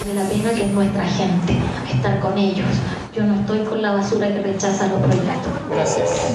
Vale 0.00 0.14
la 0.14 0.28
pena 0.28 0.50
que 0.50 0.64
es 0.64 0.70
nuestra 0.72 1.04
gente, 1.04 1.56
estar 1.92 2.18
con 2.20 2.36
ellos. 2.36 2.66
Yo 3.14 3.22
no 3.22 3.40
estoy 3.40 3.60
con 3.60 3.80
la 3.80 3.92
basura 3.92 4.28
que 4.28 4.42
rechaza 4.42 4.88
los 4.88 5.00
proyectos. 5.00 5.52
Gracias. 5.70 6.34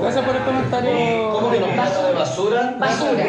Gracias 0.00 0.24
por 0.24 0.36
el 0.36 0.42
comentario. 0.42 1.32
¿Cómo 1.32 1.50
que 1.50 1.60
nos 1.60 1.70
pasa 1.70 2.06
de 2.06 2.14
basura? 2.14 2.76
Basura, 2.78 3.24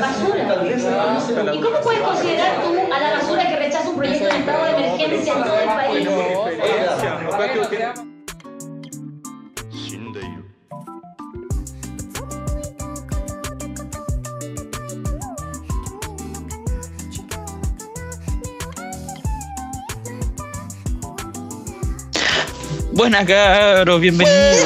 basura. 0.00 1.54
¿Y 1.54 1.60
cómo 1.60 1.80
puedes 1.82 2.00
considerar 2.00 2.62
tú 2.62 2.74
a 2.92 3.00
la 3.00 3.12
basura 3.18 3.48
que 3.48 3.56
rechaza 3.56 3.88
un 3.88 3.96
proyecto 3.96 4.24
de 4.24 4.38
estado 4.38 4.64
de 4.64 4.70
emergencia 4.70 5.32
en 5.32 5.44
todo 5.44 5.58
el 5.58 5.68
país? 5.68 6.08
Buenas 23.00 23.24
cabros, 23.24 23.98
bienvenidos. 23.98 24.58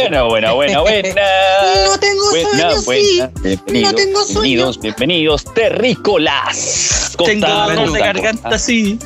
Buena, 0.00 0.22
buena, 0.22 0.52
buena, 0.52 0.80
buena. 0.80 1.10
No 1.90 1.98
tengo 2.00 2.30
buena, 2.30 2.80
sueño, 2.80 3.30
sí. 3.34 3.42
Bienvenidos, 3.42 3.92
No 3.92 3.96
tengo 3.98 4.24
sueño. 4.24 4.40
bienvenidos, 4.40 4.80
bienvenidos, 4.80 5.44
terrícolas. 5.54 7.14
Tengo 7.22 7.46
dolor 7.46 7.92
de 7.92 7.98
garganta, 8.00 8.42
Costa. 8.44 8.58
sí. 8.58 8.98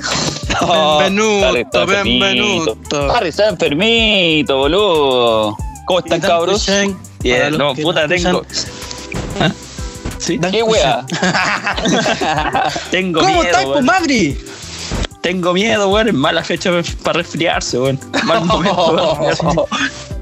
Oh, 0.60 0.98
Benvenuto, 0.98 1.46
Harry 1.48 1.60
está 1.62 1.80
enfermito. 1.82 2.24
benvenuto. 2.24 3.12
Harry 3.12 3.28
está 3.30 3.48
enfermito, 3.48 4.56
boludo. 4.58 5.56
¿Cómo 5.86 5.98
están, 5.98 6.20
cabros? 6.20 6.70
Bien, 7.24 7.58
no, 7.58 7.74
puta, 7.74 8.06
tengo. 8.06 8.46
¿Ah? 9.40 9.50
¿Sí? 10.18 10.38
¿Qué 10.38 10.62
wea? 10.62 11.04
Tengo 12.92 13.18
¿Cómo 13.18 13.32
miedo, 13.32 13.42
estás, 13.46 13.64
weón. 13.66 13.84
Tengo 15.22 15.52
miedo, 15.52 15.88
weón. 15.90 16.08
Es 16.08 16.14
mala 16.14 16.42
fecha 16.42 16.70
para 17.02 17.18
resfriarse, 17.18 17.78
weón. 17.78 18.00
Mal 18.24 18.44
momento 18.44 18.94
para 18.94 19.14
resfriarse. 19.30 19.60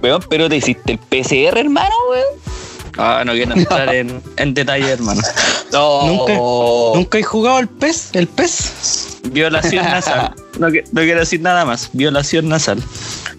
Weón, 0.02 0.22
pero 0.28 0.48
te 0.48 0.56
hiciste 0.56 0.92
el 0.92 0.98
PCR, 0.98 1.58
hermano, 1.58 1.94
weón. 2.10 2.24
Ah, 2.96 3.22
no 3.24 3.32
quiero 3.32 3.54
entrar 3.54 3.94
en, 3.94 4.20
en 4.36 4.54
detalle, 4.54 4.90
hermano. 4.90 5.22
No. 5.70 6.06
Nunca, 6.06 6.32
¿Nunca 6.98 7.18
he 7.18 7.22
jugado 7.22 7.58
el 7.58 7.68
pez? 7.68 8.08
¿El 8.14 8.26
pez? 8.26 9.18
Violación 9.32 9.84
nasal. 9.90 10.34
No 10.58 10.70
quiero 10.70 11.20
decir 11.20 11.42
nada 11.42 11.66
más. 11.66 11.90
Violación 11.92 12.48
nasal. 12.48 12.82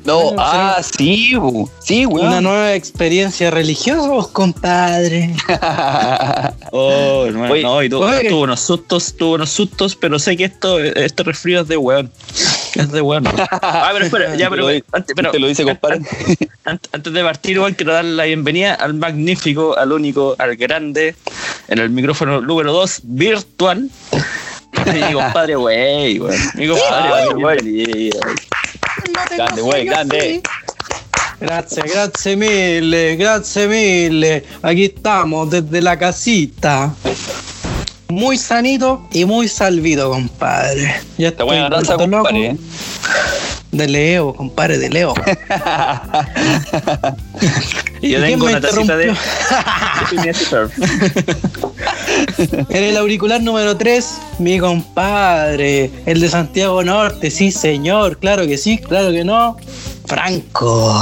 No, 0.06 0.24
Bueno, 0.24 0.42
ah, 0.42 0.82
sí, 0.82 1.34
bu- 1.36 1.70
sí, 1.84 2.06
weón. 2.06 2.28
Una 2.28 2.42
nueva 2.42 2.74
experiencia 2.74 3.52
religiosa, 3.52 4.08
vos, 4.08 4.28
compadre. 4.30 5.36
Oh, 6.72 7.26
hermano, 7.26 7.52
Oye, 7.54 7.64
no, 7.64 7.84
y 7.84 7.90
tu- 7.90 8.00
tuvo 8.30 8.42
unos 8.44 8.60
sustos, 8.60 9.16
tuvo 9.18 9.34
unos 9.36 9.50
sustos, 9.50 9.96
pero 9.96 10.20
sé 10.20 10.38
que 10.38 10.46
esto, 10.46 10.80
este 10.80 11.24
resfrío 11.24 11.62
es 11.62 11.68
de 11.68 11.78
weón. 11.78 12.12
Es 12.76 12.92
de 12.92 13.02
weón. 13.02 13.26
Ah, 13.62 13.90
pero 13.94 14.06
espera, 14.06 14.36
ya, 14.36 14.50
pero, 14.50 14.68
Te 14.68 14.78
lo- 14.80 14.86
antes, 14.92 15.16
pero 15.16 15.32
te 15.32 15.40
lo 15.40 15.48
dice, 15.48 15.64
compadre. 15.64 16.02
an- 16.66 16.80
antes 16.92 17.14
de 17.14 17.24
partir, 17.24 17.52
igual 17.58 17.76
quiero 17.76 17.94
darle 17.94 18.12
la 18.16 18.26
bienvenida 18.26 18.76
al 18.76 18.94
magnífico, 18.94 19.76
al 19.78 19.92
único, 19.92 20.36
al 20.38 20.56
grande, 20.56 21.16
en 21.68 21.80
el 21.80 21.90
micrófono 21.90 22.40
número 22.42 22.72
2, 22.72 23.02
virtual. 23.04 23.90
Mi 24.94 25.14
compadre, 25.14 25.58
wey, 25.58 26.20
weón. 26.20 26.40
Mi 26.56 26.68
compadre, 26.68 27.34
wey, 27.36 27.58
bienvenido. 27.64 28.20
Tengo 29.28 29.44
Grande, 29.44 29.62
güey, 29.62 29.86
grande. 29.86 30.22
sí. 30.22 30.42
Grazie, 31.42 31.84
grazie 31.84 32.36
mille, 32.36 33.16
grazie 33.16 33.68
mille. 33.68 34.44
Aquí 34.62 34.86
estamos 34.86 35.50
desde 35.50 35.82
la 35.82 35.98
casita. 35.98 36.94
Muy 38.10 38.38
sanito 38.38 39.08
y 39.14 39.24
muy 39.26 39.48
salvido, 39.48 40.10
compadre. 40.10 41.00
Ya 41.18 41.30
Está 41.30 41.44
buena 41.46 41.70
raza, 41.70 41.96
compadre. 41.96 42.58
De 43.72 43.88
Leo, 43.88 44.34
compadre, 44.34 44.78
de 44.78 44.90
Leo. 44.90 45.14
Y 48.02 48.12
yo 48.12 48.20
¿Y 48.20 48.22
quién 48.22 48.32
tengo 48.32 48.46
una 48.46 48.62
tacita 48.62 48.96
de. 48.96 49.14
En 52.70 52.84
el 52.84 52.98
auricular 52.98 53.42
número 53.42 53.78
3, 53.78 54.18
mi 54.40 54.58
compadre, 54.60 55.92
el 56.06 56.22
de 56.22 56.30
Santiago 56.30 56.84
Norte, 56.84 57.30
sí 57.30 57.52
señor, 57.52 58.18
claro 58.18 58.48
que 58.48 58.58
sí, 58.58 58.78
claro 58.78 59.12
que 59.12 59.24
no. 59.24 59.58
Franco. 60.06 60.96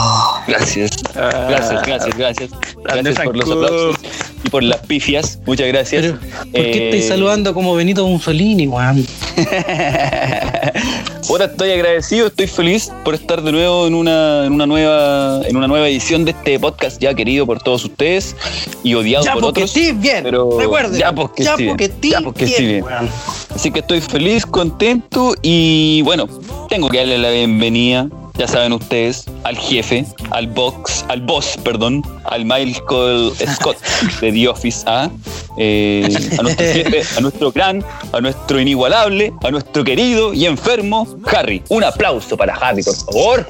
Gracias. 0.47 0.91
Gracias, 1.13 1.81
gracias, 1.85 2.17
gracias. 2.17 2.49
Grande 2.83 3.13
Gracias 3.13 3.25
por 3.25 3.37
los 3.37 3.49
aplausos 3.49 3.95
y 4.43 4.49
por 4.49 4.63
las 4.63 4.79
pifias. 4.81 5.39
Muchas 5.45 5.67
gracias. 5.67 6.01
Pero, 6.01 6.19
¿por 6.19 6.51
qué 6.51 6.77
Eh, 6.77 6.85
estáis 6.85 7.07
saludando 7.07 7.53
como 7.53 7.75
Benito 7.75 8.05
Mussolini, 8.07 8.67
weón? 8.67 9.07
Ahora 11.29 11.45
estoy 11.45 11.71
agradecido, 11.71 12.27
estoy 12.27 12.47
feliz 12.47 12.89
por 13.03 13.13
estar 13.13 13.41
de 13.41 13.51
nuevo 13.51 13.85
en 13.85 13.93
una, 13.95 14.45
en 14.45 14.53
una 14.53 14.65
nueva 14.65 15.41
en 15.45 15.57
una 15.57 15.67
nueva 15.67 15.89
edición 15.89 16.23
de 16.23 16.31
este 16.31 16.57
podcast 16.59 17.01
ya 17.01 17.13
querido 17.13 17.45
por 17.45 17.61
todos 17.61 17.83
ustedes 17.83 18.35
y 18.83 18.93
odiado 18.93 19.25
Ya 19.25 19.33
por 19.33 19.41
porque 19.43 19.63
otros. 19.63 19.75
estés 19.75 19.99
bien, 19.99 20.23
pero 20.23 20.57
recuerden. 20.57 20.97
ya 20.99 21.11
porque 21.13 21.43
ya 21.43 21.51
estoy 21.51 21.65
bien, 21.65 21.77
porque 21.77 22.09
ya 22.09 22.21
porque 22.21 22.45
estoy 22.45 22.65
bien. 22.65 22.85
Así 23.53 23.71
que 23.71 23.79
estoy 23.79 23.99
feliz, 24.01 24.45
contento 24.45 25.33
y 25.41 26.01
bueno, 26.03 26.27
tengo 26.69 26.87
que 26.89 26.97
darle 26.99 27.17
la 27.17 27.29
bienvenida, 27.31 28.07
ya 28.37 28.47
saben 28.47 28.73
ustedes, 28.73 29.25
al 29.43 29.57
jefe, 29.57 30.05
al 30.31 30.47
box, 30.47 31.03
al 31.09 31.21
boss, 31.21 31.57
perdón, 31.63 32.03
al 32.25 32.45
Michael 32.45 33.31
Scott 33.55 33.77
de 34.21 34.31
The 34.31 34.47
Office, 34.47 34.83
¿ah? 34.85 35.09
Eh, 35.57 36.07
a 36.37 36.41
nuestro 36.43 36.65
jefe, 36.73 37.03
a 37.17 37.21
nuestro 37.21 37.51
gran, 37.51 37.83
a 38.13 38.21
nuestro 38.21 38.59
inigualable, 38.59 39.33
a 39.43 39.51
nuestro 39.51 39.83
querido 39.83 40.33
y 40.33 40.45
enfermo 40.45 41.07
Harry. 41.33 41.63
Un 41.69 41.83
aplauso 41.83 42.37
para 42.37 42.53
Harry, 42.55 42.83
por 42.83 42.95
favor. 42.95 43.47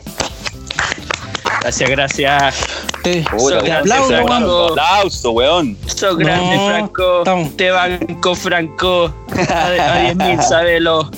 Gracias, 1.61 1.89
gracias. 1.89 2.55
Aplaudo, 3.03 4.07
Franco. 4.07 4.27
weón. 4.29 4.71
Un 4.71 4.79
aplauso, 4.79 5.31
weón. 5.31 5.77
Sos 5.85 6.17
grande, 6.17 6.55
No, 6.55 6.67
Franco. 6.67 7.23
Te 7.57 7.71
banco, 7.71 8.35
Franco. 8.35 9.13
A, 9.49 9.67
a 9.67 10.13
10.000, 10.13 10.41
sabelo. 10.41 11.09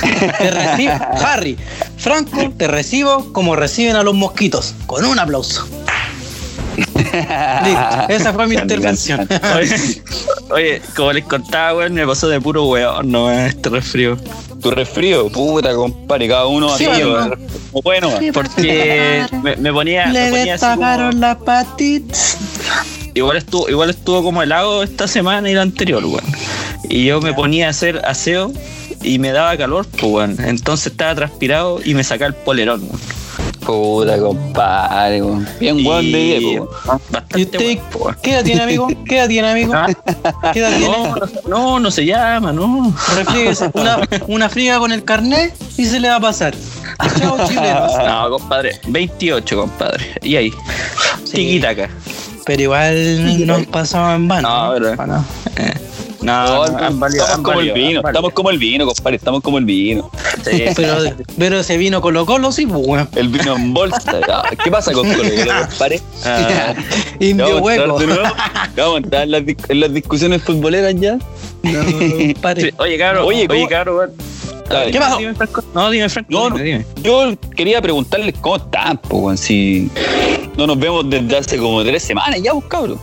Te 0.00 0.50
recibo, 0.50 0.92
Harry, 1.24 1.56
Franco, 2.04 2.52
te 2.58 2.68
recibo 2.68 3.32
como 3.32 3.56
reciben 3.56 3.96
a 3.96 4.02
los 4.02 4.14
mosquitos, 4.14 4.74
con 4.86 5.04
un 5.06 5.18
aplauso. 5.18 5.66
Listo, 6.76 8.08
esa 8.08 8.32
fue 8.34 8.46
mi 8.46 8.56
intervención. 8.56 9.26
Oye, 9.56 10.02
oye, 10.50 10.82
como 10.94 11.12
les 11.14 11.24
contaba, 11.24 11.78
weón, 11.78 11.94
me 11.94 12.06
pasó 12.06 12.28
de 12.28 12.40
puro 12.42 12.66
weón, 12.66 13.10
no, 13.10 13.30
este 13.32 13.70
resfrío. 13.70 14.18
Tu 14.60 14.70
resfrío, 14.70 15.28
puta, 15.30 15.74
compadre, 15.74 16.28
cada 16.28 16.46
uno 16.46 16.76
Sí, 16.76 16.84
así. 16.84 17.00
Como 17.02 17.82
bueno, 17.82 18.08
weón. 18.08 18.32
Porque 18.34 19.24
me, 19.42 19.56
me 19.56 19.72
ponía, 19.72 20.06
me 20.06 20.12
Le 20.12 20.30
ponía 20.30 20.54
así 20.56 20.64
como- 20.66 20.72
destaparon 20.76 21.20
la 21.20 21.38
patita. 21.38 22.18
igual 23.14 23.36
estuvo, 23.38 23.68
igual 23.70 23.88
estuvo 23.90 24.22
como 24.22 24.42
helado 24.42 24.82
esta 24.82 25.06
semana 25.08 25.48
y 25.50 25.54
la 25.54 25.62
anterior, 25.62 26.04
weón. 26.04 26.24
Y 26.90 27.06
yo 27.06 27.20
me 27.22 27.32
ponía 27.32 27.68
a 27.68 27.70
hacer 27.70 28.02
aseo 28.04 28.52
y 29.04 29.18
me 29.18 29.30
daba 29.32 29.56
calor, 29.56 29.86
pues 29.86 30.02
weón. 30.04 30.36
Entonces 30.44 30.88
estaba 30.92 31.14
transpirado 31.14 31.80
y 31.84 31.94
me 31.94 32.02
sacaba 32.04 32.28
el 32.28 32.34
polerón, 32.34 32.82
weón. 32.82 33.00
Puta, 33.64 34.18
compadre, 34.18 35.22
weón. 35.22 35.48
Bien 35.60 35.86
weón 35.86 36.12
de. 36.12 36.62
Bastante 37.10 37.38
¿Y 37.40 37.42
usted 37.44 37.78
qué 38.22 38.30
edad 38.32 38.44
tiene, 38.44 38.62
amigo? 38.62 38.88
¿Qué 39.08 39.18
edad 39.18 39.28
tiene, 39.28 39.48
amigo? 39.50 39.72
Ah, 39.74 39.88
¿Qué 40.52 40.60
edad 40.60 40.76
tiene? 40.76 40.88
No, 40.88 41.14
no, 41.48 41.80
no, 41.80 41.90
se 41.90 42.04
llama, 42.04 42.52
no. 42.52 42.94
Refríguese 43.16 43.70
una, 43.72 44.00
una 44.26 44.48
friga 44.48 44.78
con 44.78 44.92
el 44.92 45.04
carnet 45.04 45.54
y 45.78 45.86
se 45.86 45.98
le 46.00 46.08
va 46.08 46.16
a 46.16 46.20
pasar. 46.20 46.54
Chao, 47.18 47.46
chilenos. 47.48 47.92
No, 48.06 48.30
compadre. 48.30 48.80
28, 48.88 49.56
compadre. 49.56 50.04
Y 50.22 50.36
ahí. 50.36 50.50
Sí. 51.24 51.32
Tiquitaca. 51.36 51.88
Pero 52.44 52.62
igual 52.62 53.46
nos 53.46 53.66
pasamos 53.66 54.14
en 54.16 54.28
vano. 54.28 54.48
No, 54.68 54.74
pero- 54.74 55.02
¿O 55.02 55.06
no? 55.06 55.24
No, 56.24 56.46
No, 56.46 56.66
no, 56.66 56.78
han 56.86 56.98
valido, 56.98 57.22
estamos 57.24 57.36
han 57.38 57.42
como 57.44 57.60
el 57.60 57.72
vino, 57.72 58.00
estamos 58.06 58.32
como 58.32 58.50
el 58.50 58.58
vino, 58.58 58.86
compadre, 58.86 59.16
estamos 59.16 59.42
como 59.42 59.58
el 59.58 59.64
vino. 59.64 60.10
Sí, 60.44 60.64
Pero, 60.74 60.96
pero 61.38 61.58
ese 61.60 61.76
vino 61.76 62.00
Colo 62.00 62.24
Colo 62.26 62.50
sí, 62.50 62.66
pues, 62.66 62.80
weón. 62.86 63.08
El 63.14 63.28
vino 63.28 63.54
en 63.56 63.74
bolsa. 63.74 64.20
¿Qué 64.64 64.70
pasa 64.70 64.92
con 64.92 65.06
Colo 65.12 65.28
Colo, 65.30 65.52
compadre? 65.68 66.00
Ah, 66.24 66.74
Indio 67.20 67.56
¿Vamos 67.56 67.68
a 67.70 67.74
entrar 67.74 67.88
hueco. 67.90 67.98
de 68.00 68.06
nuevo? 68.06 68.22
¿Vamos 68.76 68.94
a 68.94 68.98
entrar 68.98 69.22
en 69.24 69.30
las, 69.30 69.42
en 69.68 69.80
las 69.80 69.92
discusiones 69.92 70.42
futboleras 70.42 70.94
ya? 70.98 71.18
No, 71.62 71.84
compadre. 72.34 72.62
sí, 72.70 72.70
Oye, 72.78 72.98
cabrón. 72.98 73.24
Oye, 73.26 73.38
Oye, 73.40 73.48
¿cómo- 73.48 73.60
oye 73.60 73.68
cabrón. 73.68 73.96
weón. 73.96 74.10
A 74.70 74.74
ver, 74.80 74.90
¿Qué 74.92 74.98
pasó? 74.98 75.18
Dime, 75.18 75.34
Franco. 75.34 75.62
No, 75.74 75.90
dime, 75.90 76.08
Franco. 76.08 76.28
No, 76.32 76.48
no. 76.50 76.56
dime. 76.56 76.86
Yo 77.02 77.34
quería 77.54 77.82
preguntarles 77.82 78.34
cómo 78.40 78.56
están, 78.56 78.96
po, 78.96 79.18
weón, 79.18 79.36
si 79.36 79.90
no 80.56 80.66
nos 80.66 80.78
vemos 80.78 81.08
desde 81.10 81.36
hace 81.36 81.58
como 81.58 81.84
tres 81.84 82.02
semanas 82.02 82.40
ya, 82.42 82.52
pues, 82.54 82.64
cabrón. 82.66 82.98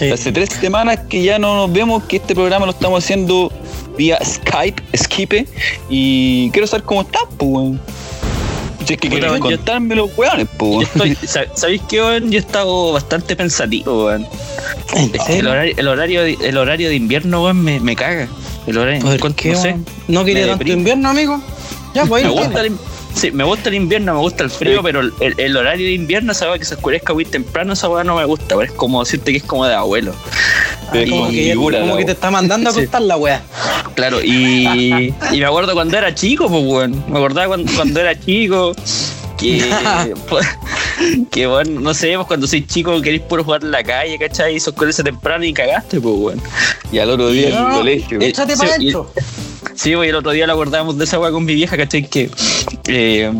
Sí. 0.00 0.10
Hace 0.10 0.32
tres 0.32 0.48
semanas 0.48 0.98
que 1.10 1.22
ya 1.22 1.38
no 1.38 1.54
nos 1.54 1.72
vemos, 1.72 2.02
que 2.04 2.16
este 2.16 2.34
programa 2.34 2.64
lo 2.64 2.72
estamos 2.72 3.04
haciendo 3.04 3.52
vía 3.98 4.18
Skype, 4.24 4.82
Skype, 4.96 5.46
y 5.90 6.50
quiero 6.52 6.66
saber 6.66 6.84
cómo 6.84 7.02
están, 7.02 7.24
pues, 7.36 7.50
weón. 7.50 7.80
Si 8.86 8.94
es 8.94 8.98
que 8.98 9.10
yo- 9.10 9.38
contarme 9.40 9.94
los 9.94 10.10
weones, 10.16 10.48
pues, 10.56 10.88
¿Sabéis 11.54 11.82
qué, 11.86 12.00
weón? 12.00 12.30
Yo 12.30 12.38
he 12.38 12.40
estado 12.40 12.92
bastante 12.92 13.36
pensativo, 13.36 14.06
weón. 14.06 14.26
¿En 14.94 15.14
Es 15.14 15.22
que 15.22 15.38
el 15.40 15.46
horario, 15.46 15.74
el 15.76 15.88
horario, 15.88 16.22
de, 16.22 16.38
el 16.40 16.56
horario 16.56 16.88
de 16.88 16.94
invierno, 16.94 17.44
weón, 17.44 17.62
me, 17.62 17.78
me 17.78 17.94
caga. 17.94 18.26
El 18.66 18.78
horario, 18.78 19.18
¿Por 19.18 19.34
qué, 19.34 19.50
no 19.52 19.60
sé. 19.60 19.76
¿No 20.08 20.24
quería 20.24 20.46
tanto 20.48 20.66
invierno, 20.66 21.10
amigo? 21.10 21.42
Ya, 21.94 22.06
pues 22.06 22.24
ahí 22.24 22.34
Me 22.34 22.42
gusta, 22.42 22.62
sí, 23.14 23.30
me 23.30 23.44
gusta 23.44 23.68
el 23.68 23.76
invierno, 23.76 24.14
me 24.14 24.20
gusta 24.20 24.44
el 24.44 24.50
frío, 24.50 24.76
Sí. 24.76 24.80
pero 24.82 25.00
el, 25.00 25.12
el 25.36 25.56
horario 25.56 25.86
de 25.86 25.92
invierno, 25.92 26.32
esa 26.32 26.48
weá 26.48 26.58
que 26.58 26.64
se 26.64 26.74
oscurezca 26.74 27.12
muy 27.14 27.24
temprano, 27.24 27.72
esa 27.72 27.88
weá 27.88 28.04
no 28.04 28.16
me 28.16 28.24
gusta, 28.24 28.56
weá. 28.56 28.66
es 28.66 28.72
como 28.72 29.02
decirte 29.04 29.32
que 29.32 29.38
es 29.38 29.44
como 29.44 29.66
de 29.66 29.74
abuelo. 29.74 30.14
Como 31.08 31.28
que, 31.30 31.46
ya- 31.46 31.54
como 31.54 31.96
que 31.96 32.04
te 32.04 32.12
está 32.12 32.30
mandando 32.30 32.70
a 32.70 32.72
Sí. 32.72 32.80
acostar 32.80 33.02
la 33.02 33.16
wea. 33.16 33.42
Claro, 33.94 34.20
y, 34.22 35.14
y 35.32 35.38
me 35.38 35.44
acuerdo 35.44 35.72
cuando 35.74 35.96
era 35.96 36.14
chico, 36.14 36.48
pues 36.48 36.62
weón, 36.64 37.04
me 37.08 37.18
acordaba 37.18 37.48
cuando, 37.48 37.72
cuando 37.74 38.00
era 38.00 38.18
chico, 38.18 38.72
que, 39.38 39.62
pues, 40.28 40.46
que 41.30 41.46
bueno, 41.46 41.80
no 41.80 41.94
sé, 41.94 42.12
pues 42.16 42.26
cuando 42.26 42.46
soy 42.46 42.66
chico 42.66 43.00
queréis 43.00 43.22
puro 43.22 43.44
jugar 43.44 43.62
en 43.64 43.70
la 43.70 43.82
calle, 43.84 44.18
¿cachai? 44.18 44.56
Y 44.56 44.60
se 44.60 44.70
oscurece 44.70 45.02
temprano 45.02 45.44
y 45.44 45.52
cagaste, 45.52 46.00
pues 46.00 46.14
weón. 46.16 46.42
Y 46.92 46.98
al 46.98 47.10
otro 47.10 47.30
día 47.30 47.48
en 47.48 47.54
No, 47.54 47.68
el 47.68 47.74
colegio. 47.76 48.20
Échate 48.20 48.52
Sí, 48.54 48.58
para 48.58 48.74
adentro. 48.74 49.12
Sí, 49.80 49.94
pues, 49.96 50.08
y 50.08 50.10
el 50.10 50.16
otro 50.16 50.32
día 50.32 50.46
lo 50.46 50.52
acordábamos 50.52 50.98
de 50.98 51.04
esa 51.04 51.18
weá 51.18 51.32
con 51.32 51.42
mi 51.42 51.54
vieja, 51.54 51.74
¿cachai? 51.74 52.06
Que 52.06 52.30
eh, 52.86 53.32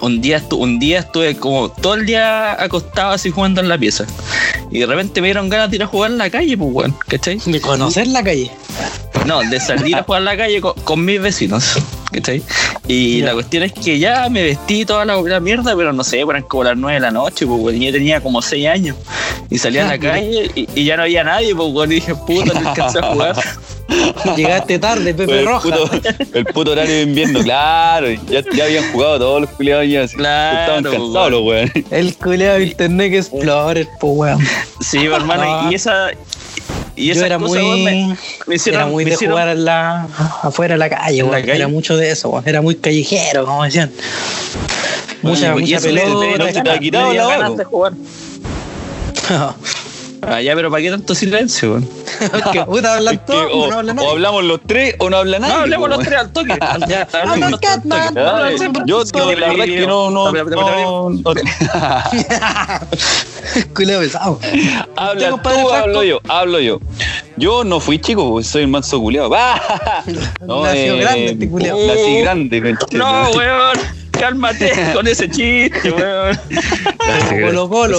un, 0.00 0.22
día 0.22 0.42
un 0.52 0.78
día 0.78 1.00
estuve 1.00 1.36
como 1.36 1.68
todo 1.68 1.96
el 1.96 2.06
día 2.06 2.52
acostado 2.62 3.12
así 3.12 3.28
jugando 3.28 3.60
en 3.60 3.68
la 3.68 3.76
pieza. 3.76 4.06
Y 4.70 4.78
de 4.78 4.86
repente 4.86 5.20
me 5.20 5.26
dieron 5.26 5.50
ganas 5.50 5.68
de 5.68 5.76
ir 5.76 5.82
a 5.82 5.86
jugar 5.86 6.12
en 6.12 6.16
la 6.16 6.30
calle, 6.30 6.56
pues 6.56 6.70
weón, 6.72 6.96
¿cachai? 7.06 7.38
De 7.44 7.60
conocer 7.60 8.06
la 8.06 8.24
calle. 8.24 8.50
No, 9.26 9.40
de 9.42 9.60
salir 9.60 9.96
a 9.96 10.02
jugar 10.06 10.22
en 10.22 10.24
la 10.24 10.36
calle 10.38 10.62
con, 10.62 10.72
con 10.84 11.04
mis 11.04 11.20
vecinos, 11.20 11.74
¿cachai? 12.10 12.42
Y 12.86 13.20
la 13.20 13.34
cuestión 13.34 13.64
es 13.64 13.74
que 13.74 13.98
ya 13.98 14.30
me 14.30 14.42
vestí 14.42 14.86
toda 14.86 15.04
la, 15.04 15.20
la 15.20 15.40
mierda, 15.40 15.76
pero 15.76 15.92
no 15.92 16.04
sé, 16.04 16.20
eran 16.20 16.44
como 16.44 16.64
las 16.64 16.78
9 16.78 16.94
de 16.94 17.00
la 17.00 17.10
noche, 17.10 17.46
pues 17.46 17.60
weón, 17.60 17.78
yo 17.78 17.92
tenía 17.92 18.22
como 18.22 18.40
6 18.40 18.66
años. 18.66 18.96
Y 19.50 19.58
salí 19.58 19.76
a 19.76 19.88
la 19.88 19.98
calle 20.00 20.50
y, 20.54 20.66
y 20.74 20.84
ya 20.86 20.96
no 20.96 21.02
había 21.02 21.22
nadie, 21.22 21.54
pues 21.54 21.68
weón, 21.70 21.92
y 21.92 21.96
dije, 21.96 22.14
puta, 22.14 22.58
no 22.58 22.70
alcancé 22.70 23.00
a 23.00 23.12
jugar. 23.12 23.36
Llegaste 24.36 24.78
tarde, 24.78 25.14
Pepe 25.14 25.40
el, 25.40 25.46
Roja. 25.46 25.62
puto, 25.62 25.90
el 26.34 26.44
puto 26.46 26.72
horario 26.72 26.94
de 26.94 27.02
invierno, 27.02 27.40
claro. 27.42 28.08
Ya, 28.28 28.42
ya 28.54 28.64
habían 28.64 28.92
jugado 28.92 29.18
todos 29.18 29.40
los 29.42 29.50
culiados 29.50 29.86
ya. 29.88 30.02
así. 30.02 30.16
Claro, 30.16 30.60
Estaban 30.60 30.84
cansados 30.84 31.30
los 31.30 31.42
weones. 31.42 31.72
El 31.90 32.16
culeado 32.16 32.58
de 32.58 32.64
Internet 32.66 33.12
Explorer, 33.14 33.88
pues 33.98 34.12
weón. 34.16 34.40
Sí, 34.80 34.98
pues, 34.98 35.12
hermano, 35.12 35.42
Ah. 35.46 35.68
y 35.70 35.74
esa. 35.74 36.10
Y 36.96 37.06
Yo 37.06 37.12
esas 37.12 37.24
era 37.26 37.38
muy, 37.38 37.58
me, 37.84 38.16
me 38.46 38.54
hicieron. 38.56 38.80
era 38.82 38.90
muy 38.90 39.04
me 39.04 39.10
de 39.10 39.14
hicieron- 39.16 39.34
jugar 39.34 39.48
en 39.50 39.64
la, 39.64 40.06
afuera 40.42 40.74
de 40.74 40.78
la 40.78 40.90
calle, 40.90 41.20
En 41.20 41.30
la 41.30 41.40
calle. 41.40 41.54
Era 41.54 41.68
mucho 41.68 41.96
de 41.96 42.10
eso, 42.10 42.28
weón. 42.30 42.42
Era 42.46 42.60
muy 42.60 42.74
callejero, 42.74 43.46
como 43.46 43.62
decían. 43.64 43.90
Mucha, 45.22 45.52
Bueno, 45.52 45.60
mucha 45.66 45.80
pelota. 45.80 46.38
no 46.38 46.46
se 46.52 46.60
te 46.62 46.70
ha 46.70 46.78
quitado 46.78 47.12
la. 47.12 47.52
Ah, 50.30 50.42
ya, 50.42 50.54
pero 50.54 50.70
¿para 50.70 50.82
qué 50.82 50.90
tanto 50.90 51.14
silencio, 51.14 51.72
weón? 51.72 51.88
que 52.52 52.64
puta 52.66 52.96
hablan 52.96 53.14
Es 53.14 53.20
que 53.20 53.26
todos, 53.26 53.50
o, 53.52 53.70
no 53.70 53.78
habla 53.78 53.94
o 53.94 54.10
hablamos 54.10 54.44
los 54.44 54.60
tres 54.66 54.94
o 54.98 55.08
no 55.08 55.16
habla 55.16 55.38
nadie. 55.38 55.54
No, 55.54 55.60
hablemos 55.60 55.88
po, 55.88 55.96
los 55.96 56.04
tres 56.04 56.18
al 56.18 56.32
toque. 56.32 56.58
Ya. 56.88 57.06
Catman. 57.06 58.14
Dale, 58.14 58.58
No, 58.58 58.86
Yo, 58.86 59.04
la 59.12 59.26
verdad 59.26 59.66
es 59.66 59.66
que 59.66 59.86
no, 59.86 60.10
no, 60.10 60.32
no, 60.32 60.44
no- 61.10 61.34
pesado. 64.00 64.38
Habla 64.96 65.42
tú, 65.42 65.70
hablo 65.70 66.02
yo, 66.02 66.20
hablo 66.28 66.60
yo. 66.60 66.80
Yo 67.36 67.64
no 67.64 67.80
fui 67.80 67.98
chico, 67.98 68.30
pues, 68.30 68.46
soy 68.46 68.62
el 68.62 68.68
manso 68.68 69.00
culeado. 69.00 69.30
Nació 69.30 70.96
grande 70.98 71.26
este 71.26 71.48
culiao. 71.48 71.78
Nací 71.86 72.20
grande, 72.20 72.62
conche, 72.62 72.98
No, 72.98 73.30
weón. 73.30 73.78
Cálmate 74.10 74.72
con 74.94 75.06
ese 75.06 75.30
chiste, 75.30 75.92
weón. 75.92 76.38
Colo 77.44 77.68
Colo. 77.68 77.98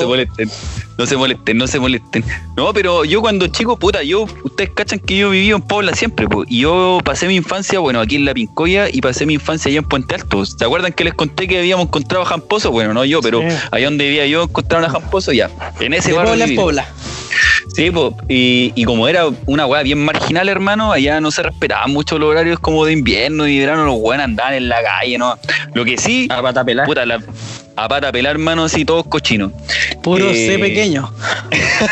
No 1.00 1.06
se 1.06 1.16
molesten. 1.18 1.58
No 1.58 1.66
se 1.66 1.80
molesten, 1.80 2.24
no 2.58 2.74
pero 2.74 3.06
yo 3.06 3.22
cuando 3.22 3.48
chico, 3.48 3.78
puta, 3.80 4.04
yo, 4.04 4.28
ustedes 4.44 4.70
cachan 4.76 5.00
que 5.00 5.18
yo 5.18 5.30
viví 5.30 5.50
en 5.50 5.62
Pobla 5.62 5.94
siempre, 5.96 6.28
pues. 6.28 6.48
Y 6.52 6.60
yo 6.60 7.00
pasé 7.06 7.26
mi 7.28 7.36
infancia, 7.36 7.80
bueno, 7.80 8.02
aquí 8.02 8.18
en 8.18 8.26
La 8.26 8.34
Pincoya 8.34 8.88
y 8.92 9.00
pasé 9.02 9.26
mi 9.26 9.36
infancia 9.36 9.70
allá 9.70 9.80
en 9.80 9.86
Puente 9.86 10.16
Alto. 10.16 10.46
¿Se 10.46 10.64
acuerdan 10.66 10.92
que 10.92 11.06
les 11.06 11.14
conté 11.14 11.48
que 11.48 11.58
habíamos 11.58 11.86
encontrado 11.86 12.24
a 12.24 12.28
Jamposo? 12.28 12.72
Bueno, 12.72 12.94
no 12.94 13.06
yo, 13.06 13.22
pero 13.22 13.40
Sí. 13.42 13.48
allá 13.72 13.86
donde 13.86 14.04
vivía 14.10 14.28
yo 14.28 14.44
encontraron 14.44 14.86
a 14.86 14.92
Jamposo, 14.92 15.32
ya. 15.32 15.50
En 15.80 15.94
ese 15.94 16.10
De 16.12 16.18
barrio 16.18 16.34
Pobla 16.34 16.46
en. 16.46 16.56
Pobla. 16.58 16.86
Sí, 17.76 17.92
po, 17.92 18.18
y, 18.28 18.74
y 18.76 18.84
como 18.84 19.08
era 19.08 19.30
una 19.46 19.66
weá 19.68 19.84
bien 19.84 20.04
marginal, 20.04 20.50
hermano, 20.50 20.92
allá 20.92 21.22
no 21.22 21.32
se 21.32 21.44
respetaban 21.44 21.92
mucho 21.92 22.20
los 22.20 22.30
horarios 22.30 22.60
como 22.60 22.84
de 22.86 22.92
invierno 22.94 23.48
y 23.48 23.58
verano, 23.60 23.86
los 23.86 23.96
weones 24.00 24.26
andaban 24.26 24.56
en 24.56 24.68
la 24.68 24.84
calle, 24.84 25.18
¿no? 25.18 25.38
Lo 25.74 25.86
que 25.86 25.98
sí, 25.98 26.28
A 26.30 26.42
pata 26.42 26.66
pelada. 26.66 26.86
puta, 26.88 27.06
la, 27.06 27.22
a 27.84 27.88
pata 27.88 28.12
pelar, 28.12 28.34
hermano, 28.34 28.66
así 28.66 28.86
todos 28.86 29.06
cochinos. 29.08 29.52
Puro 30.04 30.30
Eh, 30.30 30.48
C 30.48 30.60
pequeño. 30.60 31.12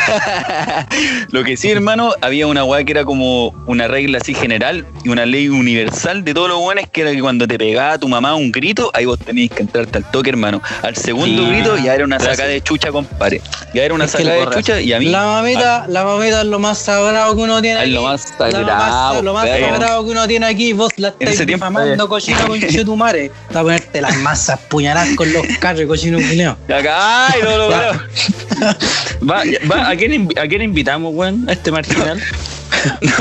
Lo 1.30 1.44
que 1.44 1.56
sí, 1.56 1.70
hermano, 1.70 2.12
había 2.20 2.46
una 2.46 2.64
weá 2.64 2.84
que 2.84 2.92
era 2.92 3.04
como 3.04 3.48
una 3.66 3.88
regla 3.88 4.18
así 4.18 4.34
general 4.34 4.86
y 5.04 5.08
una 5.08 5.26
ley 5.26 5.48
universal 5.48 6.24
de 6.24 6.34
todos 6.34 6.48
los 6.48 6.58
weones 6.60 6.88
que 6.90 7.02
era 7.02 7.12
que 7.12 7.20
cuando 7.20 7.46
te 7.46 7.58
pegaba 7.58 7.98
tu 7.98 8.08
mamá 8.08 8.34
un 8.34 8.50
grito, 8.52 8.90
ahí 8.94 9.04
vos 9.04 9.18
tenías 9.18 9.50
que 9.50 9.62
entrarte 9.62 9.98
al 9.98 10.10
toque, 10.10 10.30
hermano. 10.30 10.62
Al 10.82 10.96
segundo 10.96 11.44
Sí. 11.44 11.50
grito 11.50 11.76
ya 11.78 11.94
era 11.94 12.04
una 12.04 12.18
saca 12.18 12.44
de 12.46 12.60
chucha, 12.60 12.90
compadre. 12.90 13.40
Ya 13.74 13.82
era 13.84 13.94
una 13.94 14.04
Es 14.04 14.12
saca 14.12 14.30
de 14.32 14.46
chucha 14.54 14.80
y 14.80 14.92
a 14.92 14.98
mí... 14.98 15.06
La 15.06 15.24
mamita, 15.24 15.86
la 15.88 16.04
mamita 16.04 16.40
es 16.42 16.46
lo 16.46 16.58
más 16.58 16.78
sagrado 16.78 17.34
que 17.36 17.42
uno 17.42 17.60
tiene 17.62 17.82
Es 17.84 17.90
lo 17.90 18.02
más 18.02 18.22
sagrado, 18.36 19.22
lo 19.22 19.34
más 19.34 19.48
sagrado 19.48 20.04
que 20.04 20.10
uno 20.10 20.26
tiene 20.26 20.46
aquí, 20.46 20.72
vos 20.72 20.92
la 20.96 21.08
estáis 21.08 21.36
tiempo, 21.36 21.54
difamando, 21.66 22.08
cochino 22.08 22.46
con 22.46 22.60
chetumare. 22.68 23.30
Para 23.48 23.62
ponerte 23.62 24.00
las 24.00 24.16
masas, 24.18 24.58
puñalar 24.68 25.14
con 25.14 25.32
los 25.32 25.46
carros, 25.60 25.77
cochino 25.86 26.18
culeo. 26.18 26.56
Acá, 26.68 27.28
ay, 27.28 27.40
no 27.42 27.56
lo 27.56 27.68
veo. 27.68 27.92
Va, 29.28 29.42
va, 29.70 29.90
¿a, 29.90 29.96
quién, 29.96 30.28
¿A 30.40 30.46
quién 30.46 30.62
invitamos, 30.62 31.14
weón? 31.14 31.48
A 31.48 31.52
este 31.52 31.70
marginal. 31.70 32.20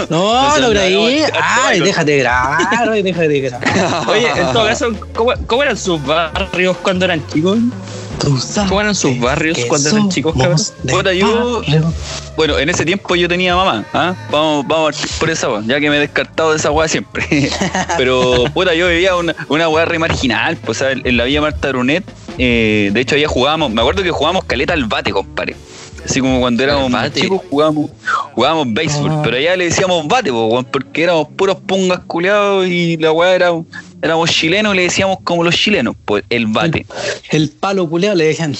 No, 0.10 0.50
No, 0.50 0.60
lo 0.60 0.70
creí. 0.70 1.24
Ay, 1.42 1.80
déjate 1.80 2.18
grabar, 2.18 2.90
oye, 2.90 3.02
déjate 3.02 3.40
grabar. 3.40 4.08
Oye, 4.08 4.28
en 4.30 4.54
todo 4.54 4.66
caso, 4.66 4.92
¿cómo, 5.14 5.34
cómo 5.48 5.64
eran 5.64 5.78
sus 5.78 6.04
barrios 6.06 6.78
cuando 6.78 7.06
eran 7.06 7.26
chicos? 7.28 7.58
¿Cómo 8.68 8.82
eran 8.82 8.96
sus 8.96 9.20
barrios 9.20 9.58
cuando 9.68 9.90
eran 9.90 10.10
chicos, 10.10 10.36
cabrón? 10.38 10.60
Puta, 10.90 11.14
yo-. 11.14 11.62
Bueno, 12.36 12.58
en 12.58 12.70
ese 12.70 12.86
tiempo 12.86 13.16
yo 13.16 13.28
tenía 13.28 13.56
mamá, 13.56 13.86
¿ah? 13.94 14.16
Vamos, 14.32 14.66
vamos 14.68 14.98
por 15.20 15.30
esa 15.30 15.50
weá, 15.50 15.62
ya 15.66 15.80
que 15.80 15.90
me 15.90 15.98
he 15.98 16.00
descartado 16.00 16.52
de 16.52 16.58
esa 16.58 16.72
weá 16.72 16.88
siempre. 16.88 17.50
Pero, 17.98 18.46
puta, 18.54 18.74
yo 18.74 18.88
vivía 18.88 19.16
una, 19.16 19.36
una 19.50 19.70
weá 19.70 19.86
re 19.86 20.00
marginal, 20.00 20.58
pues, 20.58 20.80
¿sabes? 20.80 21.00
en 21.04 21.18
la 21.18 21.26
Villa 21.26 21.42
Marta 21.42 21.70
Brunet, 21.70 22.04
eh, 22.38 22.90
de 22.94 23.02
hecho, 23.02 23.16
allá 23.16 23.28
jugábamos, 23.28 23.72
me 23.72 23.82
acuerdo 23.82 24.04
que 24.04 24.12
jugábamos 24.12 24.46
caleta 24.46 24.74
al 24.74 24.86
bate, 24.86 25.12
compadre. 25.12 25.56
Así 26.06 26.22
como 26.22 26.40
cuando 26.40 26.64
éramos 26.64 26.90
más 26.90 27.12
chicos 27.12 27.42
jugábamos, 27.50 27.90
jugábamos 28.34 28.74
béisbol, 28.74 29.12
Ah. 29.12 29.22
pero 29.24 29.36
allá 29.38 29.58
le 29.58 29.66
decíamos 29.66 30.08
bate, 30.08 30.32
po, 30.32 30.64
porque 30.72 31.04
éramos 31.04 31.28
puros 31.36 31.58
pungas 31.58 32.00
culeados 32.08 32.66
y 32.68 32.96
la 32.98 33.12
weá 33.12 33.36
era, 33.36 33.50
éramos 34.02 34.30
chilenos 34.30 34.74
y 34.74 34.78
le 34.78 34.84
decíamos 34.84 35.18
como 35.24 35.44
los 35.44 35.56
chilenos, 35.56 35.96
pues 36.06 36.24
el 36.30 36.48
bate. 36.48 36.86
El 37.30 37.50
palo 37.50 37.90
culeado 37.90 38.16
le 38.16 38.26
decían. 38.26 38.56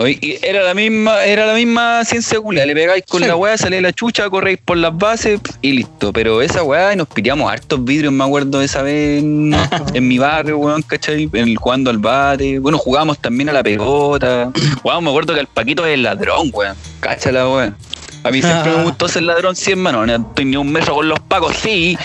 Oye, 0.00 0.38
era 0.42 0.62
la 0.62 0.74
misma, 0.74 1.24
era 1.24 1.44
la 1.44 1.54
misma 1.54 2.04
ciencia 2.04 2.40
culia, 2.40 2.64
le 2.64 2.72
pegáis 2.72 3.02
con 3.08 3.20
Sí. 3.20 3.26
la 3.26 3.34
weá, 3.34 3.58
salía 3.58 3.80
la 3.80 3.92
chucha, 3.92 4.30
corréis 4.30 4.58
por 4.64 4.76
las 4.76 4.96
bases 4.96 5.40
y 5.60 5.72
listo. 5.72 6.12
Pero 6.12 6.40
esa 6.40 6.62
weá, 6.62 6.94
nos 6.94 7.08
piteamos 7.08 7.50
hartos 7.50 7.84
vidrios, 7.84 8.12
me 8.12 8.22
acuerdo 8.22 8.60
de 8.60 8.66
esa 8.66 8.82
vez 8.82 9.18
en, 9.18 9.52
en 9.94 10.06
mi 10.06 10.18
barrio, 10.18 10.58
weón, 10.58 10.82
¿cachai? 10.82 11.28
En 11.32 11.48
el- 11.48 11.56
jugando 11.56 11.90
al 11.90 11.98
bate. 11.98 12.60
Bueno, 12.60 12.78
jugábamos 12.78 13.18
también 13.18 13.48
a 13.48 13.52
la 13.52 13.64
pelota. 13.64 14.52
Weón, 14.84 15.02
me 15.02 15.10
acuerdo 15.10 15.34
que 15.34 15.40
el 15.40 15.48
Paquito 15.48 15.84
es 15.84 15.94
el 15.94 16.04
ladrón, 16.04 16.50
weón. 16.52 16.76
Cacha 17.00 17.32
la 17.32 17.48
weá. 17.48 17.74
A 18.24 18.30
mí 18.30 18.42
siempre 18.42 18.76
me 18.76 18.82
gustó 18.84 19.08
ser 19.08 19.22
ladrón, 19.22 19.54
sí, 19.56 19.70
hermano. 19.72 20.04
No 20.06 20.14
estoy 20.16 20.44
ni 20.44 20.56
un 20.56 20.70
metro 20.70 20.94
con 20.94 21.08
los 21.08 21.20
pacos, 21.20 21.56
sí. 21.56 21.96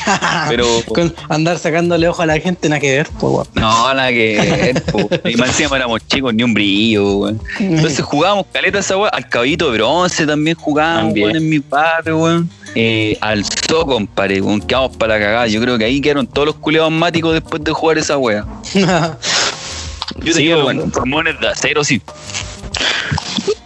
Pero 0.49 0.65
Con 0.87 1.13
andar 1.29 1.57
sacándole 1.59 2.07
ojo 2.07 2.21
a 2.21 2.25
la 2.25 2.39
gente, 2.39 2.69
nada 2.69 2.79
que 2.79 2.95
ver, 2.97 3.07
pues, 3.19 3.33
weón. 3.33 3.47
no, 3.55 3.93
nada 3.93 4.09
que 4.09 4.71
ver, 4.73 4.83
po. 4.83 5.09
Y 5.29 5.35
más 5.35 5.49
encima 5.49 5.75
éramos 5.75 6.05
chicos, 6.07 6.33
ni 6.33 6.43
un 6.43 6.53
brillo, 6.53 7.17
weón. 7.17 7.41
Entonces 7.59 8.01
jugábamos 8.01 8.45
caleta 8.51 8.79
esa 8.79 8.97
weón. 8.97 9.09
Al 9.13 9.27
caballito 9.27 9.71
de 9.71 9.77
bronce 9.77 10.25
también 10.25 10.55
jugábamos, 10.57 11.13
weón, 11.13 11.35
en 11.35 11.49
mi 11.49 11.59
barrio, 11.59 12.17
weón. 12.19 12.49
Eh, 12.75 13.17
al 13.21 13.45
zoo, 13.45 13.85
compadre, 13.85 14.41
weón, 14.41 14.59
quedamos 14.61 14.95
para 14.97 15.17
la 15.17 15.25
cagada. 15.25 15.47
Yo 15.47 15.61
creo 15.61 15.77
que 15.77 15.85
ahí 15.85 16.01
quedaron 16.01 16.25
todos 16.27 16.47
los 16.47 16.55
culeados 16.55 16.91
máticos 16.91 17.33
después 17.33 17.63
de 17.63 17.71
jugar 17.71 17.97
esa 17.97 18.17
wea. 18.17 18.45
Yo 18.73 20.31
Sí, 20.31 20.33
tenía 20.33 20.57
weón. 20.57 20.77
weón, 20.77 20.91
pulmones 20.91 21.39
de 21.39 21.47
acero, 21.49 21.83
sí. 21.83 22.01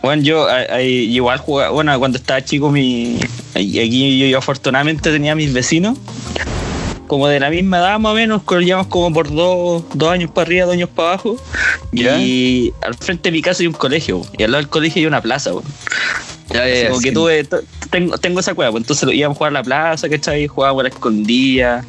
Bueno, 0.08 0.24
yo 0.24 0.48
a- 0.48 0.60
a- 0.76 0.82
igual 0.82 1.38
jugaba, 1.38 1.70
bueno, 1.72 2.00
cuando 2.00 2.18
estaba 2.18 2.42
chico, 2.42 2.72
mi, 2.72 3.20
aquí 3.54 4.20
yo, 4.20 4.28
yo 4.28 4.38
afortunadamente 4.38 5.12
tenía 5.12 5.36
mis 5.36 5.52
vecinos, 5.52 5.98
como 7.08 7.28
de 7.28 7.42
la 7.42 7.50
misma 7.50 7.80
edad 7.80 8.00
más 8.00 8.14
o 8.14 8.16
menos, 8.16 8.42
llevamos 8.62 8.88
como 8.88 9.12
por 9.12 9.30
dos, 9.30 9.84
dos 9.94 10.10
años 10.10 10.32
para 10.32 10.48
arriba, 10.48 10.66
dos 10.66 10.76
años 10.76 10.88
para 10.96 11.10
abajo, 11.10 11.36
¿Ya? 11.92 12.18
y 12.22 12.72
al 12.86 12.96
frente 12.96 13.28
de 13.28 13.34
mi 13.34 13.42
casa 13.42 13.64
hay 13.64 13.68
un 13.68 13.74
colegio, 13.74 14.22
y 14.38 14.44
al 14.44 14.52
lado 14.52 14.62
del 14.62 14.70
colegio 14.70 15.02
hay 15.02 15.08
una 15.08 15.20
plaza. 15.22 15.52
Ya, 16.50 16.90
como 16.90 17.02
que 17.02 17.12
tuve, 17.12 17.48
tengo, 17.90 18.18
tengo 18.18 18.40
esa 18.40 18.54
cueva, 18.54 18.72
pues 18.72 18.84
entonces 18.84 19.10
íbamos 19.14 19.36
a 19.36 19.38
jugar 19.38 19.50
a 19.52 19.54
la 19.54 19.64
plaza, 19.64 20.08
¿cachai? 20.10 20.48
Jugábamos 20.48 20.82
a 20.82 20.84
la 20.84 20.90
escondida. 20.90 21.84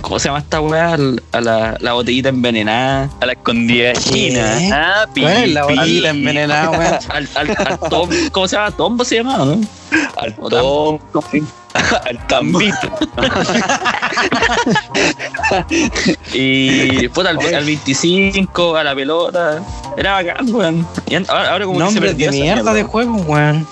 ¿Cómo 0.00 0.18
se 0.18 0.28
llama 0.28 0.38
esta 0.38 0.62
weá? 0.62 0.96
A 1.32 1.40
la, 1.42 1.76
la 1.78 1.92
botellita 1.92 2.30
envenenada. 2.30 3.10
A 3.20 3.26
la 3.26 3.32
escondida 3.32 3.92
china. 3.92 4.56
Ah, 4.72 5.06
pi, 5.12 5.20
¿Cuál 5.20 5.34
es 5.44 5.52
la 5.52 5.66
pi, 5.66 5.74
botellita 5.74 6.08
envenenada, 6.08 6.70
weón? 6.70 6.94
Al, 7.10 7.28
al, 7.34 7.50
al 7.50 7.78
tom- 7.90 8.08
¿Cómo 8.32 8.48
se 8.48 8.56
llama? 8.56 8.70
¿Tombo 8.70 9.04
se 9.04 9.16
llama, 9.16 9.42
o 9.42 9.44
no? 9.44 9.60
Al 10.16 10.34
O 10.40 10.48
tom, 10.48 10.98
Al 12.06 12.26
tambito. 12.26 12.98
Y 16.32 17.08
puta, 17.08 17.30
al, 17.30 17.38
al 17.54 17.64
25, 17.64 18.76
a 18.76 18.84
la 18.84 18.94
pelota. 18.94 19.62
Era 19.96 20.12
bacán, 20.14 20.54
weón. 20.54 20.86
Ahora, 21.28 21.52
ahora 21.52 21.64
como 21.66 21.78
que 21.78 21.84
se 21.86 21.92
Nombre 21.94 22.08
perdió 22.10 22.30
de 22.30 22.40
mierda 22.40 22.72
de 22.72 22.82
juego, 22.82 23.16
weón. 23.16 23.66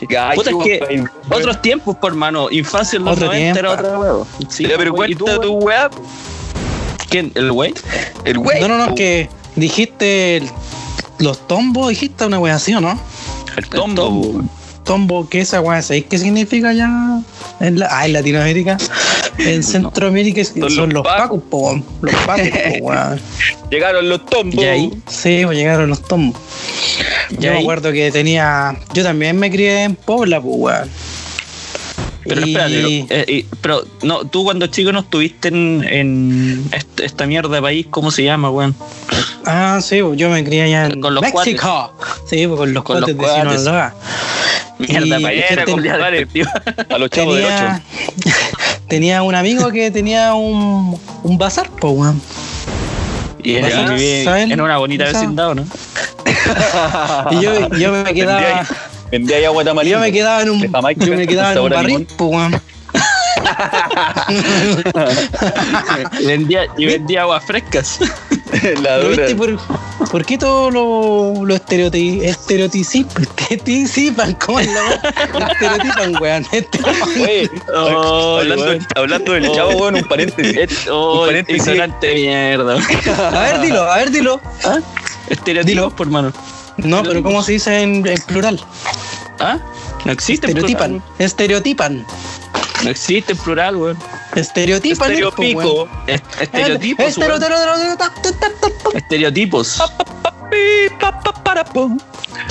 Puta, 0.00 0.50
es 0.50 0.56
que 0.62 1.04
otros 1.30 1.62
tiempos, 1.62 1.96
por 1.96 2.14
mano. 2.14 2.50
Infancia 2.50 2.96
en 2.98 3.04
los 3.04 3.14
Otro 3.16 3.26
90 3.26 3.58
era 3.58 3.70
otra 3.72 3.98
weón. 3.98 4.26
Sí, 4.48 4.66
pero 4.76 4.92
güey, 4.92 5.12
¿y 5.12 5.14
tú, 5.14 5.24
cuenta 5.24 5.42
tu 5.42 5.52
weá. 5.54 5.90
¿Quién? 7.08 7.32
¿El 7.34 7.52
güey? 7.52 7.72
El 8.24 8.38
güey. 8.38 8.60
No, 8.60 8.68
no, 8.68 8.78
no, 8.78 8.88
po. 8.88 8.94
que 8.94 9.28
dijiste 9.54 10.38
el- 10.38 10.50
los 11.18 11.46
tombos, 11.46 11.88
dijiste 11.88 12.26
una 12.26 12.38
wea 12.38 12.56
así, 12.56 12.74
¿o 12.74 12.80
no? 12.80 12.98
El 13.56 13.68
tombo. 13.68 14.02
tombo. 14.02 14.44
Tombo, 14.84 15.28
¿qué 15.28 15.40
esa 15.40 15.60
wea? 15.60 15.82
¿Sabéis 15.82 16.06
qué 16.08 16.18
significa 16.18 16.72
ya 16.72 17.20
en, 17.60 17.78
la, 17.78 17.88
ah, 17.90 18.06
en 18.06 18.12
Latinoamérica? 18.12 18.76
En 19.38 19.62
Centroamérica 19.62 20.44
son, 20.44 20.60
los 20.60 20.76
los 20.76 21.02
pacos. 21.02 21.42
Los 22.00 22.14
pacos, 22.26 22.48
po, 22.48 22.76
weón. 22.84 23.20
Llegaron 23.70 24.08
los 24.08 24.24
tombos. 24.26 24.62
¿Y 24.62 24.66
ahí? 24.66 25.02
Sí, 25.08 25.42
pues 25.44 25.56
llegaron 25.56 25.88
los 25.90 26.02
tombos. 26.02 26.40
¿Y 27.30 27.36
Yo 27.42 27.52
me 27.52 27.58
acuerdo 27.60 27.92
que 27.92 28.10
tenía. 28.10 28.76
Yo 28.94 29.02
también 29.02 29.38
me 29.38 29.50
crié 29.50 29.84
en 29.84 29.96
Pobla, 29.96 30.40
pues, 30.40 30.54
weón. 30.56 30.90
Pero 32.28 32.44
Y- 32.44 32.50
espérate, 32.50 33.06
pero, 33.08 33.22
eh, 33.28 33.46
pero 33.60 33.84
no, 34.02 34.24
tú 34.26 34.42
cuando 34.44 34.66
chico 34.66 34.90
no 34.90 34.98
estuviste 35.00 35.46
en, 35.48 35.84
en 35.88 36.68
est- 36.72 36.98
esta 37.00 37.24
mierda 37.26 37.54
de 37.54 37.62
país, 37.62 37.86
¿cómo 37.88 38.10
se 38.10 38.24
llama, 38.24 38.50
weón? 38.50 38.74
Ah, 39.44 39.78
sí, 39.80 40.02
pues 40.02 40.18
yo 40.18 40.28
me 40.28 40.42
crié 40.42 40.62
allá 40.64 40.86
en 40.86 41.00
Con 41.00 41.14
los 41.14 41.22
México. 41.22 41.92
Sí, 42.28 42.46
pues 42.48 42.58
con 42.58 42.74
los 42.74 42.82
Con 42.82 43.00
los 43.00 43.10
cuates 43.12 43.16
de 43.16 43.22
cuates. 43.42 43.60
Sinaloa. 43.62 43.94
Mierda, 44.78 45.20
Y- 45.20 45.22
país, 45.22 45.44
que 45.46 45.52
era 45.52 45.64
ten- 45.64 45.74
culiada 45.74 46.10
despectiva. 46.10 46.50
A 46.90 46.98
los 46.98 47.10
chavos 47.10 47.34
Tenía, 47.36 47.82
8. 48.24 48.30
tenía 48.88 49.22
un 49.22 49.34
amigo 49.36 49.70
que 49.70 49.90
tenía 49.92 50.34
un, 50.34 50.98
un 51.22 51.38
bazar, 51.38 51.70
pues, 51.80 51.94
weón. 51.96 52.20
Y 53.46 54.24
Ya, 54.24 54.42
en 54.42 54.60
una 54.60 54.78
bonita 54.78 55.04
vecindad, 55.04 55.50
¿o 55.50 55.54
¿no? 55.54 55.64
Y 57.30 57.40
yo, 57.40 57.68
yo 57.76 57.92
me 57.92 58.12
quedaba. 58.12 58.66
Vendía 59.12 59.36
ahí 59.36 59.44
agua 59.44 59.64
tamarindo. 59.64 59.98
Yo 59.98 60.00
me 60.00 60.10
quedaba 60.10 60.42
en 60.42 60.50
un, 60.50 60.60
yo 60.96 61.16
me 61.16 61.26
quedaba 61.28 61.52
en 61.52 61.58
un 61.60 61.70
barril, 61.70 62.08
pues, 62.16 62.60
vendía, 66.26 66.66
y 66.76 66.86
vendía 66.86 67.22
aguas 67.22 67.44
frescas. 67.44 68.00
La 68.82 68.96
¿Lo 68.98 69.10
dura. 69.10 69.26
viste 69.26 69.36
por, 69.36 69.56
por 70.10 70.24
qué 70.24 70.38
todo 70.38 70.70
lo, 70.70 71.44
lo 71.44 71.54
estereoti- 71.54 72.22
estereoticipan? 72.22 73.26
Estereotipan, 73.50 74.32
¿cómo 74.46 74.60
es 74.60 74.68
la? 74.72 74.94
Estereotipan, 75.52 76.16
weón. 76.22 76.46
Estereotipan. 76.52 77.22
Oye, 77.22 77.50
Oh, 77.74 78.38
hablando, 78.40 78.64
weón. 78.64 78.86
hablando 78.96 79.32
del 79.32 79.52
chavo, 79.52 79.70
weón, 79.72 79.94
un 79.96 80.04
paréntesis. 80.04 80.88
Oh, 80.90 81.20
Un 81.22 81.26
paréntesis. 81.26 81.66
ignorante 81.66 82.14
mierda. 82.14 82.78
A 83.32 83.40
ver, 83.42 83.60
dilo, 83.60 83.82
a 83.82 83.96
ver, 83.98 84.10
dilo. 84.10 84.40
Estereotipos, 85.28 85.66
Dilo. 85.66 85.90
por 85.90 86.08
mano. 86.08 86.32
No, 86.78 87.02
pero 87.02 87.22
¿cómo 87.22 87.42
se 87.42 87.52
dice 87.52 87.80
en, 87.82 88.06
en 88.06 88.20
plural? 88.22 88.60
¿Ah? 89.40 89.58
No 90.04 90.12
existe 90.12 90.46
en 90.50 90.52
plural. 90.58 91.02
Estereotipan. 91.18 92.06
No 92.84 92.90
existe 92.90 93.32
en 93.32 93.38
plural, 93.38 93.76
weón. 93.76 93.96
Estereotipan. 94.36 95.12
es, 95.12 95.20
pues, 95.34 95.54
weón. 95.54 95.66
Estereopico. 95.66 95.88
Es- 96.06 96.22
Estereotipos, 96.40 97.06
Estereotipos. 98.94 99.82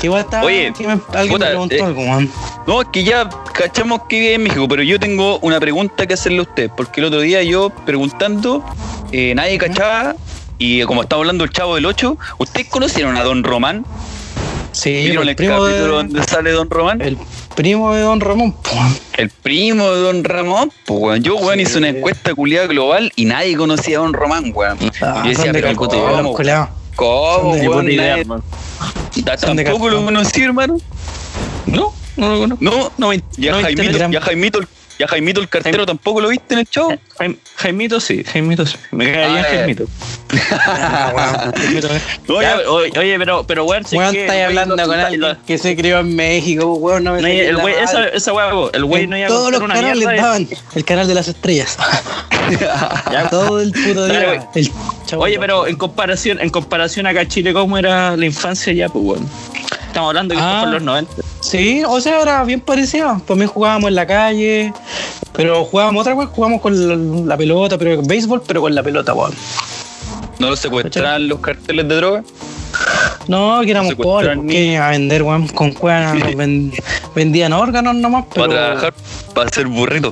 ¿Qué? 0.01 0.09
Oye, 0.09 0.73
que 0.77 0.87
me- 0.87 0.99
alguien 1.13 1.29
puta, 1.29 1.45
me 1.45 1.49
preguntó 1.51 1.75
eh, 1.75 1.81
algo, 1.81 2.01
weón. 2.01 2.31
No, 2.67 2.81
es 2.81 2.87
que 2.91 3.03
ya 3.03 3.29
cachamos 3.53 4.01
que 4.09 4.19
vive 4.19 4.33
en 4.35 4.43
México, 4.43 4.67
pero 4.67 4.83
yo 4.83 4.99
tengo 4.99 5.39
una 5.39 5.59
pregunta 5.59 6.05
que 6.05 6.13
hacerle 6.15 6.39
a 6.39 6.41
usted, 6.43 6.69
porque 6.75 6.99
el 7.01 7.07
otro 7.07 7.21
día 7.21 7.41
yo 7.43 7.69
preguntando, 7.69 8.65
eh, 9.11 9.33
nadie 9.35 9.57
cachaba, 9.57 10.15
y 10.57 10.81
como 10.83 11.03
estamos 11.03 11.21
hablando 11.23 11.43
del 11.43 11.53
chavo 11.53 11.75
del 11.75 11.85
8, 11.85 12.17
¿ustedes 12.39 12.67
conocieron 12.67 13.15
a 13.17 13.23
Don 13.23 13.43
Román? 13.43 13.85
Sí, 14.71 14.91
¿Vieron 14.91 15.23
el 15.23 15.29
el 15.29 15.35
primo, 15.35 15.53
capítulo 15.61 15.83
de, 15.85 15.87
donde 15.89 16.23
sale 16.23 16.51
Don 16.51 16.69
Román? 16.69 17.01
el 17.01 17.17
primo 17.55 17.93
de 17.93 18.01
Don 18.01 18.19
Ramón. 18.19 18.55
El 19.17 19.29
primo 19.29 19.89
de 19.91 20.01
Don 20.01 20.23
Ramón, 20.23 20.71
pues 20.85 20.99
weón. 20.99 21.23
Yo, 21.23 21.35
weón, 21.37 21.55
Sí. 21.55 21.61
hice 21.63 21.77
una 21.77 21.89
encuesta 21.89 22.33
culiada 22.35 22.67
global 22.67 23.11
y 23.15 23.25
nadie 23.25 23.55
conocía 23.55 23.97
a 23.97 24.01
Don 24.01 24.13
Román, 24.13 24.51
weón. 24.53 24.77
Ah, 25.01 25.23
y 25.25 25.29
decía, 25.29 25.51
pero 25.51 25.75
¿cómo? 25.75 26.21
los 26.21 26.35
culiados. 26.35 26.69
¿Cómo, 26.95 27.51
weón? 27.51 28.43
Tampoco 29.25 29.89
lo 29.89 30.03
conocí, 30.05 30.41
hermano. 30.41 30.77
No, 31.65 31.93
no 32.17 32.29
lo 32.33 32.39
conozco. 32.39 32.63
No, 32.63 32.91
No, 32.97 33.09
me- 33.09 33.23
y 33.37 33.47
a 33.47 33.51
no 33.51 33.57
me 33.57 33.63
Jaimito, 33.63 33.83
interesa. 33.83 34.21
Y 34.97 35.03
a 35.03 35.07
Jaimito, 35.07 35.41
el- 35.41 35.49
cartero 35.49 35.85
tampoco 35.85 36.21
lo 36.21 36.29
viste 36.29 36.53
en 36.53 36.59
el 36.61 36.67
show. 36.69 36.95
Jaim- 37.19 37.37
Jaimito 37.57 37.99
sí, 37.99 38.23
Jaimito 38.23 38.65
sí. 38.65 38.77
Me 38.91 39.11
cae 39.11 39.27
bien 39.31 39.45
eh. 39.49 39.57
Jaimito. 39.57 39.85
Weón. 42.27 42.59
Oye, 42.69 42.91
oye, 42.99 43.17
pero, 43.19 43.43
pero 43.45 43.65
weón, 43.65 43.85
si 43.85 43.97
Weón, 43.97 44.13
que 44.13 44.21
estáis 44.21 44.45
hablando 44.45 44.75
con 44.75 44.99
alguien 44.99 45.37
que 45.45 45.57
se 45.57 45.75
crió 45.75 45.99
en 45.99 46.15
México, 46.15 46.73
weón, 46.75 47.03
no 47.03 47.13
me 47.13 47.21
no, 47.21 47.27
el 47.27 47.57
esa, 47.83 48.07
esa 48.09 48.31
po, 48.33 48.69
el 48.73 48.85
güey 48.85 49.07
no 49.07 49.17
iba 49.17 49.27
a 49.27 49.29
todos 49.29 49.51
los 49.51 49.61
una 49.61 49.75
canales 49.75 49.97
mierda. 49.97 50.21
daban 50.21 50.47
el 50.75 50.85
canal 50.85 51.07
de 51.07 51.13
las 51.13 51.27
estrellas. 51.27 51.77
Ya, 53.11 53.27
Todo 53.31 53.59
el 53.59 53.71
puto 53.71 54.05
día. 54.05 54.47
El 54.53 54.69
chavo 55.07 55.23
Oye, 55.23 55.39
pero 55.39 55.65
en 55.65 55.75
comparación, 55.77 56.39
en 56.39 56.51
comparación 56.51 57.07
acá 57.07 57.21
a 57.21 57.27
Chile, 57.27 57.53
¿cómo 57.53 57.75
era 57.75 58.15
la 58.15 58.25
infancia 58.27 58.71
ya, 58.71 58.87
pues 58.87 59.03
weón? 59.03 59.27
Estamos 59.95 60.09
hablando 60.09 60.33
que 60.35 60.41
esto 60.41 60.51
Ah. 60.51 60.59
fue 60.59 60.67
en 60.67 60.73
los 60.73 60.83
90. 60.83 61.13
Sí, 61.39 61.83
o 61.87 62.01
sea, 62.01 62.21
era 62.21 62.43
bien 62.43 62.59
parecido. 62.59 63.21
También 63.25 63.49
jugábamos 63.49 63.87
en 63.87 63.95
la 63.95 64.05
calle, 64.05 64.73
pero 65.31 65.63
jugábamos 65.63 66.01
otra 66.01 66.13
vez, 66.15 66.27
jugábamos 66.33 66.59
con 66.61 67.23
la, 67.23 67.27
la 67.29 67.37
pelota, 67.37 67.77
pero 67.77 68.01
béisbol, 68.03 68.43
pero 68.45 68.59
con 68.59 68.75
la 68.75 68.83
pelota, 68.83 69.13
weón. 69.13 69.31
¿No 70.37 70.49
lo 70.49 70.57
secuestraban 70.57 71.29
los 71.29 71.39
carteles 71.39 71.87
de 71.87 71.95
droga? 71.95 72.23
No, 73.29 73.61
que 73.63 73.71
éramos 73.71 73.91
Secuestrar 73.91 74.35
pobres, 74.35 74.51
¿qué 74.53 74.65
iba 74.73 74.85
a 74.85 74.91
vender, 74.91 75.23
weón? 75.23 75.47
Con 75.47 75.71
cueva 75.71 76.13
nos 76.13 76.35
ven- 76.35 76.73
vendían 77.15 77.53
órganos 77.53 77.95
nomás, 77.95 78.25
pero, 78.33 78.47
Para 78.49 78.65
trabajar, 78.65 78.93
para 79.33 79.47
hacer 79.47 79.67
burrito. 79.67 80.11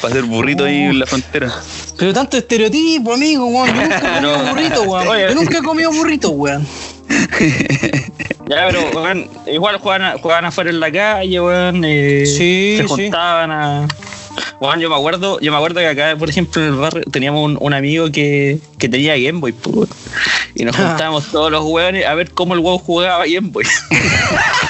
Para 0.00 0.14
hacer 0.14 0.24
burrito 0.26 0.64
ahí 0.64 0.76
en 0.76 0.98
la 1.00 1.06
frontera. 1.06 1.52
pero 1.98 2.12
tanto 2.12 2.36
estereotipo, 2.36 3.14
amigo, 3.14 3.46
weón. 3.46 3.66
Yo 3.74 3.82
nunca 3.82 3.96
he 3.98 4.00
comido 4.20 4.36
No. 4.38 4.48
burrito, 4.52 4.82
weón. 4.82 5.18
Yo 5.28 5.34
nunca 5.34 5.58
he 5.58 5.62
comido 5.62 5.90
burrito, 5.90 6.30
weón. 6.30 6.64
Ya, 8.46 8.66
pero 8.68 8.90
weón, 8.94 9.26
igual 9.46 9.78
jugaban, 9.78 10.18
jugaban 10.18 10.44
afuera 10.44 10.68
en 10.68 10.78
la 10.78 10.92
calle, 10.92 11.40
weón. 11.40 11.82
eh, 11.84 12.24
Sí, 12.26 12.74
se 12.76 12.84
juntaban 12.86 13.50
a. 13.50 13.88
Weón, 14.60 14.80
yo 14.80 14.90
me 14.90 14.96
acuerdo, 14.96 15.40
yo 15.40 15.50
me 15.50 15.56
acuerdo 15.56 15.80
que 15.80 15.86
acá, 15.88 16.14
por 16.18 16.28
ejemplo, 16.28 16.60
en 16.62 16.68
el 16.68 16.74
barrio 16.74 17.02
teníamos 17.10 17.42
un, 17.44 17.56
un 17.60 17.72
amigo 17.72 18.10
que, 18.12 18.58
que 18.78 18.88
tenía 18.88 19.16
Game 19.16 19.40
Boy, 19.40 19.52
pues, 19.52 19.74
weón. 19.76 19.88
Y 20.54 20.64
nos 20.64 20.78
Ah. 20.78 20.88
juntábamos 20.88 21.26
todos 21.32 21.50
los 21.50 21.64
weones 21.64 22.04
a 22.06 22.14
ver 22.14 22.30
cómo 22.32 22.52
el 22.54 22.60
weón 22.60 22.78
jugaba 22.78 23.24
Game 23.26 23.48
Boy. 23.50 23.64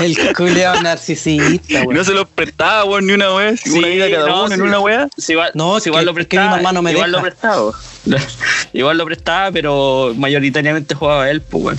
El 0.00 0.16
culeado 0.36 0.82
narcisista, 0.82 1.72
Y 1.72 1.76
weón. 1.86 1.96
no 1.96 2.04
se 2.04 2.12
los 2.12 2.28
prestaba, 2.28 2.84
weón, 2.84 3.06
ni 3.06 3.12
una 3.14 3.34
wea. 3.34 3.56
Sí, 3.56 3.70
una 3.78 3.88
ida 3.88 4.10
cada 4.10 4.26
no, 4.28 4.44
uno 4.44 4.54
en 4.54 4.60
sí. 4.60 4.66
una 4.66 4.80
wea. 4.80 5.08
Si 5.16 5.32
igual, 5.32 5.50
No, 5.54 5.80
si 5.80 5.88
igual 5.88 6.02
que- 6.02 6.06
lo 6.06 6.14
que 6.14 6.20
mi 6.20 6.24
prestaba. 6.26 6.56
mamá 6.56 6.72
no 6.72 6.82
me 6.82 6.92
igual 6.92 7.10
deja. 7.12 7.22
lo 7.22 7.28
prestaba. 7.28 7.72
igual 8.72 8.98
lo 8.98 9.04
prestaba, 9.06 9.50
pero 9.52 10.12
mayoritariamente 10.16 10.94
jugaba 10.94 11.30
él, 11.30 11.40
pues, 11.40 11.64
weón. 11.64 11.78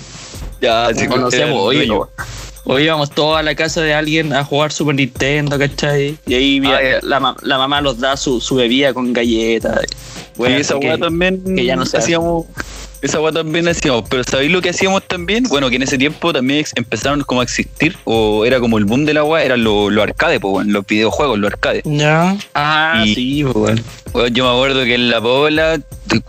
Ya, 0.62 0.89
sí, 0.95 1.07
conocemos 1.07 1.57
hoy, 1.62 1.75
dueño. 1.86 2.09
Hoy 2.69 2.83
íbamos 2.83 3.12
todos 3.12 3.38
a 3.39 3.43
la 3.43 3.55
casa 3.55 3.79
de 3.81 3.93
alguien 3.93 4.33
a 4.33 4.43
jugar 4.43 4.74
Super 4.74 4.95
Nintendo, 4.95 5.57
¿cachai? 5.57 6.17
Y 6.25 6.33
ahí 6.33 6.62
Ah, 6.65 7.00
la, 7.01 7.36
la 7.41 7.57
mamá 7.57 7.79
los 7.79 8.00
da 8.00 8.17
su, 8.17 8.41
su 8.41 8.55
bebida 8.55 8.93
con 8.93 9.13
galletas. 9.13 9.83
Y 10.36 10.41
Weón, 10.41 10.53
esa 10.55 10.75
weá 10.75 10.97
también 10.97 11.41
que 11.55 11.63
ya 11.63 11.75
no 11.77 11.83
hacíamos. 11.83 12.45
Esa 13.01 13.20
weá 13.22 13.32
también 13.32 13.68
hacíamos. 13.68 14.04
Pero 14.10 14.24
¿sabéis 14.24 14.51
lo 14.51 14.62
que 14.62 14.70
hacíamos 14.70 15.04
también? 15.04 15.44
Bueno, 15.44 15.70
que 15.70 15.75
en 15.75 15.84
ese 15.84 15.98
tiempo 15.98 16.34
también 16.34 16.66
empezaron 16.75 17.22
como 17.24 17.42
a 17.42 17.44
existir, 17.44 17.96
o 18.06 18.46
era 18.46 18.60
como 18.60 18.77
el 18.77 18.86
boom 18.86 19.06
de 19.06 19.13
la 19.13 19.24
weá, 19.24 19.44
eran 19.44 19.63
los 19.63 19.92
los 19.92 20.04
arcades, 20.04 20.39
pues, 20.39 20.54
weón, 20.54 20.72
los 20.74 20.86
videojuegos, 20.86 21.38
los 21.39 21.51
arcades. 21.51 21.84
Ya. 21.86 22.36
Ah, 22.54 23.04
Y- 23.06 23.16
sí, 23.16 23.44
pues, 23.54 23.82
yo 24.32 24.46
me 24.46 24.50
acuerdo 24.51 24.84
que 24.84 24.96
en 24.96 25.10
la 25.10 25.22
Pobla 25.22 25.80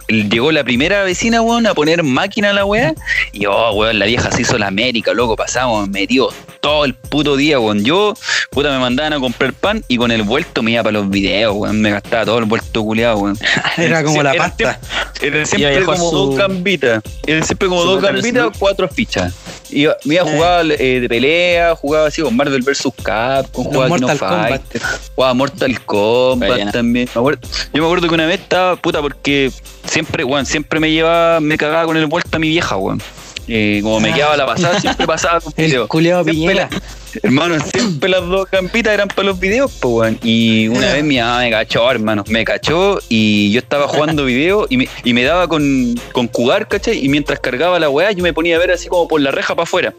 llegó 0.09 0.53
la 0.53 0.65
primera 0.65 1.03
vecina, 1.05 1.41
weón, 1.43 1.67
a 1.67 1.75
poner 1.75 2.03
máquina 2.03 2.51
a 2.51 2.53
la 2.53 2.65
weá. 2.65 2.95
Y 3.33 3.47
oh, 3.47 3.73
weón, 3.73 3.99
la 3.99 4.07
vieja 4.07 4.31
se 4.31 4.43
hizo 4.43 4.59
la 4.59 4.67
América, 4.69 5.13
loco, 5.15 5.37
pasamos 5.37 5.89
metidos 5.89 6.35
todo 6.61 6.85
el 6.85 6.95
puto 6.95 7.37
día, 7.37 7.61
weón. 7.61 7.85
Yo, 7.85 8.15
puta, 8.51 8.71
me 8.71 8.79
mandaban 8.79 9.13
a 9.13 9.21
comprar 9.21 9.53
pan 9.53 9.85
y 9.89 9.97
con 9.97 10.11
el 10.11 10.23
vuelto 10.25 10.63
me 10.63 10.73
iba 10.73 10.83
para 10.83 10.99
los 10.99 11.09
videos, 11.09 11.55
weón. 11.57 11.81
Me 11.81 11.91
gastaba 11.93 12.25
todo 12.25 12.39
el 12.39 12.45
vuelto 12.47 12.83
culiado, 12.83 13.19
weón. 13.19 13.39
Era 13.77 14.03
como 14.03 14.17
Sí, 14.17 14.23
la 14.23 14.33
era 14.35 14.43
pasta. 14.45 14.81
Era 15.21 15.47
siempre 15.47 15.85
como 15.85 16.11
su- 16.11 16.17
dos 16.17 16.37
gambitas. 16.59 17.03
Siempre 17.45 17.69
como 17.69 17.85
dos 17.85 18.03
gambitas, 18.03 18.49
cuatro 18.59 18.89
fichas. 18.89 19.33
Iba, 19.71 19.97
me 20.05 20.15
iba 20.15 20.59
a 20.59 20.63
Eh. 20.63 21.01
de 21.01 21.09
pelea, 21.09 21.75
jugaba 21.75 22.09
así 22.09 22.23
con 22.23 22.35
Marvel 22.37 22.63
vs. 22.63 22.89
Capcom, 23.03 23.65
jugaba 23.65 23.87
Kino 23.95 24.07
Mortal 24.09 24.19
Kombat. 24.19 24.49
Fighter, 24.63 24.83
jugaba 25.15 25.35
Mortal 25.35 25.81
Kombat 25.85 26.73
también. 26.73 27.09
Me 27.15 27.19
acuerdo- 27.21 27.49
yo 27.73 27.83
me 27.83 27.87
acuerdo 27.87 28.09
que 28.09 28.15
una 28.15 28.27
vez 28.27 28.41
estaba, 28.41 28.77
puta, 28.77 29.01
porque 29.03 29.51
siempre, 29.85 30.25
weón, 30.25 30.47
siempre 30.47 30.81
me 30.81 30.91
llevaba, 30.91 31.41
me 31.41 31.59
cagaba 31.59 31.85
con 31.85 31.97
el 31.97 32.07
vuelto 32.07 32.37
a 32.37 32.39
mi 32.39 32.49
vieja, 32.49 32.77
weón. 32.77 33.01
Eh, 33.49 33.81
como 33.83 33.99
me 34.01 34.11
Ah. 34.11 34.15
quedaba 34.15 34.37
la 34.37 34.47
pasada, 34.47 34.81
siempre 34.81 35.07
pasaba 35.07 35.41
con 35.41 35.53
El 35.57 35.67
video. 35.67 35.89
culeado 35.89 36.25
Piñera. 36.25 36.69
Hermano, 37.23 37.57
siempre 37.75 38.11
las 38.11 38.21
dos 38.27 38.47
campitas 38.49 38.93
eran 38.93 39.09
para 39.09 39.29
los 39.29 39.41
videos, 39.41 39.73
pues, 39.81 39.93
weón. 39.95 40.19
Y 40.23 40.69
una 40.69 40.93
vez 40.93 41.03
mi 41.03 41.19
mamá 41.19 41.39
me 41.41 41.51
cachó, 41.51 41.91
hermano. 41.91 42.23
Me 42.29 42.45
cachó 42.45 43.01
y 43.09 43.51
yo 43.51 43.61
estaba 43.61 43.89
jugando 43.89 44.27
video 44.27 44.67
y 44.69 44.77
me, 44.77 44.89
y 45.05 45.15
me 45.15 45.23
daba 45.25 45.49
con, 45.49 45.95
con 46.13 46.29
jugar, 46.29 46.69
¿cachai? 46.69 47.03
Y 47.03 47.09
mientras 47.09 47.41
cargaba 47.41 47.79
la 47.81 47.89
weá, 47.89 48.13
yo 48.13 48.23
me 48.23 48.35
ponía 48.35 48.57
a 48.57 48.59
ver 48.59 48.73
así 48.73 48.89
como 48.89 49.09
por 49.09 49.23
la 49.23 49.31
reja 49.31 49.55
para 49.55 49.63
afuera. 49.65 49.95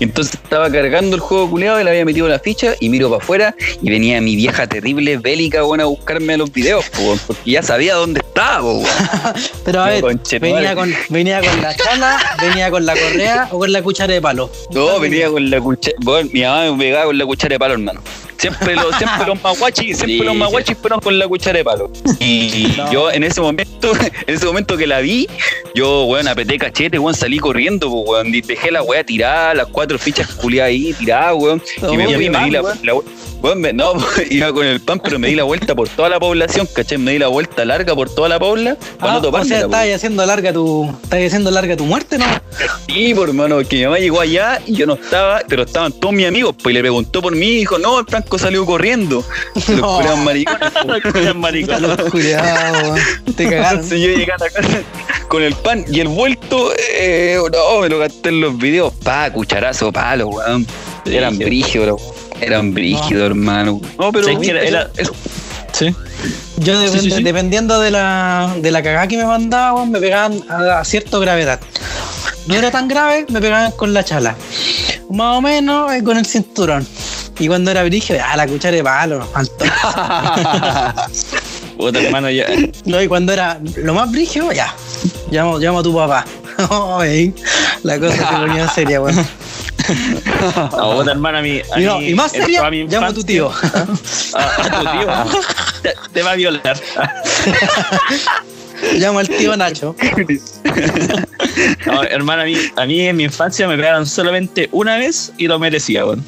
Y 0.00 0.04
entonces 0.04 0.34
estaba 0.42 0.70
cargando 0.72 1.14
el 1.14 1.20
juego 1.20 1.50
culiado 1.50 1.78
y 1.80 1.84
le 1.84 1.90
había 1.90 2.04
metido 2.06 2.26
la 2.26 2.38
ficha 2.38 2.74
y 2.80 2.88
miro 2.88 3.10
para 3.10 3.22
afuera 3.22 3.54
y 3.82 3.90
venía 3.90 4.20
mi 4.22 4.34
vieja 4.34 4.66
terrible 4.66 5.18
bélica, 5.18 5.62
weón, 5.62 5.82
a 5.82 5.84
buscarme 5.84 6.34
a 6.34 6.36
los 6.38 6.50
videos, 6.50 6.86
pues, 6.96 7.20
porque 7.26 7.50
ya 7.50 7.62
sabía 7.62 7.94
dónde 7.96 8.20
estaba, 8.20 8.62
weón. 8.62 8.86
Pero 9.64 9.82
a 9.82 9.88
ver, 9.90 10.02
venía 10.40 10.74
con, 10.74 10.92
venía 11.10 11.40
con 11.42 11.60
la 11.62 11.76
chala, 11.76 12.18
venía 12.40 12.70
con 12.70 12.85
la 12.86 12.94
correa 12.94 13.48
o 13.52 13.58
con 13.58 13.72
la 13.72 13.82
cuchara 13.82 14.14
de 14.14 14.20
palo. 14.22 14.50
No, 14.70 14.98
venía 15.00 15.28
con 15.28 15.50
la 15.50 15.60
cuchara. 15.60 15.96
Bueno, 16.00 16.30
mi 16.32 16.40
mamá 16.42 16.70
me 16.72 16.78
pegaba 16.84 17.06
con 17.06 17.18
la 17.18 17.26
cuchara 17.26 17.54
de 17.54 17.58
palo, 17.58 17.74
hermano. 17.74 18.00
Siempre, 18.38 18.74
lo- 18.74 18.92
siempre 18.98 19.26
los 19.26 19.42
maguachis, 19.42 19.96
siempre 19.96 20.18
Sí, 20.18 20.22
los 20.22 20.36
maguachis 20.36 20.76
fueron 20.76 21.00
con 21.00 21.18
la 21.18 21.26
cuchara 21.26 21.56
de 21.56 21.64
palo. 21.64 21.90
Y 22.20 22.74
No. 22.76 22.92
yo 22.92 23.10
en 23.10 23.24
ese 23.24 23.40
momento, 23.40 23.92
en 24.26 24.34
ese 24.34 24.44
momento 24.44 24.76
que 24.76 24.86
la 24.86 25.00
vi, 25.00 25.26
yo, 25.74 26.04
weón, 26.04 26.28
apreté 26.28 26.58
cachete, 26.58 26.98
weón, 26.98 27.14
salí 27.14 27.38
corriendo, 27.38 27.90
pues, 27.90 28.04
weón. 28.06 28.32
Dejé 28.32 28.70
la 28.70 28.82
weá 28.82 29.04
tirada, 29.04 29.54
las 29.54 29.66
cuatro 29.68 29.98
fichas 29.98 30.28
culiadas 30.34 30.68
ahí, 30.68 30.92
tiradas, 30.92 31.34
weón. 31.34 31.62
No, 31.80 31.94
y 31.94 31.96
me 31.96 32.04
fui 32.14 32.26
y 32.26 32.30
me 32.30 32.44
di 32.44 32.50
la, 32.50 32.60
la- 32.82 32.94
weón, 33.40 33.60
me- 33.60 33.72
no, 33.72 33.94
iba 34.30 34.52
con 34.52 34.66
el 34.66 34.80
pan, 34.80 35.00
pero 35.02 35.18
me 35.18 35.28
di 35.28 35.34
la 35.34 35.44
vuelta 35.44 35.74
por 35.74 35.88
toda 35.88 36.10
la 36.10 36.20
población, 36.20 36.68
¿cachai? 36.74 36.98
Me 36.98 37.12
di 37.12 37.18
la 37.18 37.28
vuelta 37.28 37.64
larga 37.64 37.94
por 37.94 38.14
toda 38.14 38.28
la 38.28 38.38
pobla 38.38 38.76
Ah, 39.00 39.18
o 39.24 39.44
sea, 39.44 39.60
estabas 39.60 39.88
haciendo 39.94 40.26
larga 40.26 40.52
tu, 40.52 40.84
estabas 41.04 41.24
haciendo 41.26 41.50
larga 41.50 41.74
tu 41.74 41.86
muerte, 41.86 42.18
¿no? 42.18 42.26
Sí, 42.86 43.14
por 43.14 43.28
hermano, 43.28 43.58
que 43.68 43.76
mi 43.76 43.84
mamá 43.84 43.98
llegó 43.98 44.20
allá 44.20 44.60
y 44.66 44.74
yo 44.74 44.86
no 44.86 44.94
estaba, 44.94 45.40
pero 45.48 45.62
estaban 45.64 45.92
todos 45.92 46.14
mis 46.14 46.26
amigos, 46.26 46.54
pues 46.62 46.72
y 46.72 46.74
le 46.74 46.80
preguntó 46.80 47.20
por 47.22 47.34
mí 47.34 47.46
y 47.46 47.56
dijo, 47.58 47.78
no, 47.78 47.98
el 48.00 48.06
Franco 48.06 48.38
salió 48.38 48.64
corriendo. 48.64 49.24
Los 49.54 49.68
No. 49.68 50.16
maricones. 50.18 50.72
pues. 51.02 51.14
Eran 51.14 51.40
maricones. 51.40 51.96
Cuidado, 52.10 52.92
weón. 52.92 53.00
Te 53.36 53.44
cagaron. 53.44 53.70
Entonces 53.80 54.00
yo 54.00 54.08
llegué 54.08 54.32
a 54.32 54.38
la 54.38 54.50
casa 54.50 54.82
con 55.28 55.42
el 55.42 55.54
pan 55.54 55.84
y 55.90 56.00
el 56.00 56.08
vuelto, 56.08 56.72
eh, 56.98 57.38
no, 57.52 57.80
me 57.80 57.88
lo 57.88 57.98
gasté 57.98 58.28
en 58.30 58.40
los 58.40 58.56
videos, 58.56 58.92
pa, 59.02 59.30
cucharazo, 59.32 59.92
palo, 59.92 60.28
weón. 60.28 60.66
Eran 61.04 61.38
brígidos, 61.38 61.86
bro. 61.86 62.14
Eran 62.40 62.74
brígidos, 62.74 63.26
hermano. 63.26 63.80
No, 63.98 64.12
pero 64.12 64.24
¿Sabes 64.26 64.40
qué 64.40 64.50
era? 64.50 64.60
eso- 64.62 64.68
Era- 64.76 64.90
eso- 64.96 65.14
Sí. 65.72 65.94
Yo 66.56 66.80
Sí, 66.88 66.98
sí, 67.00 67.10
sí. 67.10 67.22
dependiendo 67.22 67.78
de 67.80 67.90
la, 67.90 68.54
de 68.62 68.70
la 68.70 68.82
cagada 68.82 69.06
que 69.08 69.18
me 69.18 69.26
mandaban, 69.26 69.74
weón, 69.74 69.90
me 69.90 70.00
pegaban 70.00 70.42
a, 70.48 70.78
a 70.80 70.84
cierta 70.86 71.18
gravedad. 71.18 71.60
No 72.46 72.54
era 72.54 72.70
tan 72.70 72.86
grave, 72.88 73.26
me 73.28 73.40
pegaban 73.40 73.72
con 73.72 73.92
la 73.92 74.04
chala. 74.04 74.36
Más 75.10 75.36
o 75.36 75.40
menos 75.40 75.92
eh, 75.92 76.02
con 76.04 76.16
el 76.16 76.26
cinturón. 76.26 76.86
Y 77.38 77.48
cuando 77.48 77.70
era 77.70 77.82
brígido, 77.84 78.20
ah, 78.24 78.36
la 78.36 78.46
cuchara 78.46 78.76
de 78.76 78.82
palo. 78.84 79.28
Puta 81.76 82.00
hermano, 82.00 82.30
ya. 82.30 82.46
No, 82.84 83.02
y 83.02 83.08
cuando 83.08 83.32
era 83.32 83.60
lo 83.76 83.94
más 83.94 84.10
brígido, 84.10 84.52
ya. 84.52 84.74
Llamo, 85.30 85.58
llamo 85.58 85.80
a 85.80 85.82
tu 85.82 85.94
papá. 85.94 86.24
Ay, 86.98 87.34
la 87.82 87.98
cosa 87.98 88.16
se 88.16 88.24
ponía 88.36 88.68
seria, 88.68 89.00
weón. 89.00 89.26
No, 90.72 90.96
puta 90.96 91.10
hermano, 91.12 91.38
a 91.38 91.42
mí. 91.42 91.60
a 91.72 91.80
Y, 91.80 91.84
no, 91.84 91.98
mí, 91.98 92.08
y 92.08 92.14
más 92.14 92.32
seria, 92.32 92.70
mi 92.70 92.84
llamo 92.84 93.06
a 93.06 93.12
tu 93.12 93.22
tío. 93.22 93.52
Ah, 94.34 94.50
a 94.58 94.70
tu 94.70 94.84
tío. 94.98 95.08
Te, 95.82 95.94
te 96.12 96.22
va 96.22 96.30
a 96.30 96.34
violar. 96.36 96.80
llamo 98.98 99.18
al 99.18 99.28
tío 99.28 99.56
Nacho. 99.56 99.94
No, 101.86 102.02
hermano, 102.02 102.42
a 102.42 102.44
mí, 102.44 102.56
a 102.76 102.84
mí 102.86 103.00
en 103.06 103.16
mi 103.16 103.24
infancia 103.24 103.66
me 103.68 103.76
pegaron 103.76 104.06
solamente 104.06 104.68
una 104.72 104.96
vez 104.98 105.32
y 105.38 105.46
lo 105.46 105.58
merecía, 105.58 106.04
weón. 106.04 106.22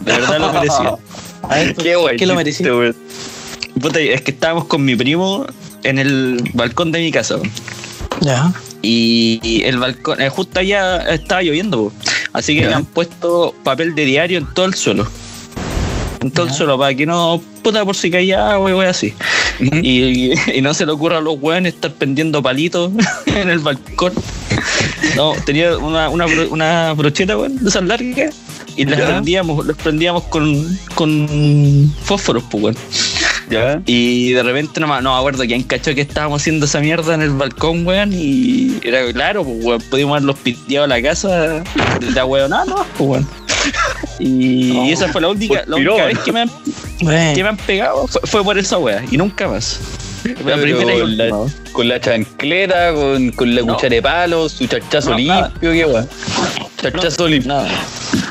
De 0.00 0.12
verdad 0.12 0.38
lo 0.40 0.52
merecía. 0.52 0.94
A 1.42 1.54
ver, 1.54 1.74
Qué 1.76 1.96
guay. 1.96 2.16
¿qué 2.16 2.26
lo 2.26 2.34
merecí? 2.34 2.58
chiste, 2.58 2.72
weón. 2.72 2.96
Puta, 3.80 4.00
es 4.00 4.20
que 4.22 4.32
estábamos 4.32 4.64
con 4.66 4.84
mi 4.84 4.94
primo 4.96 5.46
en 5.84 5.98
el 5.98 6.42
balcón 6.54 6.92
de 6.92 6.98
mi 7.00 7.10
casa, 7.12 7.36
weón. 7.36 7.50
Ya. 8.20 8.52
Y, 8.82 9.40
y 9.42 9.62
el 9.64 9.78
balcón, 9.78 10.20
eh, 10.20 10.28
justo 10.28 10.60
allá 10.60 10.98
estaba 11.14 11.42
lloviendo, 11.42 11.78
po. 11.84 11.92
así 12.32 12.54
que 12.54 12.62
Ya. 12.62 12.68
me 12.68 12.74
han 12.74 12.84
puesto 12.84 13.54
papel 13.64 13.94
de 13.94 14.04
diario 14.04 14.38
en 14.38 14.46
todo 14.54 14.66
el 14.66 14.74
suelo. 14.74 15.06
En 16.20 16.30
todo 16.32 16.46
el 16.46 16.52
suelo, 16.52 16.76
para 16.78 16.94
que 16.94 17.06
no, 17.06 17.40
puta, 17.62 17.84
por 17.84 17.96
si 17.96 18.10
caía 18.10 18.52
agua 18.52 18.70
y 18.70 18.74
Y, 19.60 20.32
y 20.54 20.60
no 20.62 20.72
se 20.74 20.86
le 20.86 20.92
ocurra 20.92 21.18
a 21.18 21.20
los 21.20 21.36
weones 21.40 21.74
estar 21.74 21.92
pendiendo 21.92 22.42
palitos 22.42 22.92
en 23.26 23.50
el 23.50 23.58
balcón. 23.58 24.12
No, 25.16 25.32
tenía 25.44 25.76
una, 25.78 26.08
una, 26.10 26.26
una 26.50 26.92
brocheta, 26.94 27.36
weón, 27.36 27.56
de 27.62 27.68
esas 27.68 27.82
largas. 27.84 28.34
Y 28.76 28.84
las 28.84 29.00
prendíamos, 29.00 29.66
las 29.66 29.76
prendíamos 29.76 30.22
con, 30.24 30.78
con 30.94 31.92
fósforos, 32.04 32.44
pues, 32.48 32.62
weón. 32.62 32.76
Ya. 33.50 33.82
Y 33.86 34.32
de 34.32 34.42
repente 34.42 34.78
no, 34.78 34.86
me- 34.86 35.00
no 35.02 35.12
me 35.14 35.18
acuerdo 35.18 35.42
quién 35.44 35.62
cachó 35.64 35.94
que 35.94 36.02
estábamos 36.02 36.42
haciendo 36.42 36.66
esa 36.66 36.78
mierda 36.80 37.14
en 37.14 37.22
el 37.22 37.30
balcón, 37.30 37.84
weón. 37.86 38.12
Y 38.12 38.78
era 38.84 39.10
claro, 39.12 39.42
pues, 39.42 39.64
weón, 39.64 39.82
podíamos 39.90 40.16
haberlos 40.18 40.36
piteado 40.38 40.84
a 40.84 40.88
la 40.88 41.02
casa 41.02 41.64
de 41.98 42.10
la 42.14 42.24
weón. 42.24 42.50
No, 42.50 42.64
no, 42.66 42.86
pues, 42.96 43.10
weón. 43.10 43.28
Y, 44.20 44.72
No, 44.74 44.84
y 44.86 44.92
esa 44.92 45.08
fue 45.08 45.20
la 45.22 45.28
única, 45.30 45.64
la 45.66 45.76
única 45.76 46.04
vez 46.04 46.18
que 46.20 46.30
me, 46.32 46.40
han, 46.42 46.50
Bueno, 47.00 47.42
me 47.42 47.48
han 47.48 47.56
pegado. 47.56 48.06
Fue, 48.08 48.20
fue 48.24 48.44
por 48.44 48.58
esa 48.58 48.78
wea. 48.78 49.04
Y 49.10 49.16
nunca 49.16 49.48
más. 49.48 49.80
La 50.44 50.56
primera 50.56 50.98
con 50.98 51.16
la-. 51.16 51.46
Con 51.72 51.88
la 51.88 52.00
chancleta, 52.00 52.92
con, 52.92 53.30
con 53.30 53.54
la 53.54 53.62
No. 53.62 53.74
cuchara 53.74 53.94
de 53.94 54.02
palo, 54.02 54.48
su 54.48 54.66
chachazo 54.66 55.10
No, 55.10 55.16
limpio, 55.16 55.70
qué 55.72 55.84
weón. 55.86 56.08
Chachazo 56.80 57.26
limpio. 57.26 57.48
Nada, 57.52 57.68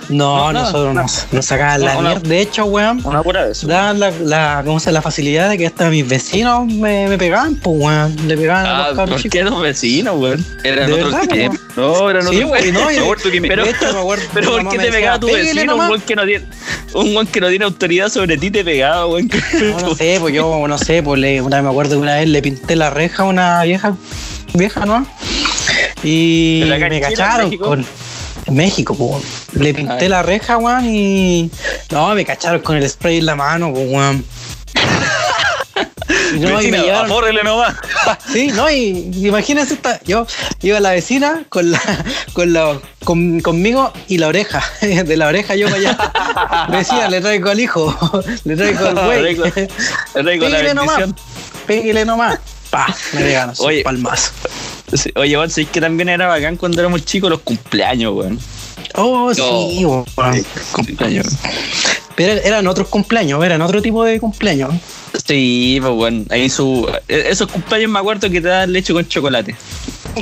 no, 0.09 0.53
no, 0.53 0.53
nosotros 0.53 0.93
nada. 0.95 1.01
nos, 1.03 1.27
nos 1.33 1.45
sacaban 1.45 1.81
la 1.81 1.95
No, 1.95 2.01
no. 2.01 2.09
mierda. 2.11 2.29
De 2.29 2.39
hecho, 2.41 2.63
weón, 2.65 3.01
una 3.03 3.21
pura 3.21 3.45
vez. 3.45 3.67
daban 3.67 3.99
la, 3.99 4.09
la, 4.21 4.61
¿cómo 4.65 4.79
se 4.79 4.91
la 4.93 5.01
facilidad 5.01 5.49
de 5.49 5.57
que 5.57 5.67
hasta 5.67 5.89
mis 5.89 6.07
vecinos 6.07 6.65
me, 6.65 7.07
me 7.09 7.17
pegaban, 7.17 7.55
pues, 7.55 7.75
weón. 7.77 8.15
Le 8.25 8.37
pegaban 8.37 8.65
a 8.65 8.69
Ah, 8.69 8.87
los 8.89 8.97
cabros 8.97 9.09
¿Por 9.09 9.21
chicos. 9.23 9.31
qué 9.37 9.43
los 9.43 9.61
vecinos, 9.61 10.15
weón? 10.17 10.45
Eran 10.63 10.87
¿De 10.87 10.93
otros 10.93 11.11
verdad, 11.11 11.27
tiempos. 11.27 11.59
No, 11.75 12.09
eran 12.09 12.21
Sí, 12.23 12.27
otros 12.43 12.49
no, 12.73 12.87
tiempos. 12.87 13.25
mi- 13.41 13.47
Pero- 13.49 13.63
de 13.65 13.69
hecho, 13.71 13.93
me 13.93 13.99
acuerdo, 13.99 14.23
Pero 14.33 14.57
mi 14.57 14.63
¿por 14.63 14.71
qué 14.71 14.77
te 14.79 14.91
pegaba 14.91 15.19
tu 15.19 15.27
"Pégale 15.27 15.43
vecino? 15.43 15.61
Un 15.63 15.67
nomás". 15.67 15.89
weón 15.89 16.01
que 16.01 16.15
no 16.15 16.25
tiene, 16.25 16.45
un 16.93 17.15
weón 17.15 17.27
que 17.27 17.41
no 17.41 17.49
tiene 17.49 17.65
autoridad 17.65 18.09
sobre 18.09 18.37
ti 18.37 18.49
te 18.49 18.63
pegaba, 18.63 19.07
weón. 19.07 19.29
No, 19.61 19.79
no 19.89 19.95
sé, 19.95 20.17
pues 20.21 20.33
yo 20.33 20.65
no 20.67 20.77
sé, 20.77 21.03
pues 21.03 21.19
le, 21.19 21.41
una, 21.41 21.61
me 21.61 21.69
acuerdo 21.69 21.95
que 21.97 22.01
una 22.01 22.15
vez 22.15 22.29
le 22.29 22.41
pinté 22.41 22.77
la 22.77 22.89
reja 22.91 23.23
a 23.23 23.25
una 23.25 23.61
vieja, 23.63 23.93
vieja, 24.53 24.85
¿no? 24.85 25.05
Y 26.01 26.61
¿En 26.63 26.69
la 26.69 26.77
me 26.89 27.01
cacharon 27.01 27.45
México? 27.47 27.65
con. 27.65 27.85
En 28.47 28.55
México, 28.55 28.95
pues. 28.95 29.23
Le 29.53 29.73
pinté 29.73 30.07
la 30.09 30.23
reja, 30.23 30.57
weón, 30.57 30.85
y. 30.85 31.51
No, 31.91 32.13
me 32.15 32.25
cacharon 32.25 32.61
con 32.61 32.77
el 32.77 32.89
spray 32.89 33.17
en 33.17 33.25
la 33.25 33.35
mano, 33.35 33.73
pues, 33.73 33.87
weón. 33.89 34.25
Y 36.33 36.39
no, 36.39 36.49
y 36.49 36.55
Vecina, 36.55 36.77
me 36.77 36.83
llevaron. 36.83 37.05
afórrele 37.11 37.43
nomás. 37.43 37.73
Sí, 38.31 38.47
no, 38.47 38.69
y 38.69 39.11
imagínense 39.27 39.73
esta, 39.73 39.99
yo 40.03 40.25
iba 40.61 40.77
a 40.77 40.81
la 40.81 40.91
vecina 40.91 41.43
con 41.49 41.71
la, 41.71 41.81
con 42.33 42.51
la, 42.53 42.79
con- 43.03 43.39
conmigo 43.41 43.91
y 44.07 44.17
la 44.17 44.27
oreja. 44.27 44.63
De 44.81 45.17
la 45.17 45.27
oreja 45.27 45.55
yo 45.55 45.67
para 45.69 45.77
allá. 45.77 46.67
Vecina, 46.69 47.09
le 47.09 47.21
traigo 47.21 47.49
al 47.49 47.59
hijo, 47.59 48.23
le 48.45 48.55
traigo 48.55 48.87
al 48.87 48.95
güey. 48.95 49.35
Traigo- 49.35 49.51
Traigo 50.13 50.49
la 50.49 50.57
Pégale 50.57 50.73
nomás. 50.73 50.97
bendición. 50.97 51.15
Pégale 51.65 52.05
nomás. 52.05 52.39
Pa, 52.69 52.87
me 53.13 53.21
pegaron 53.21 53.55
sus 53.55 53.65
Oye. 53.65 53.83
palmas. 53.83 54.31
Sí, 54.93 55.11
Oye, 55.15 55.37
weón, 55.37 55.49
¿sabes 55.49 55.69
que 55.69 55.81
también 55.81 56.09
era 56.09 56.27
bacán 56.27 56.55
cuando 56.55 56.79
éramos 56.79 57.03
chicos 57.05 57.29
los 57.29 57.41
cumpleaños, 57.41 58.13
weón? 58.13 58.39
Oh, 58.95 59.33
sí, 59.33 59.85
weón. 59.85 60.05
Cumpleaños. 60.71 61.27
Pero 62.15 62.33
eran 62.33 62.65
otros 62.65 62.87
cumpleaños, 62.87 63.43
eran 63.43 63.61
otro 63.61 63.81
tipo 63.81 64.03
de 64.03 64.19
cumpleaños. 64.19 64.73
Sí, 65.25 65.77
pues 65.79 65.93
bueno, 65.93 66.25
ahí 66.29 66.49
su. 66.49 66.89
Esos 67.07 67.51
cumpleaños 67.51 67.91
me 67.91 67.99
acuerdo 67.99 68.29
que 68.29 68.41
te 68.41 68.47
dan 68.47 68.73
leche 68.73 68.93
con 68.93 69.07
chocolate. 69.07 69.55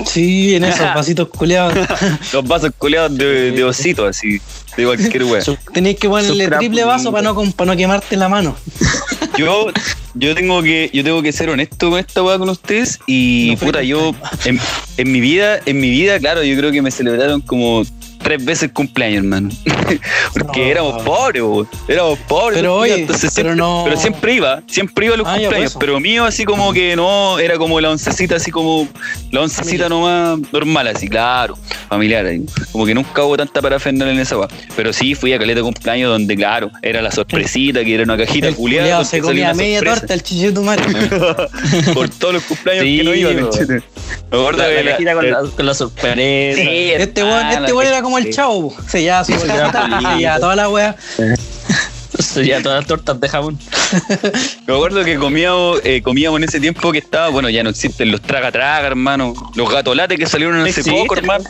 Sí, 0.06 0.56
en 0.56 0.66
esos 0.66 0.80
vasitos 0.96 1.30
culeados. 1.30 1.74
Los 2.34 2.46
vasos 2.46 2.72
culeados 2.78 3.18
de, 3.18 3.52
de 3.52 3.64
osito, 3.64 4.06
así. 4.06 4.42
De 4.76 4.84
cualquier 4.84 5.24
weón. 5.24 5.58
Tenéis 5.74 5.98
que 5.98 6.10
ponerle 6.10 6.50
triple 6.50 6.84
vaso 6.84 7.12
para 7.12 7.24
no, 7.24 7.52
para 7.52 7.72
no 7.72 7.78
quemarte 7.78 8.18
la 8.18 8.28
mano. 8.28 8.58
Yo, 9.38 9.68
yo 10.14 10.36
tengo 10.36 10.62
que, 10.64 10.90
yo 10.94 11.04
tengo 11.04 11.22
que 11.22 11.32
ser 11.32 11.50
honesto 11.50 11.90
con 11.90 12.00
esta 12.00 12.24
weá 12.24 12.38
con 12.38 12.50
ustedes 12.50 13.00
y 13.06 13.50
No 13.60 13.66
puta, 13.66 13.84
yo 13.84 14.16
en, 14.46 14.60
en 14.98 15.12
mi 15.12 15.20
vida, 15.20 15.60
en 15.66 15.80
mi 15.80 15.90
vida, 15.90 16.20
claro, 16.20 16.44
yo 16.44 16.56
creo 16.58 16.72
que 16.72 16.82
me 16.82 16.92
celebraron 16.92 17.42
como 17.42 17.84
tres 18.26 18.44
veces 18.44 18.64
el 18.64 18.74
cumpleaños, 18.74 19.24
hermano. 19.24 19.50
Porque 20.34 20.60
No. 20.62 20.66
éramos 20.72 21.04
pobres, 21.04 21.44
éramos 21.88 22.20
pobres. 22.28 22.60
Pero, 22.60 22.76
oye, 22.76 22.96
entonces 22.96 23.32
pero 23.36 23.50
siempre, 23.50 23.56
no- 23.56 23.82
pero 23.86 23.98
siempre 23.98 24.34
iba, 24.34 24.62
siempre 24.68 25.06
iba 25.06 25.16
a 25.16 25.18
los 25.18 25.28
Ah, 25.28 25.38
cumpleaños, 25.38 25.78
pero 25.80 26.00
mío 26.00 26.26
así 26.26 26.44
como 26.44 26.74
que 26.74 26.96
no, 26.96 27.40
era 27.40 27.58
como 27.58 27.80
la 27.80 27.92
oncecita, 27.92 28.36
así 28.36 28.52
como 28.52 28.88
la 29.32 29.42
oncecita 29.42 29.88
nomás 29.90 30.40
normal, 30.52 30.88
así, 30.88 31.08
claro, 31.08 31.58
familiar, 31.88 32.26
como 32.72 32.86
que 32.86 32.94
nunca 32.94 33.24
hubo 33.24 33.38
tanta 33.38 33.62
parafernalia 33.62 34.14
en 34.14 34.20
esa 34.20 34.38
weá. 34.38 34.48
Pero 34.76 34.92
sí 34.92 35.16
fui 35.16 35.32
a 35.34 35.40
caleta 35.40 35.60
de 35.60 35.64
cumpleaños 35.64 36.10
donde, 36.12 36.36
claro, 36.36 36.72
era 36.82 37.02
la 37.02 37.12
sorpresita, 37.12 37.84
que 37.86 37.94
era 37.94 38.04
una 38.04 38.18
cajita 38.18 38.52
culiada. 38.54 39.04
se 39.06 39.12
salía 39.22 39.22
comía 39.24 39.54
media 39.54 39.78
sorpresa. 39.80 40.00
torta 40.02 40.14
el 40.16 40.24
chiche 40.24 40.46
de 40.48 40.52
tu 40.52 40.64
madre. 40.64 40.84
por 41.94 42.10
todos 42.10 42.34
los 42.36 42.44
cumpleaños 42.44 42.84
Sí, 42.84 42.98
que 42.98 43.04
no 43.04 43.14
iba, 43.14 43.32
bro. 43.32 43.50
conchete. 43.50 43.74
Me 44.32 44.38
acuerdo 44.40 44.64
La, 44.64 44.68
la 44.70 44.82
la- 44.84 44.92
cajita 44.92 45.14
con 45.14 45.32
la, 45.32 45.40
con 45.56 45.66
la 45.66 45.74
sorpresa. 45.74 46.16
Sí, 46.16 46.92
Este 46.96 47.24
weón, 47.24 47.38
hermano, 47.48 47.68
este 47.68 47.88
era 47.90 48.02
como 48.02 48.15
el 48.18 48.34
chavo, 48.34 48.74
se 48.88 49.02
llevaba 49.02 49.26
su 49.26 49.34
Se 49.34 49.48
llevaba 49.48 50.40
toda 50.40 50.56
la 50.56 50.70
wea. 50.70 50.96
Ya 52.46 52.62
todas 52.64 52.80
las 52.80 52.88
tortas 52.88 53.20
de 53.20 53.28
jamón. 53.28 53.60
Me 54.68 54.74
acuerdo 54.74 55.04
que 55.04 55.18
comíamos, 55.18 55.82
eh, 55.84 56.02
comíamos 56.02 56.38
en 56.40 56.46
ese 56.46 56.62
tiempo 56.62 56.92
que 56.94 57.00
estaba, 57.00 57.28
bueno, 57.28 57.50
ya 57.50 57.62
no 57.62 57.70
existen 57.70 58.10
los 58.10 58.22
traga 58.22 58.54
traga, 58.54 58.88
hermano. 58.88 59.34
Los 59.56 59.70
gatolates 59.70 60.18
que 60.18 60.26
salieron 60.26 60.56
hace 60.62 60.70
Existen. 60.70 60.96
poco, 60.96 61.16
hermano. 61.18 61.44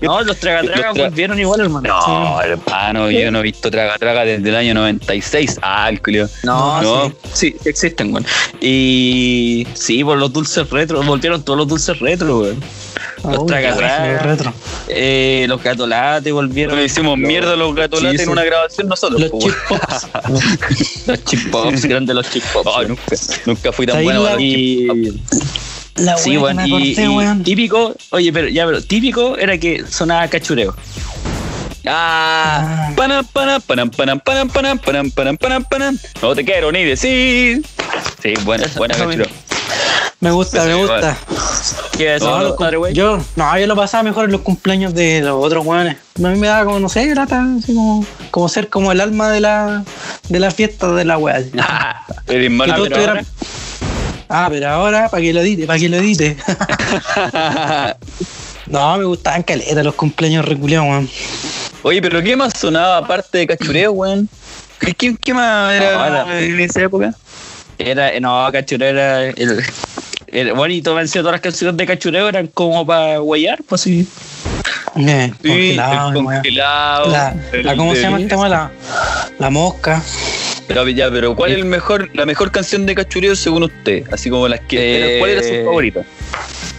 No, 0.00 0.20
los 0.22 0.38
traga 0.38 0.62
traga 0.62 0.88
Los 0.88 0.96
tra- 0.96 1.04
volvieron 1.08 1.40
igual, 1.40 1.60
hermano. 1.62 1.88
No, 1.88 2.40
hermano, 2.40 3.10
yo 3.10 3.32
no 3.32 3.40
he 3.40 3.42
visto 3.42 3.68
traga 3.70 3.98
traga 3.98 4.24
desde 4.24 4.48
el 4.48 4.54
año 4.54 4.74
96. 4.74 5.58
Ah, 5.60 5.88
el 5.88 6.00
culio. 6.00 6.28
No, 6.44 6.80
No. 6.82 7.08
Sí, 7.32 7.56
sí, 7.60 7.68
existen, 7.68 8.12
weón. 8.12 8.24
Y 8.60 9.66
sí, 9.74 10.04
por 10.04 10.18
los 10.18 10.32
dulces 10.32 10.70
retro, 10.70 11.02
volvieron 11.02 11.42
todos 11.42 11.58
los 11.58 11.66
dulces 11.66 11.98
retro, 11.98 12.38
weón. 12.40 12.62
Los 13.24 13.38
Uy, 13.38 13.46
traga 13.46 13.70
qué 13.70 13.76
traga. 13.78 14.18
retro. 14.18 14.52
Eh, 14.88 15.46
los 15.48 15.62
gatolates 15.62 16.32
volvieron. 16.32 16.74
Bueno, 16.74 16.84
hicimos 16.84 17.18
Los- 17.18 17.28
mierda 17.28 17.52
a 17.52 17.56
los 17.56 17.74
gatolates 17.74 18.20
Sí, 18.20 18.24
en 18.24 18.30
una 18.30 18.44
grabación 18.44 18.88
nosotros. 18.88 19.20
Los 19.20 19.30
chip 19.38 19.54
pops. 19.68 20.06
Los 21.06 21.24
chip 21.24 21.50
pops, 21.50 21.84
grandes 21.84 22.14
los 22.16 22.30
chip 22.30 22.42
pops. 22.52 22.88
Nunca, 22.88 23.02
nunca 23.46 23.72
fui 23.72 23.86
tan 23.86 24.02
bueno 24.02 24.22
los 24.22 24.40
y 24.40 24.86
La 25.96 26.16
sí, 26.16 26.30
me 26.30 26.34
y, 26.36 26.38
acordé, 26.38 27.40
y 27.40 27.42
típico, 27.44 27.94
oye, 28.10 28.32
pero 28.32 28.48
ya, 28.48 28.64
pero 28.66 28.82
típico 28.82 29.36
era 29.36 29.56
que 29.58 29.84
sonaba 29.88 30.26
cachureo. 30.28 30.74
Ah, 31.86 32.92
panam, 32.96 33.24
panam, 33.32 33.60
panam, 33.60 33.90
panam, 33.90 34.20
panam, 34.20 34.48
panam, 34.48 34.78
panam, 34.78 35.10
panam, 35.10 35.36
panam, 35.36 35.64
panam. 35.64 35.98
No 36.22 36.34
te 36.34 36.44
quiero 36.44 36.70
ni 36.72 36.84
decir. 36.84 37.62
Sí, 38.22 38.34
buena, 38.44 38.66
buena 38.76 38.94
cachureo. 38.94 39.26
Me 40.22 40.30
gusta, 40.30 40.64
me 40.66 40.74
gusta. 40.76 41.16
¿Qué 41.98 42.14
es 42.14 42.22
No, 42.22 42.54
güey? 42.78 42.94
yo, 42.94 43.18
no, 43.34 43.58
yo 43.58 43.66
lo 43.66 43.74
pasaba 43.74 44.04
mejor 44.04 44.26
en 44.26 44.30
los 44.30 44.42
cumpleaños 44.42 44.94
de 44.94 45.20
los 45.20 45.44
otros 45.44 45.66
weones. 45.66 45.96
A 46.16 46.28
mí 46.28 46.38
me 46.38 46.46
daba 46.46 46.64
como, 46.64 46.78
no 46.78 46.88
sé, 46.88 47.08
grata, 47.08 47.44
así 47.58 47.74
como, 47.74 48.06
como 48.30 48.48
ser 48.48 48.68
como 48.68 48.92
el 48.92 49.00
alma 49.00 49.30
de 49.30 49.40
la, 49.40 49.82
de 50.28 50.38
la 50.38 50.52
fiesta 50.52 50.92
de 50.92 51.04
la 51.04 51.18
wea. 51.18 51.42
Ah, 51.58 52.04
eres 52.28 52.50
malo. 52.52 52.74
pero 52.84 52.94
tuvieran- 52.96 53.26
Ah, 54.28 54.46
pero 54.48 54.68
ahora, 54.68 55.08
para 55.08 55.20
que 55.24 55.32
lo 55.32 55.40
edite, 55.40 55.66
para 55.66 55.80
que 55.80 55.88
lo 55.88 55.96
edite. 55.96 56.36
no, 58.66 58.96
me 58.98 59.04
gustaban 59.04 59.42
caletas 59.42 59.84
los 59.84 59.94
cumpleaños 59.96 60.44
reculeados, 60.44 60.88
weón. 60.88 61.10
Oye, 61.82 62.00
pero 62.00 62.22
¿qué 62.22 62.36
más 62.36 62.52
sonaba 62.56 62.98
aparte 62.98 63.38
de 63.38 63.46
cachureo, 63.48 63.90
weón? 63.90 64.28
¿Qué, 64.78 64.94
qué, 64.94 65.16
qué 65.20 65.34
más 65.34 65.72
era 65.74 66.22
Ahora. 66.22 66.40
en 66.40 66.60
esa 66.60 66.80
época? 66.82 67.12
Era, 67.76 68.18
no, 68.20 68.48
cachureo 68.52 68.88
era 68.88 69.24
el, 69.26 69.64
el- 70.32 70.52
bueno, 70.54 70.74
y 70.74 70.82
todas 70.82 71.14
las 71.14 71.40
canciones 71.40 71.76
de 71.76 71.86
cachureo 71.86 72.28
eran 72.28 72.46
como 72.48 72.84
para 72.86 73.20
huellar, 73.20 73.60
pues 73.68 73.82
sí. 73.82 74.06
Eh, 74.96 75.32
Sí, 75.42 75.48
congelado, 75.48 76.08
el 76.08 76.14
congelado. 76.24 77.10
La, 77.10 77.34
el 77.52 77.66
la- 77.66 77.76
¿Cómo 77.76 77.94
se 77.94 78.02
llama 78.02 78.18
weón? 78.18 78.50
La, 78.50 78.70
la 79.38 79.50
mosca. 79.50 80.02
Pero, 80.68 80.88
ya, 80.88 81.10
pero 81.10 81.34
¿cuál 81.36 81.52
es 81.52 81.58
el 81.58 81.64
mejor, 81.64 82.08
la 82.14 82.24
mejor 82.24 82.50
canción 82.50 82.86
de 82.86 82.94
cachureo 82.94 83.34
según 83.36 83.64
usted? 83.64 84.04
Así 84.12 84.30
como 84.30 84.48
las 84.48 84.60
que. 84.60 85.16
Eh, 85.16 85.18
¿Cuál 85.18 85.30
era 85.32 85.42
su 85.42 85.64
favorita? 85.66 86.00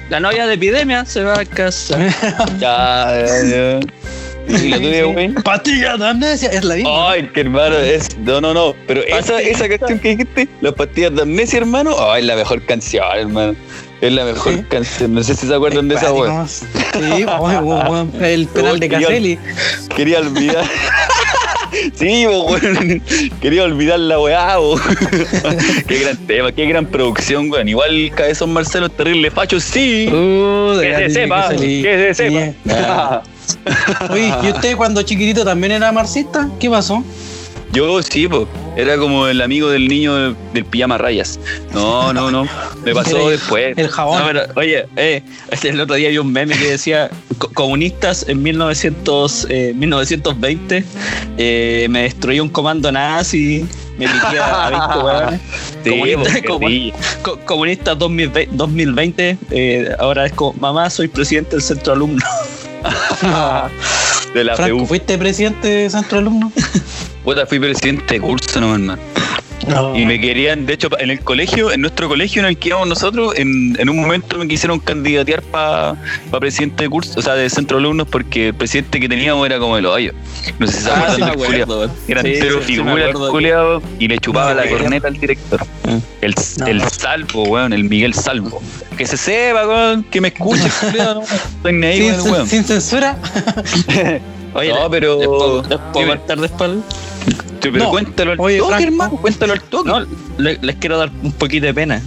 La 0.10 0.20
novia 0.20 0.46
de 0.48 0.54
epidemia 0.56 1.06
se 1.06 1.24
va 1.24 1.40
a 1.40 1.46
casa. 1.46 1.98
Ya, 2.60 3.26
ya, 3.26 3.44
ya. 3.50 3.80
¿Y 4.48 4.70
la 4.70 4.78
tuya, 4.78 5.04
güey? 5.06 5.34
Pastilla 5.34 5.98
de 5.98 6.08
amnesia, 6.08 6.50
es 6.50 6.64
la 6.64 6.76
misma. 6.76 7.12
Ay, 7.12 7.30
que 7.34 7.42
hermano, 7.42 7.78
es. 7.78 8.18
No, 8.20 8.42
no, 8.42 8.54
no. 8.54 8.74
Pero 8.88 9.02
esa, 9.04 9.40
esa 9.42 9.68
canción 9.70 10.00
que 10.00 10.10
dijiste, 10.10 10.48
Las 10.62 10.74
pastillas 10.74 11.16
de 11.16 11.22
amnesia, 11.24 11.60
hermano. 11.60 11.96
Ay, 12.00 12.22
es 12.22 12.28
la 12.28 12.36
mejor 12.36 12.66
canción, 12.66 13.04
hermano. 13.16 13.56
Es 14.02 14.12
la 14.12 14.26
mejor 14.26 14.54
Sí. 14.54 14.64
canción. 14.70 15.14
No 15.14 15.24
sé 15.24 15.34
si 15.36 15.48
se 15.48 15.54
acuerdan 15.56 15.88
de 15.88 15.96
esa 15.96 16.12
weón. 16.12 16.46
Cuáticos. 16.46 16.66
Sí, 16.94 18.24
el 18.26 18.48
penal 18.48 18.80
de 18.80 18.90
Caselli. 18.90 19.40
Quería 19.96 20.20
olvidar. 20.20 20.66
Sí, 21.96 22.28
weón. 22.28 23.02
Quería 23.42 23.64
olvidar 23.64 23.98
la 23.98 24.20
weá, 24.20 24.58
bo. 24.58 24.80
Qué 25.88 25.98
gran 26.00 26.18
tema, 26.28 26.52
qué 26.52 26.68
gran 26.68 26.86
producción, 26.86 27.50
weón. 27.50 27.68
Igual 27.68 28.12
Cabezón 28.14 28.54
Marcelo 28.54 28.86
es 28.86 28.92
terrible 28.96 29.32
facho, 29.32 29.60
sí. 29.60 30.08
Uh, 30.08 30.80
Que 30.80 30.96
se 30.96 31.10
sepa, 31.10 31.50
que 31.50 32.14
se 32.16 32.30
sepa. 32.66 33.24
Oye, 34.10 34.34
¿y 34.44 34.50
usted 34.52 34.76
cuando 34.78 35.02
chiquitito 35.02 35.44
también 35.46 35.72
era 35.74 35.92
marxista? 35.92 36.50
¿Qué 36.60 36.70
pasó? 36.70 37.04
Yo 37.74 38.02
sí, 38.04 38.28
po. 38.28 38.48
Era 38.76 38.98
como 38.98 39.28
el 39.28 39.42
amigo 39.42 39.70
del 39.70 39.88
niño 39.88 40.16
del, 40.16 40.36
del 40.54 40.66
pijama 40.66 40.98
rayas. 41.00 41.40
No, 41.74 42.14
no, 42.14 42.30
no. 42.30 42.48
Me 42.86 42.94
pasó 42.96 43.30
después. 43.30 43.76
El 43.78 43.88
jabón. 43.88 44.20
No, 44.20 44.26
pero, 44.28 44.42
oye, 44.56 44.86
eh, 44.96 45.24
el 45.64 45.82
otro 45.82 45.96
día 45.96 46.10
vi 46.10 46.18
un 46.20 46.32
meme 46.32 46.56
que 46.56 46.70
decía 46.72 47.10
"Co- 47.40 47.50
comunistas 47.52 48.26
en 48.28 48.44
1900, 48.44 49.48
eh, 49.50 49.74
1920 49.76 50.84
eh, 51.38 51.88
me 51.90 52.04
destruyó 52.04 52.44
un 52.44 52.50
comando 52.50 52.92
nazi, 52.92 53.66
me 53.98 54.06
piqué 54.08 54.40
a 54.40 54.70
20 54.70 54.98
hueones. 55.06 55.42
Sí, 55.84 55.90
Comunista- 55.90 56.42
po, 56.44 56.48
como- 56.54 56.68
sí. 56.70 56.94
Co- 57.24 57.40
comunistas 57.46 57.98
2020, 58.00 58.56
2020 58.56 59.38
eh, 59.52 59.90
ahora 60.00 60.28
es 60.28 60.32
como 60.34 60.54
mamá, 60.60 60.90
soy 60.92 61.08
presidente 61.08 61.52
del 61.56 61.62
centro 61.62 61.94
alumno. 61.94 62.22
De 64.34 64.44
la 64.44 64.56
Franco, 64.56 64.80
PU. 64.80 64.88
¿fuiste 64.88 65.18
presidente 65.18 65.68
de 65.68 65.90
centro 65.90 66.18
alumno? 66.18 66.52
Puta, 67.24 67.46
fui 67.46 67.60
presidente 67.60 68.16
de 68.16 68.22
curso, 68.22 68.60
no, 68.60 68.74
hermano. 68.74 69.02
No. 69.68 69.98
Y 69.98 70.06
me 70.06 70.20
querían, 70.20 70.66
de 70.66 70.74
hecho, 70.74 70.90
en 71.00 71.10
el 71.10 71.20
colegio, 71.22 71.72
en 71.72 71.82
nuestro 71.82 72.08
colegio 72.10 72.42
en 72.42 72.48
el 72.50 72.58
que 72.58 72.70
íbamos 72.70 72.88
nosotros, 72.88 73.34
en, 73.38 73.76
en 73.80 73.90
un 73.90 73.98
momento 74.02 74.38
me 74.38 74.48
quisieron 74.48 74.80
candidatear 74.80 75.42
para 75.44 75.96
presidente 76.40 76.84
de 76.84 76.90
curso, 76.90 77.20
o 77.20 77.22
sea, 77.22 77.36
de 77.36 77.50
centro 77.50 77.78
de 77.78 77.84
alumnos, 77.84 78.08
porque 78.10 78.48
el 78.50 78.54
presidente 78.54 79.00
que 79.00 79.08
teníamos 79.08 79.46
era 79.46 79.60
como 79.60 79.78
el 79.78 79.86
hoyo. 79.86 80.12
No 80.60 80.68
sé 80.68 80.74
si 80.78 80.84
se 80.84 80.90
Ah, 80.90 80.94
acuerdan 80.94 81.16
sí 81.16 81.22
me 81.22 81.28
del 81.28 81.36
culiao. 81.38 81.64
acuerdo. 81.64 81.94
Era 82.08 82.22
Sí, 82.22 82.36
sí, 82.36 82.42
sí 82.66 82.80
acuerdo. 82.80 83.32
culiao 83.32 83.82
y 84.00 84.08
le 84.08 84.18
chupaba 84.18 84.54
No, 84.54 84.62
la 84.62 84.70
corneta 84.70 85.08
al 85.08 85.18
director. 85.18 85.62
Mm. 85.86 85.98
El, 86.22 86.36
No. 86.58 86.68
el 86.68 86.82
salvo, 86.90 87.44
weón, 87.44 87.74
el 87.74 87.84
Miguel 87.86 88.14
Salvo. 88.14 88.62
Que 88.98 89.06
se 89.08 89.18
sepa, 89.18 89.68
weón, 89.68 90.04
que 90.04 90.20
me 90.22 90.28
escuche, 90.30 90.64
el 90.66 90.72
culiao, 90.92 91.14
no, 91.16 91.22
estoy 91.24 91.74
ni 91.74 91.86
ahí 91.88 92.12
sin, 92.20 92.32
weón. 92.32 92.48
sin 92.48 92.64
censura. 92.66 93.18
Oye, 94.56 94.70
No, 94.70 94.82
¿les- 94.82 94.90
pero- 94.90 95.18
¿les 95.20 95.28
puedo, 95.28 95.62
les 95.62 95.80
de 96.40 96.46
espalda? 96.46 96.82
Pero 97.72 97.84
No. 97.86 97.90
cuéntalo 97.92 98.32
al 98.34 98.40
Oye, 98.40 98.58
toque, 98.60 98.84
hermano, 98.84 99.12
cuéntalo 99.18 99.54
al 99.54 99.62
toque. 99.62 99.90
No, 99.90 100.06
le- 100.38 100.60
les 100.62 100.76
quiero 100.78 100.98
dar 100.98 101.10
un 101.22 101.32
poquito 101.32 101.66
de 101.66 101.74
pena. 101.74 102.02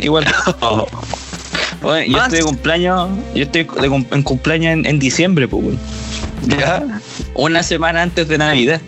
Igual. 0.00 0.24
Oye, 1.82 2.08
yo 2.10 2.18
estoy 2.22 2.38
de 2.38 2.44
cumpleaños, 2.44 3.08
yo 3.34 3.42
estoy 3.42 3.64
de 3.64 3.88
cum- 3.88 4.06
en 4.12 4.22
cumpleaños 4.22 4.72
en, 4.72 4.86
en 4.86 4.98
diciembre, 4.98 5.48
pues. 5.48 5.64
Ya. 6.46 6.82
Una 7.34 7.62
semana 7.62 8.02
antes 8.02 8.28
de 8.28 8.38
Navidad. 8.38 8.80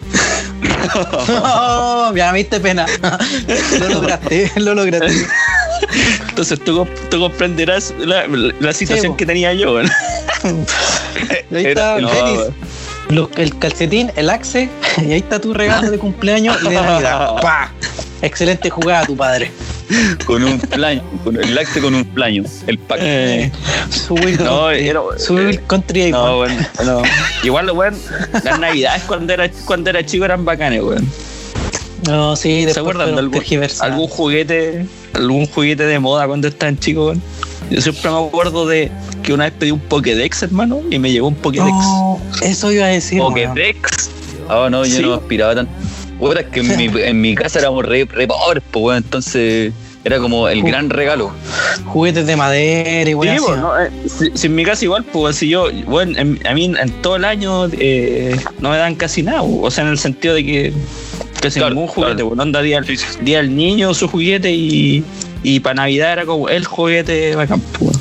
Oh, 0.95 2.13
ya 2.17 2.31
me 2.33 2.39
diste 2.39 2.61
pena. 2.61 2.87
lo 3.81 3.89
lograste, 3.89 4.51
lo 4.57 4.75
lograste. 4.75 5.27
Entonces 6.29 6.59
tú, 6.65 6.87
tú 7.11 7.19
comprenderás 7.21 7.93
la, 7.99 8.27
la 8.29 8.73
situación 8.73 9.17
que 9.17 9.27
tenía 9.27 9.53
yo. 9.55 9.81
Y 9.83 9.87
ahí 11.57 11.65
Era- 11.67 11.99
está 11.99 12.01
no, 12.01 12.11
los- 13.09 13.29
el 13.37 13.59
calcetín, 13.59 14.11
el 14.17 14.31
axe, 14.31 14.69
y 15.03 15.13
ahí 15.13 15.19
está 15.19 15.41
tu 15.41 15.55
regalo 15.55 15.91
de 15.91 15.99
cumpleaños 15.99 16.57
y 16.63 16.69
de 16.69 16.75
Navidad. 16.75 17.37
¡Pah! 17.43 17.71
Excelente 18.23 18.71
jugada 18.71 19.05
tu 19.05 19.17
padre. 19.17 19.51
con 20.25 20.43
un 20.43 20.59
plaño, 20.59 21.03
con 21.23 21.37
el 21.37 21.55
lácteo 21.55 21.83
con 21.83 21.95
un 21.95 22.05
plaño, 22.05 22.43
el 22.67 22.79
pack. 22.79 22.99
Eh, 23.03 23.53
Su 23.91 24.15
Will 24.15 24.43
no, 24.43 24.71
era, 24.71 25.01
Will 25.03 25.61
Country 25.67 26.11
no, 26.11 26.43
iPhone. 26.43 26.67
weón, 26.79 26.87
no. 26.87 27.03
Igual, 27.43 27.71
weón, 27.71 27.95
las 28.43 28.59
navidades 28.59 29.03
cuando 29.03 29.33
era, 29.35 29.51
cuando 29.67 29.91
era 29.91 30.05
chico 30.05 30.25
eran 30.25 30.45
bacanes, 30.45 30.83
weón. 30.83 31.07
No, 32.07 32.35
sí, 32.37 32.67
¿Se 32.71 32.81
acuerdan 32.81 33.15
de 33.15 33.21
algún, 33.21 33.43
algún 33.81 34.09
juguete, 34.09 34.87
algún 35.13 35.47
juguete 35.47 35.85
de 35.85 35.99
moda 35.99 36.27
cuando 36.27 36.49
estaban 36.49 36.79
chicos, 36.79 37.09
weón? 37.09 37.23
Yo 37.71 37.81
siempre 37.81 38.11
me 38.11 38.19
acuerdo 38.19 38.67
de 38.67 38.91
que 39.23 39.33
una 39.33 39.45
vez 39.45 39.55
pedí 39.59 39.71
un 39.71 39.81
Pokédex, 39.81 40.43
hermano, 40.43 40.81
y 40.91 40.99
me 40.99 41.11
llegó 41.11 41.29
un 41.29 41.35
Pokédex. 41.35 41.71
No, 41.71 42.21
eso 42.43 42.73
iba 42.73 42.87
a 42.87 42.89
decir. 42.89 43.19
Pokédex. 43.19 44.11
Ah, 44.49 44.69
no, 44.71 44.85
yo 44.85 44.97
Sí. 44.97 45.03
no 45.03 45.15
aspiraba 45.15 45.55
tanto. 45.55 45.73
Puta, 46.19 46.41
es 46.41 46.47
que 46.47 46.61
en 46.61 46.77
mi, 46.77 46.91
en 47.03 47.21
mi 47.21 47.35
casa 47.35 47.59
éramos 47.59 47.85
re, 47.85 48.05
re 48.05 48.27
pobres, 48.27 48.63
pues, 48.71 48.83
weón, 48.85 48.97
entonces 49.05 49.73
era 50.05 50.19
como 50.19 50.49
el 50.49 50.63
Ju- 50.63 50.67
gran 50.69 50.91
regalo. 50.91 51.33
Juguetes 51.87 52.27
de 52.27 52.37
madera 52.37 53.03
y 53.03 53.13
Sí, 53.13 53.15
weón. 53.15 53.37
pues, 53.45 53.59
no, 53.59 53.81
eh, 53.81 53.91
si, 54.07 54.31
si 54.35 54.47
en 54.47 54.55
mi 54.55 54.65
casa 54.65 54.85
igual, 54.85 55.05
pues 55.05 55.37
si 55.37 55.49
yo, 55.49 55.69
bueno, 55.87 56.17
en- 56.19 56.47
a 56.47 56.55
mí 56.55 56.67
en 56.79 56.91
todo 57.03 57.17
el 57.17 57.25
año 57.25 57.67
eh, 57.73 58.37
no 58.61 58.71
me 58.71 58.77
dan 58.77 58.95
casi 58.95 59.23
nada, 59.23 59.43
o 59.43 59.71
sea, 59.71 59.85
en 59.85 59.91
el 59.91 59.99
sentido 59.99 60.35
de 60.35 60.45
que 60.45 60.73
casi 61.41 61.59
Claro, 61.59 61.75
ningún 61.75 61.89
juguete, 61.89 62.15
claro. 62.17 62.29
pues, 62.31 62.41
onda 62.41 62.63
día, 62.63 62.79
al- 62.79 62.87
día 63.25 63.39
al 63.41 63.55
niño 63.57 63.93
su 63.93 64.09
juguete 64.09 64.53
y, 64.53 65.03
y 65.43 65.61
para 65.61 65.75
Navidad 65.75 66.13
era 66.13 66.27
como 66.27 66.49
el 66.49 66.65
juguete 66.65 67.35
bacán, 67.35 67.61
pues. 67.79 67.99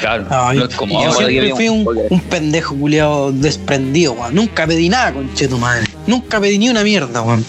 Claro, 0.00 0.26
No, 0.30 0.52
no 0.52 0.64
es 0.66 0.74
como 0.74 1.02
yo 1.04 1.12
siempre 1.12 1.50
fui 1.54 1.68
un, 1.68 2.20
pendejo 2.30 2.74
culiado 2.76 3.32
desprendido, 3.32 4.12
weón. 4.12 4.34
Nunca 4.34 4.66
pedí 4.66 4.88
nada, 4.88 5.12
conche 5.12 5.48
tu 5.48 5.58
madre. 5.58 5.86
Nunca 6.06 6.40
pedí 6.40 6.58
ni 6.58 6.68
una 6.68 6.82
mierda, 6.84 7.22
weón. 7.22 7.44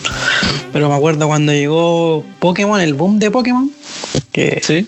Pero 0.74 0.90
me 0.90 0.96
acuerdo 0.96 1.28
cuando 1.28 1.52
llegó 1.52 2.24
Pokémon, 2.40 2.80
el 2.82 2.94
boom 2.94 3.20
de 3.20 3.32
Pokémon. 3.32 3.72
Que 4.32 4.62
Sí. 4.64 4.88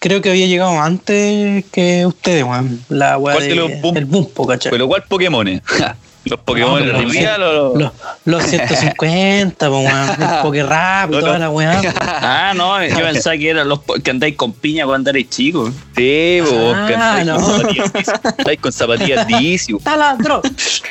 creo 0.00 0.20
que 0.20 0.30
había 0.30 0.46
llegado 0.46 0.80
antes 0.80 1.64
que 1.70 2.04
ustedes, 2.06 2.44
weón. 2.44 2.80
La 2.88 3.18
weá 3.18 3.34
¿Cuál 3.36 3.44
de 3.44 3.48
de- 3.50 3.54
los 3.56 3.80
boom? 3.80 3.96
el 3.96 4.04
boom, 4.06 4.28
po, 4.34 4.46
¿cachai? 4.46 4.70
Pero 4.72 4.88
¿cuál 4.88 5.04
Pokémon? 5.08 5.46
Los 6.24 6.38
Pokémon 6.40 6.86
No, 6.86 7.02
los- 7.02 7.12
Real 7.12 7.42
o 7.42 7.52
los- 7.74 7.78
Los, 7.80 7.92
los 8.26 8.42
150, 8.44 9.68
po, 9.68 9.78
weón. 9.80 10.10
El 10.20 10.42
Pokérap 10.42 11.10
y 11.10 11.14
No, 11.14 11.20
toda 11.20 11.32
no. 11.32 11.38
la 11.38 11.50
weá. 11.50 11.80
Ah, 12.00 12.52
no, 12.54 12.84
yo 12.84 12.96
pensaba 13.00 13.36
que 13.36 13.50
eran 13.50 13.68
los 13.68 13.80
que 14.04 14.10
andáis 14.10 14.36
con 14.36 14.52
piña 14.52 14.84
cuando 14.86 15.10
erais 15.10 15.28
chicos. 15.30 15.72
Sí, 15.96 16.38
vos, 16.42 16.74
Ah, 16.76 16.84
que 16.86 16.94
andáis 16.94 17.26
no. 17.26 17.34
con 17.40 17.44
zapatillas. 17.58 17.92
Estáis 18.38 18.60
con 18.60 18.72
zapatillas 18.72 19.26
Dizzy. 19.26 19.78
¡Taladro! 19.82 20.42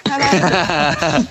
¡Taladro! 0.04 1.28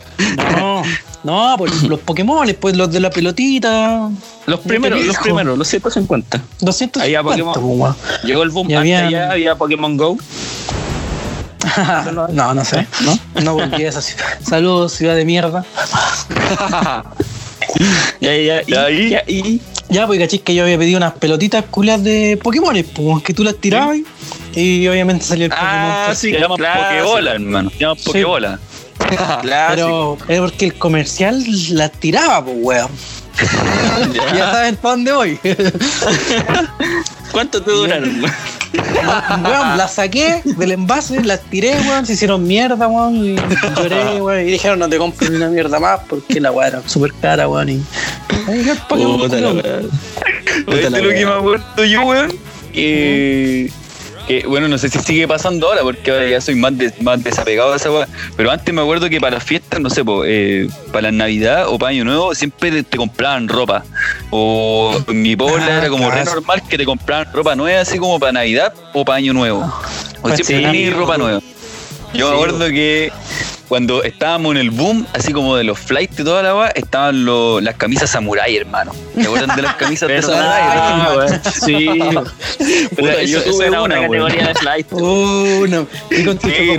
No, 0.56 0.82
no, 1.22 1.54
pues 1.58 1.82
los 1.82 2.00
Pokémon, 2.00 2.48
pues 2.58 2.76
los 2.76 2.90
de 2.90 3.00
la 3.00 3.10
pelotita. 3.10 4.08
Los 4.46 4.60
primeros, 4.60 5.04
los 5.04 5.16
primeros, 5.18 5.58
los 5.58 5.68
150. 5.68 6.38
250, 6.60 7.02
Había 7.04 7.22
Pokémon. 7.22 7.54
po. 7.54 7.96
Llegó 8.24 8.42
el 8.42 8.50
boom, 8.50 8.70
Y 8.70 8.74
antes 8.74 8.94
habían- 8.96 9.10
ya 9.10 9.30
había 9.30 9.54
Pokémon 9.56 9.96
Go. 9.96 10.16
No, 12.32 12.54
no 12.54 12.64
sé. 12.64 12.86
No, 13.02 13.18
no 13.42 13.54
volví 13.54 13.84
a 13.84 13.88
esa 13.88 14.00
ciudad. 14.02 14.24
Saludos, 14.46 14.92
ciudad 14.94 15.14
de 15.16 15.24
mierda. 15.24 15.64
Ya, 18.20 18.34
ya, 18.36 18.62
Ya, 18.66 18.90
y, 18.90 18.94
y- 19.06 19.10
ya, 19.10 19.22
y- 19.26 19.60
Ya, 19.88 20.06
pues 20.06 20.18
cachis 20.18 20.40
que 20.42 20.54
yo 20.54 20.64
había 20.64 20.76
pedido 20.78 20.96
unas 20.96 21.12
pelotitas 21.14 21.64
culias 21.70 22.02
de 22.02 22.38
Pokémon, 22.42 22.74
pues, 22.94 23.22
que 23.22 23.32
tú 23.34 23.44
las 23.44 23.56
tirabas 23.56 23.98
y 24.54 24.86
obviamente 24.88 25.24
salió 25.24 25.44
el 25.46 25.50
Pokémon. 25.50 25.70
Ah, 25.72 26.12
sí, 26.14 26.32
Se 26.32 26.40
llaman 26.40 26.56
claro, 26.58 26.82
Pokébola, 27.04 27.32
hermano. 27.32 27.70
Se 27.70 27.78
llaman. 27.78 27.96
Pokébola. 28.04 28.58
Pero 29.42 30.18
era 30.28 30.40
porque 30.42 30.64
el 30.66 30.74
comercial 30.74 31.44
las 31.70 31.92
tiraba, 31.92 32.44
pues, 32.44 32.56
weón. 32.60 32.90
ya 34.34 34.50
saben 34.52 34.76
para 34.76 34.94
dónde 34.96 35.12
voy. 35.12 35.38
¿Cuánto 37.32 37.62
te 37.62 37.70
duraron? 37.70 38.22
weón, 38.22 38.28
las 39.76 39.94
saqué 39.94 40.42
del 40.44 40.72
envase, 40.72 41.22
las 41.22 41.40
tiré, 41.42 41.72
weón, 41.80 42.06
se 42.06 42.14
hicieron 42.14 42.46
mierda, 42.46 42.86
weón, 42.88 43.16
y 43.16 43.36
lloré, 43.76 44.20
weón, 44.20 44.40
y 44.40 44.50
dijeron 44.52 44.78
no 44.78 44.88
te 44.88 44.98
compres 44.98 45.30
una 45.30 45.48
mierda 45.48 45.78
más 45.78 46.00
porque 46.08 46.40
la 46.40 46.50
weá 46.52 46.68
era 46.68 46.82
súper 46.86 47.12
cara, 47.20 47.48
weón, 47.48 47.68
y... 47.68 47.82
Quedó 48.46 48.72
el 48.72 48.78
Pokémon, 48.88 49.18
Puta 49.20 49.36
la 49.40 49.48
weón. 49.48 49.56
wea. 49.64 49.80
Puta 50.64 50.76
¿Viste 50.76 50.90
la 50.90 50.98
lo 51.00 51.08
que 51.10 51.26
me 51.26 51.32
acuerdo 51.32 51.84
yo, 51.84 52.02
weón? 52.02 52.32
Que, 52.72 53.70
que, 54.40 54.46
bueno, 54.46 54.68
no 54.68 54.78
sé 54.78 54.88
si 54.88 54.98
sigue 55.00 55.26
pasando 55.26 55.66
ahora 55.68 55.82
porque 55.82 56.10
ahora 56.10 56.28
ya 56.28 56.40
soy 56.40 56.54
más, 56.54 56.76
de- 56.78 56.92
más 57.00 57.22
desapegado 57.22 57.70
de 57.70 57.76
esa 57.78 57.90
weá. 57.90 58.06
Pero 58.36 58.50
antes 58.50 58.72
me 58.74 58.80
acuerdo 58.80 59.08
que 59.10 59.20
para 59.20 59.34
las 59.36 59.44
fiestas, 59.44 59.80
no 59.80 59.90
sé, 59.90 60.04
po, 60.04 60.22
eh, 60.24 60.68
para 60.92 61.02
la 61.10 61.12
Navidad 61.12 61.66
o 61.68 61.78
para 61.78 61.90
Año 61.90 62.04
Nuevo, 62.04 62.34
siempre 62.34 62.70
te, 62.70 62.82
te 62.82 62.96
compraban 62.96 63.48
ropa. 63.48 63.84
O 64.30 64.96
en 65.08 65.22
mi 65.22 65.34
pueblo 65.36 65.62
Ah, 65.66 65.78
era 65.78 65.88
como 65.88 66.10
re 66.10 66.24
normal 66.24 66.62
que 66.68 66.78
te 66.78 66.84
compraban 66.84 67.28
ropa 67.32 67.54
nueva, 67.56 67.80
así 67.80 67.98
como 67.98 68.18
para 68.20 68.32
Navidad 68.32 68.72
o 68.92 69.04
para 69.04 69.16
Año 69.18 69.32
Nuevo. 69.32 69.60
O 70.18 70.22
Pues 70.22 70.46
siempre 70.46 70.70
sí. 70.72 70.90
ropa 70.90 71.18
nueva. 71.18 71.40
Yo 72.14 72.28
me 72.28 72.34
acuerdo 72.34 72.68
que 72.68 73.12
cuando 73.70 74.02
estábamos 74.02 74.50
en 74.56 74.56
el 74.60 74.70
boom, 74.72 75.06
así 75.12 75.32
como 75.32 75.54
de 75.56 75.62
los 75.62 75.78
flights 75.78 76.18
y 76.18 76.24
toda 76.24 76.42
la 76.42 76.56
weá, 76.56 76.68
estaban 76.74 77.24
los- 77.24 77.62
las 77.62 77.76
camisas 77.76 78.10
samurai, 78.10 78.56
hermano. 78.56 78.90
¿Te 79.14 79.22
acuerdan 79.22 79.54
de 79.54 79.62
las 79.62 79.76
camisas 79.76 80.08
de 80.08 80.20
samurai? 80.20 81.40
Sí. 81.64 81.86
Puta, 82.96 83.22
yo 83.22 83.38
eso, 83.38 83.50
tuve 83.52 83.66
era 83.68 83.82
una, 83.82 84.00
una 84.00 84.08
categoría 84.08 84.46
de 84.48 84.54
flight. 84.56 84.92
Uh, 84.92 85.66
no. 85.68 85.86
¿Y 86.10 86.24
con 86.24 86.36
tu 86.38 86.48
Sí. 86.48 86.70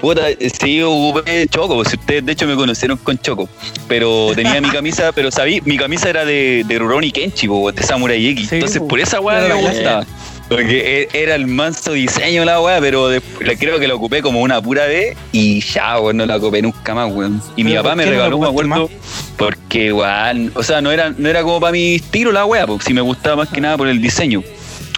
Puta, 0.00 0.22
sí, 0.60 0.76
yo 0.78 0.90
ocupé 0.90 1.46
Choco, 1.48 1.76
pues, 1.76 1.88
si 1.90 1.96
ustedes 1.96 2.26
de 2.26 2.32
hecho 2.32 2.46
me 2.46 2.56
conocieron 2.56 2.96
con 2.98 3.16
Choco. 3.18 3.48
Pero 3.86 4.32
tenía 4.34 4.60
mi 4.60 4.68
camisa, 4.70 5.12
pero 5.12 5.30
sabí, 5.30 5.60
mi 5.60 5.76
camisa 5.76 6.08
era 6.10 6.24
de, 6.24 6.64
de 6.66 6.78
Rurouni 6.78 7.12
Kenchi, 7.12 7.46
po, 7.46 7.70
de 7.70 7.82
Samurai 7.84 8.26
X. 8.30 8.48
Sí, 8.48 8.54
Entonces 8.56 8.78
po. 8.80 8.88
por 8.88 8.98
esa 8.98 9.20
weá 9.20 9.40
me 9.42 9.54
gustaba. 9.62 10.04
Porque 10.52 11.08
e- 11.12 11.22
era 11.22 11.34
el 11.34 11.46
manso 11.46 11.92
diseño 11.92 12.44
la 12.44 12.60
weá, 12.60 12.80
pero 12.80 13.08
después, 13.08 13.58
creo 13.58 13.78
que 13.78 13.88
la 13.88 13.94
ocupé 13.94 14.22
como 14.22 14.40
una 14.40 14.60
pura 14.60 14.86
vez 14.86 15.16
y 15.32 15.60
ya, 15.60 15.98
weón, 15.98 16.16
no 16.18 16.26
la 16.26 16.36
ocupé 16.36 16.62
nunca 16.62 16.94
más, 16.94 17.12
weón. 17.12 17.40
Y 17.56 17.64
mi 17.64 17.70
¿Pero 17.72 17.82
papá 17.82 17.96
me 17.96 18.04
regaló, 18.04 18.38
me 18.38 18.48
acuerdo, 18.48 18.90
porque, 19.36 19.92
weón, 19.92 20.52
o 20.54 20.62
sea, 20.62 20.80
no 20.80 20.90
era, 20.90 21.14
no 21.16 21.28
era 21.28 21.42
como 21.42 21.60
para 21.60 21.72
mi 21.72 21.96
estilo 21.96 22.32
la 22.32 22.44
weá, 22.44 22.66
porque 22.66 22.84
si 22.84 22.94
me 22.94 23.00
gustaba 23.00 23.36
más 23.36 23.48
que 23.48 23.60
nada 23.60 23.76
por 23.76 23.88
el 23.88 24.00
diseño. 24.00 24.42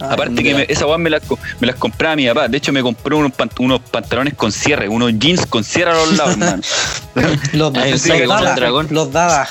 Ah, 0.01 0.15
Aparte 0.15 0.43
que 0.43 0.55
me, 0.55 0.67
esa 0.69 0.87
weá 0.87 0.99
me 0.99 1.09
las, 1.09 1.23
me 1.61 1.67
las 1.69 1.77
compraba 1.77 2.17
mi 2.17 2.27
papá. 2.27 2.49
De 2.49 2.57
hecho, 2.59 2.73
me 2.73 2.83
compró 2.83 3.17
unos, 3.19 3.33
pant- 3.33 3.53
unos 3.61 3.81
pantalones 3.81 4.35
con 4.35 4.51
cierre, 4.51 4.89
unos 4.89 5.13
jeans 5.19 5.47
con 5.47 5.63
cierre 5.63 5.93
a 5.93 5.95
los 5.95 6.13
lados, 6.17 6.33
hermano. 6.39 6.63
Los, 7.53 7.73
los 7.75 8.07
el 8.07 8.29
daba, 8.29 8.55
dragón. 8.55 8.89
los 8.91 9.13
daba. 9.13 9.47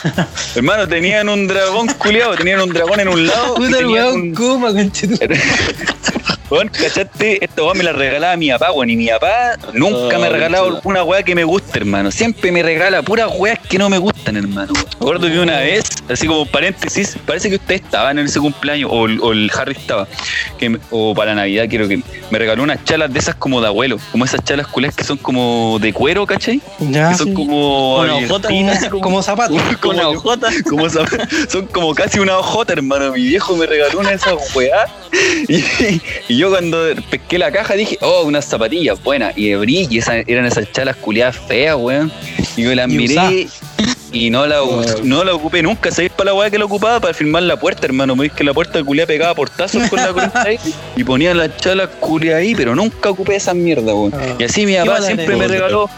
hermano, 0.55 0.87
tenían 0.87 1.29
un 1.29 1.47
dragón 1.47 1.87
culiado, 1.97 2.35
tenían 2.35 2.59
un 2.61 2.69
dragón 2.73 2.99
en 2.99 3.07
un 3.07 3.25
lado. 3.27 3.55
Puta 3.55 3.77
tenían 3.77 4.05
weón 4.05 4.21
un- 4.21 4.35
conchetu- 4.35 5.19
Weón, 6.53 6.67
¿cachaste? 6.69 7.43
Esta 7.43 7.63
weá 7.63 7.73
me 7.73 7.83
la 7.83 7.93
regalaba 7.93 8.37
mi 8.37 8.51
papá, 8.51 8.71
weón. 8.71 8.87
Y 8.91 8.95
mi 8.95 9.07
papá 9.07 9.55
nunca 9.73 10.19
me 10.19 10.25
ha 10.25 10.29
Oh, 10.29 10.33
regalado 10.33 10.81
una 10.83 11.03
weá 11.03 11.23
que 11.23 11.33
me 11.33 11.43
guste, 11.43 11.79
hermano. 11.79 12.11
Siempre 12.11 12.51
me 12.51 12.61
regala 12.61 13.01
puras 13.01 13.31
weas 13.35 13.57
que 13.57 13.79
no 13.79 13.89
me 13.89 13.97
gustan, 13.97 14.37
hermano. 14.37 14.71
Me 14.73 14.79
acuerdo 14.97 15.27
que 15.27 15.39
una 15.39 15.57
vez, 15.61 15.83
así 16.11 16.27
como 16.27 16.45
paréntesis, 16.45 17.17
parece 17.25 17.49
que 17.49 17.55
usted 17.55 17.75
estaba 17.75 18.11
en 18.11 18.19
ese 18.19 18.39
cumpleaños, 18.39 18.87
o, 18.93 19.07
el- 19.07 19.19
o 19.21 19.31
el 19.31 19.49
Harry 19.57 19.71
estaba, 19.73 20.07
que 20.59 20.69
me- 20.69 20.79
o 20.91 21.15
para 21.15 21.33
Navidad, 21.33 21.65
quiero 21.67 21.87
que 21.87 22.01
me 22.29 22.37
regaló 22.37 22.61
unas 22.61 22.83
chalas 22.83 23.11
de 23.11 23.17
esas 23.17 23.33
como 23.33 23.59
de 23.59 23.67
abuelo, 23.67 23.97
como 24.11 24.23
esas 24.23 24.43
chalas 24.43 24.67
culés 24.67 24.93
que 24.95 25.03
son 25.03 25.17
como 25.17 25.79
de 25.81 25.91
cuero, 25.91 26.27
¿cachai? 26.27 26.61
Ya, 26.79 27.09
que 27.09 27.17
son 27.17 27.27
sí. 27.29 27.33
como 27.33 27.99
argentinas, 28.03 28.39
como, 28.39 28.71
así 28.71 28.89
como- 28.89 29.01
como 29.01 29.23
zapatos. 29.23 29.57
Hojota. 29.83 30.49
como 30.69 30.87
son 30.89 31.07
como 31.71 31.95
casi 31.95 32.19
una 32.19 32.37
hojota, 32.37 32.73
hermano. 32.73 33.11
Mi 33.13 33.23
viejo 33.23 33.55
me 33.55 33.65
regaló 33.65 33.99
una 34.01 34.09
de 34.09 34.15
esas 34.17 34.33
weá. 34.55 34.85
Y, 35.47 35.63
y 36.27 36.37
yo 36.37 36.42
cuando 36.49 36.79
pesqué 37.09 37.37
la 37.37 37.51
caja 37.51 37.75
dije, 37.75 37.97
oh, 38.01 38.23
unas 38.23 38.45
zapatillas 38.45 39.01
buenas. 39.03 39.37
Y 39.37 39.53
abrí 39.53 39.87
y 39.89 39.97
esas, 39.99 40.23
eran 40.27 40.45
esas 40.45 40.71
chalas 40.71 40.95
culiadas 40.95 41.37
feas, 41.37 41.75
weón. 41.77 42.11
Y 42.55 42.63
yo 42.63 42.75
las 42.75 42.89
Y 42.89 42.97
miré 42.97 43.13
usá. 43.13 43.31
y 44.11 44.29
no 44.29 44.45
la, 44.47 44.59
no 45.03 45.23
la 45.23 45.33
ocupé 45.33 45.61
nunca. 45.63 45.91
¿Sabéis 45.91 46.11
para 46.11 46.31
la 46.31 46.33
weá 46.33 46.49
que 46.49 46.57
la 46.57 46.65
ocupaba? 46.65 46.99
Para 46.99 47.13
firmar 47.13 47.43
la 47.43 47.59
puerta, 47.59 47.85
hermano. 47.85 48.15
Me 48.15 48.29
que 48.29 48.43
la 48.43 48.53
puerta 48.53 48.83
culiada 48.83 49.07
pegaba 49.07 49.35
portazos 49.35 49.89
con 49.89 49.99
la 49.99 50.07
cruz 50.13 50.35
ahí 50.35 50.59
y 50.95 51.03
ponía 51.03 51.33
las 51.33 51.57
chalas 51.57 51.89
culiadas 51.99 52.41
ahí, 52.41 52.55
pero 52.55 52.75
nunca 52.75 53.09
ocupé 53.09 53.35
esa 53.35 53.53
mierda, 53.53 53.93
weón. 53.93 54.13
Ah. 54.15 54.35
Y 54.39 54.43
así 54.43 54.65
mi 54.65 54.75
papá 54.75 55.01
siempre 55.01 55.35
me 55.35 55.47
regaló 55.47 55.89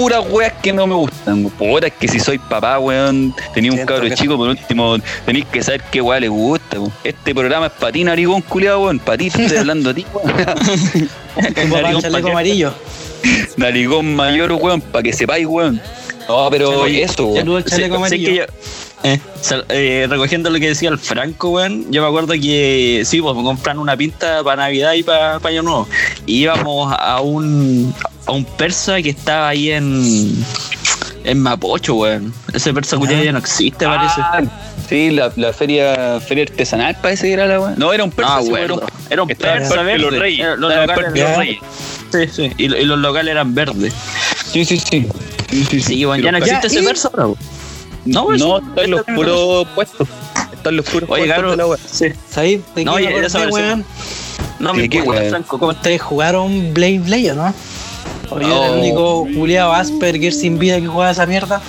puras 0.00 0.24
weas 0.30 0.54
que 0.62 0.72
no 0.72 0.86
me 0.86 0.94
gustan. 0.94 1.50
Puta, 1.50 1.88
es 1.88 1.92
que 1.92 2.08
si 2.08 2.18
soy 2.18 2.38
papá, 2.38 2.78
weón, 2.78 3.34
tenía 3.52 3.70
un 3.70 3.84
cabro 3.84 4.08
chico, 4.14 4.34
por 4.38 4.48
último, 4.48 4.96
tenéis 5.26 5.44
que 5.52 5.62
saber 5.62 5.82
qué 5.90 6.00
wea 6.00 6.18
le 6.18 6.28
gusta. 6.28 6.80
weón. 6.80 6.92
Este 7.04 7.34
programa 7.34 7.66
es 7.66 7.72
para 7.72 7.92
ti, 7.92 8.02
narigón, 8.02 8.40
culiado, 8.40 8.80
weón. 8.80 8.98
Para 8.98 9.18
ti, 9.18 9.26
estoy 9.26 9.54
hablando 9.58 9.90
a 9.90 9.94
ti, 9.94 10.06
weón. 10.14 11.10
Narigón 11.70 12.00
chaleco 12.00 12.30
amarillo. 12.30 12.72
Narigón 13.58 14.16
mayor, 14.16 14.52
weón, 14.52 14.80
para 14.80 15.02
que 15.02 15.12
sepáis, 15.12 15.46
weón. 15.46 15.82
No, 16.26 16.48
pero 16.50 16.86
eso, 16.86 17.26
weón. 17.26 17.36
Saludos 17.36 17.64
chaleco 17.66 17.96
amarillo. 17.96 18.46
Eh, 19.02 19.18
eh, 19.70 20.06
recogiendo 20.10 20.50
lo 20.50 20.58
que 20.58 20.68
decía 20.68 20.90
el 20.90 20.98
Franco, 20.98 21.50
weón, 21.50 21.90
yo 21.90 22.02
me 22.02 22.08
acuerdo 22.08 22.34
que 22.34 23.02
sí, 23.06 23.20
pues 23.22 23.34
me 23.36 23.42
compran 23.42 23.78
una 23.78 23.96
pinta 23.96 24.42
para 24.44 24.62
Navidad 24.64 24.92
y 24.94 25.02
para 25.02 25.36
Año 25.42 25.62
Nuevo. 25.62 25.88
Y 26.26 26.42
íbamos 26.42 26.94
a 26.98 27.20
un, 27.20 27.94
a 28.26 28.32
un 28.32 28.44
persa 28.44 29.00
que 29.00 29.10
estaba 29.10 29.48
ahí 29.48 29.70
en, 29.70 30.44
en 31.24 31.40
Mapocho, 31.40 31.94
weón. 31.94 32.32
Ese 32.52 32.74
persa 32.74 32.96
culiao 32.98 33.22
ya 33.22 33.32
no 33.32 33.38
existe, 33.38 33.86
parece. 33.86 34.20
Ah, 34.20 34.42
sí, 34.88 35.10
la, 35.10 35.32
la 35.36 35.52
feria, 35.52 36.20
feria 36.20 36.44
artesanal 36.44 36.96
parece 37.00 37.28
que 37.28 37.32
era 37.32 37.46
la 37.46 37.58
weón. 37.60 37.74
No, 37.78 37.92
era 37.92 38.04
un 38.04 38.10
persa, 38.10 38.36
Ah, 38.36 38.42
sí, 38.42 38.50
bueno. 38.50 38.80
era 39.08 39.22
un 39.22 39.28
persa 39.28 39.82
verde. 39.82 39.98
Los 39.98 40.18
Reyes. 40.18 40.40
Era- 40.40 40.56
locales 40.56 41.16
eran 41.16 41.38
reyes. 41.38 41.58
Sí, 42.12 42.18
sí. 42.30 42.52
Y, 42.58 42.64
y 42.64 42.84
los 42.84 42.98
locales 42.98 43.30
eran 43.32 43.54
verdes. 43.54 43.94
Sí, 44.52 44.64
sí, 44.64 44.78
sí. 44.78 45.06
Sí, 45.48 45.64
sí, 45.68 45.80
Sí, 45.80 46.06
weón, 46.06 46.22
ya 46.22 46.30
no 46.32 46.38
Ya, 46.38 46.44
existe 46.44 46.66
ese 46.68 46.80
y- 46.80 46.86
persa 46.86 47.08
ahora, 47.08 47.26
weón. 47.26 47.38
No, 48.04 48.30
No, 48.36 48.58
sí, 48.60 48.64
están 48.68 48.90
los 48.90 49.02
puros 49.04 49.68
puestos. 49.74 50.08
Están 50.52 50.76
los 50.76 50.86
puros 50.86 51.08
Oye, 51.10 51.26
puestos 51.26 51.56
de 51.56 51.56
la 51.56 51.76
sí. 51.76 52.20
¿Sabéis 52.30 52.60
de 52.74 52.84
No, 52.84 52.96
qué 52.96 53.04
ya- 53.04 53.10
me 53.38 53.46
weón? 53.48 53.84
No 54.58 54.74
me 54.74 54.82
¿De 54.82 54.88
qué? 54.88 55.02
Franco, 55.02 55.58
¿cómo 55.58 55.72
Ustedes 55.72 56.02
jugaron 56.02 56.74
Blade 56.74 56.98
Blade, 57.00 57.32
¿o 57.32 57.34
no? 57.34 57.54
O 58.30 58.40
yo 58.40 58.46
era 58.46 58.66
el 58.66 58.72
No. 58.74 58.78
único 58.80 59.26
culiado 59.34 59.72
Asperger 59.72 60.32
sin 60.32 60.58
vida 60.58 60.78
que 60.80 60.86
jugaba 60.86 61.10
esa 61.10 61.26
mierda. 61.26 61.60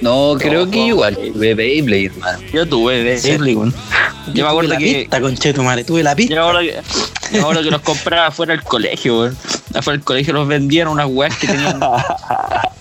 No, 0.00 0.36
creo 0.38 0.66
No, 0.66 0.70
que 0.70 0.78
no. 0.80 0.86
igual. 0.86 1.18
Beyblade, 1.34 2.06
hermano. 2.06 2.38
Yo 2.52 2.66
tuve. 2.68 3.02
Beyblade, 3.02 3.56
weón. 3.56 3.72
Yo 3.72 4.32
me 4.32 4.32
tuve 4.32 4.48
acuerdo 4.48 4.72
la 4.74 4.78
que. 4.78 4.84
pista, 4.94 5.20
conchetumare, 5.20 5.84
tuve 5.84 6.02
la 6.02 6.14
pista. 6.14 6.34
Yo 6.34 6.40
me 6.42 6.48
acuerdo 6.50 6.60
que, 6.70 7.32
me 7.32 7.40
acuerdo 7.40 7.62
que 7.62 7.70
los 7.70 7.80
compraba 7.82 8.26
afuera 8.28 8.52
del 8.54 8.62
colegio, 8.62 9.20
weón. 9.20 9.36
Afuera 9.74 9.96
del 9.96 10.04
colegio 10.04 10.32
los 10.34 10.46
vendían 10.46 10.88
unas 10.88 11.06
weas 11.08 11.36
que 11.36 11.46
tenían. 11.48 11.80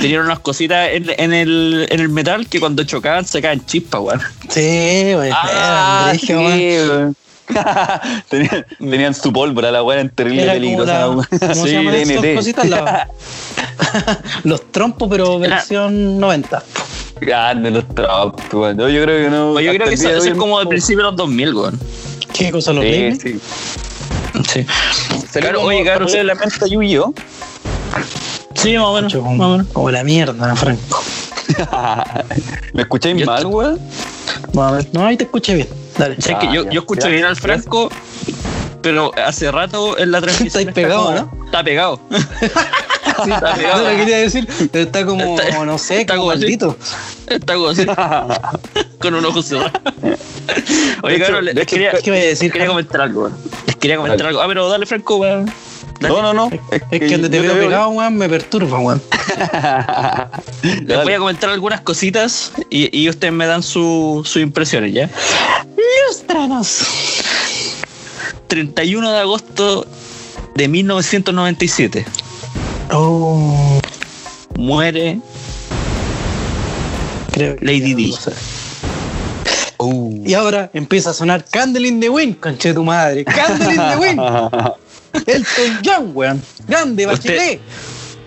tenían 0.00 0.22
unas 0.22 0.38
cositas 0.40 0.88
en, 0.92 1.06
en 1.16 1.32
el, 1.32 1.86
en 1.90 2.00
el 2.00 2.08
metal 2.08 2.46
que 2.48 2.60
cuando 2.60 2.84
chocaban 2.84 3.24
se 3.24 3.40
caen 3.42 3.64
chispas, 3.66 4.00
weón. 4.00 4.20
Sí. 4.48 5.12
Ah, 5.32 6.12
sí, 6.18 6.32
weón. 6.34 6.88
weón. 6.90 7.16
tenían, 8.28 8.66
tenían 8.78 9.14
su 9.14 9.32
pólvora, 9.32 9.70
la 9.70 9.82
weá 9.82 10.00
era 10.00 10.08
terrible 10.10 10.42
Era 10.42 10.52
como 10.52 10.60
peligrosa. 10.62 10.92
la- 10.92 11.06
la. 11.06 11.38
¿Cómo 11.38 11.54
se 11.54 11.62
Sí, 11.68 11.72
llaman 11.74 11.94
esas 11.94 12.16
TNT. 12.20 12.34
cositas? 12.36 12.66
La- 12.68 13.08
Los 14.44 14.70
trompos, 14.72 15.08
pero 15.10 15.38
versión 15.38 16.18
90. 16.20 16.62
Grande 17.20 17.70
los 17.70 17.88
trapos, 17.94 18.42
weón. 18.52 18.78
Yo, 18.78 18.88
yo 18.88 19.02
creo 19.02 19.24
que 19.24 19.30
no. 19.30 19.58
Yo 19.60 19.72
creo 19.74 19.88
que 19.88 19.94
eso, 19.94 20.10
eso 20.10 20.28
es 20.28 20.34
como 20.34 20.58
de 20.58 20.64
no- 20.64 20.70
principio 20.70 20.98
de 20.98 21.02
los 21.04 21.16
2000, 21.16 21.54
weón. 21.54 21.80
¿Qué 22.34 22.50
cosa 22.50 22.72
los 22.72 22.84
Sí, 22.84 23.12
sí. 23.20 23.40
Sí. 24.52 24.66
Claro, 25.32 25.56
como 25.58 25.68
oye, 25.70 25.82
claro, 25.82 26.06
sí. 26.06 26.12
paralelamente 26.16 26.64
a 26.64 26.68
Yu-Gi-Oh! 26.68 27.14
Sí, 28.60 28.76
más 28.76 28.86
o 28.86 28.94
menos. 28.94 29.14
Como, 29.14 29.34
Más 29.36 29.46
o 29.46 29.50
menos. 29.52 29.66
como 29.72 29.90
la 29.90 30.04
mierda, 30.04 30.56
Franco. 30.56 31.00
¿Me 32.74 32.82
escucháis 32.82 33.16
Yo 33.16 33.26
mal, 33.26 33.46
weón? 33.46 33.78
No, 34.92 35.06
ahí 35.06 35.16
te 35.16 35.24
escuché 35.24 35.54
bien. 35.54 35.68
Dale. 35.96 36.16
Sí, 36.20 36.32
es 36.32 36.38
que 36.38 36.46
Ah, 36.48 36.52
yo, 36.52 36.68
yo 36.70 36.80
escucho 36.80 37.06
Ya. 37.06 37.12
bien 37.12 37.24
al 37.24 37.36
Franco, 37.36 37.88
pero 38.82 39.12
hace 39.24 39.50
rato 39.50 39.96
en 39.98 40.10
la 40.12 40.20
transmisión. 40.20 40.68
Está 40.68 40.72
pegado, 40.74 41.04
como- 41.04 41.16
¿no? 41.16 41.44
Está 41.46 41.64
pegado. 41.64 42.00
Sí, 43.24 43.30
está 43.32 43.54
pegado. 43.54 43.82
no 43.82 43.90
lo 43.90 43.96
quería 43.96 44.18
decir. 44.18 44.46
Está 44.72 45.04
como, 45.04 45.40
Está- 45.40 45.64
no 45.64 45.76
sé, 45.78 46.02
está 46.02 46.16
como 46.16 46.30
así. 46.30 46.40
maldito. 46.40 46.76
Está 47.26 47.54
como 47.54 47.68
así, 47.68 47.84
con 49.00 49.14
un 49.14 49.24
ojo 49.24 49.42
cerrado. 49.42 49.72
Oye, 51.02 51.18
cabrón, 51.18 51.46
quería, 51.66 51.92
¿Qué 52.00 52.10
voy 52.12 52.20
a 52.20 52.24
decir? 52.24 52.52
quería 52.52 52.68
comentar 52.68 53.00
algo, 53.00 53.22
weón. 53.22 53.36
Les 53.66 53.74
quería 53.76 53.96
comentar 53.96 54.24
algo. 54.26 54.40
Ah, 54.40 54.44
pero 54.46 54.68
dale, 54.68 54.86
Franco, 54.86 55.16
weón. 55.16 55.52
Dale. 56.00 56.14
No, 56.14 56.22
no, 56.22 56.32
no. 56.32 56.50
Es 56.90 57.00
que 57.00 57.08
donde 57.08 57.28
te 57.28 57.40
veo 57.40 57.54
veo- 57.54 57.64
pegado, 57.66 57.88
weón, 57.90 58.16
me 58.16 58.28
perturba, 58.28 58.78
weón. 58.78 59.02
Les 60.62 61.02
voy 61.04 61.12
a 61.12 61.18
comentar 61.18 61.50
algunas 61.50 61.80
cositas 61.80 62.52
y, 62.70 62.96
y 62.96 63.08
ustedes 63.08 63.32
me 63.32 63.46
dan 63.46 63.62
su- 63.62 64.22
sus 64.24 64.40
impresiones, 64.42 64.92
¿ya? 64.92 65.10
Ilustranos. 66.06 66.82
31 68.46 69.10
de 69.12 69.18
agosto 69.18 69.86
de 70.54 70.68
1997. 70.68 72.04
Oh, 72.92 73.80
Muere 74.56 75.20
creo 77.32 77.56
que 77.56 77.64
Lady 77.64 77.94
D. 77.94 78.14
Uh. 79.78 80.22
Y 80.26 80.34
ahora 80.34 80.70
empieza 80.72 81.10
a 81.10 81.12
sonar 81.14 81.44
Candle 81.44 81.86
in 81.86 82.00
the 82.00 82.08
Wind, 82.08 82.40
conche 82.40 82.72
tu 82.74 82.82
madre. 82.84 83.24
Candle 83.24 83.70
in 83.74 83.76
the 83.76 83.96
Wind. 83.96 84.20
Elton 85.12 85.78
John, 85.84 86.10
weón. 86.14 86.42
Grande, 86.66 87.06
bachelet. 87.06 87.60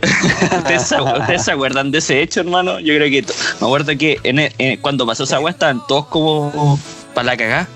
¿Ustedes 0.57 0.81
se, 0.83 0.99
ustedes 0.99 1.43
se 1.45 1.51
acuerdan 1.51 1.91
de 1.91 1.99
ese 1.99 2.21
hecho, 2.21 2.39
hermano? 2.39 2.79
Yo 2.79 2.95
creo 2.95 3.09
que. 3.09 3.21
Me 3.59 3.67
acuerdo 3.67 3.95
que 3.97 4.17
en 4.23 4.39
en- 4.57 4.79
cuando 4.81 5.05
pasó 5.05 5.23
esa 5.25 5.39
weá 5.39 5.51
estaban 5.51 5.81
todos 5.87 6.07
como. 6.07 6.79
para 7.13 7.25
la 7.25 7.37
cagá. 7.37 7.67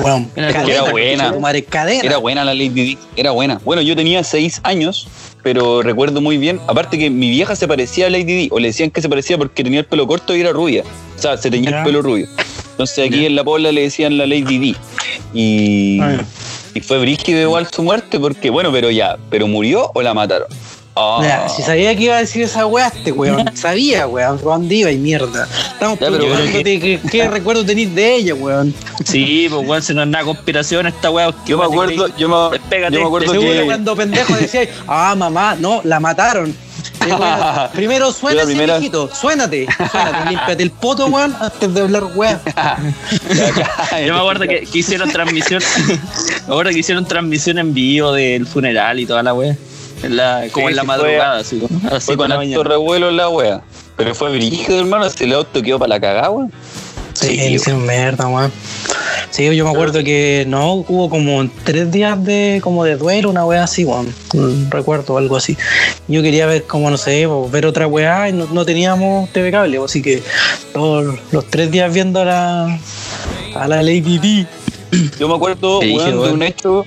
Weón, 0.00 0.30
Era 0.36 0.52
cadena, 0.52 0.72
era 0.72 0.90
buena. 0.90 1.32
madre, 1.38 1.64
cadena. 1.64 2.02
Era 2.02 2.16
buena 2.16 2.44
la 2.44 2.54
Lady 2.54 2.68
Di, 2.70 2.98
era 3.16 3.30
buena. 3.30 3.60
Bueno, 3.64 3.82
yo 3.82 3.94
tenía 3.94 4.24
seis 4.24 4.60
años, 4.64 5.06
pero 5.42 5.82
recuerdo 5.82 6.20
muy 6.22 6.38
bien. 6.38 6.60
Aparte 6.66 6.98
que 6.98 7.10
mi 7.10 7.30
vieja 7.30 7.54
se 7.56 7.68
parecía 7.68 8.06
a 8.06 8.10
Lady 8.10 8.24
Di, 8.24 8.48
o 8.50 8.58
le 8.58 8.68
decían 8.68 8.90
que 8.90 9.00
se 9.02 9.08
parecía 9.08 9.36
porque 9.38 9.62
tenía 9.62 9.80
el 9.80 9.86
pelo 9.86 10.06
corto 10.06 10.34
y 10.34 10.40
era 10.40 10.50
rubia. 10.52 10.82
O 11.16 11.20
sea, 11.20 11.36
se 11.36 11.50
tenía 11.50 11.70
Ya. 11.70 11.78
el 11.80 11.84
pelo 11.84 12.00
rubio. 12.02 12.26
Entonces 12.72 13.06
aquí 13.06 13.20
Ya. 13.20 13.26
en 13.26 13.36
la 13.36 13.44
pobla 13.44 13.70
le 13.70 13.82
decían 13.82 14.16
la 14.16 14.26
Lady 14.26 14.58
Di. 14.58 14.76
Y, 15.34 16.00
Ah. 16.00 16.18
Y 16.74 16.80
fue 16.80 16.98
brígido 16.98 17.40
igual 17.40 17.68
su 17.70 17.82
muerte 17.82 18.18
porque, 18.18 18.50
bueno, 18.50 18.70
pero 18.72 18.90
ya, 18.90 19.16
¿pero 19.30 19.46
murió 19.46 19.90
o 19.94 20.02
la 20.02 20.14
mataron? 20.14 20.48
Ah. 20.94 21.48
Si 21.48 21.62
sabía 21.62 21.96
que 21.96 22.04
iba 22.04 22.16
a 22.16 22.20
decir 22.20 22.42
esa 22.42 22.66
weá, 22.66 22.88
este 22.88 23.12
weón. 23.12 23.50
Sabía, 23.56 24.06
weón, 24.06 24.38
¿pa' 24.38 24.50
dónde 24.50 24.74
iba 24.74 24.90
y 24.90 24.98
mierda. 24.98 25.48
Estamos 25.72 25.98
Ya, 25.98 26.06
pero 26.10 26.18
preguntándote 26.18 26.80
qué, 26.80 27.00
qué 27.10 27.28
recuerdo 27.30 27.64
tenís 27.64 27.94
de 27.94 28.16
ella, 28.16 28.34
weón. 28.34 28.74
Sí, 29.04 29.46
pues 29.50 29.66
weón, 29.66 29.82
si 29.82 29.94
no 29.94 30.02
es 30.02 30.08
nada 30.08 30.24
conspiración 30.24 30.86
esta 30.86 31.10
weá. 31.10 31.32
yo 31.46 31.56
me 31.56 31.64
acuerdo, 31.64 32.08
yo 32.18 32.28
me, 32.28 32.90
yo 32.90 33.00
me 33.00 33.06
acuerdo 33.06 33.32
Seguro 33.32 33.52
que... 33.52 33.64
cuando 33.64 33.96
pendejo 33.96 34.34
decía, 34.36 34.68
ah, 34.86 35.14
mamá, 35.16 35.56
no, 35.58 35.80
la 35.84 35.98
mataron. 35.98 36.54
Weón, 37.06 37.70
primero 37.72 38.12
suena 38.12 38.44
primera- 38.44 38.78
viejito, 38.78 39.08
suénate, 39.14 39.66
suénate, 39.90 40.30
límpiate 40.30 40.62
el 40.62 40.70
poto, 40.70 41.06
weón, 41.06 41.34
antes 41.40 41.74
de 41.74 41.80
hablar 41.80 42.04
weá. 42.14 42.40
Yo 44.06 44.14
me 44.14 44.20
acuerdo 44.20 44.46
que, 44.46 44.60
que 44.70 44.78
hicieron 44.78 45.10
transmisión. 45.10 45.62
me 45.86 46.52
acuerdo 46.52 46.70
que 46.72 46.78
hicieron 46.78 47.04
transmisión 47.06 47.58
en 47.58 47.74
vivo 47.74 48.12
del 48.12 48.46
funeral 48.46 49.00
y 49.00 49.06
toda 49.06 49.22
la 49.22 49.34
weá. 49.34 49.56
En 50.02 50.16
la, 50.16 50.44
como 50.50 50.66
Sí, 50.66 50.70
en 50.70 50.76
la 50.76 50.82
sí, 50.82 50.88
madrugada, 50.88 51.38
así, 51.38 51.58
como 51.60 51.88
a 51.88 51.94
las 51.94 52.04
Fue 52.04 52.16
con 52.16 52.28
la 52.28 52.34
alto 52.34 52.44
mañana. 52.46 52.64
revuelo 52.68 53.08
en 53.08 53.16
la 53.16 53.28
wea. 53.28 53.60
Pero 53.96 54.14
fue 54.14 54.32
brígido, 54.32 54.80
hermano. 54.80 55.08
Si 55.10 55.24
el 55.24 55.32
auto 55.34 55.62
quedó 55.62 55.78
para 55.78 55.90
la 55.90 56.00
cagada, 56.00 56.30
weón. 56.30 56.52
Sí, 57.22 57.58
Sí, 57.58 57.72
mierda, 57.72 58.28
weón. 58.28 58.52
Sí, 59.30 59.44
yo 59.56 59.64
me 59.64 59.70
acuerdo 59.70 60.04
que 60.04 60.44
no, 60.46 60.74
hubo 60.74 61.08
como 61.08 61.48
tres 61.64 61.90
días 61.90 62.22
de 62.22 62.60
como 62.62 62.84
de 62.84 62.96
duelo, 62.96 63.30
una 63.30 63.46
weá 63.46 63.64
así, 63.64 63.84
weón. 63.84 64.12
Mm, 64.34 64.70
Recuerdo 64.70 65.16
algo 65.16 65.36
así. 65.36 65.56
Yo 66.08 66.22
quería 66.22 66.46
ver 66.46 66.64
como, 66.64 66.90
no 66.90 66.98
sé, 66.98 67.26
ver 67.50 67.66
otra 67.66 67.86
weá 67.86 68.28
y 68.28 68.32
no, 68.32 68.46
no 68.46 68.64
teníamos 68.64 69.30
TV 69.30 69.50
cable, 69.50 69.78
así 69.82 70.02
que 70.02 70.22
todos 70.72 71.18
los 71.30 71.46
tres 71.46 71.70
días 71.70 71.92
viendo 71.92 72.20
a 72.20 72.24
la, 72.24 72.78
a 73.54 73.68
la 73.68 73.82
Lady 73.82 74.18
D. 74.18 74.46
Yo 75.18 75.28
me 75.28 75.34
acuerdo 75.34 75.78
Te 75.78 75.86
dije, 75.86 76.10
weón, 76.10 76.22
de 76.24 76.32
un 76.32 76.42
hecho. 76.42 76.84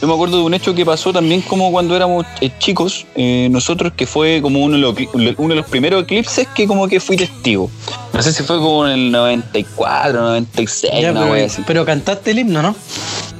Yo 0.00 0.06
me 0.06 0.14
acuerdo 0.14 0.36
de 0.36 0.44
un 0.44 0.54
hecho 0.54 0.74
que 0.76 0.86
pasó 0.86 1.12
también 1.12 1.40
como 1.42 1.72
cuando 1.72 1.96
éramos 1.96 2.24
eh, 2.40 2.50
chicos, 2.60 3.04
eh, 3.16 3.48
nosotros 3.50 3.92
que 3.96 4.06
fue 4.06 4.40
como 4.40 4.60
uno 4.60 4.76
de, 4.76 4.80
los, 4.80 4.94
uno 5.38 5.48
de 5.48 5.54
los 5.56 5.66
primeros 5.66 6.04
eclipses 6.04 6.46
que 6.54 6.68
como 6.68 6.86
que 6.86 7.00
fui 7.00 7.16
testigo. 7.16 7.68
No 8.12 8.22
sé 8.22 8.32
si 8.32 8.42
fue 8.42 8.56
como 8.58 8.86
en 8.86 8.92
el 8.92 9.10
94, 9.12 10.20
96, 10.20 10.92
Ya, 11.00 11.10
una 11.12 11.20
pero, 11.20 11.32
wea 11.32 11.46
así. 11.46 11.62
pero 11.66 11.84
cantaste 11.84 12.30
el 12.32 12.38
himno, 12.40 12.62
¿no? 12.62 12.74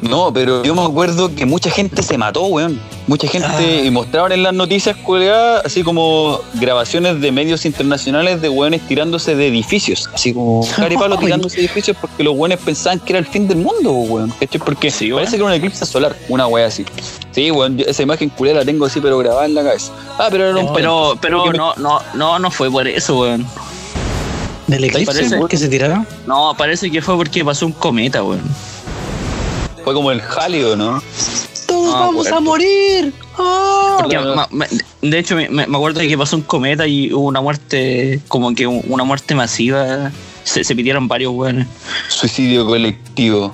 No, 0.02 0.32
pero 0.32 0.62
yo 0.62 0.74
me 0.76 0.82
acuerdo 0.84 1.34
que 1.34 1.44
mucha 1.46 1.70
gente 1.70 2.02
se 2.04 2.16
mató, 2.16 2.44
weón. 2.44 2.80
Mucha 3.08 3.26
gente, 3.26 3.48
Ah. 3.48 3.84
y 3.84 3.90
mostraban 3.90 4.30
en 4.32 4.42
las 4.44 4.52
noticias 4.52 4.94
colgadas, 4.98 5.64
así 5.64 5.82
como 5.82 6.38
grabaciones 6.54 7.20
de 7.20 7.32
medios 7.32 7.64
internacionales 7.64 8.40
de 8.40 8.48
weones 8.50 8.86
tirándose 8.86 9.34
de 9.34 9.48
edificios. 9.48 10.08
Así 10.14 10.32
como 10.34 10.64
caripalo 10.76 11.16
Ay. 11.18 11.24
tirándose 11.24 11.56
de 11.56 11.62
edificios 11.64 11.96
porque 12.00 12.22
los 12.22 12.36
weones 12.36 12.58
pensaban 12.60 13.00
que 13.00 13.14
era 13.14 13.18
el 13.18 13.26
fin 13.26 13.48
del 13.48 13.58
mundo, 13.58 13.90
weón. 13.90 14.30
¿Cachai? 14.38 14.60
Porque 14.60 14.90
Sí, 14.90 15.06
weón. 15.06 15.16
parece 15.24 15.32
que 15.32 15.42
era 15.42 15.46
un 15.46 15.52
eclipse 15.52 15.84
solar, 15.86 16.14
una 16.28 16.46
wea 16.46 16.66
así. 16.66 16.84
Sí, 17.32 17.50
weón, 17.50 17.78
yo 17.78 17.86
esa 17.86 18.02
imagen 18.02 18.28
culera 18.28 18.60
la 18.60 18.64
tengo 18.64 18.84
así, 18.84 19.00
pero 19.00 19.18
grabada 19.18 19.46
en 19.46 19.54
la 19.54 19.64
cabeza. 19.64 19.90
Ah, 20.18 20.28
pero 20.30 20.44
era 20.50 20.58
un 20.58 20.72
Pero, 20.74 21.18
pero 21.20 21.46
me- 21.46 21.58
no, 21.58 21.74
no, 21.76 22.00
no, 22.14 22.38
no 22.38 22.50
fue 22.52 22.70
por 22.70 22.86
eso, 22.86 23.18
weón. 23.18 23.44
Del 24.68 24.84
eclipse 24.84 25.06
parece? 25.12 25.40
que 25.48 25.56
se 25.56 25.68
tiraron. 25.68 26.06
No, 26.26 26.54
parece 26.56 26.90
que 26.90 27.02
fue 27.02 27.16
porque 27.16 27.44
pasó 27.44 27.66
un 27.66 27.72
cometa, 27.72 28.22
weón. 28.22 28.40
fue 29.84 29.94
como 29.94 30.10
el 30.12 30.20
Jalio, 30.20 30.76
¿no? 30.76 31.02
Todos 31.66 31.94
Ah, 31.94 32.00
vamos 32.00 32.26
a 32.30 32.40
morir. 32.40 33.12
No, 33.38 34.06
no. 34.08 34.34
ma- 34.50 34.66
de 35.02 35.18
hecho, 35.18 35.36
me, 35.36 35.48
me 35.48 35.62
acuerdo 35.64 36.00
que 36.00 36.18
pasó 36.18 36.36
un 36.36 36.42
cometa 36.42 36.86
y 36.86 37.12
hubo 37.12 37.26
una 37.26 37.40
muerte, 37.40 38.20
como 38.28 38.54
que 38.54 38.66
una 38.66 39.04
muerte 39.04 39.34
masiva. 39.34 40.10
Se, 40.44 40.64
se 40.64 40.74
pidieron 40.74 41.08
varios 41.08 41.32
weones. 41.34 41.66
Suicidio 42.08 42.64
colectivo. 42.66 43.52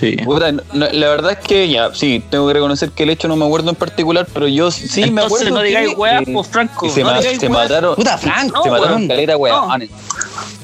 Sí. 0.00 0.16
Puta, 0.24 0.50
no- 0.52 0.62
no, 0.72 0.86
la 0.90 1.08
verdad 1.08 1.32
es 1.32 1.38
que 1.46 1.68
ya, 1.68 1.94
sí, 1.94 2.22
tengo 2.30 2.46
que 2.48 2.54
reconocer 2.54 2.90
que 2.90 3.02
el 3.02 3.10
hecho 3.10 3.28
no 3.28 3.36
me 3.36 3.44
acuerdo 3.44 3.68
en 3.70 3.76
particular, 3.76 4.26
pero 4.32 4.48
yo 4.48 4.70
sí 4.70 5.10
me 5.10 5.20
acuerdo. 5.22 5.50
no 5.50 5.60
digáis 5.60 5.90
weá, 5.96 6.22
pues 6.22 6.48
Franco. 6.48 6.88
se, 6.90 7.02
no 7.02 7.10
ma- 7.10 7.18
digáis 7.18 7.38
se 7.38 7.48
weá. 7.48 7.58
mataron. 7.62 7.94
Puta, 7.94 8.16
Franco, 8.18 8.62
se 8.62 8.70
mataron 8.70 8.94
weón. 8.96 9.08
caleta, 9.08 9.36
weá. 9.36 9.52
No. 9.52 9.68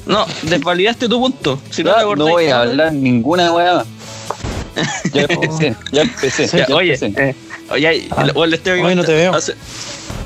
No, 0.05 0.25
desvalidaste 0.43 1.07
tu 1.07 1.19
punto. 1.19 1.59
Si 1.69 1.83
no, 1.83 1.93
te 1.93 2.01
no, 2.03 2.15
no 2.15 2.27
voy 2.27 2.47
a 2.47 2.61
hablar 2.61 2.93
ninguna 2.93 3.51
weá. 3.53 3.85
Ya 5.13 5.21
empecé, 5.23 5.75
ya 5.91 6.01
empecé. 6.03 6.47
Ya, 6.47 6.67
ya 6.67 6.75
oye, 6.75 6.93
empecé. 6.93 7.29
eh, 7.29 7.35
oye, 7.69 8.07
Ah. 8.15 8.23
les 8.47 8.63
tengo 8.63 8.77
que 8.77 8.83
Hoy 8.83 8.95
no 8.95 9.03
te 9.03 9.13
veo. 9.13 9.33
hace- 9.35 9.55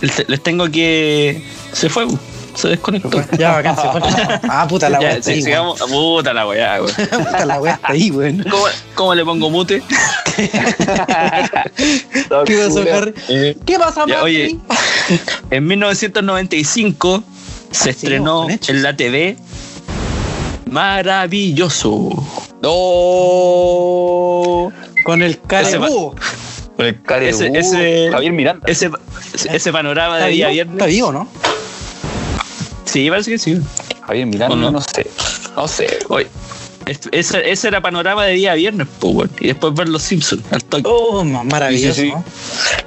les- 0.01 0.43
tengo 0.43 0.69
que. 0.69 1.43
Se 1.73 1.89
fue, 1.89 2.05
se 2.53 2.67
desconectó. 2.69 3.21
Ya, 3.39 3.53
bacán, 3.53 3.75
se 3.75 3.81
fue. 3.89 4.01
Ah, 4.49 4.67
puta 4.67 4.88
la 4.89 4.99
weá 4.99 5.21
sí, 5.21 5.41
sigamos. 5.41 5.79
Puta 5.81 6.31
la 6.33 6.47
weá, 6.47 6.81
weón. 6.81 6.93
Puta 7.09 7.45
la 7.45 7.59
weá 7.59 7.73
está 7.73 7.91
ahí, 7.91 8.11
weón. 8.11 8.43
¿Cómo, 8.49 8.65
cómo 8.93 9.15
le 9.15 9.25
pongo 9.25 9.49
mute? 9.49 9.81
¿Qué 12.45 12.57
pasó, 12.57 12.83
Harry? 12.93 13.13
Eh, 13.29 13.57
¿Qué 13.65 13.79
pasa, 13.79 14.03
Ya, 14.07 14.21
oye. 14.23 14.55
En 15.49 15.65
1995 15.67 17.23
se 17.71 17.89
estrenó 17.89 18.43
con 18.43 18.51
hechos. 18.51 18.69
en 18.69 18.83
la 18.83 18.95
TV 18.95 19.38
Maravilloso. 20.71 22.10
No. 22.62 22.71
Con 25.04 25.21
el 25.21 25.39
carebúo. 25.41 26.15
Con 26.75 26.86
el 26.88 27.01
care 27.04 27.30
Ese- 27.30 27.51
ese- 27.58 28.10
Javier 28.12 28.34
Miranda. 28.34 28.65
Ese, 28.67 28.89
ese 29.51 29.71
panorama 29.71 30.15
¿Está 30.15 30.25
de 30.28 30.34
día 30.34 30.49
viernes. 30.49 30.75
Está 30.75 30.86
vivo, 30.88 31.12
¿no? 31.12 31.28
Sí, 32.86 33.10
parece 33.10 33.32
que 33.32 33.38
sí. 33.39 33.57
Javier 34.05 34.26
Miranda, 34.28 34.55
¿O 34.55 34.57
no? 34.59 34.72
no? 34.72 34.82
sé. 34.82 35.07
No 35.55 35.68
sé. 35.68 35.88
Oye, 36.09 36.28
es- 36.86 37.07
ese, 37.11 37.49
ese 37.49 37.68
era 37.70 37.82
panorama 37.82 38.26
de 38.26 38.34
día 38.34 38.53
viernes, 38.55 38.88
pues. 38.99 39.30
Y 39.39 39.47
después 39.47 39.74
ver 39.74 39.88
los 39.89 40.01
Simpsons 40.03 40.43
al 40.51 40.63
toque. 40.66 40.84
Oh, 40.86 41.24
ma- 41.24 41.43
maravilloso. 41.43 41.93
Sí, 41.93 42.01
sí, 42.01 42.07
sí. 42.07 42.11
¿no? 42.13 42.24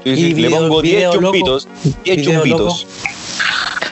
Sí, 0.04 0.10
Y 0.10 0.16
sí, 0.16 0.22
Le 0.28 0.34
video- 0.34 0.58
pongo 0.58 0.82
10 0.82 0.96
video 0.96 1.12
loco. 1.14 1.24
chumpitos. 1.24 1.68
10 2.04 2.16
Video 2.18 2.32
chumpitos. 2.34 2.86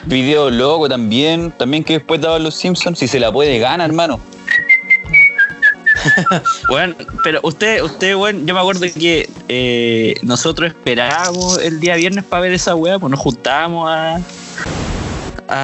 Video 0.07 0.49
loco 0.49 0.89
también. 0.89 1.51
También 1.51 1.83
que 1.83 1.93
después 1.93 2.21
daban 2.21 2.43
los 2.43 2.55
Simpsons. 2.55 2.99
Si 2.99 3.07
se 3.07 3.19
la 3.19 3.31
puede 3.31 3.59
gana, 3.59 3.85
hermano. 3.85 4.19
Bueno, 6.69 6.95
pero 7.23 7.39
usted, 7.43 7.81
usted, 7.81 8.15
bueno, 8.15 8.39
yo 8.45 8.53
me 8.53 8.59
acuerdo 8.59 8.85
que 8.97 9.29
eh, 9.47 10.15
nosotros 10.21 10.69
esperábamos 10.69 11.57
el 11.59 11.79
día 11.79 11.95
viernes 11.95 12.23
para 12.23 12.41
ver 12.41 12.53
esa 12.53 12.75
weá, 12.75 12.99
pues 12.99 13.11
nos 13.11 13.19
juntábamos 13.19 13.89
a, 13.89 14.19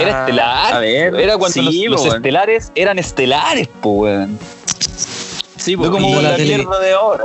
Era 0.01 0.21
estelar. 0.21 0.73
A 0.73 0.79
ver, 0.79 1.15
era 1.15 1.37
cuando 1.37 1.71
sí, 1.71 1.85
los, 1.85 1.91
los 1.91 2.01
po, 2.01 2.07
weón. 2.07 2.17
estelares 2.17 2.71
eran 2.75 2.99
estelares, 2.99 3.67
po, 3.67 3.89
weón. 3.91 4.37
Sí, 5.63 5.77
No 5.77 5.89
como 5.91 6.09
y- 6.19 6.21
la 6.23 6.31
la, 6.31 6.37
mierda 6.37 6.79
de 6.79 6.91
ahora. 6.91 7.23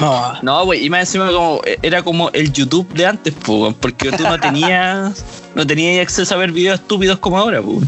Ah, 0.00 0.38
No, 0.42 0.64
güey, 0.64 0.84
y 0.84 0.90
más 0.90 1.00
encima 1.00 1.30
como 1.30 1.60
era 1.82 2.02
como 2.02 2.30
el 2.30 2.50
YouTube 2.52 2.88
de 2.94 3.04
antes, 3.06 3.34
po, 3.34 3.62
weón, 3.62 3.74
porque 3.74 4.10
tú 4.12 4.22
no 4.22 4.38
tenías 4.40 5.24
no 5.54 5.66
tenías 5.66 6.02
acceso 6.02 6.34
a 6.34 6.38
ver 6.38 6.52
videos 6.52 6.80
estúpidos 6.80 7.18
como 7.18 7.38
ahora, 7.38 7.60
po. 7.60 7.80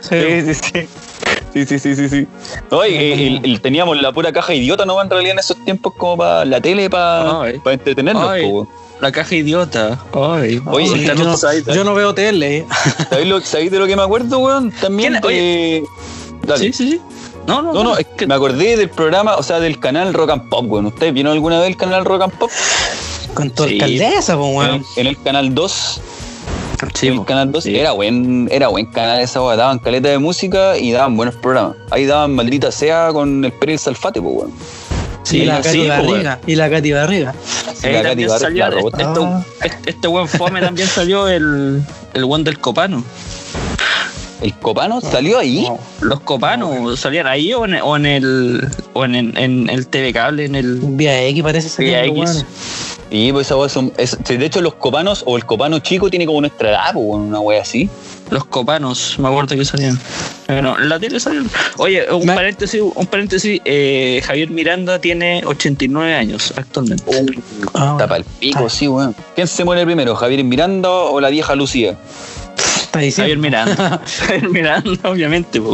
sí. 0.00 0.16
Sí, 0.44 0.54
sí, 0.54 0.54
sí. 0.54 0.88
Sí, 1.66 1.78
sí, 1.78 1.94
sí, 1.94 2.08
sí. 2.08 2.26
No, 2.70 2.84
y- 2.86 3.58
teníamos 3.62 4.00
la 4.00 4.12
pura 4.12 4.32
caja 4.32 4.54
idiota, 4.54 4.84
¿no? 4.86 5.00
En 5.00 5.08
realidad 5.08 5.32
en 5.34 5.38
esos 5.38 5.62
tiempos 5.64 5.92
como 5.96 6.16
para 6.18 6.44
la 6.44 6.60
tele, 6.60 6.88
para 6.90 7.42
Ay. 7.42 7.60
entretenernos, 7.66 8.28
Ay. 8.28 8.42
po. 8.42 8.66
La 9.00 9.12
caja 9.12 9.34
idiota. 9.34 9.98
Ay, 10.14 10.60
Oye, 10.66 10.88
Ahorita 10.88 11.14
yo, 11.14 11.24
no 11.24 11.36
yo 11.74 11.94
veo 11.94 12.14
tele. 12.14 12.58
eh. 12.58 12.66
¿Sabéis, 13.10 13.28
lo, 13.28 13.40
sabéis 13.40 13.70
de 13.70 13.78
lo 13.78 13.86
que 13.86 13.94
me 13.96 14.02
acuerdo, 14.02 14.38
weón? 14.38 14.70
También 14.72 15.20
de... 15.20 15.82
Dale. 16.42 16.58
Sí, 16.60 16.72
sí, 16.72 16.90
sí. 16.92 17.00
No, 17.46 17.60
no, 17.62 17.72
No, 17.72 17.84
no, 17.84 17.96
es 17.98 18.06
que 18.16 18.26
me 18.26 18.34
acordé 18.34 18.76
del 18.76 18.88
programa, 18.90 19.36
o 19.36 19.42
sea, 19.42 19.60
del 19.60 19.78
canal 19.78 20.14
Rock 20.14 20.30
and 20.30 20.48
Pop, 20.48 20.64
weón. 20.68 20.86
¿Ustedes 20.86 21.12
vieron 21.12 21.32
alguna 21.32 21.58
vez 21.60 21.68
el 21.68 21.76
canal 21.76 22.04
Rock 22.04 22.22
and 22.22 22.32
Pop? 22.34 22.50
Con 23.34 23.50
tu 23.50 23.64
Sí. 23.64 23.74
alcaldesa, 23.74 24.36
pues, 24.36 24.48
En, 24.50 24.56
weón. 24.56 24.84
en 24.96 25.06
el 25.06 25.20
canal 25.22 25.54
2. 25.54 26.00
Sí, 26.94 27.08
en 27.08 27.14
el 27.14 27.24
canal 27.24 27.52
2 27.52 27.64
Sí. 27.64 27.76
era 27.78 27.92
buen, 27.92 28.48
era 28.50 28.68
buen 28.68 28.86
canal 28.86 29.20
esa 29.20 29.42
weón. 29.42 29.56
Daban 29.58 29.78
caleta 29.78 30.08
de 30.08 30.18
música 30.18 30.78
y 30.78 30.92
daban 30.92 31.16
buenos 31.16 31.34
programas. 31.36 31.76
Ahí 31.90 32.06
daban 32.06 32.34
maldita 32.34 32.70
sea 32.72 33.10
con 33.12 33.44
el 33.44 33.52
Pérez 33.52 33.82
Salfate, 33.82 34.22
pues, 34.22 34.34
weón. 34.36 34.52
Sí, 35.22 35.38
y 35.38 35.44
la 35.46 35.60
Katy 35.60 35.78
po, 35.78 35.84
weón. 35.84 36.06
Barriga. 36.06 36.40
Y 36.46 36.54
la 36.56 36.70
Katy 36.70 36.92
Barriga. 36.92 37.34
Sí, 37.74 37.88
la 37.90 38.02
Katy 38.02 38.24
Barriga, 38.26 38.38
salió, 38.38 38.64
la 38.64 38.70
robota. 38.70 39.02
este, 39.02 39.66
este, 39.68 39.90
este 39.90 40.08
buen 40.08 40.28
fome 40.28 40.60
también 40.60 40.86
salió 40.88 41.28
el, 41.28 41.82
el 42.14 42.24
one 42.24 42.44
del 42.44 42.58
copano. 42.58 43.02
El 44.44 44.52
Copano 44.58 45.00
salió 45.00 45.38
ahí. 45.38 45.62
No. 45.62 45.78
Los 46.02 46.20
copanos 46.20 47.00
salían 47.00 47.26
ahí 47.26 47.54
o 47.54 47.64
en, 47.64 47.74
o 47.76 47.96
en 47.96 48.04
el 48.04 48.68
o 48.92 49.04
en, 49.06 49.14
en- 49.14 49.36
en 49.38 49.70
el 49.70 49.86
TV 49.86 50.12
cable, 50.12 50.44
en 50.44 50.54
el 50.54 50.80
Vía 50.82 51.22
X 51.28 51.42
parece 51.42 51.68
ser. 51.70 51.86
Vía 51.86 52.04
X. 52.04 52.44
Y 53.10 53.32
pues 53.32 53.46
esa 53.50 53.68
son. 53.70 53.90
es- 53.96 54.18
de 54.22 54.44
hecho, 54.44 54.60
los 54.60 54.74
copanos 54.74 55.22
o 55.26 55.36
el 55.38 55.46
copano 55.46 55.78
chico 55.78 56.10
tiene 56.10 56.26
como 56.26 56.40
nuestra 56.42 56.70
edad, 56.70 56.92
pues, 56.92 57.06
weón, 57.06 57.22
una 57.22 57.40
wea 57.40 57.62
así. 57.62 57.88
los 58.30 58.44
copanos, 58.46 59.16
me 59.18 59.28
acuerdo 59.28 59.54
que 59.54 59.64
salían. 59.64 59.98
Bueno, 60.48 60.76
en 60.78 60.88
la 60.88 60.98
tele 60.98 61.20
salieron. 61.20 61.48
Oye, 61.78 62.10
un 62.12 62.26
Me- 62.26 62.34
paréntesis, 62.34 62.80
un 62.82 63.06
paréntesis, 63.06 63.60
eh, 63.64 64.20
Javier 64.24 64.50
Miranda 64.50 64.98
tiene 64.98 65.42
89 65.46 66.14
años 66.14 66.52
actualmente. 66.56 67.04
Ah, 67.74 67.90
Está 67.92 68.08
pa'l 68.08 68.24
pico, 68.40 68.64
Ah. 68.66 68.70
sí, 68.70 68.88
weón. 68.88 69.14
¿Quién 69.34 69.46
se 69.46 69.64
muere 69.64 69.84
primero, 69.86 70.14
Javier 70.16 70.42
Miranda 70.44 70.90
o 70.90 71.20
la 71.20 71.28
vieja 71.30 71.54
Lucía? 71.54 71.96
Está 73.00 73.22
Javier 73.22 73.38
diciendo. 73.38 73.42
Miranda. 73.42 74.00
Javier 74.26 74.48
Miranda, 74.50 75.08
obviamente. 75.10 75.60
Me, 75.60 75.68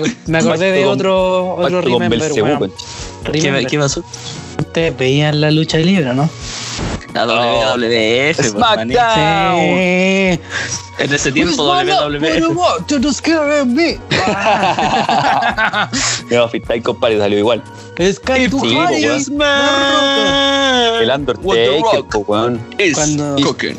ac- 0.00 0.16
me 0.26 0.38
acordé 0.38 0.72
de 0.72 0.82
con- 0.84 0.92
otro, 0.92 1.54
otro 1.56 1.80
Remember, 1.82 2.18
Belcebú, 2.18 2.46
weón. 2.46 2.58
weón. 2.60 2.72
¿Qué, 3.24 3.32
Remember. 3.32 3.66
qué 3.66 3.78
pasó? 3.78 4.02
Ustedes 4.58 4.96
veían 4.96 5.40
la 5.40 5.50
lucha 5.50 5.78
libre, 5.78 6.14
¿no? 6.14 6.28
La 7.14 7.24
WWF, 7.26 8.36
pues, 8.36 8.50
Smackdown. 8.50 9.60
Sí. 9.60 10.40
En 11.00 11.12
ese 11.14 11.30
tiempo 11.32 11.62
WWF. 11.62 12.22
No, 16.30 16.48
Fitai, 16.48 16.80
compadre, 16.82 17.18
salió 17.18 17.38
igual. 17.38 17.62
Es 17.96 18.18
que 18.20 18.48
tu 18.48 18.62
El 18.64 18.76
Undertaker, 21.10 22.22
weón. 22.26 22.60
is 22.78 22.94
Cuando- 22.94 23.36
cooking. 23.42 23.76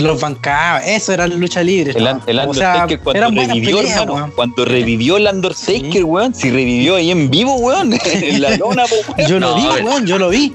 Los 0.00 0.20
bancaba, 0.20 0.84
eso 0.84 1.12
era 1.12 1.26
la 1.26 1.34
lucha 1.34 1.62
libre. 1.62 1.92
El, 1.96 2.04
¿no? 2.04 2.22
el 2.26 2.38
O 2.40 2.54
sea, 2.54 2.84
Undertaker 2.84 3.00
cuando 3.00 3.30
revivió, 3.30 3.78
peleas, 3.78 4.00
hermano. 4.02 4.32
Cuando 4.34 4.64
revivió 4.64 5.16
el 5.16 5.26
Undertaker, 5.26 6.04
weón. 6.04 6.34
Si 6.34 6.50
revivió 6.50 6.96
ahí 6.96 7.10
en 7.10 7.30
vivo, 7.30 7.56
weón. 7.56 7.92
en 8.04 8.42
la 8.42 8.56
lona, 8.56 8.84
po, 8.84 8.96
weón. 9.16 9.30
Yo 9.30 9.40
lo 9.40 9.50
No, 9.50 9.56
vi, 9.56 9.82
weón, 9.82 10.06
yo 10.06 10.18
lo 10.18 10.28
vi. 10.30 10.54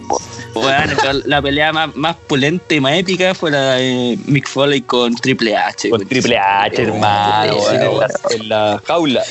Bueno, 0.54 0.94
la 1.26 1.42
pelea 1.42 1.72
más, 1.72 1.96
más 1.96 2.16
pulenta 2.28 2.74
y 2.74 2.80
más 2.80 2.94
épica 2.94 3.36
fue 3.36 3.52
la 3.52 3.76
de 3.76 4.18
Mick 4.26 4.48
Foley 4.48 4.82
con 4.82 5.16
Triple 5.16 5.56
H. 5.56 5.90
Con 5.90 6.00
weón. 6.00 6.10
Triple 6.10 6.38
H, 6.38 6.82
hermano, 6.82 7.58
en 8.32 8.50
la 8.50 8.82
jaula. 8.86 9.24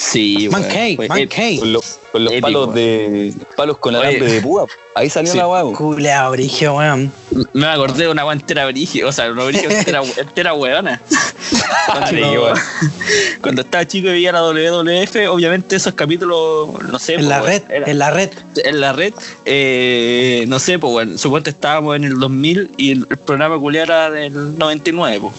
Sí, 0.00 0.48
Man 0.50 0.62
Cake. 0.64 1.58
Con 1.58 1.72
los, 1.74 1.98
con 2.10 2.24
los 2.24 2.32
Épico, 2.32 2.46
palos 2.46 2.74
de. 2.74 3.34
palos 3.54 3.76
con 3.78 3.94
Oye. 3.94 4.06
alambre 4.08 4.32
de 4.32 4.40
púa. 4.40 4.64
Ahí 4.94 5.10
salió 5.10 5.30
Sí. 5.30 5.36
la 5.38 5.46
weón. 5.46 5.74
Culeado, 5.74 6.30
brigio, 6.32 6.74
weón. 6.76 7.12
Me 7.52 7.66
acordé 7.66 8.04
de 8.04 8.08
una 8.08 8.22
guantera 8.22 8.64
brígida, 8.66 9.06
o 9.06 9.12
sea, 9.12 9.30
una 9.30 9.44
brígida 9.44 9.72
entera, 9.78 10.02
entera 10.16 10.54
weona. 10.54 11.02
Cuando, 11.86 12.06
Sí, 12.08 12.16
weón. 12.22 12.58
cuando 13.42 13.62
estaba 13.62 13.86
chico 13.86 14.08
y 14.08 14.12
veía 14.12 14.32
la 14.32 14.42
WWF, 14.42 15.16
obviamente 15.28 15.76
esos 15.76 15.92
capítulos, 15.94 16.70
no 16.90 16.98
sé, 16.98 17.14
En 17.14 17.22
po, 17.22 17.28
la 17.28 17.42
weón, 17.42 17.46
red, 17.50 17.62
era- 17.70 17.90
en 17.90 17.98
la 17.98 18.10
red. 18.10 18.30
en 18.56 18.80
la 18.80 18.92
red, 18.94 19.12
eh, 19.44 20.44
no 20.48 20.58
sé, 20.58 20.78
pues 20.78 20.92
bueno, 20.92 21.18
suponte 21.18 21.50
estábamos 21.50 21.96
en 21.96 22.04
el 22.04 22.18
2000 22.18 22.70
y 22.78 22.92
el, 22.92 23.06
programa 23.06 23.58
culiao 23.58 23.84
era 23.84 24.10
del 24.10 24.56
99, 24.58 25.18
pues. 25.20 25.34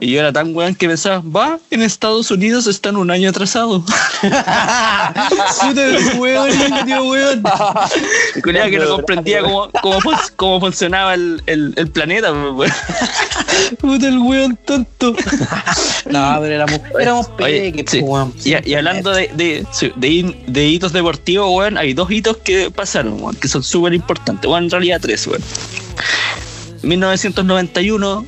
Y 0.00 0.10
yo 0.10 0.20
era 0.20 0.32
tan 0.32 0.54
weón 0.54 0.74
que 0.74 0.88
pensaba, 0.88 1.22
va, 1.24 1.58
en 1.70 1.80
Estados 1.80 2.30
Unidos 2.30 2.66
están 2.66 2.96
un 2.96 3.10
año 3.10 3.30
atrasados. 3.30 3.82
Puta 4.20 5.86
el 5.86 6.18
weón, 6.18 6.50
tío, 6.84 7.04
weón. 7.04 7.42
Culiao 8.42 8.68
que 8.70 8.78
no 8.78 8.88
comprendía 8.96 9.40
cómo, 9.42 9.70
cómo, 9.82 10.00
fun- 10.00 10.16
cómo 10.36 10.60
funcionaba 10.60 11.14
el, 11.14 11.42
el, 11.46 11.72
el 11.76 11.90
planeta, 11.90 12.32
pues, 12.32 12.72
weón. 12.72 13.76
Puta 13.78 14.08
el 14.08 14.18
weón 14.18 14.56
tonto. 14.64 15.14
No, 16.10 16.36
pero 16.40 16.54
éramos, 16.54 16.80
éramos 17.00 17.30
Oye, 17.40 17.70
peques, 17.72 17.90
sí. 17.90 18.00
po, 18.00 18.06
weón. 18.06 18.34
Y, 18.44 18.68
y 18.70 18.74
hablando 18.74 19.10
de, 19.12 19.28
de, 19.34 19.64
de 20.46 20.66
hitos 20.66 20.92
deportivos, 20.92 21.48
weón, 21.50 21.78
hay 21.78 21.94
dos 21.94 22.10
hitos 22.10 22.36
que 22.38 22.70
pasaron, 22.70 23.22
weón, 23.22 23.36
que 23.36 23.48
son 23.48 23.62
súper 23.62 23.94
importantes. 23.94 24.46
Bueno, 24.48 24.66
en 24.66 24.70
realidad 24.70 24.98
tres, 25.00 25.26
weón. 25.28 25.40
1991, 26.82 28.26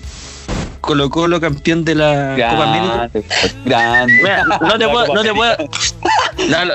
Colo 0.87 1.11
Colo 1.11 1.41
campeón 1.41 1.85
de 1.85 1.95
la 1.97 2.37
Copa 2.51 2.63
América. 2.65 3.11
Grande. 3.65 4.13
Mira, 4.23 4.45
no 4.61 4.79
te 4.79 4.89
puedo, 4.89 5.15
no 5.15 5.23
te 5.23 5.35
puedo. 5.35 5.57
La, 6.49 6.65
la- 6.65 6.75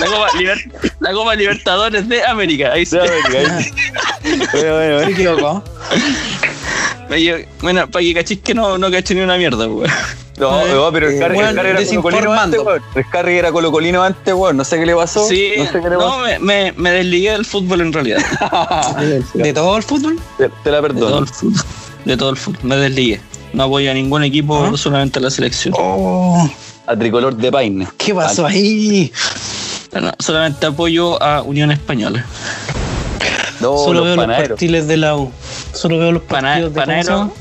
la 0.00 0.06
Copa, 0.06 0.28
Liber- 0.38 0.70
la 1.00 1.12
Copa 1.12 1.34
Libertadores 1.34 2.08
de 2.08 2.24
América. 2.24 2.72
Ahí 2.72 2.86
sí. 2.86 2.96
Sí, 2.96 2.98
América, 2.98 3.56
ahí. 3.56 3.70
Bueno, 4.24 4.46
bueno, 4.52 4.72
Se 4.72 4.94
bueno. 4.94 5.08
equivocó. 5.10 5.64
Oye, 7.10 7.48
Bueno, 7.60 7.90
para 7.90 8.02
que 8.02 8.14
cachis 8.14 8.38
que 8.40 8.54
no, 8.54 8.78
no 8.78 8.90
caché 8.90 9.14
ni 9.14 9.20
una 9.20 9.36
mierda, 9.36 9.66
weón. 9.68 9.90
No, 10.36 10.66
no, 10.66 10.90
pero 10.90 11.08
el 11.08 11.18
Carri, 11.20 11.38
era 11.38 11.46
colocolino 11.52 11.60
antes, 11.70 11.76
desinformando. 11.78 12.62
weón. 12.64 12.82
El 12.96 13.08
Carri 13.10 13.38
era 13.38 13.52
colocolino 13.52 14.02
antes, 14.02 14.34
weón. 14.34 14.56
No 14.56 14.64
sé 14.64 14.78
qué 14.78 14.86
le 14.86 14.94
pasó. 14.96 15.26
Sí, 15.28 15.52
no 15.58 15.64
sé 15.66 15.72
qué 15.72 15.90
le 15.90 15.90
no, 15.90 15.98
pasó. 15.98 16.18
me, 16.20 16.38
me, 16.38 16.72
me 16.76 16.90
desligué 16.92 17.32
del 17.32 17.44
fútbol 17.44 17.82
en 17.82 17.92
realidad. 17.92 18.18
¿De 19.34 19.52
todo 19.52 19.76
el 19.76 19.82
fútbol? 19.82 20.18
Te, 20.38 20.48
te 20.62 20.70
la 20.70 20.80
De 20.80 20.88
todo 20.88 20.94
perdono. 20.94 21.18
el 21.18 21.26
fútbol. 21.28 21.62
De 22.04 22.16
todo 22.16 22.30
el 22.30 22.36
fútbol. 22.36 22.60
Me 22.64 22.76
desligué. 22.76 23.20
No 23.52 23.64
apoyo 23.64 23.90
a 23.90 23.94
ningún 23.94 24.24
equipo, 24.24 24.62
¿Ah? 24.72 24.76
solamente 24.76 25.18
a 25.18 25.22
la 25.22 25.30
selección. 25.30 25.74
Oh, 25.78 26.48
A 26.86 26.96
tricolor 26.96 27.36
de 27.36 27.50
Paine. 27.52 27.86
¿qué 27.96 28.14
pasó 28.14 28.46
ahí? 28.46 29.12
No, 29.92 30.10
solamente 30.18 30.66
apoyo 30.66 31.22
a 31.22 31.42
Unión 31.42 31.70
Española. 31.70 32.24
No, 33.60 33.78
Solo 33.78 34.04
los 34.04 34.16
veo 34.16 34.26
los 34.26 34.36
partiles 34.48 34.86
de 34.88 34.96
la 34.96 35.16
U. 35.16 35.30
Solo 35.72 35.98
veo 35.98 36.12
los 36.12 36.22
Pana- 36.24 36.48
partidos 36.60 36.74
de 36.74 36.80
¿cómo 36.80 36.84
se 37.02 37.08
panadero, 37.10 37.32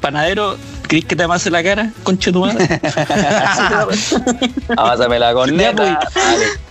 panadero, 0.00 0.56
¿crees 0.86 1.04
que 1.04 1.16
te 1.16 1.22
amase 1.22 1.50
la 1.50 1.62
cara? 1.62 1.90
Concha 2.02 2.30
tu 2.32 2.40
madre. 2.40 2.80
Amásame 4.76 5.18
la 5.18 5.28
Ya, 5.28 5.34
corneta. 5.34 6.00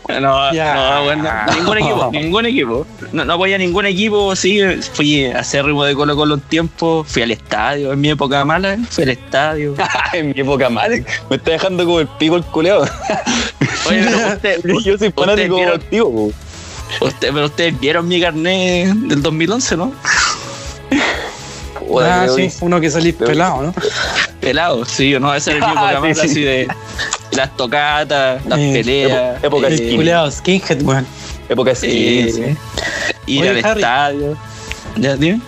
pues. 0.05 0.21
No, 0.21 0.51
Ya. 0.53 0.73
no, 0.73 1.03
bueno, 1.05 1.29
ningún 1.57 1.77
equipo, 1.77 2.09
ningún 2.11 2.45
equipo. 2.45 2.87
No, 3.13 3.23
no 3.25 3.43
a 3.43 3.57
ningún 3.57 3.85
equipo, 3.85 4.35
sí, 4.35 4.59
fui 4.93 5.25
acérrimo 5.25 5.83
de 5.85 5.95
Colo 5.95 6.15
Colo 6.15 6.33
un 6.35 6.41
tiempo, 6.41 7.05
fui 7.07 7.21
al 7.21 7.31
estadio, 7.31 7.93
en 7.93 8.01
mi 8.01 8.09
época 8.09 8.43
mala, 8.43 8.77
fui 8.89 9.03
al 9.03 9.09
estadio. 9.11 9.75
en 10.13 10.27
mi 10.29 10.33
época 10.41 10.69
madre. 10.69 11.05
Me 11.29 11.37
está 11.37 11.51
dejando 11.51 11.85
como 11.85 11.99
el 11.99 12.07
pico 12.07 12.35
el 12.35 12.43
culeado. 12.43 12.81
Oye, 13.87 14.03
pero 14.03 14.27
usted, 14.33 14.61
Yo 14.83 14.97
soy 14.97 15.11
fanático 15.11 15.55
vieron- 15.55 15.75
activo, 15.81 16.31
usted- 16.99 17.31
pero 17.33 17.45
ustedes 17.45 17.79
vieron 17.79 18.07
mi 18.07 18.19
carnet 18.19 18.87
del 18.93 19.21
2011, 19.21 19.77
¿no? 19.77 19.93
Ah, 21.99 22.27
sí, 22.35 22.49
uno 22.61 22.79
que 22.79 22.89
salís 22.89 23.13
pelado, 23.19 23.63
¿no? 23.63 23.73
Pelado, 24.39 24.85
sí, 24.85 25.13
no, 25.19 25.33
esa 25.33 25.51
era 25.51 25.67
mi 25.67 25.71
época 25.73 25.89
Sí, 25.95 25.99
mala, 26.01 26.15
sí. 26.15 26.21
así 26.27 26.41
de 26.41 26.67
las 27.31 27.55
tocatas, 27.57 28.45
las 28.45 28.59
Eh, 28.59 28.71
peleas. 28.73 29.11
época- 29.43 29.47
época 29.47 29.67
eh. 29.69 29.89
El 29.89 29.95
culeado 29.95 30.31
skinhead, 30.31 30.81
weón. 30.83 31.05
Época 31.49 31.71
eh, 31.71 31.75
sí. 31.75 32.57
ir 33.27 33.41
Oye, 33.41 33.49
al 33.49 33.65
Harry. 33.65 33.81
estadio. 33.81 34.37
¿Ya, 34.97 35.15
dime? 35.17 35.41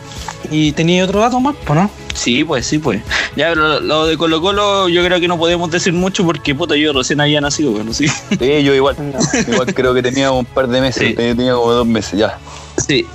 Y 0.51 0.71
tenía 0.73 1.03
otro 1.05 1.21
dato 1.21 1.39
más, 1.39 1.55
pues, 1.65 1.79
¿no? 1.79 1.89
Sí, 2.13 2.43
pues, 2.43 2.65
sí, 2.65 2.77
pues. 2.77 3.01
Ya, 3.35 3.49
pero 3.49 3.67
lo, 3.67 3.79
lo 3.79 4.05
de 4.05 4.17
Colo 4.17 4.41
Colo 4.41 4.87
yo 4.89 5.03
creo 5.03 5.19
que 5.19 5.27
no 5.27 5.37
podemos 5.37 5.71
decir 5.71 5.93
mucho 5.93 6.23
porque, 6.25 6.53
puta, 6.53 6.75
yo 6.75 6.93
recién 6.93 7.19
había 7.21 7.41
nacido, 7.41 7.71
bueno, 7.71 7.91
sí. 7.93 8.07
Sí, 8.07 8.63
yo 8.63 8.73
igual. 8.75 8.95
Igual 9.47 9.73
creo 9.73 9.93
que 9.93 10.03
tenía 10.03 10.29
un 10.31 10.45
par 10.45 10.67
de 10.67 10.81
meses. 10.81 11.07
Sí. 11.07 11.13
Tenía 11.15 11.53
como 11.55 11.71
dos 11.71 11.87
meses 11.87 12.19
ya. 12.19 12.37
Sí. 12.85 13.05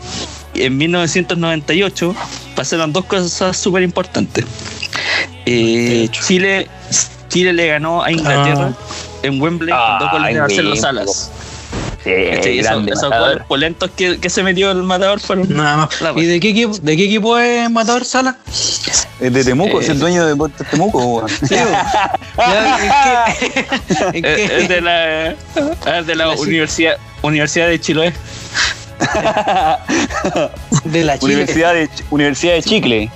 En 0.55 0.77
1998 0.79 2.15
pasaron 2.59 2.93
dos 2.93 3.05
cosas 3.05 3.57
súper 3.57 3.85
importantes. 3.85 4.45
Eh, 5.47 6.09
98. 6.11 6.23
Chile, 6.27 6.69
Chile 7.29 7.53
le 7.53 7.69
ganó 7.69 8.03
a 8.03 8.11
Inglaterra 8.11 8.73
en 9.23 9.41
Wembley 9.41 9.73
con 9.73 9.99
dos 10.01 10.11
goles 10.11 10.35
de 10.35 10.41
Marcelo. 10.41 10.77
Salas. 10.77 11.31
Sí. 12.03 12.11
Esos, 12.13 12.87
esos 12.89 13.11
goles 13.11 13.39
polentos 13.47 13.91
que, 13.97 14.19
que 14.19 14.29
se 14.31 14.43
metió 14.43 14.71
el 14.73 14.83
matador 14.83 15.21
fueron. 15.21 15.49
Nada 15.55 15.77
más. 15.77 16.17
¿Y 16.17 16.25
de 16.25 16.41
qué 16.41 16.49
equipo, 16.51 16.77
de 16.81 16.97
qué 16.97 17.05
equipo 17.05 17.39
es 17.39 17.71
Matador 17.71 18.05
Sala? 18.05 18.37
Es 19.21 19.33
de 19.33 19.45
Temuco, 19.45 19.81
Eh, 19.81 19.85
es 19.85 19.89
el 19.91 19.99
dueño 20.01 20.23
de 20.25 20.31
Deportes 20.31 20.67
Temuco, 20.71 20.99
weón. 21.05 21.29
Sí, 21.29 21.55
Ya, 22.39 23.27
¿en 24.13 24.13
qué- 24.13 24.19
en 24.19 24.25
Es, 24.25 24.37
qué- 24.49 24.59
es 24.63 24.69
de 24.69 24.81
la, 24.81 25.27
es 25.31 26.07
de 26.07 26.15
la 26.17 26.27
La 26.27 26.35
Chi- 26.37 26.41
universidad, 26.43 26.97
Universidad 27.23 27.69
de 27.69 27.81
Chiloé. 27.81 28.13
de 30.85 31.05
la 31.05 31.19
Chile. 31.19 31.35
Universidad 31.35 31.75
de, 31.75 31.89
Universidad 32.11 32.55
de 32.55 32.63
Chicle. 32.63 33.11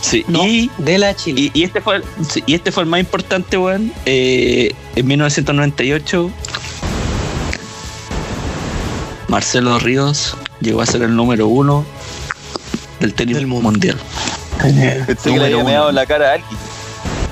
Sí, 0.00 0.24
No, 0.28 0.44
y, 0.46 0.70
de 0.78 0.98
la 0.98 1.14
Chile. 1.14 1.50
y, 1.54 1.60
y 1.60 1.64
este 1.64 1.80
fue, 1.80 2.02
y 2.46 2.54
este 2.54 2.70
fue 2.72 2.82
el 2.84 2.88
más 2.88 3.00
importante, 3.00 3.56
weón. 3.58 3.92
Eh, 4.06 4.72
en 4.96 5.06
1998, 5.06 6.30
Marcelo 9.28 9.78
Ríos 9.78 10.36
llegó 10.60 10.80
a 10.82 10.86
ser 10.86 11.02
el 11.02 11.14
número 11.16 11.48
uno 11.48 11.84
del 13.00 13.14
tenis 13.14 13.36
Del 13.36 13.46
mundo. 13.46 13.70
mundial. 13.70 13.96
Pensé 15.06 15.32
que 15.32 15.38
le 15.38 15.46
había 15.46 15.64
meado 15.64 15.90
la 15.92 16.06
cara 16.06 16.30
a 16.30 16.32
alguien. 16.34 16.58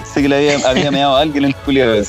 Pensé 0.02 0.22
que 0.22 0.28
le 0.28 0.36
había, 0.36 0.68
había 0.68 0.90
meado 0.90 1.16
a 1.16 1.20
alguien 1.20 1.44
el 1.44 1.54
culiado. 1.54 2.02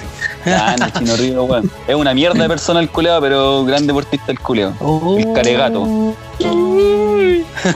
Ah, 0.45 0.75
no, 0.77 0.89
Chino 0.89 1.15
Río, 1.15 1.43
weón. 1.43 1.71
Es 1.87 1.95
una 1.95 2.13
mierda 2.13 2.41
de 2.41 2.49
persona 2.49 2.79
el 2.79 2.89
culiado, 2.89 3.21
pero 3.21 3.63
gran 3.65 3.87
deportista 3.87 4.31
el. 4.31 4.39
Oh. 4.79 5.17
El 5.17 5.33
caregato. 5.33 6.15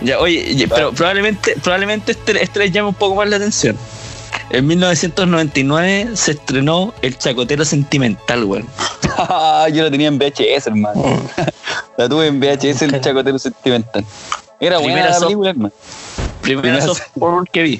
Ya, 0.00 0.18
oye, 0.18 0.56
ya, 0.56 0.66
pero 0.66 0.90
probablemente, 0.92 1.54
probablemente 1.62 2.10
este, 2.10 2.42
este 2.42 2.58
les 2.58 2.72
llame 2.72 2.88
un 2.88 2.94
poco 2.94 3.14
más 3.14 3.28
la 3.28 3.36
atención. 3.36 3.76
En 4.50 4.66
1999 4.66 6.10
se 6.14 6.32
estrenó 6.32 6.92
El 7.02 7.16
Chacotero 7.16 7.64
Sentimental, 7.64 8.42
weón. 8.44 8.66
Yo 9.72 9.84
la 9.84 9.90
tenía 9.90 10.08
en 10.08 10.18
VHS, 10.18 10.66
hermano. 10.66 11.22
La 11.96 12.08
tuve 12.08 12.26
en 12.26 12.40
VHS, 12.40 12.82
el 12.82 13.00
chacotero 13.00 13.38
sentimental. 13.38 14.04
Era 14.58 14.78
buena 14.78 14.94
Primera 14.94 15.10
la 15.10 15.20
película, 15.20 15.50
hermano. 15.50 15.72
Primera 16.40 16.62
Primera- 16.62 16.86
soft 16.86 17.02
porn 17.18 17.46
que 17.52 17.62
vi. 17.62 17.78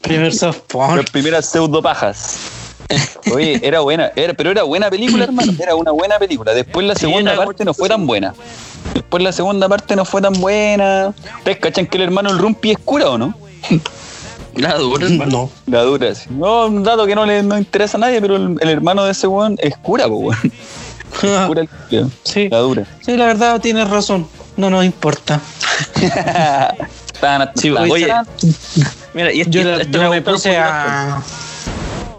Primer 0.00 0.32
soft 0.32 0.60
porn. 0.68 0.96
Las 0.96 1.10
primeras 1.10 1.46
pseudopajas. 1.46 2.36
Oye, 3.32 3.60
era 3.62 3.80
buena, 3.80 4.10
era, 4.16 4.34
pero 4.34 4.50
era 4.50 4.64
buena 4.64 4.90
película, 4.90 5.24
hermano. 5.24 5.52
Era 5.60 5.74
una 5.76 5.92
buena 5.92 6.18
película. 6.18 6.52
Después 6.52 6.86
la 6.86 6.94
segunda 6.94 7.36
parte 7.36 7.64
no 7.64 7.72
fue 7.74 7.88
tan 7.88 8.06
buena. 8.06 8.34
Después 8.94 9.22
la 9.22 9.32
segunda 9.32 9.68
parte 9.68 9.94
no 9.94 10.04
fue 10.04 10.20
tan 10.20 10.32
buena. 10.34 11.14
¿Ustedes 11.38 11.58
cachan 11.58 11.86
que 11.86 11.96
el 11.98 12.04
hermano 12.04 12.30
el 12.30 12.38
Rumpi 12.38 12.72
es 12.72 12.78
cura 12.78 13.10
o 13.10 13.18
no? 13.18 13.34
La 14.56 14.74
dura, 14.76 15.06
hermano. 15.06 15.30
No. 15.30 15.50
La 15.66 15.82
dura, 15.82 16.12
sí. 16.14 16.26
No, 16.30 16.66
un 16.66 16.82
dato 16.82 17.06
que 17.06 17.14
no 17.14 17.24
le 17.24 17.42
no 17.44 17.56
interesa 17.56 17.96
a 17.96 18.00
nadie, 18.00 18.20
pero 18.20 18.34
el, 18.36 18.56
el 18.60 18.68
hermano 18.68 19.04
de 19.04 19.12
ese 19.12 19.28
weón 19.28 19.56
es 19.60 19.76
cura, 19.76 20.08
po, 20.08 20.14
weón. 20.16 20.52
Cura 21.46 21.60
el. 21.60 22.10
Sí, 22.24 22.48
La 22.48 22.58
dura. 22.58 22.84
sí, 23.00 23.16
la 23.16 23.26
verdad 23.26 23.60
tienes 23.60 23.88
razón. 23.88 24.26
No 24.56 24.68
nos 24.70 24.84
importa. 24.84 25.40
Tan- 27.20 27.50
Sí, 27.56 27.72
tan- 27.72 27.90
oye, 27.90 28.08
Mira, 29.14 29.32
y 29.32 29.40
esto, 29.42 29.50
Yo, 29.52 29.74
esto 29.80 30.02
yo 30.02 30.10
me 30.10 30.22
puse 30.22 30.56
a. 30.56 31.20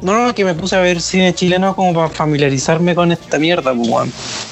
No, 0.02 0.26
no, 0.26 0.34
que 0.36 0.44
me 0.44 0.54
puse 0.56 0.76
a 0.76 0.80
ver 0.80 1.00
cine 1.02 1.34
chileno 1.36 1.76
como 1.76 1.94
para 1.94 2.10
familiarizarme 2.10 2.96
con 2.96 3.12
esta 3.12 3.38
mierda, 3.38 3.74
pues, 3.74 3.88
weón. 3.88 4.12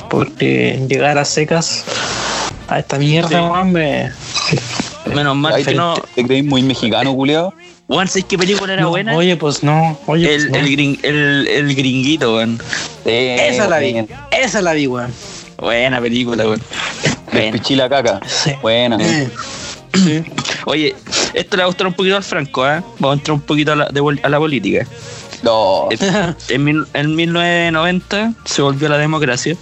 Porque 0.09 0.85
llegar 0.87 1.17
a 1.17 1.25
secas 1.25 1.83
a 2.67 2.79
esta 2.79 2.97
mierda, 2.99 3.29
Sí. 3.29 3.35
weón, 3.35 3.71
me. 3.71 4.11
Menos 5.13 5.35
mal 5.35 5.55
que 5.57 5.63
te, 5.65 5.73
no. 5.75 5.95
te 6.15 6.23
creís 6.25 6.45
muy 6.45 6.61
mexicano, 6.61 7.13
culiao. 7.15 7.53
Weón, 7.87 8.07
¿sabes 8.07 8.25
qué 8.25 8.37
película 8.37 8.73
era 8.73 8.83
No, 8.83 8.89
buena? 8.89 9.15
Oye, 9.15 9.35
pues 9.37 9.63
no. 9.63 9.97
Oye, 10.05 10.35
el, 10.35 10.49
pues, 10.49 10.61
el, 10.63 10.65
no. 10.65 10.77
gring- 10.77 10.99
el, 11.03 11.47
el 11.47 11.75
gringuito, 11.75 12.35
weón. 12.35 12.61
Esa 13.05 13.67
la 13.67 13.79
vi. 13.79 14.05
Esa 14.31 14.61
la 14.61 14.73
vi, 14.73 14.85
weón. 14.85 15.11
Buena 15.57 15.99
película, 15.99 16.43
weón. 16.45 16.61
Pichila 17.51 17.89
caca. 17.89 18.19
Sí. 18.27 18.51
Buena. 18.61 18.97
Eh, 18.99 19.29
sí. 19.95 20.23
Oye, 20.65 20.95
esto 21.33 21.57
le 21.57 21.63
va 21.63 21.65
a 21.65 21.67
gustar 21.67 21.87
un 21.87 21.93
poquito 21.93 22.15
al 22.17 22.23
Franco, 22.23 22.67
¿eh? 22.67 22.81
Vamos 22.99 23.15
a 23.17 23.19
entrar 23.19 23.33
un 23.35 23.41
poquito 23.41 23.71
a 23.73 23.75
la, 23.75 23.85
de 23.87 24.19
a 24.23 24.29
la 24.29 24.37
política. 24.39 24.85
No. 25.43 25.87
En, 26.49 26.63
mil- 26.65 26.85
en 26.93 27.15
1990 27.15 28.33
se 28.45 28.61
volvió 28.61 28.87
a 28.87 28.91
la 28.91 28.97
democracia. 28.97 29.55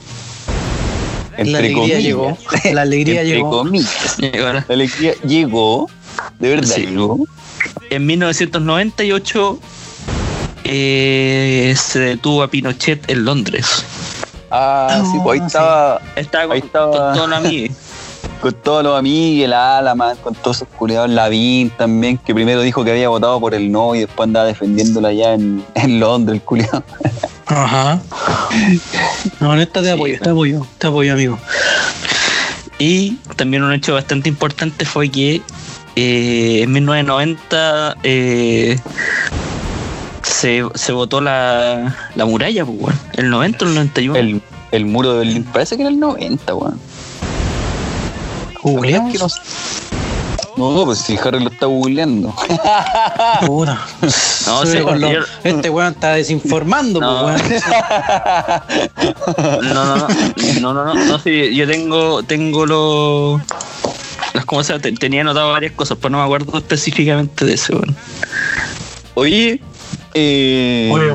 La 1.34 1.38
Entre 1.44 1.58
alegría 1.60 1.76
comillas. 1.82 2.04
llegó. 2.04 2.38
La 2.74 2.82
alegría 2.82 3.22
Entre 3.22 3.36
llegó. 3.36 3.50
comillas. 3.52 4.16
La 4.20 4.66
alegría 4.70 5.14
llegó. 5.24 5.90
De 6.40 6.50
verdad 6.50 6.76
Sí. 6.76 6.86
llegó. 6.88 7.20
En 7.92 8.06
1998 8.08 9.60
eh, 10.64 11.76
se 11.78 12.00
detuvo 12.00 12.42
a 12.44 12.50
Pinochet 12.50 13.10
en 13.10 13.24
Londres. 13.26 13.86
Ah, 14.50 15.04
sí, 15.12 15.18
pues 15.24 15.40
ahí 15.42 15.46
Ah, 15.46 15.48
sí. 15.48 15.48
estaba 15.48 16.02
Estaba 16.16 16.44
con, 16.48 16.54
Ahí 16.54 16.60
estaba. 16.66 17.38
amigos. 17.38 17.78
con 18.42 18.54
todos 18.54 18.84
los 18.84 18.98
amigos, 18.98 19.46
el 19.46 19.54
Alaman, 19.54 20.18
con 20.18 20.36
todos 20.36 20.58
esos 20.58 20.68
culiados, 20.70 21.10
Lavín 21.10 21.70
también, 21.72 22.18
que 22.18 22.34
primero 22.34 22.62
dijo 22.62 22.84
que 22.84 22.92
había 22.92 23.10
votado 23.10 23.40
por 23.40 23.54
el 23.54 23.72
no 23.72 23.96
y 23.96 24.00
después 24.02 24.28
andaba 24.28 24.46
defendiéndola 24.46 25.10
allá 25.10 25.34
en, 25.34 25.64
en 25.76 26.00
Londres, 26.00 26.36
el 26.36 26.42
culiado. 26.44 26.84
Ajá. 27.48 28.02
No, 29.40 29.54
en 29.54 29.60
esta 29.60 29.82
te 29.82 29.88
Sí, 29.88 29.92
apoyo, 29.92 30.20
te 30.20 30.30
apoyo, 30.30 30.68
te 30.78 30.88
apoyo, 30.88 31.14
amigo. 31.14 31.38
Y 32.80 33.14
también 33.36 33.64
un 33.64 33.74
hecho 33.74 33.94
bastante 33.94 34.30
importante 34.30 34.86
fue 34.86 35.10
que 35.10 35.42
eh, 35.96 36.62
en 36.64 36.72
1990 36.72 37.98
eh, 38.04 38.80
se, 40.24 40.64
se 40.76 40.92
votó 40.92 41.22
la, 41.22 41.96
la 42.16 42.26
muralla, 42.26 42.66
pues, 42.66 42.78
weón. 42.80 43.00
El 43.14 43.30
90 43.30 43.66
o 43.66 43.68
el 43.68 43.76
91. 43.76 44.20
El, 44.20 44.42
el 44.72 44.86
muro 44.86 45.14
de 45.14 45.20
Berlín, 45.20 45.44
parece 45.46 45.76
que 45.76 45.84
era 45.84 45.90
el 45.90 46.00
90, 46.00 46.54
weón. 46.54 46.80
Googleamos. 48.72 49.12
que 49.14 49.20
no? 49.20 49.28
No, 50.58 50.86
pues 50.86 50.98
si 51.00 51.16
Harry 51.24 51.40
lo 51.44 51.52
está 51.52 51.68
googleando. 51.68 52.34
Puta. 53.46 53.80
No, 54.48 54.66
Sí, 54.66 54.80
lo- 54.80 54.98
yo- 54.98 55.20
Este 55.44 55.70
weón 55.70 55.94
está 55.94 56.14
desinformando, 56.14 57.00
No. 57.00 57.22
pues, 57.24 57.64
weón. 57.64 58.64
No, 59.62 59.86
no, 59.86 59.96
no, 59.98 60.08
no, 60.62 60.74
no, 60.74 60.86
no, 60.86 60.94
no, 60.96 61.20
sí, 61.20 61.54
yo 61.56 61.68
tengo, 61.68 62.24
tengo 62.24 62.66
los, 62.66 63.42
las 64.34 64.46
como 64.46 64.64
se 64.64 64.74
llama? 64.74 64.82
Te- 64.82 64.92
tenía 64.94 65.22
anotado 65.22 65.52
varias 65.52 65.74
cosas, 65.74 65.98
pero 66.02 66.10
no 66.12 66.18
me 66.20 66.24
acuerdo 66.24 66.58
específicamente 66.58 67.46
de 67.46 67.54
eso, 67.54 67.74
weón. 67.74 67.96
Oye, 69.14 69.62
eh, 70.16 70.90
Oye, 70.92 71.14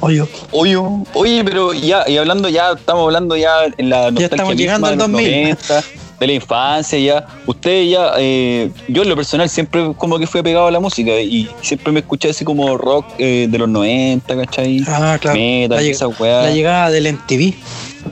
oye. 0.00 0.24
Oye, 0.52 0.76
oye, 1.14 1.44
pero 1.44 1.72
ya, 1.74 2.04
y 2.08 2.16
hablando 2.16 2.48
ya, 2.48 2.72
estamos 2.72 3.04
hablando 3.04 3.36
ya 3.36 3.64
en 3.76 3.90
la 3.90 4.10
nostalgia 4.10 4.26
estamos 4.26 4.56
llegando 4.56 4.86
al 4.86 4.96
los 4.96 5.10
2000. 5.10 5.30
90, 5.42 5.84
de 6.20 6.26
la 6.26 6.32
infancia 6.34 6.98
ya. 6.98 7.26
Ustedes 7.46 7.90
ya, 7.90 8.12
eh, 8.18 8.70
yo 8.88 9.02
en 9.02 9.08
lo 9.08 9.16
personal 9.16 9.48
siempre 9.48 9.92
como 9.96 10.18
que 10.18 10.26
fui 10.26 10.40
apegado 10.40 10.66
a 10.66 10.70
la 10.70 10.78
música 10.78 11.18
y 11.20 11.48
siempre 11.62 11.92
me 11.92 12.00
escuché 12.00 12.30
así 12.30 12.44
como 12.44 12.76
rock 12.76 13.06
eh, 13.18 13.48
de 13.50 13.58
los 13.58 13.68
90, 13.68 14.36
¿cachai? 14.36 14.84
Ah, 14.86 15.16
claro. 15.20 15.38
Metal, 15.38 15.78
La, 15.78 15.82
lleg- 15.82 15.90
esa 15.90 16.08
weá. 16.08 16.42
la 16.42 16.50
llegada 16.52 16.90
del 16.90 17.12
MTV. 17.14 17.54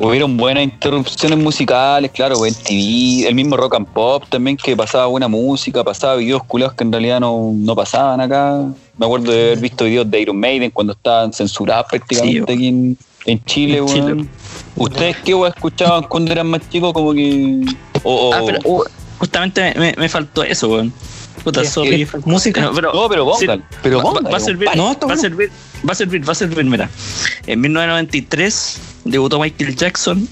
Hubieron 0.01 0.37
buenas 0.37 0.65
interrupciones 0.65 1.39
musicales, 1.39 2.11
claro, 2.11 2.45
en 2.45 2.55
TV, 2.55 3.27
el 3.27 3.35
mismo 3.35 3.57
rock 3.57 3.75
and 3.77 3.87
pop 3.87 4.23
también 4.29 4.57
que 4.57 4.77
pasaba 4.77 5.07
buena 5.07 5.29
música, 5.29 5.83
pasaba 5.83 6.17
videos 6.17 6.43
culados 6.45 6.75
que 6.75 6.85
en 6.85 6.93
realidad 6.93 7.21
no, 7.21 7.53
no 7.55 7.75
pasaban 7.75 8.21
acá. 8.21 8.65
Me 8.99 9.07
acuerdo 9.07 9.33
de 9.33 9.43
haber 9.47 9.59
visto 9.61 9.85
videos 9.85 10.11
de 10.11 10.21
Iron 10.21 10.39
Maiden 10.39 10.71
cuando 10.71 10.93
estaban 10.93 11.33
censurados 11.33 11.87
prácticamente 11.89 12.45
Sí, 12.47 12.53
aquí 12.53 12.69
en, 12.69 12.99
en 13.27 13.45
Chile, 13.45 13.79
En. 13.79 13.87
Chile. 13.87 14.25
¿Ustedes 14.77 15.17
qué 15.25 15.33
escuchaban 15.49 16.05
cuando 16.05 16.33
eran 16.33 16.47
más 16.49 16.69
chicos? 16.69 16.93
Como 16.93 17.13
que. 17.15 17.61
O, 18.03 18.32
Ah, 18.34 18.40
pero 18.44 18.59
uh, 18.64 18.82
justamente 19.18 19.74
me, 19.76 19.94
me 19.96 20.09
faltó 20.09 20.42
eso, 20.42 20.68
weón. 20.68 20.92
Puta, 21.44 21.64
sorry. 21.64 22.07
¿Música? 22.24 22.61
No, 22.61 22.72
pero, 22.74 22.92
No, 22.92 23.09
pero 23.09 23.24
póngale, 23.24 23.57
sí, 23.59 23.62
pero 23.82 24.03
va- 24.03 24.20
va, 24.30 24.36
a 24.36 24.40
servir, 24.40 24.68
No, 24.76 24.96
va 25.09 25.14
a 25.14 25.16
servir, 25.16 25.51
va 25.88 25.92
a 25.92 25.94
servir, 25.94 26.28
va 26.28 26.32
a 26.32 26.34
servir, 26.34 26.64
mira. 26.64 26.90
En 27.46 27.61
1993 27.61 28.78
debutó 29.05 29.38
Michael 29.38 29.76
Jackson 29.76 30.28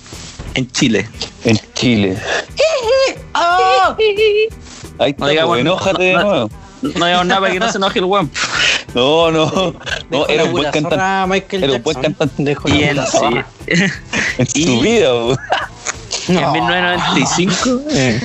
en 0.55 0.71
Chile. 0.73 1.09
En 1.45 1.59
Chile. 1.75 2.17
Ahí 4.99 5.11
está, 5.11 5.25
No 5.25 5.29
digamos- 5.31 5.49
pues, 5.55 5.61
enójate 5.61 6.03
de 6.03 6.13
no- 6.15 6.19
no- 6.23 6.29
nuevo. 6.31 6.51
No 6.83 7.07
digamos 7.07 7.27
nada 7.27 7.41
para 7.41 7.53
que 7.53 7.59
no 7.61 7.71
se 7.73 7.79
enoje 7.79 7.99
el 8.01 8.05
weón. 8.05 8.31
No, 8.95 9.31
no. 9.31 9.45
No, 9.51 9.75
Dejó 10.11 10.29
era 10.29 10.45
un 10.45 10.53
buen 10.53 10.71
cantante. 10.71 10.95
Era 11.57 11.73
un 11.75 11.83
buen 11.83 12.01
cantante. 12.01 12.43
Dejó 12.43 12.69
Y 12.71 12.83
en, 12.85 12.97
sí. 13.07 13.19
En 14.39 14.47
su 14.47 14.81
vida, 14.81 15.11
en 16.29 16.35
No. 16.35 16.53
1995, 16.53 17.81
Eh, 17.91 18.21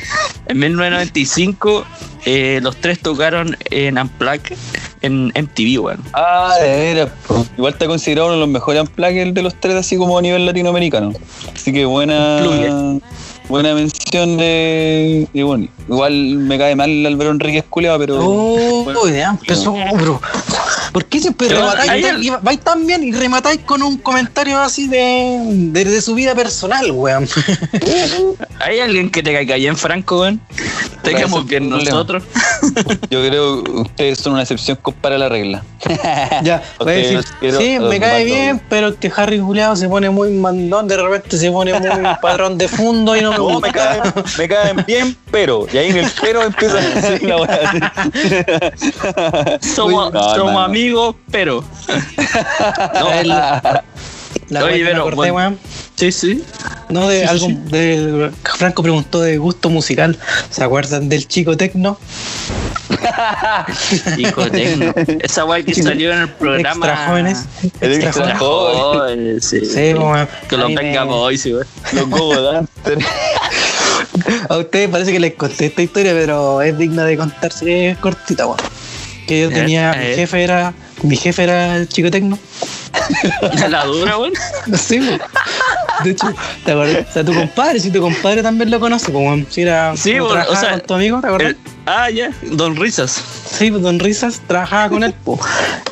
en 0.47 0.59
1995 0.59 1.85
eh, 2.25 2.59
los 2.61 2.75
tres 2.77 2.99
tocaron 2.99 3.57
en 3.71 3.97
Unplugged 3.97 4.55
en 5.01 5.31
MTV, 5.35 5.79
weón. 5.79 5.99
Ah, 6.13 6.53
de 6.61 6.67
veras. 6.67 7.09
Igual 7.57 7.73
está 7.73 7.87
considerado 7.87 8.27
uno 8.27 8.35
de 8.35 8.39
los 8.41 8.49
mejores 8.49 8.81
unplugged 8.81 9.33
de 9.33 9.41
los 9.41 9.55
tres, 9.59 9.75
así 9.75 9.97
como 9.97 10.17
a 10.17 10.21
nivel 10.21 10.45
latinoamericano. 10.45 11.13
Así 11.55 11.73
que 11.73 11.85
buena. 11.85 12.39
Buena 13.49 13.73
mención 13.73 14.37
de, 14.37 15.27
de 15.33 15.43
Bonnie. 15.43 15.69
Igual 15.89 16.13
me 16.37 16.57
cae 16.57 16.73
mal 16.75 16.89
el 16.89 17.05
Álvaro 17.05 17.31
Enriquez 17.31 17.65
culeado, 17.69 17.97
pero. 17.99 18.17
Oh, 18.21 18.83
bueno, 18.83 19.07
ya 19.09 19.31
empezó, 19.31 19.73
bro. 19.73 20.21
¿Por 20.91 21.05
qué 21.05 21.21
siempre 21.21 21.47
Pero 21.47 21.61
rematáis 21.61 22.25
y 22.25 22.29
vais 22.29 22.59
tan 22.59 22.85
bien 22.85 23.03
y 23.03 23.11
rematáis 23.11 23.61
con 23.61 23.81
un 23.81 23.97
comentario 23.97 24.59
así 24.59 24.87
de, 24.87 25.39
de, 25.71 25.85
de 25.85 26.01
su 26.01 26.15
vida 26.15 26.35
personal, 26.35 26.91
weón? 26.91 27.27
¿Hay 28.59 28.79
alguien 28.79 29.09
que 29.09 29.23
te 29.23 29.33
caiga 29.33 29.55
bien, 29.55 29.77
Franco, 29.77 30.21
weón? 30.21 30.41
Te 31.03 31.13
caemos 31.13 31.47
bien 31.47 31.69
nosotros. 31.69 32.23
Yo 33.09 33.25
creo 33.27 33.63
que 33.63 33.71
ustedes 33.71 34.19
son 34.19 34.33
una 34.33 34.41
excepción 34.43 34.77
para 35.01 35.17
la 35.17 35.29
regla. 35.29 35.63
ya, 36.43 36.61
voy 36.79 36.91
a 36.91 36.95
decir, 36.95 37.13
los 37.17 37.25
quiero, 37.39 37.59
sí, 37.59 37.79
me 37.79 37.99
cae 37.99 38.23
bien, 38.25 38.61
pero 38.69 38.95
que 38.97 39.11
Harry 39.15 39.39
Juliado 39.39 39.75
se 39.75 39.87
pone 39.89 40.09
muy 40.09 40.29
mandón, 40.31 40.87
de 40.87 40.97
repente 40.97 41.37
se 41.37 41.51
pone 41.51 41.77
muy 41.79 41.89
padrón 42.21 42.57
de 42.57 42.67
fondo 42.67 43.15
y 43.15 43.21
no 43.21 43.31
me 43.31 43.37
No, 43.37 43.43
gusta. 43.43 43.67
me 43.67 43.73
caen, 43.73 44.01
me 44.37 44.47
caen 44.47 44.83
bien, 44.87 45.17
pero. 45.31 45.65
Y 45.73 45.77
ahí 45.77 45.89
en 45.89 45.97
el 45.97 46.11
pero 46.21 46.43
empieza 46.43 46.77
a 46.77 46.81
decir 46.81 47.23
la 47.27 47.37
weá. 47.37 47.93
Somos, 49.61 50.13
No, 50.13 50.35
somos 50.35 50.63
amigos, 50.65 51.15
pero. 51.31 51.63
la 54.49 54.63
Oye, 54.65 54.83
pero, 54.85 55.09
bueno. 55.15 55.33
weón. 55.35 55.59
Sí, 55.95 56.11
sí. 56.11 56.43
No, 56.89 57.07
de 57.07 57.21
Sí, 57.21 57.27
algo. 57.27 57.47
sí. 57.47 57.57
De, 57.69 58.31
Franco 58.57 58.81
preguntó 58.83 59.21
de 59.21 59.37
gusto 59.37 59.69
musical. 59.69 60.17
¿Se 60.49 60.63
acuerdan 60.63 61.09
del 61.09 61.27
chico 61.27 61.55
tecno? 61.57 61.97
Hijo 64.17 64.49
tecno. 64.49 64.93
Esa 65.21 65.45
weá 65.45 65.63
que 65.63 65.73
salió 65.75 66.11
en 66.11 66.19
el 66.21 66.29
programa. 66.29 66.85
Extra 66.87 67.07
jóvenes. 67.07 67.45
El 67.79 67.91
Extra 67.93 68.09
extra 68.09 68.37
jóvenes. 68.37 68.39
Jóvenes, 68.39 69.45
sí. 69.45 69.61
Que 70.49 70.57
lo 70.57 70.69
me- 70.69 70.75
tengamos 70.75 71.15
hoy, 71.15 71.37
sí, 71.37 71.53
weón. 71.53 71.67
Los 71.93 72.43
Dancer. 72.43 72.97
A 74.49 74.57
ustedes 74.57 74.89
parece 74.89 75.11
que 75.13 75.19
les 75.19 75.33
conté 75.35 75.67
esta 75.67 75.81
historia, 75.81 76.13
pero 76.13 76.61
es 76.61 76.77
digna 76.77 77.05
de 77.05 77.17
contarse 77.17 77.89
es 77.91 77.97
cortita, 77.97 78.45
weón. 78.45 78.59
Que 79.27 79.41
yo 79.41 79.49
tenía, 79.49 79.93
mi 79.93 80.15
jefe 80.15 80.43
era, 80.43 80.73
mi 81.03 81.15
jefe 81.17 81.43
era 81.43 81.77
el 81.77 81.87
chico 81.87 82.09
tecno. 82.11 82.37
La 83.69 83.85
dura, 83.85 84.17
weón. 84.17 84.33
Sí, 84.77 84.99
weón. 84.99 85.21
De 86.03 86.11
hecho, 86.11 86.33
¿te 86.65 86.71
acuerdas? 86.71 87.05
O 87.09 87.13
sea, 87.13 87.23
tu 87.23 87.33
compadre, 87.33 87.79
si 87.79 87.91
tu 87.91 88.01
compadre 88.01 88.41
también 88.41 88.71
lo 88.71 88.79
conoce, 88.79 89.11
pues, 89.11 89.23
weón. 89.25 89.45
Si 89.49 89.61
era, 89.61 89.95
Sí, 89.95 90.17
como 90.17 90.31
weón, 90.31 90.45
o 90.49 90.55
sea, 90.55 90.71
con 90.71 90.81
tu 90.81 90.93
amigo, 90.95 91.21
¿te 91.21 91.27
acuerdas? 91.27 91.49
El- 91.51 91.57
ah, 91.85 92.09
ya. 92.09 92.31
Don 92.43 92.75
Risas. 92.75 93.21
Sí, 93.51 93.69
pues 93.71 93.81
Don 93.83 93.99
Risas 93.99 94.41
trabajaba 94.47 94.89
con 94.89 95.03
él, 95.03 95.13
po. 95.25 95.39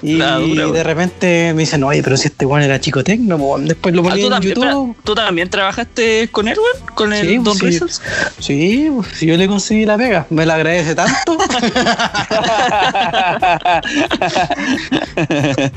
Y 0.01 0.13
dura, 0.17 0.39
de 0.71 0.83
repente 0.83 1.53
me 1.53 1.61
dicen, 1.61 1.83
oye, 1.83 2.01
pero 2.03 2.15
si 2.17 2.27
este 2.27 2.45
weón 2.45 2.63
era 2.63 2.79
chico 2.79 3.03
tecno, 3.03 3.37
po. 3.37 3.57
después 3.59 3.93
lo 3.93 4.01
Ah, 4.01 4.09
ponía 4.11 4.21
¿tú, 4.23 4.27
en 4.27 4.31
también, 4.33 4.55
YouTube. 4.55 4.67
espera, 4.69 4.95
¿Tú 5.03 5.15
también 5.15 5.49
trabajaste 5.49 6.29
con 6.31 6.47
él, 6.47 6.57
weón? 6.57 6.87
¿Con 6.95 7.13
el 7.13 7.27
Sí, 7.27 7.37
Don 7.37 7.57
sí. 7.57 7.65
Risas? 7.65 8.01
Sí, 8.39 8.91
pues, 8.95 9.07
si 9.13 9.25
yo 9.25 9.35
le 9.37 9.47
conseguí 9.47 9.85
la 9.85 9.97
pega, 9.97 10.25
me 10.29 10.45
la 10.45 10.55
agradece 10.55 10.95
tanto. 10.95 11.37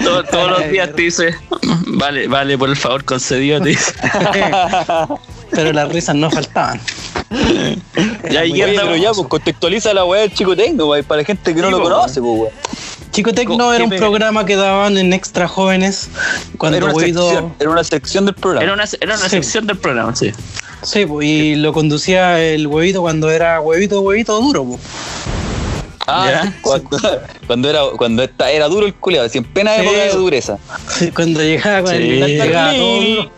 Todo- 0.02 0.24
todos 0.24 0.50
los 0.50 0.70
días 0.70 0.90
te 0.94 1.02
dice, 1.02 1.34
vale, 1.86 2.28
vale, 2.28 2.56
por 2.58 2.68
el 2.68 2.76
favor 2.76 3.04
concedido, 3.04 3.60
te 3.60 3.70
dice. 3.70 3.92
pero 5.53 5.72
las 5.72 5.88
risas 5.92 6.14
no 6.16 6.30
faltaban. 6.30 6.80
Ya, 8.30 8.44
¿y 8.44 8.53
pero 8.61 8.96
ya, 8.96 9.12
pues 9.12 9.26
contextualiza 9.28 9.94
la 9.94 10.05
weá 10.05 10.22
del 10.22 10.34
chico 10.34 10.55
Tecno, 10.57 10.86
wey, 10.86 11.03
para 11.03 11.24
gente 11.24 11.55
que 11.55 11.61
no 11.61 11.70
lo 11.70 11.78
po, 11.78 11.84
conoce, 11.84 12.20
pues, 12.20 12.40
weón. 12.40 12.53
Chico 13.11 13.32
Tecno 13.32 13.72
era 13.72 13.78
¿qué 13.78 13.84
un 13.84 13.90
me- 13.90 13.98
programa 13.98 14.46
que 14.46 14.57
daban 14.57 14.96
en 14.96 15.12
Extra 15.12 15.46
Jóvenes 15.48 16.09
cuando 16.57 16.78
Era 16.78 16.86
una, 16.86 16.94
Guido- 16.94 17.28
sección, 17.28 17.55
era 17.61 17.70
una 17.70 17.84
sección 17.84 18.24
del 18.24 18.34
programa. 18.34 18.64
Era 18.64 18.72
una, 18.74 18.84
era 19.00 19.14
una 19.16 19.24
Sí. 19.24 19.30
sección 19.30 19.66
del 19.66 19.76
programa, 19.78 20.16
sí. 20.16 20.32
Sí, 20.82 21.07
pues, 21.07 21.26
y 21.28 21.55
lo 21.57 21.72
conducía 21.72 22.40
el 22.42 22.66
huevito 22.66 23.00
cuando 23.03 23.30
era 23.30 23.61
huevito, 23.61 24.00
huevito 24.00 24.40
duro, 24.40 24.64
pues. 24.64 24.80
Ah, 26.07 26.28
Ya. 26.30 26.53
cuando, 26.62 26.98
cuando 27.46 27.70
era 27.70 27.80
cuando 27.96 28.22
esta, 28.22 28.50
era 28.50 28.66
duro 28.68 28.86
el 28.86 28.94
culeado, 28.94 29.26
así 29.26 29.38
en 29.38 29.44
plena 29.44 29.74
Sí. 29.76 29.82
época 29.82 29.98
de 29.98 30.12
dureza. 30.12 30.59
Cuando 31.14 31.40
llegaba 31.42 31.82
con 31.82 31.92
Sí. 31.96 31.98
llegaba 32.03 32.72
todo 32.74 33.00
duro. 33.03 33.30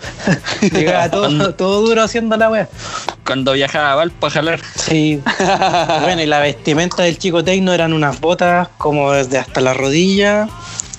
llegaba 0.73 1.11
todo, 1.11 1.55
todo 1.55 1.81
duro 1.83 2.03
haciendo 2.03 2.37
la 2.37 2.51
wea. 2.51 2.69
Cuando 3.27 3.53
viajaba 3.53 3.93
a 3.93 3.95
Valpo 3.97 4.27
a 4.27 4.31
jalar. 4.31 4.61
Sí. 4.77 5.21
bueno, 6.03 6.23
y 6.23 6.27
la 6.27 6.41
vestimenta 6.41 7.03
del 7.03 7.19
chico 7.19 7.45
Tecno 7.45 7.73
eran 7.73 7.93
unas 7.93 8.21
botas 8.21 8.69
como 8.79 9.13
desde 9.13 9.39
hasta 9.39 9.61
la 9.61 9.75
rodilla, 9.75 10.49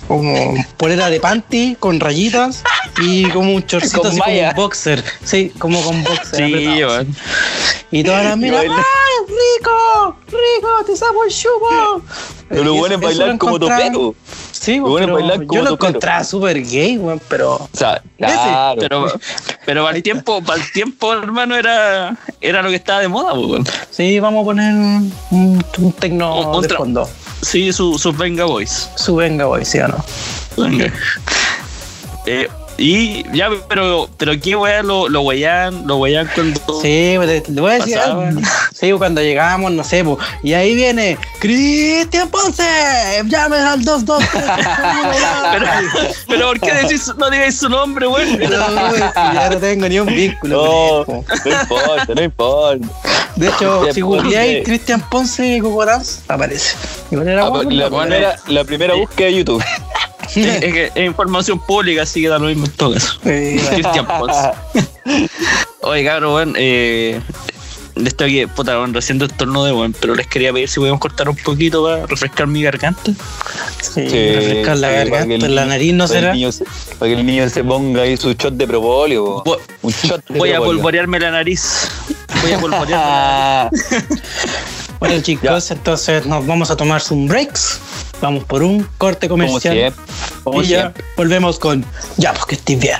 como 0.07 0.53
polera 0.77 1.09
de 1.09 1.19
panty 1.19 1.75
con 1.79 1.99
rayitas 1.99 2.63
y 3.01 3.27
como 3.29 3.51
un 3.53 3.65
chorcito 3.65 4.07
así 4.07 4.19
como 4.19 4.39
un 4.49 4.55
boxer. 4.55 5.03
Sí, 5.23 5.51
como 5.57 5.81
con 5.83 6.03
boxer. 6.03 6.47
Sí, 6.47 6.53
apretado. 6.53 6.87
weón. 6.93 7.15
Y 7.91 8.03
todas 8.03 8.23
las 8.25 8.37
miras, 8.37 8.59
baila. 8.59 8.75
¡ay, 8.75 9.04
rico! 9.27 10.15
¡Rico! 10.27 10.69
¡Te 10.85 10.95
saco 10.95 11.23
el 11.23 11.31
chupo! 11.31 12.01
Pero 12.49 12.63
lo 12.63 12.73
bueno 12.75 12.95
es 12.95 13.01
bailar 13.01 13.37
como 13.39 13.57
topero. 13.59 14.13
Sí, 14.51 14.77
Lo 14.77 14.89
bueno 14.89 15.07
es 15.17 15.23
bailar 15.23 15.45
como 15.47 15.53
yo 15.53 15.63
lo 15.63 15.69
topero. 15.71 15.89
encontraba 15.89 16.23
súper 16.23 16.61
gay, 16.63 16.97
weón, 16.97 17.19
pero... 17.27 17.55
O 17.55 17.69
sea, 17.73 18.01
claro. 18.17 18.79
Pero, 18.79 19.07
pero 19.65 19.83
para 19.83 19.97
el 19.97 20.03
tiempo, 20.03 20.41
para 20.43 20.61
el 20.61 20.71
tiempo, 20.71 21.11
hermano, 21.13 21.55
era, 21.55 22.15
era 22.41 22.61
lo 22.61 22.69
que 22.69 22.75
estaba 22.75 22.99
de 23.01 23.07
moda, 23.07 23.33
pues, 23.33 23.47
weón. 23.47 23.65
Sí, 23.89 24.19
vamos 24.19 24.43
a 24.43 24.45
poner 24.45 24.73
un, 24.73 25.13
un 25.79 25.91
tecno 25.93 26.39
Un- 26.51 26.55
un 26.55 26.61
de 26.61 26.69
fondo. 26.69 27.09
Sí, 27.41 27.73
su- 27.73 27.97
sus 27.97 28.15
Venga 28.17 28.45
Boys. 28.45 28.89
Su 28.95 29.15
venga, 29.15 29.45
voy, 29.45 29.65
¿sí 29.65 29.79
o 29.79 29.87
no? 29.87 30.05
Venga. 30.57 30.91
Eh, 32.27 32.47
y 32.77 33.23
ya, 33.35 33.49
pero, 33.69 34.09
pero 34.17 34.33
qué 34.41 34.55
weá 34.55 34.83
lo, 34.83 35.07
lo 35.09 35.21
weyan, 35.21 35.87
lo 35.87 35.97
weyan 35.97 36.29
cuando. 36.35 36.59
Sí, 36.81 37.13
pues, 37.15 37.43
te- 37.43 37.51
le 37.51 37.61
voy 37.61 37.71
a 37.71 37.75
decir 37.75 37.97
algo. 37.97 38.23
Sí, 38.73 38.89
pues, 38.89 38.95
cuando 38.97 39.21
llegamos, 39.21 39.71
no 39.71 39.83
sé, 39.83 40.03
pues, 40.03 40.17
y 40.43 40.53
ahí 40.53 40.75
viene 40.75 41.17
Cristian 41.39 42.27
Ponce, 42.29 42.63
llames 43.25 43.59
al 43.61 43.79
22. 43.79 44.23
Pero, 45.51 45.65
pero 46.27 46.47
¿por 46.47 46.59
qué 46.59 46.73
decís, 46.73 47.11
no 47.17 47.29
digáis 47.29 47.57
su 47.57 47.69
nombre, 47.69 48.07
weón? 48.07 48.39
ya 48.39 49.49
no 49.49 49.57
tengo 49.57 49.87
ni 49.87 49.99
un 49.99 50.07
vínculo. 50.07 51.05
No, 51.07 51.23
no 51.45 51.61
importa, 51.61 52.13
no 52.15 52.21
importa. 52.23 52.87
De 53.35 53.47
hecho, 53.47 53.85
si 53.93 54.01
googleáis 54.01 54.65
Cristian 54.65 55.01
Ponce 55.09 55.59
Coco 55.61 55.85
Dance, 55.85 56.21
aparece. 56.27 56.75
Ah, 57.11 57.47
guapo, 57.47 57.69
la, 57.69 57.89
¿no? 57.89 57.99
primera, 58.01 58.35
la 58.47 58.63
primera 58.63 58.95
búsqueda 58.95 59.27
de 59.27 59.35
YouTube. 59.35 59.63
Es, 60.35 60.73
que 60.73 60.91
es 60.93 61.05
información 61.05 61.59
pública, 61.59 62.03
así 62.03 62.21
que 62.21 62.27
da 62.29 62.37
lo 62.39 62.47
mismo 62.47 62.65
en 62.65 62.71
todo 62.71 62.93
caso. 62.93 63.19
Cristian. 63.21 64.05
Oye, 65.81 66.03
cabrón, 66.05 66.53
eh. 66.57 67.19
De 67.95 68.09
esto 68.09 68.25
que, 68.25 68.45
puta, 68.49 68.73
weón, 68.77 68.93
recién 68.93 69.21
estornude, 69.21 69.71
weón, 69.71 69.95
pero 70.01 70.15
les 70.15 70.27
quería 70.27 70.51
pedir 70.51 70.67
si 70.67 70.81
podíamos 70.81 70.99
cortar 70.99 71.29
un 71.29 71.37
poquito 71.37 71.81
para 71.85 72.05
refrescar 72.05 72.45
mi 72.45 72.61
garganta. 72.61 73.01
sí, 73.81 74.09
Sí, 74.09 74.35
refrescar 74.35 74.77
la 74.79 74.89
sí, 74.89 75.09
garganta, 75.09 75.47
la 75.47 75.65
nariz, 75.65 75.93
¿no 75.93 76.05
será? 76.05 76.33
se- 76.51 76.65
Para 76.99 77.13
que 77.13 77.17
el 77.19 77.25
niño 77.25 77.47
se 77.47 77.63
ponga 77.63 78.01
ahí 78.01 78.17
su 78.17 78.33
shot 78.33 78.55
de 78.55 78.67
propóleo. 78.67 79.43
Voy, 79.45 79.59
Un 79.81 79.93
shot 79.93 80.27
de 80.27 80.37
voy 80.37 80.51
a 80.51 80.59
polvorearme 80.59 81.21
la 81.21 81.31
nariz. 81.31 81.87
Voy 82.41 82.51
a 82.51 82.59
polvorearme 82.59 83.05
la 83.05 83.69
nariz. 83.71 84.05
Bueno, 85.05 85.21
chicos, 85.21 85.69
entonces 85.69 86.25
nos 86.25 86.47
vamos 86.47 86.71
a 86.71 86.75
tomar 86.75 86.99
un 87.11 87.27
breaks. 87.27 87.79
Vamos 88.21 88.43
por 88.45 88.63
un 88.63 88.87
corte 88.97 89.29
Como 89.29 89.45
comercial. 89.45 89.75
siempre. 89.75 90.03
Como 90.43 90.63
y 90.63 90.67
ya 90.67 90.93
volvemos 91.15 91.59
con 91.59 91.85
Ya, 92.17 92.33
pues 92.33 92.45
que 92.45 92.55
estés 92.55 92.79
bien. 92.79 92.97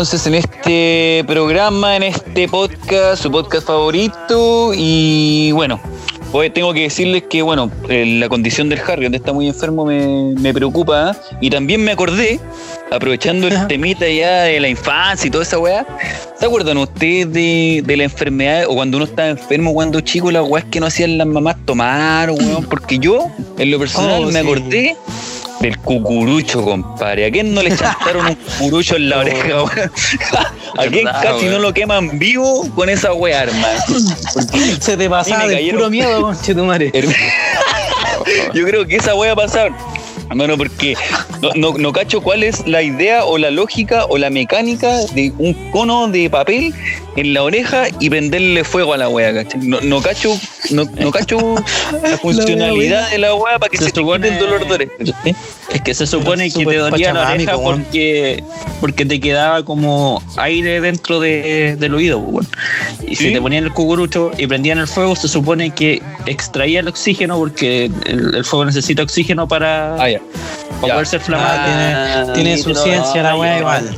Entonces 0.00 0.26
en 0.26 0.34
este 0.34 1.24
programa, 1.26 1.94
en 1.94 2.04
este 2.04 2.48
podcast, 2.48 3.22
su 3.22 3.30
podcast 3.30 3.66
favorito. 3.66 4.72
Y 4.74 5.52
bueno, 5.52 5.78
hoy 6.32 6.48
tengo 6.48 6.72
que 6.72 6.84
decirles 6.84 7.24
que, 7.24 7.42
bueno, 7.42 7.70
eh, 7.90 8.16
la 8.18 8.30
condición 8.30 8.70
del 8.70 8.80
Harry, 8.80 9.02
donde 9.02 9.18
está 9.18 9.34
muy 9.34 9.46
enfermo, 9.46 9.84
me, 9.84 10.32
me 10.40 10.54
preocupa. 10.54 11.14
Y 11.42 11.50
también 11.50 11.84
me 11.84 11.92
acordé, 11.92 12.40
aprovechando 12.90 13.46
el 13.46 13.66
temita 13.66 14.08
ya 14.08 14.44
de 14.44 14.58
la 14.58 14.70
infancia 14.70 15.28
y 15.28 15.30
toda 15.30 15.44
esa 15.44 15.58
weá, 15.58 15.86
¿se 16.38 16.46
acuerdan 16.46 16.78
ustedes 16.78 17.30
de, 17.30 17.82
de 17.84 17.96
la 17.98 18.04
enfermedad 18.04 18.64
o 18.68 18.76
cuando 18.76 18.96
uno 18.96 19.04
estaba 19.04 19.28
enfermo 19.28 19.74
cuando 19.74 20.00
chico, 20.00 20.30
las 20.30 20.48
weas 20.48 20.64
que 20.70 20.80
no 20.80 20.86
hacían 20.86 21.18
las 21.18 21.26
mamás 21.26 21.56
tomar, 21.66 22.30
weón? 22.30 22.64
Porque 22.70 22.98
yo, 22.98 23.26
en 23.58 23.70
lo 23.70 23.78
personal, 23.78 24.22
Oh, 24.24 24.26
me 24.28 24.32
sí. 24.32 24.38
acordé 24.38 24.96
del 25.60 25.78
cucurucho, 25.78 26.62
compadre. 26.64 27.26
¿A 27.26 27.30
quién 27.30 27.52
no 27.54 27.62
le 27.62 27.76
chantaron 27.76 28.26
un 28.26 28.34
cucurucho 28.34 28.96
en 28.96 29.10
la 29.10 29.18
oreja, 29.18 29.62
weón? 29.62 29.70
¿A 30.78 30.86
quién 30.86 31.04
Verdad, 31.04 31.22
casi 31.22 31.46
no 31.46 31.58
lo 31.58 31.72
queman 31.74 32.18
vivo 32.18 32.66
con 32.74 32.88
esa 32.88 33.12
weá, 33.12 33.42
hermano? 33.42 33.66
Se 34.80 34.96
te 34.96 35.08
pasaba 35.10 35.42
Sí, 35.42 35.46
me 35.46 35.48
de 35.50 35.54
cayeron. 35.56 35.78
puro 35.78 35.90
miedo, 35.90 36.22
conchetumare. 36.22 36.90
Herm- 36.94 37.14
Yo 38.54 38.64
creo 38.66 38.86
que 38.86 38.96
esa 38.96 39.14
wea 39.14 39.34
pasar. 39.36 39.70
Bueno, 40.34 40.56
porque 40.56 40.94
no, 41.42 41.50
no, 41.56 41.76
no 41.76 41.92
cacho 41.92 42.20
cuál 42.20 42.44
es 42.44 42.64
la 42.64 42.82
idea 42.82 43.24
o 43.24 43.36
la 43.36 43.50
lógica 43.50 44.04
o 44.06 44.16
la 44.16 44.30
mecánica 44.30 44.98
de 45.12 45.32
un 45.38 45.54
cono 45.72 46.06
de 46.06 46.30
papel 46.30 46.72
en 47.16 47.34
la 47.34 47.42
oreja 47.42 47.84
y 47.98 48.08
prenderle 48.10 48.62
fuego 48.64 48.94
a 48.94 48.96
la 48.96 49.08
wea, 49.08 49.32
¿cachai? 49.34 49.60
No, 49.62 49.80
no 49.80 50.00
cacho, 50.00 50.38
no, 50.70 50.84
no 50.84 51.10
cacho 51.10 51.56
la 52.02 52.18
funcionalidad 52.18 53.10
de 53.10 53.18
la 53.18 53.34
wea 53.34 53.58
para 53.58 53.70
que 53.70 53.78
Se 53.78 53.86
se, 53.86 53.92
te 53.92 54.00
supone- 54.00 54.28
quite 54.28 54.34
el 54.34 54.38
dolor 54.38 54.66
de 54.66 54.72
oreja. 54.74 54.92
¿sí? 55.24 55.34
Es 55.72 55.80
que 55.82 55.94
se 55.94 56.06
supone 56.06 56.50
que 56.50 56.64
te 56.64 56.76
dolía 56.76 57.12
la 57.12 57.30
oreja 57.32 57.52
porque, 57.58 58.44
porque 58.80 59.04
te 59.06 59.18
quedaba 59.20 59.64
como 59.64 60.22
aire 60.36 60.80
dentro 60.80 61.20
de- 61.20 61.76
del 61.78 61.94
oído, 61.94 62.20
pues, 62.22 62.46
weón. 62.46 62.48
Y 63.10 63.16
¿Sí? 63.16 63.26
si 63.28 63.32
te 63.32 63.40
ponían 63.40 63.64
el 63.64 63.72
cucurucho 63.72 64.30
y 64.38 64.46
prendían 64.46 64.78
el 64.78 64.86
fuego, 64.88 65.16
se 65.16 65.28
supone 65.28 65.70
que 65.70 66.02
extraía 66.26 66.80
el 66.80 66.88
oxígeno 66.88 67.36
porque 67.38 67.90
el, 68.06 68.34
el 68.34 68.44
fuego 68.44 68.64
necesita 68.66 69.02
oxígeno 69.02 69.48
para, 69.48 69.94
Ah, 69.94 70.08
ya. 70.10 70.20
para 70.80 70.86
Ya. 70.88 70.92
poder 70.94 71.06
ser 71.06 71.20
Ah, 71.20 71.24
flamable. 71.24 72.32
tiene, 72.34 72.54
tiene 72.54 72.58
su 72.62 72.74
ciencia 72.74 73.22
la 73.22 73.36
weá 73.36 73.58
igual. 73.58 73.96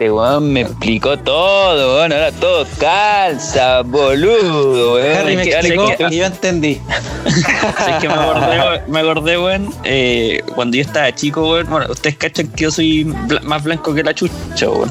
Este 0.00 0.10
weón 0.10 0.50
me 0.54 0.62
explicó 0.62 1.18
todo, 1.18 1.96
weón. 1.98 2.10
Ahora 2.14 2.32
todo 2.32 2.66
calza, 2.78 3.82
boludo, 3.82 4.94
weón. 4.94 5.14
Harry 5.18 5.36
me 5.36 5.42
explicó 5.42 5.88
que- 5.94 6.06
y 6.10 6.16
yo 6.16 6.24
entendí. 6.24 6.80
Es 7.26 7.96
que 8.00 8.08
me 8.08 8.14
acordé, 8.14 8.82
me 8.88 9.00
acordé, 9.00 9.38
weón, 9.38 9.74
eh, 9.84 10.42
cuando 10.54 10.78
yo 10.78 10.82
estaba 10.84 11.14
chico, 11.14 11.46
weón. 11.50 11.68
Bueno, 11.68 11.86
ustedes 11.90 12.16
cachan 12.16 12.48
que 12.48 12.62
yo 12.64 12.70
soy 12.70 13.04
más 13.42 13.62
blanco 13.62 13.92
que 13.92 14.02
la 14.02 14.14
chucha, 14.14 14.70
weón. 14.70 14.90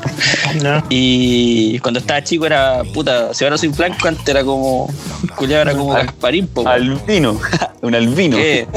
¿no? 0.62 0.84
Y 0.90 1.80
cuando 1.80 2.00
estaba 2.00 2.24
chico 2.24 2.46
era, 2.46 2.84
puta, 2.94 3.34
si 3.34 3.46
ahora 3.46 3.58
soy 3.58 3.70
blanco, 3.70 4.08
antes 4.08 4.28
era 4.28 4.44
como, 4.44 4.94
culiado 5.36 5.64
era 5.64 5.74
como 5.76 5.96
Al- 5.96 6.06
Gasparín, 6.06 6.46
po. 6.46 6.68
Albino, 6.68 7.42
un 7.82 7.96
albino. 7.96 8.38
¿Qué? 8.38 8.68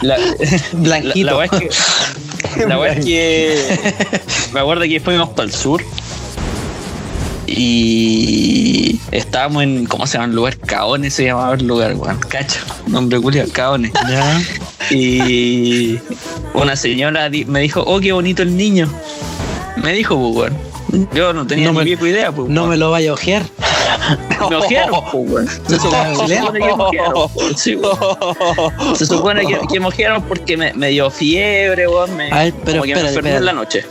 La, 0.00 0.16
la, 0.18 0.24
Blanquito. 0.72 1.26
la 1.26 1.36
weá 1.36 1.44
es 1.44 1.50
que, 1.50 1.68
la 2.68 2.78
weá 2.78 2.92
es 2.92 3.04
que 3.04 3.78
me 4.52 4.60
acuerdo 4.60 4.82
que 4.84 4.88
después 4.90 5.16
fuimos 5.16 5.34
para 5.34 5.46
el 5.48 5.54
sur 5.54 5.82
y 7.46 8.98
estábamos 9.10 9.62
en, 9.64 9.86
¿cómo 9.86 10.06
se 10.06 10.14
llama 10.14 10.26
el 10.26 10.34
lugar? 10.36 10.56
Caones 10.58 11.14
se 11.14 11.24
llamaba 11.24 11.54
el 11.54 11.66
lugar, 11.66 11.94
weón. 11.96 12.18
Cacho, 12.20 12.60
nombre 12.86 13.20
culiado, 13.20 13.50
Caones. 13.52 13.92
Ya. 14.08 14.42
Y 14.90 15.98
una 16.54 16.76
señora 16.76 17.28
me 17.46 17.60
dijo, 17.60 17.82
oh, 17.86 18.00
qué 18.00 18.12
bonito 18.12 18.42
el 18.42 18.56
niño. 18.56 18.88
Me 19.82 19.92
dijo, 19.92 20.16
pues, 20.32 20.52
weón. 20.92 21.08
Yo 21.14 21.32
no 21.32 21.46
tenía 21.46 21.70
No 21.72 21.82
ni 21.84 21.96
me- 21.96 22.08
idea, 22.08 22.32
pues. 22.32 22.48
No 22.48 22.66
me 22.66 22.76
lo 22.76 22.90
vaya 22.90 23.10
a 23.10 23.14
ojear. 23.14 23.42
Me 24.48 24.56
ojearon, 24.56 25.00
pues, 25.12 25.30
weón. 25.30 25.48
Se 25.66 25.76
supone, 25.78 26.16
se 26.26 26.38
supone 26.38 26.58
que 26.60 26.64
me 26.66 26.72
ojearon. 26.82 27.28
Sí. 27.56 27.78
Se 28.96 29.06
supone 29.06 29.46
que, 29.46 29.58
que 29.72 29.80
porque 30.28 30.56
me, 30.56 30.72
me 30.74 30.88
dio 30.88 31.10
fiebre, 31.10 31.86
weón. 31.88 32.16
Me, 32.16 32.30
A 32.30 32.38
ver, 32.44 32.54
pero 32.64 32.80
como 32.80 32.84
que 32.84 32.94
me 32.94 33.00
espérate, 33.00 33.08
enfermé 33.08 33.36
en 33.36 33.44
la 33.44 33.52
noche. 33.52 33.84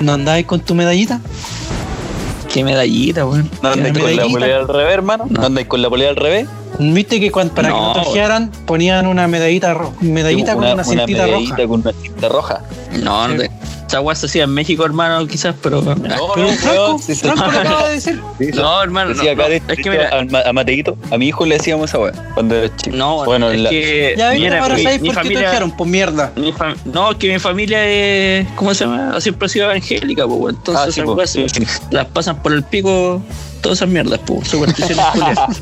¿No 0.00 0.12
andáis 0.14 0.46
con 0.46 0.60
tu 0.60 0.74
medallita? 0.74 1.20
Qué 2.52 2.64
medallita, 2.64 3.26
weón. 3.26 3.48
¿No 3.62 3.68
andáis 3.70 3.94
¿Qué 3.94 4.00
con 4.00 4.16
la 4.16 4.24
polea 4.26 4.56
al 4.56 4.68
revés, 4.68 4.94
hermano? 4.94 5.26
¿No 5.28 5.46
andáis 5.46 5.66
con 5.68 5.82
la 5.82 5.88
polea 5.88 6.10
al 6.10 6.16
revés? 6.16 6.48
¿Viste 6.78 7.20
que 7.20 7.30
cuando, 7.30 7.54
para 7.54 7.68
que 7.68 7.74
no 7.74 7.92
ojearan 7.92 8.50
ponían 8.64 9.06
una 9.06 9.28
medallita, 9.28 9.74
ro- 9.74 9.92
medallita 10.00 10.54
con 10.54 10.64
una 10.66 10.82
cintita 10.82 11.26
medallita 11.26 11.56
roja? 11.56 11.66
con 11.68 11.80
una 11.80 11.92
cinta 11.92 12.28
roja. 12.28 12.62
No, 13.02 13.28
no 13.28 13.36
te- 13.36 13.50
weá 13.98 14.14
se 14.14 14.26
hacía 14.26 14.44
en 14.44 14.50
México, 14.54 14.84
hermano, 14.84 15.26
quizás, 15.26 15.56
pero. 15.60 15.82
No, 15.82 15.94
Pero 15.96 16.16
no, 16.16 16.48
Franco, 16.52 16.66
weón, 16.86 16.98
sí, 17.00 17.14
sí. 17.16 17.20
Franco 17.22 17.50
lo 17.50 17.58
acaba 17.58 17.88
de 17.88 17.94
decir. 17.94 18.22
No, 18.54 18.82
hermano, 18.82 19.14
no, 19.14 19.22
acá 19.22 19.34
no, 19.34 19.48
de- 19.48 19.56
es 19.66 19.78
que 19.78 19.90
mira, 19.90 20.10
a, 20.20 20.24
Ma- 20.26 20.42
a 20.46 20.52
Mateito, 20.52 20.96
a 21.10 21.18
mi 21.18 21.26
hijo 21.26 21.44
le 21.44 21.56
decíamos 21.56 21.90
esa 21.90 21.98
weá 21.98 22.12
cuando 22.34 22.54
era 22.54 22.76
chico. 22.76 22.96
no, 22.96 23.24
bueno, 23.24 23.50
es 23.50 23.58
la- 23.58 23.70
que. 23.70 24.14
Ya 24.16 24.30
mira, 24.32 24.62
ahora 24.62 24.76
mi- 24.76 24.82
sabéis 24.84 25.00
mi 25.00 25.08
por 25.08 25.16
qué 25.16 25.22
te 25.22 25.28
familia- 25.34 25.48
ojearon, 25.48 25.70
pues 25.76 25.90
mierda. 25.90 26.32
Mi 26.36 26.52
fam- 26.52 26.76
no, 26.84 27.18
que 27.18 27.32
mi 27.32 27.38
familia 27.40 27.84
es. 27.84 28.46
¿Cómo 28.54 28.72
se 28.74 28.84
llama? 28.84 29.20
Siempre 29.20 29.46
ha 29.46 29.48
sido 29.48 29.64
evangélica, 29.64 30.26
pues, 30.28 30.38
weón. 30.38 30.54
Entonces, 30.56 30.82
Ah, 30.82 30.84
sí, 30.84 31.00
esas 31.00 31.04
po, 31.06 31.14
weas 31.14 31.30
sí. 31.30 31.46
las 31.90 32.06
pasan 32.06 32.40
por 32.42 32.52
el 32.52 32.62
pico 32.62 33.20
todas 33.60 33.78
esas 33.78 33.88
mierdas, 33.88 34.20
pues. 34.26 34.48
Supersticiones 34.48 35.04
culiadas. 35.12 35.60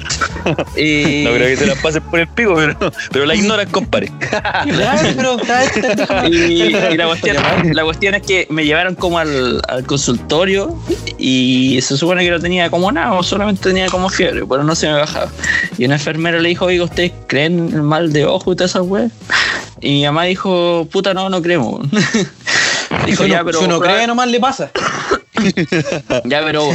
y, 0.76 1.24
No 1.24 1.30
creo 1.34 1.48
que 1.48 1.56
se 1.56 1.66
las 1.66 1.78
pasen 1.78 2.02
por 2.02 2.20
el 2.20 2.28
pico, 2.28 2.54
pero, 2.56 2.92
pero 3.12 3.26
la 3.26 3.34
ignoran, 3.34 3.68
compadre. 3.70 4.12
Pero 4.64 5.36
y, 6.28 6.36
y 6.62 6.70
la, 6.96 7.06
cuestión, 7.06 7.36
la 7.72 7.84
cuestión 7.84 8.14
es 8.14 8.22
que 8.22 8.46
me 8.50 8.64
llevaron 8.64 8.94
como 8.94 9.18
al, 9.18 9.60
al 9.68 9.84
consultorio 9.84 10.76
y 11.18 11.78
se 11.82 11.96
supone 11.96 12.24
que 12.24 12.30
no 12.30 12.40
tenía 12.40 12.70
como 12.70 12.90
nada, 12.92 13.12
o 13.14 13.22
solamente 13.22 13.62
tenía 13.62 13.86
como 13.88 14.08
fiebre, 14.08 14.44
pero 14.46 14.64
no 14.64 14.74
se 14.74 14.86
me 14.86 14.94
bajaba. 14.94 15.30
Y 15.76 15.84
una 15.84 15.94
enfermera 15.94 16.38
le 16.40 16.48
dijo, 16.50 16.66
oiga, 16.66 16.84
¿ustedes 16.84 17.12
creen 17.26 17.70
el 17.72 17.82
mal 17.82 18.12
de 18.12 18.24
ojo 18.26 18.52
y 18.52 18.56
todas 18.56 18.70
esas 18.72 18.82
weas? 18.82 19.12
Y 19.80 19.90
mi 19.94 20.04
mamá 20.04 20.24
dijo, 20.24 20.88
puta, 20.90 21.14
no, 21.14 21.28
no 21.28 21.40
creemos. 21.42 21.88
dijo, 23.06 23.24
Si 23.24 23.30
ya, 23.30 23.36
uno, 23.42 23.44
pero. 23.46 23.58
si 23.58 23.64
uno 23.64 23.78
proba- 23.78 23.94
cree, 23.94 24.06
nomás 24.06 24.28
le 24.28 24.40
pasa. 24.40 24.70
Ya, 26.24 26.42
pero 26.44 26.68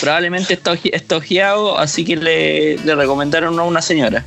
probablemente 0.00 0.54
está, 0.54 0.72
oje- 0.72 0.94
está 0.94 1.16
ojeado, 1.16 1.78
así 1.78 2.04
que 2.04 2.16
le, 2.16 2.76
le 2.78 2.94
recomendaron 2.94 3.58
a 3.58 3.62
una 3.62 3.82
señora. 3.82 4.24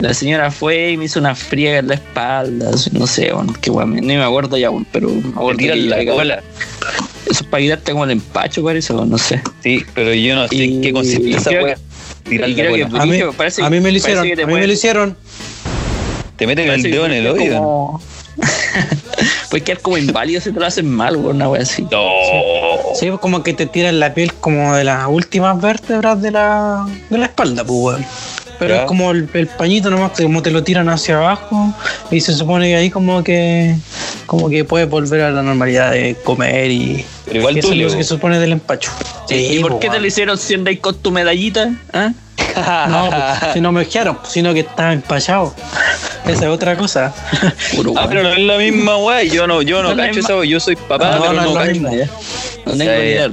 La 0.00 0.14
señora 0.14 0.50
fue 0.50 0.92
y 0.92 0.96
me 0.96 1.04
hizo 1.06 1.18
una 1.20 1.34
friega 1.34 1.78
en 1.78 1.88
la 1.88 1.94
espalda, 1.94 2.70
no 2.92 3.06
sé, 3.06 3.32
bueno, 3.32 3.54
qué 3.60 3.70
guay, 3.70 3.86
ni 3.86 4.16
me 4.16 4.22
acuerdo 4.22 4.56
ya, 4.56 4.68
bueno, 4.70 4.86
pero 4.92 5.08
me 5.10 5.28
acuerdo 5.30 5.58
que 5.58 5.76
la 5.76 5.96
cola. 6.16 6.42
Eso 7.26 7.42
es 7.42 7.48
para 7.50 7.62
quitarte 7.62 7.92
como 7.92 8.04
el 8.04 8.10
empacho, 8.12 8.62
parece, 8.62 8.92
o 8.92 9.04
no 9.04 9.16
sé. 9.18 9.40
Sí, 9.62 9.82
pero 9.94 10.12
yo 10.12 10.34
no 10.34 10.46
sé 10.48 10.64
en 10.64 10.82
qué 10.82 10.92
consiste 10.92 11.30
esa. 11.30 11.50
A 13.00 13.06
mí, 13.06 13.12
Dije, 13.12 13.26
parece- 13.36 13.62
a 13.62 13.70
mí 13.70 13.80
me 13.80 13.90
lo 13.90 13.96
hicieron. 13.98 14.18
A 14.20 14.46
mí 14.46 14.54
me 14.54 14.66
lo 14.66 14.72
hicieron. 14.72 15.16
Te 16.36 16.46
meten 16.46 16.68
el 16.68 16.82
dedo 16.82 17.06
en 17.06 17.12
el 17.12 17.26
oído. 17.28 17.56
como- 17.58 18.02
Puedes 19.50 19.64
quedar 19.64 19.80
como 19.80 19.96
inválido 19.98 20.40
si 20.40 20.52
te 20.52 20.58
lo 20.60 20.66
hacen 20.66 20.90
mal, 20.90 21.16
o 21.16 21.20
una 21.30 21.48
wea 21.48 21.62
así. 21.62 21.86
No. 21.90 22.08
Sí, 22.94 23.08
como 23.20 23.42
que 23.42 23.54
te 23.54 23.66
tiran 23.66 24.00
la 24.00 24.14
piel 24.14 24.32
como 24.34 24.74
de 24.74 24.84
las 24.84 25.06
últimas 25.08 25.60
vértebras 25.60 26.20
de 26.20 26.30
la, 26.30 26.86
de 27.10 27.18
la 27.18 27.26
espalda, 27.26 27.64
pues, 27.64 27.78
weón. 27.78 28.06
Pero 28.58 28.74
Ya. 28.74 28.80
es 28.82 28.86
como 28.86 29.10
el, 29.10 29.28
el 29.34 29.46
pañito 29.48 29.90
nomás, 29.90 30.12
como 30.12 30.40
te 30.40 30.50
lo 30.52 30.62
tiran 30.62 30.88
hacia 30.88 31.16
abajo 31.16 31.74
y 32.12 32.20
se 32.20 32.32
supone 32.34 32.68
que 32.68 32.76
ahí 32.76 32.88
como 32.90 33.24
que 33.24 33.74
como 34.26 34.48
que 34.48 34.64
puedes 34.64 34.88
volver 34.88 35.22
a 35.22 35.30
la 35.32 35.42
normalidad 35.42 35.90
de 35.90 36.16
comer 36.22 36.70
y 36.70 37.04
Pero 37.24 37.40
igual 37.40 37.58
eso 37.58 37.72
es 37.72 37.78
lo 37.78 37.88
que 37.88 38.04
se 38.04 38.04
supone 38.04 38.38
del 38.38 38.52
empacho. 38.52 38.92
¿Y 39.28 39.58
por 39.58 39.72
pues, 39.72 39.80
qué 39.80 39.86
te 39.88 39.90
weón. 39.94 40.02
lo 40.02 40.08
hicieron 40.08 40.38
si 40.38 40.54
andáis 40.54 40.78
con 40.78 40.94
tu 40.96 41.10
medallita? 41.10 41.72
¿Ah? 41.92 42.12
No, 42.88 43.10
pues, 43.10 43.52
si 43.54 43.60
no 43.60 43.72
me 43.72 43.82
ojearon, 43.82 44.16
pues, 44.16 44.32
sino 44.32 44.52
que 44.54 44.60
estaba 44.60 44.92
empachado. 44.92 45.54
Esa 46.26 46.44
es 46.44 46.50
otra 46.50 46.76
cosa. 46.76 47.12
Puro 47.74 47.92
Ah, 47.96 48.06
pero 48.08 48.22
no 48.22 48.30
es 48.30 48.38
la 48.38 48.56
misma 48.56 48.96
weá. 48.98 49.22
Yo 49.24 49.46
no, 49.46 49.60
yo 49.62 49.82
no, 49.82 49.90
No 49.90 49.96
cacho 49.96 50.14
misma- 50.14 50.20
esa 50.20 50.36
weá. 50.36 50.44
Yo 50.46 50.60
soy 50.60 50.76
papá, 50.76 51.16
No, 51.16 51.20
pero 51.20 51.32
no 51.34 51.42
no, 51.44 51.54
cacho. 51.54 51.72
tengo 51.72 51.90
ni 52.76 52.84
idea, 52.84 53.30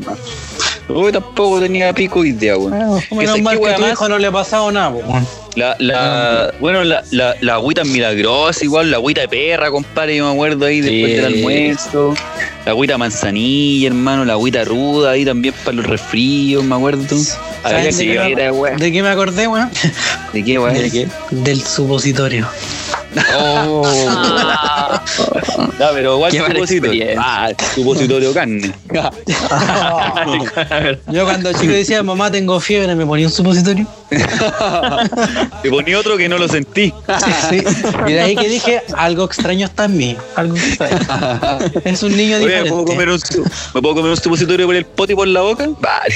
Uy, 0.95 1.11
tampoco 1.11 1.59
tenía 1.59 1.93
pico 1.93 2.23
idea, 2.25 2.57
weón. 2.57 2.71
Bueno, 2.71 2.99
Que 3.09 3.15
menos 3.15 3.41
mal 3.41 3.57
que 3.57 3.63
weá 3.63 3.73
a 3.73 3.77
tu 3.77 3.87
hijo 3.87 4.09
no 4.09 4.17
le 4.19 4.27
ha 4.27 4.31
pasado 4.31 4.71
nada, 4.71 4.89
weón. 4.89 5.27
La, 5.55 5.75
la, 5.79 6.53
bueno, 6.61 6.83
la, 6.85 7.03
la, 7.11 7.35
la 7.41 7.53
agüita 7.55 7.83
milagrosa, 7.83 8.63
igual, 8.63 8.89
la 8.89 8.97
agüita 8.97 9.21
de 9.21 9.27
perra, 9.27 9.69
compadre, 9.69 10.15
yo 10.15 10.25
me 10.27 10.31
acuerdo 10.31 10.65
ahí 10.65 10.79
después 10.79 11.11
Sí. 11.11 11.15
del 11.17 11.25
almuerzo. 11.25 12.13
La 12.65 12.71
agüita 12.71 12.97
manzanilla, 12.97 13.87
hermano, 13.87 14.23
la 14.23 14.33
agüita 14.33 14.63
ruda 14.63 15.11
ahí 15.11 15.25
también 15.25 15.53
para 15.65 15.75
los 15.77 15.85
resfríos, 15.87 16.63
me 16.63 16.75
acuerdo 16.75 17.17
¿Sabes 17.63 17.97
que 17.97 18.05
de, 18.07 18.13
qué 18.29 18.35
me, 18.35 18.45
a 18.47 18.53
weá. 18.53 18.75
de 18.77 18.91
qué 18.91 19.03
me 19.03 19.09
acordé, 19.09 19.47
weón? 19.47 19.69
¿De 20.31 20.43
qué, 20.43 20.57
weá? 20.57 20.71
¿De 20.73 20.89
qué? 20.89 21.07
Del 21.31 21.61
supositorio. 21.61 22.47
Oh. 23.37 23.83
Ya, 25.79 25.89
pero 25.93 26.15
igual 26.15 26.31
supositorio. 26.31 27.05
Ah, 27.17 27.49
supositorio 27.73 28.33
carne. 28.33 28.71
Yo 31.11 31.25
cuando 31.25 31.51
chico 31.53 31.73
decía, 31.73 32.03
mamá, 32.03 32.31
tengo 32.31 32.59
fiebre, 32.59 32.95
me 32.95 33.05
ponía 33.05 33.25
un 33.25 33.31
supositorio. 33.31 33.87
Te 35.61 35.69
ponía 35.69 35.99
otro 35.99 36.17
que 36.17 36.27
no 36.27 36.37
lo 36.37 36.47
sentí. 36.47 36.93
Sí. 37.49 37.63
Y 38.07 38.13
de 38.13 38.21
ahí 38.21 38.35
que 38.35 38.49
dije, 38.49 38.81
algo 38.97 39.25
extraño 39.25 39.65
está 39.65 39.85
en 39.85 39.97
mí. 39.97 40.17
Algo 40.35 40.55
extraño. 40.55 40.97
Es 41.85 42.03
un 42.03 42.15
niño 42.15 42.37
Oye, 42.37 42.45
¿me 42.45 42.51
diferente. 42.51 42.69
puedo, 42.71 42.85
comer 42.85 43.09
un, 43.09 43.19
¿me 43.73 43.81
puedo 43.81 43.95
comer 43.95 44.11
un 44.11 44.17
supositorio 44.17 44.65
por 44.65 44.75
el 44.75 44.85
poti 44.85 45.15
por 45.15 45.27
la 45.27 45.41
boca? 45.41 45.69
Vale. 45.79 46.15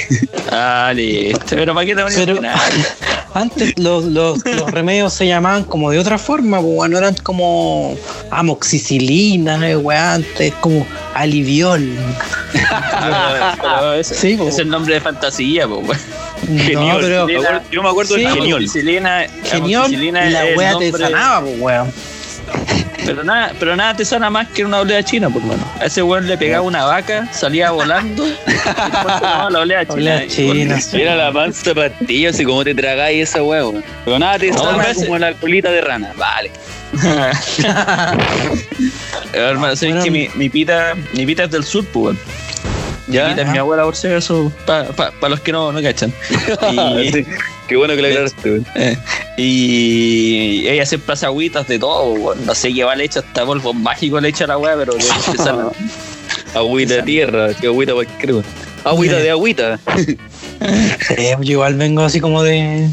Ah, 0.51 0.91
listo. 0.93 1.39
Pero 1.49 1.73
¿para 1.73 1.85
qué 1.85 1.95
te 1.95 2.03
Pero 2.25 2.39
antes 3.33 3.77
los, 3.77 4.05
los, 4.05 4.45
los 4.45 4.71
remedios 4.71 5.13
se 5.13 5.27
llamaban 5.27 5.63
como 5.65 5.91
de 5.91 5.99
otra 5.99 6.17
forma, 6.17 6.61
pues, 6.61 6.89
no 6.89 6.97
eran 6.97 7.15
como 7.15 7.95
amoxicilina, 8.31 9.69
eh, 9.69 9.75
weá, 9.77 10.13
antes 10.15 10.53
como 10.61 10.85
aliviol. 11.13 11.89
Ese- 13.97 14.15
Sí, 14.15 14.35
po. 14.37 14.47
es 14.47 14.59
el 14.59 14.69
nombre 14.69 14.95
de 14.95 15.01
fantasía, 15.01 15.67
po, 15.67 15.81
weón. 16.47 16.73
No, 16.89 16.97
pero 16.99 17.25
Me 17.27 17.35
acuerdo- 17.37 17.61
yo 17.71 17.83
me 17.83 17.89
acuerdo 17.89 18.15
Sí. 18.15 18.21
del 18.21 18.33
genial 19.43 19.93
y 19.93 20.11
la 20.11 20.45
weá 20.55 20.77
te 20.77 20.91
sanaba, 20.91 21.41
pues, 21.41 21.55
weón. 21.59 21.91
Pero 23.05 23.23
nada, 23.23 23.51
pero 23.59 23.75
nada 23.75 23.95
te 23.95 24.03
sana 24.03 24.29
más 24.31 24.47
que 24.49 24.65
una 24.65 24.79
oleada 24.79 25.03
china, 25.03 25.29
por 25.29 25.43
mano. 25.43 25.63
A 25.79 25.85
ese 25.85 26.01
weón 26.01 26.27
le 26.27 26.37
pegaba 26.39 26.63
una 26.65 26.85
vaca, 26.85 27.27
salía 27.31 27.69
volando 27.71 28.25
y 28.27 28.31
después 28.47 28.75
tomaba 29.19 29.49
la 29.51 29.59
oleada 29.59 29.85
china. 29.85 30.23
Era 30.93 31.15
la 31.15 31.31
panza 31.31 31.73
pastilla, 31.75 32.29
así 32.31 32.43
como 32.43 32.63
te 32.63 32.73
tragáis 32.73 33.29
esa 33.29 33.43
huevo. 33.43 33.75
Pero 34.05 34.17
nada, 34.19 34.39
te 34.39 34.49
No, 34.51 34.57
sana 34.57 34.77
parece- 34.77 35.05
como 35.05 35.17
la 35.19 35.33
colita 35.33 35.69
de 35.71 35.81
rana. 35.81 36.13
Vale. 36.17 36.49
Hermano, 39.33 39.75
sabes 39.75 39.95
Bueno, 39.95 40.03
que 40.03 40.11
mi, 40.11 40.29
mi 40.35 40.49
pita, 40.49 40.93
mi 41.13 41.25
pita 41.25 41.43
es 41.43 41.51
del 41.51 41.63
sur, 41.63 41.85
pues, 41.85 42.05
weón. 42.05 42.19
¿Ya? 43.07 43.31
es 43.31 43.47
mi 43.49 43.57
abuela, 43.57 43.83
por 43.83 43.95
si 43.95 44.07
acaso, 44.07 44.51
para 44.65 45.29
los 45.29 45.39
que 45.41 45.51
no, 45.51 45.71
no 45.71 45.81
cachan. 45.81 46.11
Y, 47.03 47.11
Sí. 47.11 47.25
Qué 47.67 47.75
bueno 47.77 47.95
que 47.95 48.01
le 48.03 48.09
aclaraste, 48.09 48.51
weón. 48.51 48.65
eh, 48.75 48.95
y 49.37 50.67
ella 50.67 50.85
siempre 50.85 51.13
hace 51.13 51.25
agüitas 51.25 51.67
de 51.67 51.79
todo, 51.79 52.13
weón. 52.13 52.45
No 52.45 52.53
sé 52.53 52.71
qué 52.73 52.83
va 52.83 52.95
leche, 52.95 53.19
hasta 53.19 53.45
polvo 53.45 53.73
mágico 53.73 54.19
le 54.21 54.29
echa 54.29 54.43
a 54.43 54.47
la 54.47 54.57
weá, 54.57 54.75
pero 54.77 54.93
le 54.93 55.03
le 55.03 55.37
sana. 55.37 55.67
Agüita 56.53 56.95
de 56.95 57.03
tierra, 57.03 57.53
que 57.53 57.67
agüita 57.67 57.93
cualquier. 57.93 58.43
Agüita 58.83 59.15
de 59.17 59.31
agüita. 59.31 59.79
Sí, 61.07 61.15
yo 61.41 61.51
igual 61.51 61.75
vengo 61.75 62.01
así 62.03 62.21
como 62.21 62.41
de, 62.41 62.87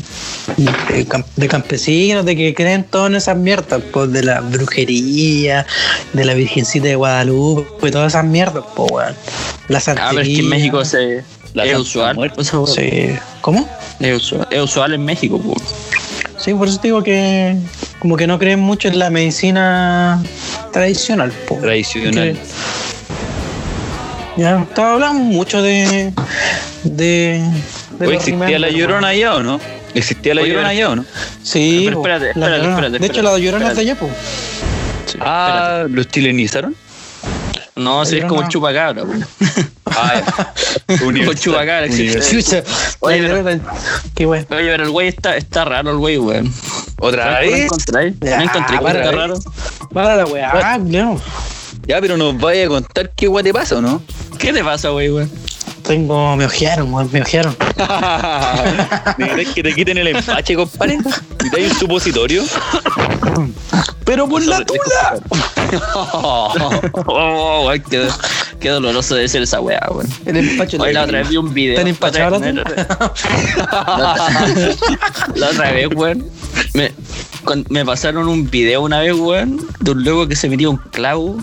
de, 0.57 1.07
cam- 1.07 1.25
de 1.37 1.49
campesinos, 1.49 2.25
de 2.25 2.37
que 2.37 2.55
creen 2.55 2.85
todo 2.85 3.07
en 3.07 3.15
esas 3.17 3.37
mierdas, 3.37 3.81
pues 3.93 4.13
de 4.13 4.23
la 4.23 4.41
brujería, 4.41 5.67
de 6.13 6.25
la 6.25 6.35
Virgencita 6.35 6.89
de 6.89 6.97
Guadalupe, 6.97 7.91
todas 7.91 8.13
esas 8.13 8.25
mierdas, 8.25 8.65
pues 8.75 8.91
weón. 8.91 9.15
La 9.69 9.81
santería. 9.81 10.09
Ah, 10.09 10.13
pero 10.13 10.23
es 10.23 10.29
que 10.29 10.41
en 10.41 10.49
México 10.49 10.85
se, 10.85 11.25
La 11.55 11.65
es 11.65 11.79
usual. 11.79 12.33
Sí. 12.67 13.15
¿Cómo? 13.41 13.69
Es 14.01 14.17
usual, 14.17 14.49
es 14.51 14.61
usual 14.61 14.95
en 14.95 15.05
México, 15.05 15.39
pues. 15.41 15.59
Sí, 16.39 16.53
por 16.55 16.67
eso 16.67 16.79
te 16.81 16.89
digo 16.89 17.03
que 17.05 17.57
como 18.01 18.17
que 18.17 18.27
no 18.27 18.37
creen 18.39 18.59
mucho 18.59 18.89
en 18.89 18.99
la 18.99 19.11
medicina 19.11 20.21
tradicional, 20.73 21.33
pues. 21.47 21.61
Tradicional. 21.61 22.37
Ya 24.37 24.63
estaba 24.63 24.95
hablando 24.95 25.21
mucho 25.23 25.63
de. 25.63 26.13
de. 26.85 27.43
de 27.99 28.07
Oye, 28.07 28.17
¿Existía 28.17 28.59
la 28.59 28.71
llorona 28.71 29.09
allá 29.09 29.37
o 29.37 29.43
no? 29.43 29.61
¿Existía 29.95 30.35
la 30.35 30.43
llorona 30.43 30.69
pero- 30.69 30.69
allá 30.69 30.91
o 30.91 30.97
no? 30.97 31.05
Sí, 31.43 31.83
Pero 31.85 31.97
po, 31.99 32.03
espérate, 32.07 32.29
espérate, 32.31 32.53
Llorona. 32.59 32.75
espérate, 32.75 32.99
De 32.99 33.07
hecho, 33.07 33.17
espérate, 33.17 33.39
la 33.39 33.45
llorona 33.45 33.69
es 33.71 33.77
de 33.77 33.81
allá, 33.83 33.95
pues. 33.99 34.13
Sí, 35.07 35.19
Ah, 35.21 35.85
¿los 35.89 36.09
chilenizaron? 36.09 36.75
espérate. 36.75 37.71
No, 37.77 38.05
sí, 38.05 38.19
es 38.19 38.25
como 38.27 38.43
el 38.43 38.49
chupacabra, 38.49 39.05
pues. 39.05 39.21
Ah, 39.87 40.23
Como 40.99 41.11
el 41.11 41.39
chupacabra, 41.39 41.85
existe. 41.87 42.21
Chucha. 42.21 42.63
Oye, 43.01 43.23
pero- 43.23 43.61
Qué 44.15 44.27
wey. 44.27 44.41
Oye, 44.51 44.71
pero 44.71 44.85
el 44.85 44.91
güey 44.91 45.09
está, 45.09 45.37
está 45.37 45.65
raro, 45.65 45.91
el 45.91 45.97
güey, 45.99 46.19
weón. 46.19 46.53
¿Otra 46.99 47.35
¿No 47.35 47.41
vez? 47.51 47.65
encontré? 47.65 48.15
Ya, 48.21 48.37
¿No 48.39 48.45
encontré 48.45 48.79
que 48.79 48.87
está 48.87 49.11
raro? 49.13 49.35
Para 49.93 50.17
la 50.17 50.25
weá, 50.27 50.51
ah, 50.55 50.79
no. 50.79 51.21
Ya, 51.87 52.01
pero 52.01 52.17
nos 52.17 52.39
vaya 52.39 52.65
a 52.67 52.69
contar 52.69 53.11
qué 53.17 53.27
guay 53.27 53.43
te 53.45 53.53
pasa 53.53 53.77
o 53.79 53.81
no? 53.81 54.03
¿Qué 54.39 54.53
te 54.53 54.63
pasa, 54.63 54.91
güey, 54.91 55.11
weón? 55.11 55.31
Tengo. 55.87 56.37
Me 56.37 56.45
ojearon, 56.47 56.93
weón, 56.93 57.09
me 57.13 57.23
ojearon. 57.23 57.57
¿Necesitas 59.19 59.55
que 59.55 59.63
te 59.63 59.75
quiten 59.75 59.99
el 59.99 60.09
empache, 60.09 60.55
compadre? 60.55 60.99
¿Y 61.45 61.51
te 61.51 61.57
hay 61.57 61.65
un 61.71 61.75
supositorio? 61.79 62.43
Pero 64.05 64.29
por 64.29 64.45
la 64.45 64.65
tula. 64.65 65.21
Oh, 65.95 67.65
weón, 67.67 67.83
qué, 67.89 68.07
qué 68.61 68.69
doloroso 68.69 69.15
debe 69.15 69.27
ser 69.29 69.43
esa 69.43 69.61
weá, 69.61 69.81
weón. 69.91 70.07
El 70.27 70.37
empacho 70.37 70.77
Hoy 70.79 70.93
la 70.93 71.05
otra 71.05 71.19
vez 71.21 71.31
vi 71.31 71.39
un 71.39 71.55
video. 71.55 71.75
¿Están 71.75 71.89
empachados 71.89 72.41
la 72.43 72.53
la 72.53 72.61
otra- 72.63 72.87
La 75.35 75.47
otra 75.49 75.71
vez, 75.73 75.89
weón. 75.95 76.27
Me, 76.75 77.85
pasaron 77.85 78.29
un 78.29 78.51
video 78.51 78.83
una 78.83 79.01
vez, 79.01 79.15
weón, 79.15 79.67
de 79.81 79.91
un 79.93 80.05
loco 80.05 80.29
que 80.29 80.37
se 80.37 80.49
metía 80.51 80.69
un 80.69 80.77
clavo 80.77 81.39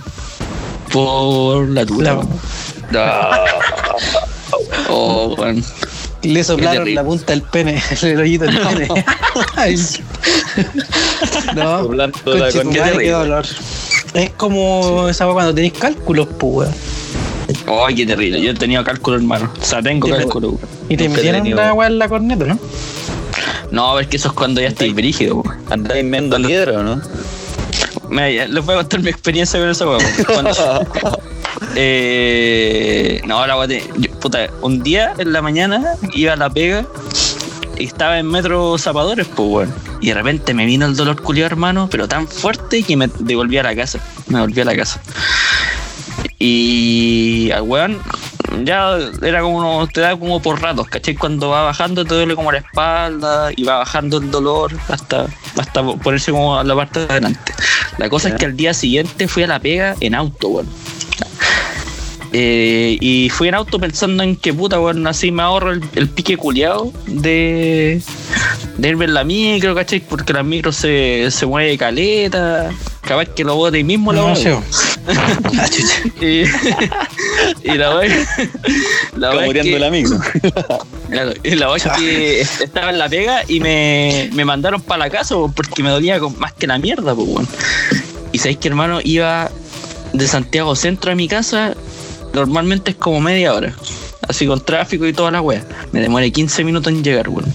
por 0.91 1.67
la 1.69 1.85
tula. 1.85 2.19
Clavo. 2.89 3.19
Oh, 4.89 5.35
weón. 5.37 5.63
Le 6.23 6.43
soplaron 6.43 6.93
la 6.93 7.03
punta 7.03 7.31
del 7.31 7.41
pene, 7.43 7.81
el 8.01 8.19
hoyito 8.19 8.45
del 8.45 8.59
pene. 8.59 8.87
No, 11.55 11.87
conche 11.87 12.51
corneta 12.51 12.85
madre, 12.85 12.97
qué 12.99 13.11
dolor. 13.11 13.45
Es 14.13 14.29
como 14.31 15.07
esa 15.07 15.25
weá 15.25 15.33
cuando 15.33 15.53
tenéis 15.53 15.73
cálculos, 15.73 16.27
pues, 16.37 16.69
weón. 16.69 16.73
Ay, 17.87 17.95
qué 17.95 18.05
terrible. 18.05 18.41
Yo 18.41 18.51
he 18.51 18.53
tenido 18.53 18.83
cálculo, 18.83 19.17
hermano. 19.17 19.51
O 19.59 19.63
sea, 19.65 19.81
tengo 19.81 20.07
¿Qué 20.07 20.13
te- 20.13 20.19
cálculo. 20.19 20.59
Y 20.89 20.97
te 20.97 21.07
metieron 21.09 21.41
tenido- 21.43 21.57
la 21.61 21.73
weá 21.73 21.87
en 21.87 21.99
la 21.99 22.09
corneta, 22.09 22.45
¿no? 22.45 22.59
No, 23.71 23.99
es 23.99 24.07
que 24.07 24.17
eso 24.17 24.29
es 24.29 24.33
cuando 24.33 24.59
ya 24.61 24.67
estoy 24.67 24.91
brígido, 24.93 25.37
weón. 25.37 25.57
¿Andáis 25.69 26.03
mendo 26.03 26.37
piedra 26.37 26.79
o 26.79 26.83
no? 26.83 27.01
Mira, 28.09 28.47
les 28.47 28.65
voy 28.65 28.73
a 28.73 28.77
contar 28.79 29.01
mi 29.01 29.09
experiencia 29.09 29.59
con 29.59 29.69
esa 29.69 29.87
weá. 29.87 29.99
eh, 31.75 33.21
no, 33.25 33.45
la 33.47 33.57
weá 33.57 33.67
puta, 34.19 34.49
un 34.61 34.83
día 34.83 35.13
en 35.17 35.33
la 35.33 35.41
mañana 35.41 35.95
iba 36.13 36.33
a 36.33 36.35
la 36.35 36.49
pega 36.49 36.85
y 37.77 37.85
estaba 37.85 38.19
en 38.19 38.27
Metro 38.27 38.77
Zapadores, 38.77 39.27
pues 39.27 39.49
weón. 39.49 39.73
Y 40.01 40.09
de 40.09 40.13
repente 40.13 40.53
me 40.53 40.65
vino 40.65 40.85
el 40.85 40.95
dolor 40.95 41.21
culiado, 41.21 41.47
hermano, 41.47 41.87
pero 41.89 42.07
tan 42.07 42.27
fuerte 42.27 42.83
que 42.83 42.95
me 42.95 43.09
devolví 43.19 43.57
a 43.57 43.63
la 43.63 43.75
casa. 43.75 43.99
Me 44.27 44.39
volví 44.39 44.59
a 44.61 44.65
la 44.65 44.75
casa. 44.75 45.01
Y 46.37 47.51
al 47.51 47.63
weón, 47.63 47.99
ya 48.63 48.97
era 49.21 49.41
como 49.41 49.57
uno, 49.57 49.87
te 49.87 50.01
da 50.01 50.17
como 50.17 50.41
por 50.41 50.61
ratos, 50.61 50.87
¿cachai? 50.87 51.15
Cuando 51.15 51.49
va 51.49 51.63
bajando 51.63 52.05
te 52.05 52.15
duele 52.15 52.35
como 52.35 52.51
la 52.51 52.59
espalda 52.59 53.51
y 53.55 53.63
va 53.63 53.77
bajando 53.77 54.17
el 54.17 54.31
dolor 54.31 54.71
hasta, 54.87 55.27
hasta 55.57 55.83
ponerse 55.83 56.31
como 56.31 56.57
a 56.57 56.63
la 56.63 56.75
parte 56.75 57.01
de 57.01 57.05
adelante. 57.05 57.53
La 57.97 58.09
cosa 58.09 58.29
es 58.29 58.35
que 58.35 58.45
al 58.45 58.55
día 58.55 58.73
siguiente 58.73 59.27
fui 59.27 59.43
a 59.43 59.47
la 59.47 59.59
pega 59.59 59.95
en 59.99 60.15
auto, 60.15 60.47
weón. 60.49 60.67
Eh, 62.31 62.97
y 63.01 63.29
fui 63.29 63.47
en 63.47 63.55
auto 63.55 63.79
pensando 63.79 64.21
en 64.21 64.35
que 64.35 64.53
puta, 64.53 64.79
weón, 64.79 65.05
así 65.07 65.31
me 65.31 65.41
ahorro 65.41 65.71
el, 65.71 65.81
el 65.95 66.07
pique 66.09 66.37
culiado 66.37 66.93
de, 67.07 68.01
de 68.77 68.87
irme 68.89 69.05
en 69.05 69.13
la 69.15 69.23
micro, 69.23 69.73
¿cachai? 69.73 69.99
Porque 69.99 70.33
la 70.33 70.43
micro 70.43 70.71
se, 70.71 71.29
se 71.31 71.45
mueve 71.47 71.75
caleta, 71.77 72.69
capaz 73.01 73.25
que 73.25 73.43
lo 73.43 73.55
bote 73.55 73.83
mismo 73.83 74.13
la 74.13 74.21
No. 74.21 74.63
Ah, 75.07 75.67
chucha. 75.71 76.23
y, 76.23 76.43
y 77.63 77.77
la 77.77 77.95
wea, 77.97 78.27
la 79.17 79.29
Camoteando 79.31 79.61
que, 79.63 79.75
el 79.75 79.83
amigo. 79.83 80.15
claro, 81.09 81.33
y 81.43 81.55
la 81.55 81.75
es 81.75 81.83
que 81.97 82.41
estaba 82.63 82.91
en 82.91 82.99
la 82.99 83.09
pega 83.09 83.41
y 83.47 83.59
me, 83.59 84.29
me 84.33 84.45
mandaron 84.45 84.81
para 84.81 85.05
la 85.05 85.09
casa 85.09 85.33
po, 85.33 85.51
porque 85.51 85.81
me 85.81 85.89
dolía 85.89 86.19
con- 86.19 86.37
más 86.37 86.53
que 86.53 86.67
la 86.67 86.77
mierda, 86.77 87.15
pues 87.15 87.27
weón. 87.27 87.47
Y 88.31 88.37
sabéis 88.37 88.59
que 88.59 88.67
hermano 88.67 88.99
iba 89.03 89.49
de 90.13 90.27
Santiago 90.27 90.75
Centro 90.75 91.11
a 91.11 91.15
mi 91.15 91.27
casa, 91.27 91.73
normalmente 92.33 92.91
es 92.91 92.97
como 92.97 93.19
media 93.21 93.53
hora. 93.53 93.73
Así 94.27 94.45
con 94.45 94.59
tráfico 94.63 95.07
y 95.07 95.13
toda 95.13 95.31
la 95.31 95.41
wea. 95.41 95.65
Me 95.91 96.01
demoré 96.01 96.31
15 96.31 96.63
minutos 96.63 96.91
en 96.93 97.03
llegar, 97.03 97.29
weón. 97.29 97.51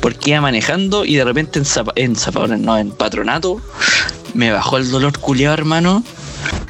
Porque 0.00 0.30
iba 0.30 0.40
manejando 0.40 1.04
y 1.04 1.14
de 1.16 1.24
repente 1.24 1.58
en, 1.60 1.64
zapa- 1.64 1.92
en 1.94 2.16
zapadores, 2.16 2.58
no, 2.58 2.76
en 2.76 2.90
patronato, 2.90 3.60
me 4.34 4.50
bajó 4.50 4.78
el 4.78 4.90
dolor 4.90 5.16
culiado, 5.18 5.54
hermano. 5.54 6.02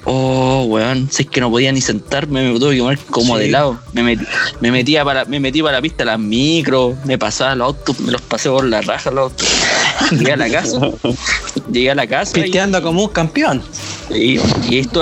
Oh, 0.04 0.64
weón, 0.68 1.08
si 1.10 1.22
es 1.24 1.28
que 1.28 1.40
no 1.40 1.50
podía 1.50 1.70
ni 1.72 1.80
sentarme, 1.80 2.50
me 2.52 2.58
tuve 2.58 2.76
que 2.76 2.82
poner 2.82 2.98
como 3.10 3.36
Sí. 3.36 3.44
de 3.44 3.48
lado. 3.50 3.78
Me, 3.92 4.02
metí, 4.02 4.24
me, 4.60 4.70
metía 4.72 5.04
para, 5.04 5.24
me 5.26 5.40
metí 5.40 5.62
para 5.62 5.76
la 5.78 5.82
pista 5.82 6.04
las 6.04 6.18
micros, 6.18 6.94
me 7.04 7.18
pasaba 7.18 7.54
los 7.54 7.66
autos, 7.68 8.00
me 8.00 8.12
los 8.12 8.22
pasé 8.22 8.48
por 8.50 8.64
la 8.64 8.80
raja 8.82 9.10
los 9.10 9.30
autos. 9.32 9.48
Llegué 10.10 10.32
a 10.32 10.36
la 10.36 10.50
casa, 10.50 10.78
llegué 11.72 11.90
a 11.90 11.94
la 11.94 12.06
casa 12.06 12.38
y, 12.38 12.42
Pisteando 12.42 12.82
como 12.82 13.02
un 13.04 13.08
campeón. 13.10 13.62
Y, 14.10 14.38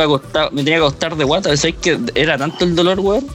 acostado, 0.00 0.50
me 0.50 0.62
tenía 0.62 0.78
que 0.78 0.84
acostar 0.84 1.16
de 1.16 1.24
guata, 1.24 1.56
¿sabes 1.56 1.76
que 1.80 1.98
era 2.14 2.36
tanto 2.36 2.64
el 2.64 2.74
dolor, 2.74 3.00
weón? 3.00 3.26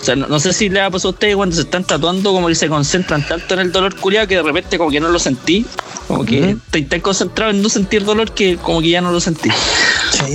O 0.00 0.04
sea, 0.04 0.16
no, 0.16 0.26
no 0.26 0.38
sé 0.38 0.52
si 0.52 0.68
le 0.68 0.80
ha 0.80 0.90
pasado 0.90 1.10
a 1.10 1.12
ustedes 1.12 1.34
cuando 1.34 1.56
se 1.56 1.62
están 1.62 1.84
tatuando, 1.84 2.32
como 2.32 2.48
que 2.48 2.54
se 2.54 2.68
concentran 2.68 3.26
tanto 3.26 3.54
en 3.54 3.60
el 3.60 3.72
dolor 3.72 3.96
culiado 3.96 4.28
que 4.28 4.36
de 4.36 4.42
repente 4.42 4.76
como 4.76 4.90
que 4.90 5.00
no 5.00 5.08
lo 5.08 5.18
sentí. 5.18 5.64
Como 6.06 6.24
que 6.26 6.50
estoy 6.50 6.82
tan 6.82 7.00
concentrado 7.00 7.52
en 7.52 7.62
no 7.62 7.70
sentir 7.70 8.04
dolor 8.04 8.32
que 8.32 8.58
como 8.58 8.82
que 8.82 8.90
ya 8.90 9.00
no 9.00 9.10
lo 9.10 9.20
sentí. 9.20 9.48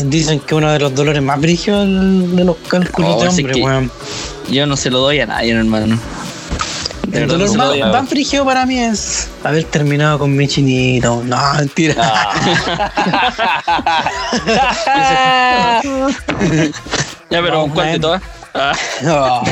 Dicen 0.05 0.39
que 0.39 0.55
uno 0.55 0.71
de 0.71 0.79
los 0.79 0.95
dolores 0.95 1.21
más 1.21 1.39
brígidos 1.39 1.87
de 1.87 2.43
los 2.43 2.55
cálculos 2.67 3.15
Oh, 3.15 3.21
de 3.21 3.27
hombre, 3.27 3.61
weón. 3.61 3.91
Yo 4.49 4.65
no 4.65 4.75
se 4.75 4.89
lo 4.89 4.99
doy 4.99 5.19
a 5.19 5.27
nadie, 5.27 5.51
hermano. 5.51 5.99
El 7.11 7.27
dolor 7.27 7.57
más, 7.57 7.77
más 7.79 8.09
brígido 8.09 8.45
para 8.45 8.65
mí 8.65 8.79
es 8.79 9.27
haber 9.43 9.65
terminado 9.65 10.19
con 10.19 10.33
mi 10.35 10.47
chinito. 10.47 11.21
No, 11.25 11.37
mentira. 11.55 11.95
Ya, 17.29 17.41
pero 17.43 17.59
Vamos, 17.59 17.65
¿con 17.65 17.73
cuál 17.75 17.85
de 17.87 17.91
man. 17.91 18.01
todas? 18.01 18.21
Ah, 18.55 18.73
No. 19.03 19.43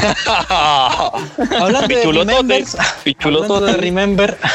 Hablando 1.63 1.87
de 1.87 2.01
hablando 3.19 3.61
de 3.61 3.73
Remember. 3.77 4.37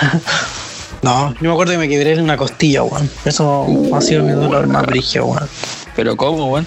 No, 1.02 1.32
yo 1.34 1.40
me 1.40 1.50
acuerdo 1.50 1.72
que 1.72 1.78
me 1.78 1.88
quebré 1.88 2.12
en 2.12 2.20
una 2.20 2.36
costilla, 2.36 2.84
weón. 2.84 3.10
Eso 3.24 3.66
ha 3.92 4.00
sido 4.00 4.22
mi 4.22 4.30
dolor 4.30 4.68
más 4.68 4.86
brígido, 4.86 5.26
weón. 5.26 5.48
pero 5.96 6.16
¿cómo, 6.16 6.46
weón? 6.52 6.64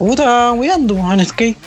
Puta, 0.00 0.52
weando, 0.52 0.94
weón, 0.94 1.22
skate. 1.22 1.58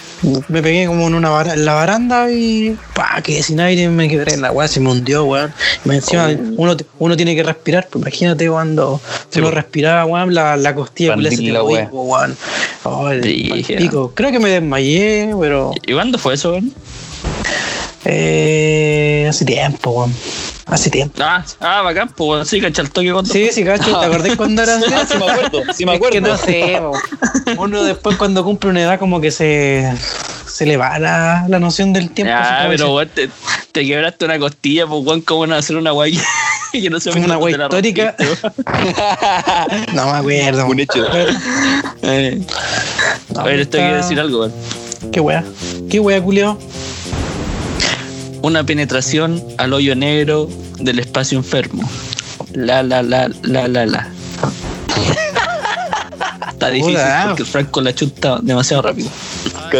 Me 0.47 0.63
pegué 0.63 0.87
como 0.87 1.05
en 1.05 1.13
una 1.13 1.53
en 1.53 1.65
la 1.65 1.73
baranda 1.75 2.31
y 2.31 2.75
pa, 2.95 3.21
que 3.21 3.43
sin 3.43 3.59
aire 3.59 3.87
me 3.89 4.09
quebré 4.09 4.37
la 4.37 4.51
weá, 4.51 4.67
se 4.67 4.79
me 4.79 4.89
hundió, 4.89 5.23
weón. 5.25 5.53
Encima 5.85 6.29
uno, 6.57 6.75
uno 6.97 7.15
tiene 7.15 7.35
que 7.35 7.43
respirar, 7.43 7.87
pues 7.91 8.01
imagínate 8.01 8.49
cuando 8.49 8.99
Sí, 9.29 9.39
uno 9.39 9.51
respiraba, 9.51 10.05
weón, 10.05 10.33
la, 10.33 10.57
la 10.57 10.73
costilla 10.73 11.15
se 11.15 11.37
te 11.37 11.51
weón. 11.61 12.35
Ay, 12.83 13.19
Brígido. 13.19 13.77
pico. 13.77 14.11
Creo 14.15 14.31
que 14.31 14.39
me 14.39 14.49
desmayé, 14.49 15.31
pero 15.39 15.71
¿Y 15.85 15.93
cuándo 15.93 16.17
fue 16.17 16.33
eso, 16.33 16.53
weón? 16.53 16.73
Eh, 18.05 19.25
hace 19.29 19.45
tiempo, 19.45 19.91
weón. 19.91 20.13
Hace 20.65 20.89
tiempo. 20.89 21.15
Ah, 21.21 21.43
ah, 21.59 21.81
bacán, 21.81 22.09
pues 22.15 22.29
weón. 22.29 22.45
Sí, 22.45 22.61
cacha 22.61 22.81
el 22.81 22.89
toque 22.91 23.11
cuando. 23.11 23.31
Sí, 23.31 23.49
sí, 23.51 23.63
cacho, 23.63 23.99
¿te 23.99 24.05
acordás 24.05 24.35
cuando 24.35 24.61
era? 24.63 24.79
Ah, 24.93 25.05
sí 25.07 25.17
me 25.17 25.25
acuerdo, 25.29 25.61
sí 25.73 25.85
me 25.85 25.93
Es 25.95 25.99
que 25.99 26.07
acuerdo. 26.07 26.27
no 26.27 26.37
sé, 26.37 26.79
po. 26.79 27.61
uno 27.61 27.83
después 27.83 28.17
cuando 28.17 28.43
cumple 28.43 28.69
una 28.69 28.81
edad 28.81 28.99
como 28.99 29.19
que 29.21 29.31
se, 29.31 29.91
se 30.47 30.65
le 30.65 30.77
va 30.77 30.97
la, 30.99 31.45
la 31.49 31.59
noción 31.59 31.91
del 31.93 32.09
tiempo. 32.11 32.33
como 32.33 32.69
pero 32.69 32.95
weón, 32.95 33.09
te, 33.13 33.29
te 33.71 33.85
quebraste 33.85 34.25
una 34.25 34.39
costilla, 34.39 34.87
pues 34.87 35.05
weón, 35.05 35.21
¿cómo 35.21 35.45
no 35.47 35.55
hacer 35.55 35.75
una 35.75 35.91
guay? 35.91 36.17
que 36.71 36.89
no 36.89 36.99
sé 36.99 37.11
una 37.11 37.35
guay 37.35 37.53
histórica. 37.53 38.15
rompiste, 38.17 38.53
No 39.93 40.05
me 40.11 40.17
acuerdo. 40.17 40.67
Un 40.67 40.79
hecho. 40.79 41.05
weón. 41.11 41.37
Eh, 42.03 42.41
No, 43.33 43.41
a 43.41 43.43
ver, 43.43 43.59
esto 43.59 43.77
está- 43.77 43.87
quiere 43.89 43.97
decir 43.97 44.19
algo, 44.19 44.39
weón. 44.41 44.53
Qué 45.11 45.19
wea. 45.19 45.43
Qué 45.89 45.99
wea, 45.99 46.21
culio. 46.21 46.57
Una 48.43 48.63
penetración 48.65 49.41
al 49.57 49.71
hoyo 49.73 49.95
negro 49.95 50.49
del 50.79 50.99
espacio 50.99 51.37
enfermo. 51.37 51.89
La, 52.53 52.83
la, 52.83 53.01
la, 53.01 53.29
la, 53.41 53.67
la, 53.69 53.85
la. 53.85 54.09
Está 56.49 56.69
difícil 56.69 56.93
Puta. 56.95 57.23
porque 57.29 57.45
Franco 57.45 57.79
la 57.81 57.95
chuta 57.95 58.39
demasiado 58.41 58.83
rápido. 58.83 59.09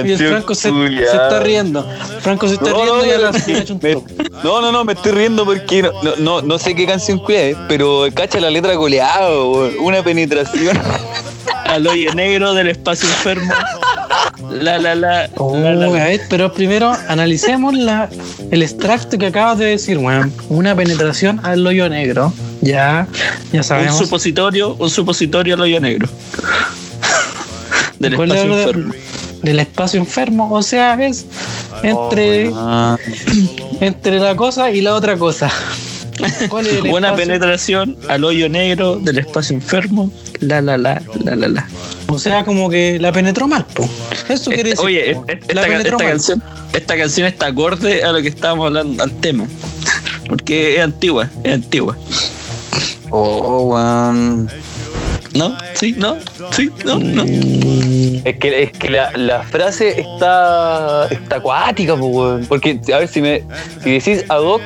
Y 0.06 0.12
el 0.14 0.18
Franco 0.18 0.56
se, 0.56 0.70
se 0.72 1.04
está 1.04 1.40
riendo. 1.42 1.86
Franco 2.22 2.48
se 2.48 2.54
está 2.56 2.70
No, 2.70 2.78
riendo 2.78 2.98
no, 2.98 3.06
y 3.06 3.12
a 3.12 3.18
no, 3.18 3.22
la 3.24 3.32
me- 3.32 4.04
no, 4.44 4.62
no, 4.62 4.72
no, 4.72 4.86
me 4.86 4.94
estoy 4.94 5.12
riendo 5.12 5.44
porque 5.46 5.84
no, 5.84 6.16
no, 6.18 6.42
no, 6.42 6.58
sé 6.58 6.74
qué 6.74 6.88
canción 6.88 7.20
cuida, 7.20 7.42
eh, 7.42 7.58
pero 7.68 8.06
cacha 8.16 8.40
la 8.40 8.50
letra 8.50 8.74
goleado, 8.76 9.70
una 9.82 10.02
penetración. 10.04 10.80
Al 11.66 11.86
hoyo 11.86 12.14
negro 12.16 12.54
del 12.54 12.70
espacio 12.70 13.10
enfermo. 13.10 13.54
La, 14.52 14.78
la, 14.80 14.96
la. 14.96 15.30
Oh, 15.38 15.58
la, 15.58 15.74
la, 15.74 15.86
a 15.86 15.90
la. 15.90 16.04
ver, 16.06 16.22
pero 16.30 16.52
primero 16.54 16.92
analicemos 17.08 17.74
la, 17.74 18.10
el 18.52 18.62
extracto 18.62 19.18
que 19.18 19.28
acabas 19.28 19.58
de 19.58 19.66
decir, 19.66 19.98
weón. 19.98 20.34
Una 20.50 20.76
penetración 20.76 21.40
al 21.44 21.66
hoyo 21.66 21.90
negro. 21.90 22.34
Ya, 22.62 23.08
ya 23.52 23.60
Un 23.60 23.64
sabemos. 23.64 23.98
supositorio, 23.98 24.76
un 24.76 24.90
supositorio 24.90 25.56
al 25.56 25.62
hoyo 25.62 25.80
negro. 25.80 26.08
Del 28.00 28.16
¿Cuál 28.16 28.32
es 28.32 28.38
espacio 28.38 28.56
de- 28.58 28.64
enfermo. 28.64 28.94
Del 29.42 29.60
espacio 29.60 30.00
enfermo. 30.00 30.54
O 30.54 30.62
sea, 30.64 30.94
es 31.06 31.26
entre, 31.84 32.50
Ah, 32.54 32.98
entre 33.82 34.20
la 34.20 34.36
cosa 34.36 34.72
y 34.72 34.82
la 34.82 34.94
otra 34.96 35.18
cosa. 35.18 35.50
¿Cuál 36.50 36.68
es 36.68 36.74
el 36.74 36.90
Buena 36.90 37.16
penetración 37.16 37.98
al 38.10 38.24
hoyo 38.24 38.48
negro 38.50 38.98
del 38.98 39.18
espacio 39.20 39.56
enfermo. 39.56 40.12
La, 40.40 40.62
la, 40.62 40.78
la, 40.78 41.02
la, 41.24 41.36
la, 41.36 41.48
la. 41.48 41.68
O 42.08 42.20
sea, 42.20 42.44
como 42.44 42.70
que 42.70 43.00
la 43.00 43.12
penetró 43.12 43.48
mal, 43.48 43.66
po. 43.74 43.88
Eso 44.30 44.52
quiere 44.52 44.72
Esta- 44.72 44.84
decir. 44.84 44.86
oye, 44.86 45.18
esta, 45.28 45.54
La 45.54 45.98
canción, 45.98 46.44
esta 46.74 46.98
canción 46.98 47.28
está 47.28 47.48
acorde 47.48 48.04
a 48.04 48.12
lo 48.12 48.22
que 48.22 48.28
estábamos 48.28 48.68
hablando 48.68 49.04
al 49.04 49.12
tema. 49.20 49.48
Porque 50.28 50.76
es 50.78 50.82
antigua, 50.84 51.30
es 51.44 51.54
antigua. 51.54 51.98
oh, 53.10 53.64
weón. 53.74 54.50
¿No? 55.34 55.58
¿Sí? 55.74 55.96
¿No? 55.98 56.18
¿Sí? 56.52 56.70
¿No? 56.86 57.00
¿No? 57.00 57.24
Es 57.24 58.38
que, 58.38 58.64
es 58.64 58.72
que 58.72 58.90
la, 58.92 59.12
la 59.18 59.42
frase 59.42 60.00
está, 60.00 61.08
está 61.10 61.38
acuática, 61.38 61.96
po, 61.98 62.06
weón. 62.06 62.46
Porque, 62.46 62.80
a 62.94 63.00
ver, 63.00 63.08
si 63.08 63.22
me 63.22 63.44
si 63.84 63.92
decís 63.92 64.26
ad 64.30 64.42
hoc, 64.42 64.62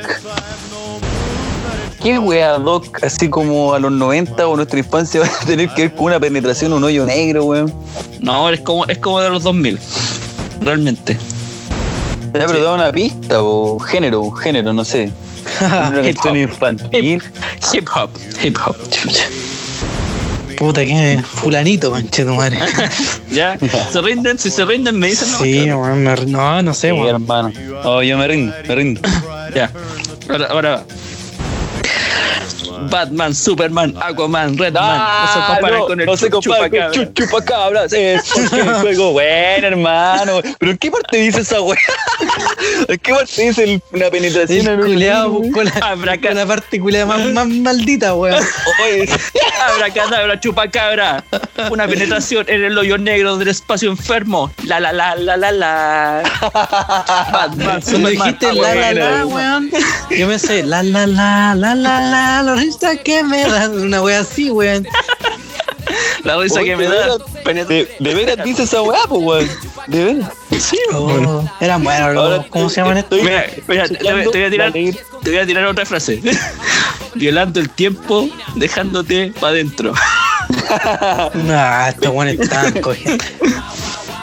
¿qué 2.02 2.20
wea 2.20 2.56
ad 2.56 2.64
hoc, 2.66 3.04
así 3.04 3.30
como 3.30 3.74
a 3.74 3.80
los 3.80 3.92
90 3.92 4.48
o 4.48 4.56
nuestra 4.56 4.80
infancia, 4.80 5.20
va 5.22 5.28
a 5.28 5.46
tener 5.46 5.70
que 5.74 5.84
ver 5.84 5.96
con 5.96 6.06
una 6.08 6.20
penetración, 6.20 6.74
un 6.74 6.84
hoyo 6.84 7.06
negro, 7.06 7.46
weón? 7.46 7.74
No, 8.20 8.50
es 8.50 8.60
como, 8.62 8.86
es 8.86 8.98
como 8.98 9.20
de 9.20 9.30
los 9.30 9.44
2000. 9.44 9.80
Realmente. 10.62 11.18
Ya, 12.34 12.46
pero 12.46 12.62
da 12.64 12.74
una 12.74 12.92
pista, 12.92 13.42
o 13.42 13.80
género, 13.80 14.30
género, 14.32 14.74
no 14.74 14.84
sé. 14.86 15.12
Hip 16.04 16.18
hop. 16.24 16.36
infantil. 16.36 17.24
Hip 17.74 17.88
hop, 17.96 18.10
hip 18.44 18.58
hop. 18.66 18.76
Puta, 20.58 20.84
que 20.84 21.22
fulanito, 21.24 21.92
manche 21.92 22.26
tu 22.26 22.34
madre. 22.34 22.58
¿Ya? 23.32 23.58
¿Se 23.92 24.02
rinden? 24.02 24.40
Si 24.40 24.50
se 24.50 24.66
rinden, 24.66 24.98
me 24.98 25.08
dicen 25.08 25.32
no. 25.32 25.38
Sí, 25.38 25.66
weón, 25.72 26.04
me- 26.04 26.16
no, 26.26 26.62
no 26.64 26.74
sé, 26.74 26.88
Sí, 26.90 26.94
weón. 26.94 27.08
hermano. 27.10 27.52
No, 27.84 28.02
yo 28.04 28.18
me 28.18 28.28
rindo, 28.28 28.54
me 28.68 28.76
rindo. 28.76 29.02
Ya. 29.56 29.72
Ahora, 30.30 30.46
ahora 30.48 30.70
va. 30.78 30.84
Batman, 32.90 33.34
Superman, 33.36 33.96
Aquaman, 34.02 34.58
Redman. 34.58 34.98
no 34.98 35.28
se 35.34 35.40
comparan 35.48 35.82
con 35.88 36.02
el 36.02 36.08
Ah, 36.08 36.12
no 36.12 36.18
se 36.18 36.30
compara 36.30 36.64
chupacabra. 36.66 36.88
con 36.92 36.94
chu- 36.94 37.14
chupacabras. 37.14 37.94
Es 37.94 38.24
porque 38.34 38.60
el 38.60 38.74
juego 38.76 39.12
bueno, 39.14 39.68
hermano. 39.68 40.42
¿Pero 40.60 40.72
en 40.72 40.78
qué 40.78 40.92
parte 40.92 41.18
dice 41.18 41.42
esa 41.42 41.62
weá? 41.62 41.78
¿En 42.88 42.98
qué 43.00 43.14
parte 43.14 43.42
dice 43.42 43.64
el- 43.64 43.82
una 43.94 44.10
penetración? 44.10 44.68
El 44.68 44.74
en 44.74 44.80
un- 44.80 44.86
culeado 44.94 45.30
buscó 45.30 45.64
la, 45.64 45.72
Abraca- 45.72 46.30
buscó 46.30 46.34
la 46.36 46.46
parte 46.46 46.80
culeada 46.80 47.06
más, 47.06 47.26
más 47.34 47.48
maldita, 47.48 48.14
weón. 48.16 48.44
Oye, 48.86 49.10
Abracadabra, 49.74 50.40
chupacabra. 50.40 51.24
Una 51.72 51.88
penetración 51.88 52.46
en 52.48 52.64
el 52.64 52.78
hoyo 52.78 52.98
negro 52.98 53.38
del 53.38 53.48
espacio 53.50 53.90
enfermo. 53.90 54.52
La 54.66 54.80
la 54.80 54.94
la 54.94 55.16
la 55.16 55.38
la 55.38 55.52
la. 55.52 56.24
Batman, 57.32 57.82
Cuando 57.84 58.10
dijiste 58.10 58.54
la 58.54 58.76
la 58.76 58.94
la, 58.94 59.26
weón, 59.26 59.70
yo 60.10 60.28
pensé 60.28 60.64
la 60.64 60.84
la 60.84 61.06
la 61.08 61.56
la 61.56 61.76
la 61.76 62.00
la, 62.02 62.44
la 62.44 62.56
risa 62.68 62.96
que 62.98 63.24
me 63.24 63.42
da 63.44 63.70
una 63.70 64.02
wea 64.02 64.20
así, 64.20 64.50
weón. 64.52 64.88
La 66.24 66.38
risa 66.38 66.60
oye, 66.60 66.72
que 66.72 66.76
me 66.76 66.84
de 66.84 66.90
da. 66.90 66.96
veras- 66.96 67.18
penetra- 67.44 67.68
De, 67.76 67.96
de 68.00 68.14
veras 68.16 68.46
dice 68.46 68.64
esa 68.64 68.82
weá, 68.82 69.00
pues, 69.08 69.22
weón. 69.24 69.50
De 69.88 70.04
veras. 70.04 70.32
Sí, 70.60 70.78
buenos, 70.92 71.46
los- 72.14 72.24
Ahora 72.24 72.46
¿cómo 72.50 72.70
se 72.70 72.82
llaman 72.82 72.98
estos? 72.98 73.22
Mira, 73.24 73.46
mira, 73.68 73.88
te, 73.88 73.96
voy- 74.12 74.24
te 74.32 74.38
voy 74.38 74.44
a 74.44 74.50
tirar, 74.50 74.74
chequeando 74.74 75.00
te 75.24 75.30
voy 75.30 75.40
a 75.40 75.46
tirar 75.46 75.66
otra 75.66 75.86
frase. 75.86 76.22
Violando 77.16 77.60
el 77.60 77.70
tiempo, 77.70 78.30
dejándote 78.56 79.34
para 79.40 79.52
adentro. 79.54 79.94
Ah, 80.70 81.88
estos 81.94 82.12
weones 82.14 82.40
están 82.40 82.72
cogiendo. 82.82 83.24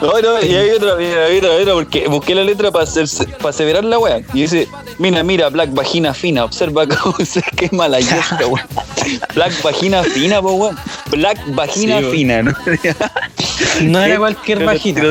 No, 0.01 0.21
no, 0.21 0.43
y 0.43 0.55
hay 0.55 0.71
otra, 0.71 0.95
mira, 0.95 1.25
hay 1.25 1.37
otra, 1.37 1.51
hay 1.51 1.61
otra, 1.61 1.73
porque 1.73 2.07
busqué 2.07 2.35
la 2.35 2.43
letra 2.43 2.71
para 2.71 2.85
aseverar 2.85 3.83
la 3.83 3.97
weá. 3.97 4.21
Y 4.33 4.41
dice, 4.41 4.67
mira, 4.97 5.23
mira, 5.23 5.49
Black 5.49 5.73
Vagina 5.73 6.13
Fina, 6.13 6.43
observa 6.43 6.85
cómo 7.03 7.17
se 7.25 7.41
quema 7.41 7.87
la 7.87 7.99
yesca, 7.99 8.45
weón. 8.47 8.67
Black 9.35 9.61
Vagina 9.63 10.03
Fina, 10.03 10.41
po, 10.41 10.53
weón. 10.53 10.77
Black 11.11 11.39
Vagina 11.55 11.99
Sí. 11.99 12.05
Fina, 12.11 12.43
¿no? 12.43 12.53
No 13.81 14.01
era 14.01 14.17
cualquier 14.17 14.65
vagina. 14.65 15.01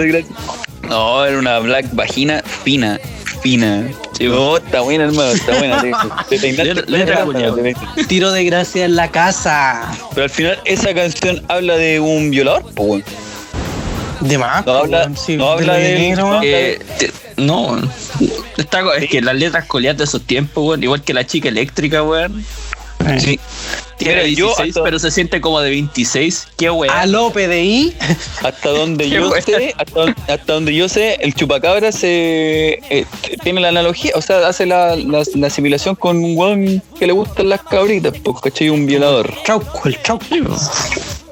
No, 0.82 1.24
era 1.24 1.38
una 1.38 1.58
Black 1.60 1.86
Vagina 1.92 2.42
Fina, 2.42 2.98
fina. 3.42 3.88
Sí, 4.16 4.26
oh, 4.28 4.58
está 4.58 4.80
buena, 4.82 5.04
hermano, 5.04 5.30
está 5.30 5.58
buena. 5.58 5.82
Te, 6.28 6.38
te 6.38 6.52
te. 6.52 8.04
Tiro 8.06 8.32
de 8.32 8.44
gracia 8.44 8.84
en 8.84 8.96
la 8.96 9.10
casa. 9.10 9.90
Pero 10.14 10.24
al 10.24 10.30
final 10.30 10.58
esa 10.64 10.94
canción 10.94 11.42
habla 11.48 11.76
de 11.76 12.00
un 12.00 12.30
violador, 12.30 12.62
pues, 12.74 12.88
weón. 12.88 13.04
De 14.20 14.38
más, 14.38 14.64
No 14.66 14.72
habla- 14.78 14.98
weón, 15.00 15.16
sí, 15.16 15.36
no 15.36 15.46
de 15.46 15.52
habla 15.52 15.72
de 15.74 16.14
no. 16.16 16.42
Eh, 16.42 16.78
te- 16.98 17.12
no, 17.36 17.78
está, 18.56 18.82
es 18.96 19.08
que 19.10 19.20
las 19.20 19.34
letras 19.34 19.64
coleadas 19.66 19.98
de 19.98 20.04
esos 20.04 20.22
tiempos, 20.22 20.64
weón, 20.66 20.82
igual 20.82 21.02
que 21.02 21.12
la 21.14 21.26
chica 21.26 21.48
eléctrica, 21.48 22.02
weón. 22.02 22.44
Sí. 23.18 23.38
Tiene 23.98 24.14
Mira, 24.24 24.26
yo 24.28 24.46
16, 24.46 24.68
hasta- 24.70 24.82
pero 24.82 24.98
se 24.98 25.10
siente 25.10 25.40
como 25.40 25.60
de 25.60 25.70
26. 25.70 26.48
Qué 26.56 26.70
weón. 26.70 26.94
Aló, 26.94 27.30
PDI. 27.30 27.94
Hasta 28.42 28.68
donde 28.70 29.08
yo 29.08 29.30
sé, 29.40 29.74
hasta, 29.78 30.14
hasta 30.32 30.52
donde 30.52 30.74
yo 30.74 30.88
sé, 30.88 31.16
el 31.20 31.34
chupacabra 31.34 31.92
se 31.92 32.80
eh, 32.90 33.06
tiene 33.42 33.60
la 33.60 33.68
analogía, 33.68 34.12
o 34.14 34.22
sea, 34.22 34.46
hace 34.48 34.66
la, 34.66 34.96
la, 34.96 35.22
la 35.34 35.46
asimilación 35.46 35.94
con 35.94 36.22
un 36.24 36.36
weón 36.36 36.82
que 36.98 37.06
le 37.06 37.12
gustan 37.12 37.48
las 37.48 37.62
cabritas, 37.62 38.14
pues, 38.22 38.40
¿cachai? 38.42 38.68
Un 38.70 38.86
violador. 38.86 39.32
Chauco, 39.44 39.88
el 39.88 40.00
chauco. 40.02 40.24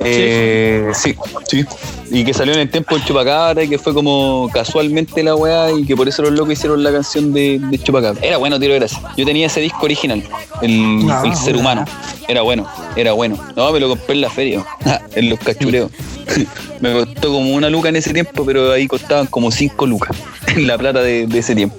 Eh, 0.04 0.90
sí, 0.94 1.14
sí. 1.48 1.64
Y 2.10 2.24
que 2.24 2.34
salió 2.34 2.52
en 2.54 2.60
el 2.60 2.68
tiempo 2.70 2.96
del 2.96 3.04
Chupacabra 3.04 3.62
y 3.62 3.68
que 3.68 3.78
fue 3.78 3.94
como 3.94 4.50
casualmente 4.52 5.22
la 5.22 5.36
weá 5.36 5.70
y 5.70 5.84
que 5.86 5.94
por 5.96 6.08
eso 6.08 6.22
los 6.22 6.32
locos 6.32 6.54
hicieron 6.54 6.82
la 6.82 6.90
canción 6.92 7.32
de, 7.32 7.58
de 7.60 7.78
Chupacabra. 7.78 8.20
Era 8.20 8.36
bueno, 8.38 8.58
tiro 8.58 8.72
de 8.72 8.80
gracia. 8.80 8.98
Yo 9.16 9.24
tenía 9.24 9.46
ese 9.46 9.60
disco 9.60 9.84
original, 9.84 10.22
el, 10.60 11.06
No, 11.06 11.24
el 11.24 11.36
ser 11.36 11.56
humano. 11.56 11.84
Era 12.28 12.42
bueno, 12.42 12.51
era 12.96 13.12
bueno. 13.12 13.38
No, 13.56 13.72
me 13.72 13.80
lo 13.80 13.88
compré 13.88 14.14
en 14.14 14.20
la 14.20 14.30
feria, 14.30 14.64
en 15.14 15.30
los 15.30 15.38
cachureos. 15.38 15.90
me 16.80 16.92
costó 16.92 17.32
como 17.32 17.54
una 17.54 17.70
luca 17.70 17.88
en 17.88 17.96
ese 17.96 18.12
tiempo, 18.12 18.44
pero 18.44 18.72
ahí 18.72 18.86
costaban 18.86 19.26
como 19.26 19.50
cinco 19.50 19.86
lucas 19.86 20.16
en 20.48 20.66
la 20.66 20.78
plata 20.78 21.02
de, 21.02 21.26
de 21.26 21.38
ese 21.38 21.54
tiempo. 21.54 21.76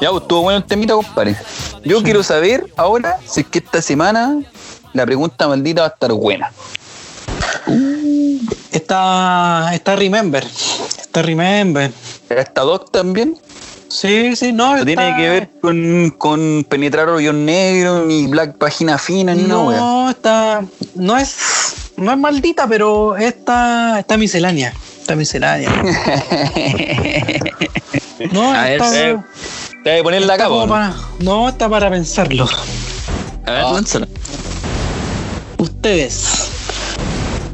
Ya, 0.00 0.10
pues 0.10 0.22
estuvo 0.22 0.42
bueno 0.42 0.58
el 0.58 0.64
temita, 0.64 0.94
compadre. 0.94 1.36
Yo 1.84 2.02
quiero 2.02 2.22
saber 2.22 2.66
ahora 2.76 3.18
si 3.26 3.40
es 3.40 3.46
que 3.46 3.58
esta 3.58 3.80
semana 3.80 4.40
la 4.92 5.06
pregunta 5.06 5.46
maldita 5.48 5.82
va 5.82 5.88
a 5.88 5.90
estar 5.90 6.12
buena. 6.12 6.52
Está, 8.72 9.70
está 9.72 9.96
Remember. 9.96 10.44
Está 10.44 11.22
Remember. 11.22 11.90
¿Esta 12.28 12.62
Doc 12.62 12.90
también? 12.90 13.36
Sí, 13.98 14.36
sí, 14.36 14.52
no. 14.52 14.72
No 14.72 14.76
está- 14.76 14.84
tiene 14.84 15.16
que 15.16 15.28
ver 15.30 15.48
con, 15.62 16.10
con 16.18 16.66
penetrar 16.68 17.08
hoyo 17.08 17.32
negro, 17.32 18.04
ni 18.04 18.26
black 18.26 18.58
página 18.58 18.98
fina, 18.98 19.34
ni 19.34 19.44
una 19.44 19.58
wea. 19.62 19.78
No, 19.78 20.10
está. 20.10 20.62
No 20.94 21.16
es. 21.16 21.34
No 21.96 22.12
es 22.12 22.18
maldita, 22.18 22.66
pero 22.68 23.16
está. 23.16 23.98
Está 24.00 24.16
miscelánea. 24.18 24.74
Está 25.00 25.16
miscelánea. 25.16 25.70
No, 28.32 28.52
A 28.54 28.62
ver, 28.64 28.80
está, 28.80 29.08
eh, 29.10 29.16
Te 29.84 29.90
voy 29.90 30.00
a 30.00 30.02
poner 30.02 30.22
la 30.22 30.36
capa. 30.38 30.48
como 30.48 30.62
¿o 30.62 30.66
no? 30.66 30.72
para- 30.72 30.94
no, 31.20 31.48
está 31.50 31.68
para 31.68 31.90
pensarlo. 31.90 32.48
A 33.46 33.50
ver, 33.50 33.60
Ah. 33.62 33.72
lánzala. 33.74 34.08
Ustedes, 35.58 36.48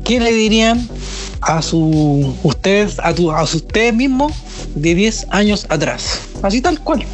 ¿qué 0.04 0.20
le 0.20 0.32
dirían 0.32 0.88
a 1.40 1.60
su 1.62 2.34
ustedes 2.44 2.98
a 3.00 3.12
tu 3.12 3.30
a 3.32 3.42
ustedes 3.42 3.92
mismos 3.94 4.32
de 4.74 4.94
10 4.94 5.26
años 5.30 5.66
atrás? 5.68 6.20
Así 6.42 6.60
tal 6.60 6.80
cual. 6.80 7.04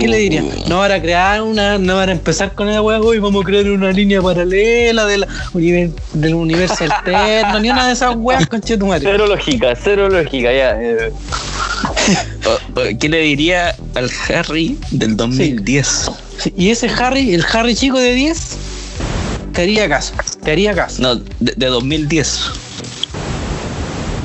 ¿Qué 0.00 0.08
le 0.08 0.18
dirían? 0.18 0.48
No 0.66 0.78
van 0.78 0.90
a 0.90 1.00
crear 1.00 1.40
una, 1.40 1.78
no 1.78 1.94
van 1.94 2.08
a 2.08 2.12
empezar 2.12 2.52
con 2.52 2.68
esa 2.68 2.82
weá, 2.82 3.00
hoy 3.00 3.20
vamos 3.20 3.44
a 3.44 3.46
crear 3.46 3.70
una 3.70 3.92
línea 3.92 4.20
paralela 4.20 5.06
de 5.06 5.18
la 5.18 5.26
del 6.14 6.34
universo 6.34 6.82
alterno, 6.82 7.60
ni 7.60 7.70
una 7.70 7.86
de 7.86 7.92
esas 7.92 8.16
weas, 8.16 8.44
conchetumare. 8.48 9.04
Cero 9.04 9.26
lógica, 9.28 9.74
cero 9.80 10.08
lógica, 10.08 10.52
ya. 10.52 10.76
eh. 10.82 11.12
¿Qué 12.98 13.08
le 13.08 13.20
diría 13.20 13.76
al 13.94 14.10
Harry 14.34 14.76
del 14.90 15.16
2010? 15.16 16.10
Sí, 16.38 16.52
Y 16.56 16.70
ese 16.70 16.88
Harry, 16.88 17.32
el 17.34 17.44
Harry 17.52 17.76
chico 17.76 17.98
de 18.00 18.14
10, 18.14 18.56
te 19.52 19.62
haría 19.62 19.88
caso, 19.88 20.12
te 20.42 20.50
haría 20.50 20.74
caso. 20.74 21.00
No, 21.02 21.14
de, 21.14 21.52
de 21.56 21.66
2010. 21.66 22.40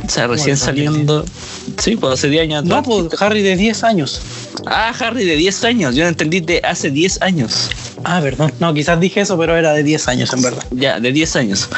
O 0.05 0.09
sea, 0.09 0.27
recién 0.27 0.57
saliendo. 0.57 1.25
Sí, 1.77 1.95
pues 1.95 2.13
hace 2.13 2.29
10 2.29 2.43
años 2.43 2.65
No, 2.65 2.77
atrás. 2.77 2.95
pues 3.09 3.21
Harry 3.21 3.41
de 3.41 3.55
10 3.55 3.83
años. 3.83 4.21
Ah, 4.65 4.93
Harry 4.99 5.25
de 5.25 5.35
10 5.35 5.63
años. 5.65 5.95
Yo 5.95 6.03
no 6.03 6.09
entendí 6.09 6.39
de 6.39 6.61
hace 6.63 6.89
10 6.91 7.21
años. 7.21 7.69
Ah, 8.05 8.19
perdón. 8.21 8.51
No, 8.59 8.73
quizás 8.73 8.99
dije 8.99 9.21
eso, 9.21 9.37
pero 9.37 9.55
era 9.55 9.73
de 9.73 9.83
10 9.83 10.07
años 10.07 10.31
en 10.33 10.41
verdad. 10.41 10.63
Ya, 10.71 10.99
de 10.99 11.11
10 11.11 11.35
años. 11.35 11.69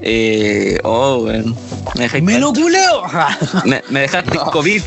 Eh, 0.00 0.78
oh, 0.84 1.20
bueno. 1.22 1.56
Me 1.94 2.02
dejaste, 2.04 2.22
¡Me 2.22 2.38
lo 2.38 2.52
culeo! 2.52 3.02
me, 3.64 3.82
me 3.90 4.00
dejaste 4.00 4.38
COVID. 4.52 4.82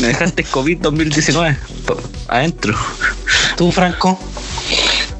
Me 0.00 0.06
dejaste 0.08 0.44
COVID 0.44 0.78
2019. 0.78 1.56
po- 1.86 1.96
Adentro. 2.28 2.74
Tú, 3.56 3.70
Franco. 3.72 4.18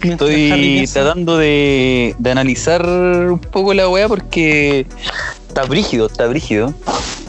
Estoy 0.02 0.88
tratando 0.90 1.36
de, 1.36 2.14
de 2.18 2.30
analizar 2.30 2.86
un 2.86 3.38
poco 3.38 3.74
la 3.74 3.86
weá 3.88 4.08
porque 4.08 4.86
está 5.48 5.64
brígido, 5.64 6.06
está 6.06 6.26
brígido. 6.26 6.72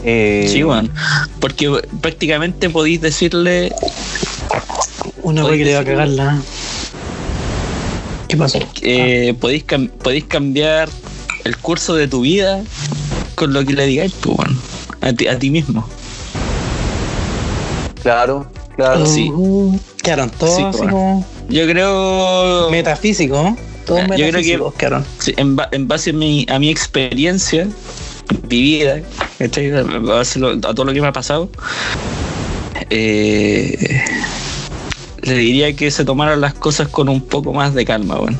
Eh, 0.03 0.47
Sí, 0.51 0.63
bueno. 0.63 0.89
Porque 1.39 1.69
prácticamente 2.01 2.69
podéis 2.69 3.01
decirle 3.01 3.73
Una 5.23 5.45
wea 5.45 5.57
que 5.57 5.65
le 5.65 5.73
va 5.73 5.79
a 5.79 5.83
sí. 5.83 5.87
cagar 5.89 6.07
la. 6.09 6.41
¿Qué 8.27 8.37
pasó? 8.37 8.59
eh, 8.81 9.35
podéis, 9.39 9.65
cam- 9.67 9.89
podéis 9.89 10.23
cambiar 10.25 10.89
el 11.43 11.57
curso 11.57 11.95
de 11.95 12.07
tu 12.07 12.21
vida 12.21 12.61
con 13.35 13.51
lo 13.53 13.65
que 13.65 13.73
le 13.73 13.85
digáis, 13.85 14.13
pues, 14.21 14.37
bueno, 14.37 14.57
a 15.01 15.11
ti, 15.13 15.27
a 15.27 15.37
ti 15.37 15.49
mismo. 15.49 15.85
Claro, 18.01 18.47
claro. 18.75 19.03
Ah, 19.03 19.05
sí. 19.05 19.29
uh, 19.29 19.77
quedaron 20.01 20.29
todos 20.31 20.55
Sí, 20.55 20.63
así 20.63 20.77
bueno. 20.77 20.91
como 20.93 21.25
Yo 21.49 21.67
creo. 21.67 22.69
metafísicos, 22.71 23.43
¿no? 23.43 23.57
Todos 23.85 24.01
Yo 24.01 24.05
creo 24.07 24.17
que- 24.17 24.25
metafísicos 24.31 24.73
quedaron. 24.75 25.05
sí, 25.19 25.33
en, 25.37 25.55
ba- 25.55 25.69
en 25.71 25.87
base 25.87 26.09
a 26.11 26.13
mi, 26.13 26.45
a 26.49 26.57
mi 26.59 26.69
experiencia 26.69 27.67
vivida, 28.47 29.01
¿cachai? 29.37 29.71
A 29.71 30.73
todo 30.73 30.85
lo 30.85 30.93
que 30.93 31.01
me 31.01 31.07
ha 31.07 31.13
pasado, 31.13 31.49
eh, 32.89 34.01
le 35.21 35.33
diría 35.35 35.73
que 35.75 35.91
se 35.91 36.03
tomaran 36.03 36.41
las 36.41 36.53
cosas 36.53 36.87
con 36.87 37.09
un 37.09 37.21
poco 37.21 37.53
más 37.53 37.73
de 37.73 37.85
calma, 37.85 38.15
bueno. 38.15 38.37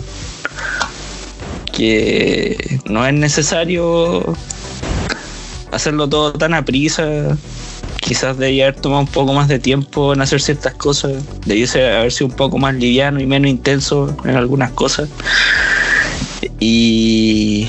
Que 1.72 2.80
no 2.86 3.06
es 3.06 3.14
necesario 3.14 4.36
hacerlo 5.72 6.08
todo 6.08 6.34
tan 6.34 6.54
a 6.54 6.66
prisa. 6.66 7.38
Quizás 8.02 8.38
debía 8.38 8.66
haber 8.66 8.82
tomado 8.82 9.02
un 9.02 9.08
poco 9.08 9.32
más 9.34 9.48
de 9.48 9.60
tiempo 9.60 10.14
en 10.14 10.22
hacer 10.22 10.42
ciertas 10.42 10.74
cosas. 10.74 11.14
Debiese 11.46 11.96
haber 11.96 12.12
sido 12.12 12.28
un 12.28 12.36
poco 12.36 12.58
más 12.58 12.76
liviano 12.76 13.20
y 13.22 13.26
menos 13.26 13.50
intenso 13.50 14.16
en 14.26 14.36
algunas 14.36 14.72
cosas. 14.72 15.08
Y 16.60 17.68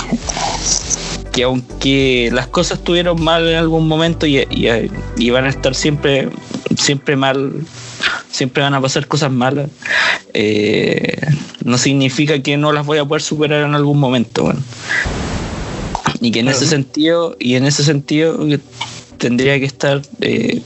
que 1.33 1.45
aunque 1.45 2.29
las 2.33 2.47
cosas 2.47 2.79
estuvieron 2.79 3.23
mal 3.23 3.49
en 3.49 3.57
algún 3.57 3.89
momento 3.89 4.27
y, 4.27 4.39
y- 4.51 4.91
y 5.17 5.31
van 5.31 5.47
a 5.47 5.49
estar 5.49 5.75
siempre, 5.75 6.29
siempre 6.77 7.17
mal, 7.17 7.53
siempre 8.31 8.63
van 8.63 8.75
a 8.75 8.81
pasar 8.81 9.07
cosas 9.07 9.31
malas, 9.33 9.69
eh, 10.35 11.17
no 11.65 11.79
significa 11.79 12.41
que 12.43 12.57
no 12.57 12.73
las 12.73 12.85
voy 12.87 12.99
a 12.99 13.05
poder 13.05 13.23
superar 13.23 13.65
en 13.65 13.75
algún 13.75 13.99
momento. 13.99 14.43
bueno. 14.45 14.61
Y 16.21 16.31
que 16.31 16.41
en 16.41 16.49
ese 16.49 16.67
sentido, 16.67 17.37
y 17.41 17.55
en 17.57 17.65
ese 17.67 17.83
sentido 17.83 18.39
tendría 19.19 19.59
que 19.59 19.65
estar 19.65 20.03
eh, 20.21 20.61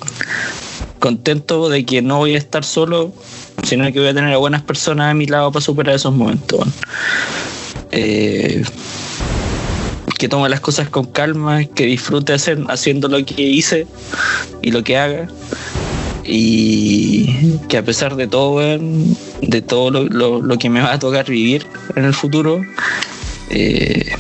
contento 0.98 1.68
de 1.68 1.84
que 1.86 2.02
no 2.02 2.18
voy 2.18 2.34
a 2.34 2.38
estar 2.38 2.64
solo, 2.64 3.12
sino 3.62 3.84
que 3.92 4.00
voy 4.00 4.08
a 4.08 4.14
tener 4.14 4.32
a 4.34 4.36
buenas 4.38 4.62
personas 4.62 5.10
a 5.10 5.14
mi 5.14 5.26
lado 5.26 5.52
para 5.52 5.64
superar 5.64 5.94
esos 5.94 6.14
momentos. 6.14 6.58
bueno. 6.58 6.72
Eh, 7.92 8.64
que 10.18 10.28
tome 10.28 10.48
las 10.48 10.60
cosas 10.60 10.88
con 10.88 11.04
calma, 11.06 11.64
que 11.64 11.84
disfrute 11.86 12.32
hacer, 12.32 12.58
haciendo 12.68 13.08
lo 13.08 13.24
que 13.24 13.42
hice 13.42 13.86
y 14.62 14.70
lo 14.70 14.82
que 14.82 14.96
haga. 14.96 15.28
Y 16.24 17.56
que 17.68 17.78
a 17.78 17.84
pesar 17.84 18.16
de 18.16 18.26
todo, 18.26 18.54
weón, 18.56 19.16
de 19.42 19.62
todo 19.62 19.90
lo, 19.90 20.04
lo- 20.04 20.42
lo 20.42 20.58
que 20.58 20.68
me 20.68 20.80
va 20.80 20.92
a 20.92 20.98
tocar 20.98 21.26
vivir 21.26 21.66
en 21.94 22.04
el 22.04 22.14
futuro, 22.14 22.62
eh, 23.50 24.10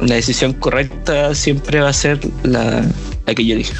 la 0.00 0.14
decisión 0.14 0.54
correcta 0.54 1.34
siempre 1.34 1.80
va 1.80 1.90
a 1.90 1.92
ser 1.92 2.18
la, 2.44 2.82
la 3.26 3.34
que 3.34 3.44
yo 3.44 3.56
dije. 3.56 3.74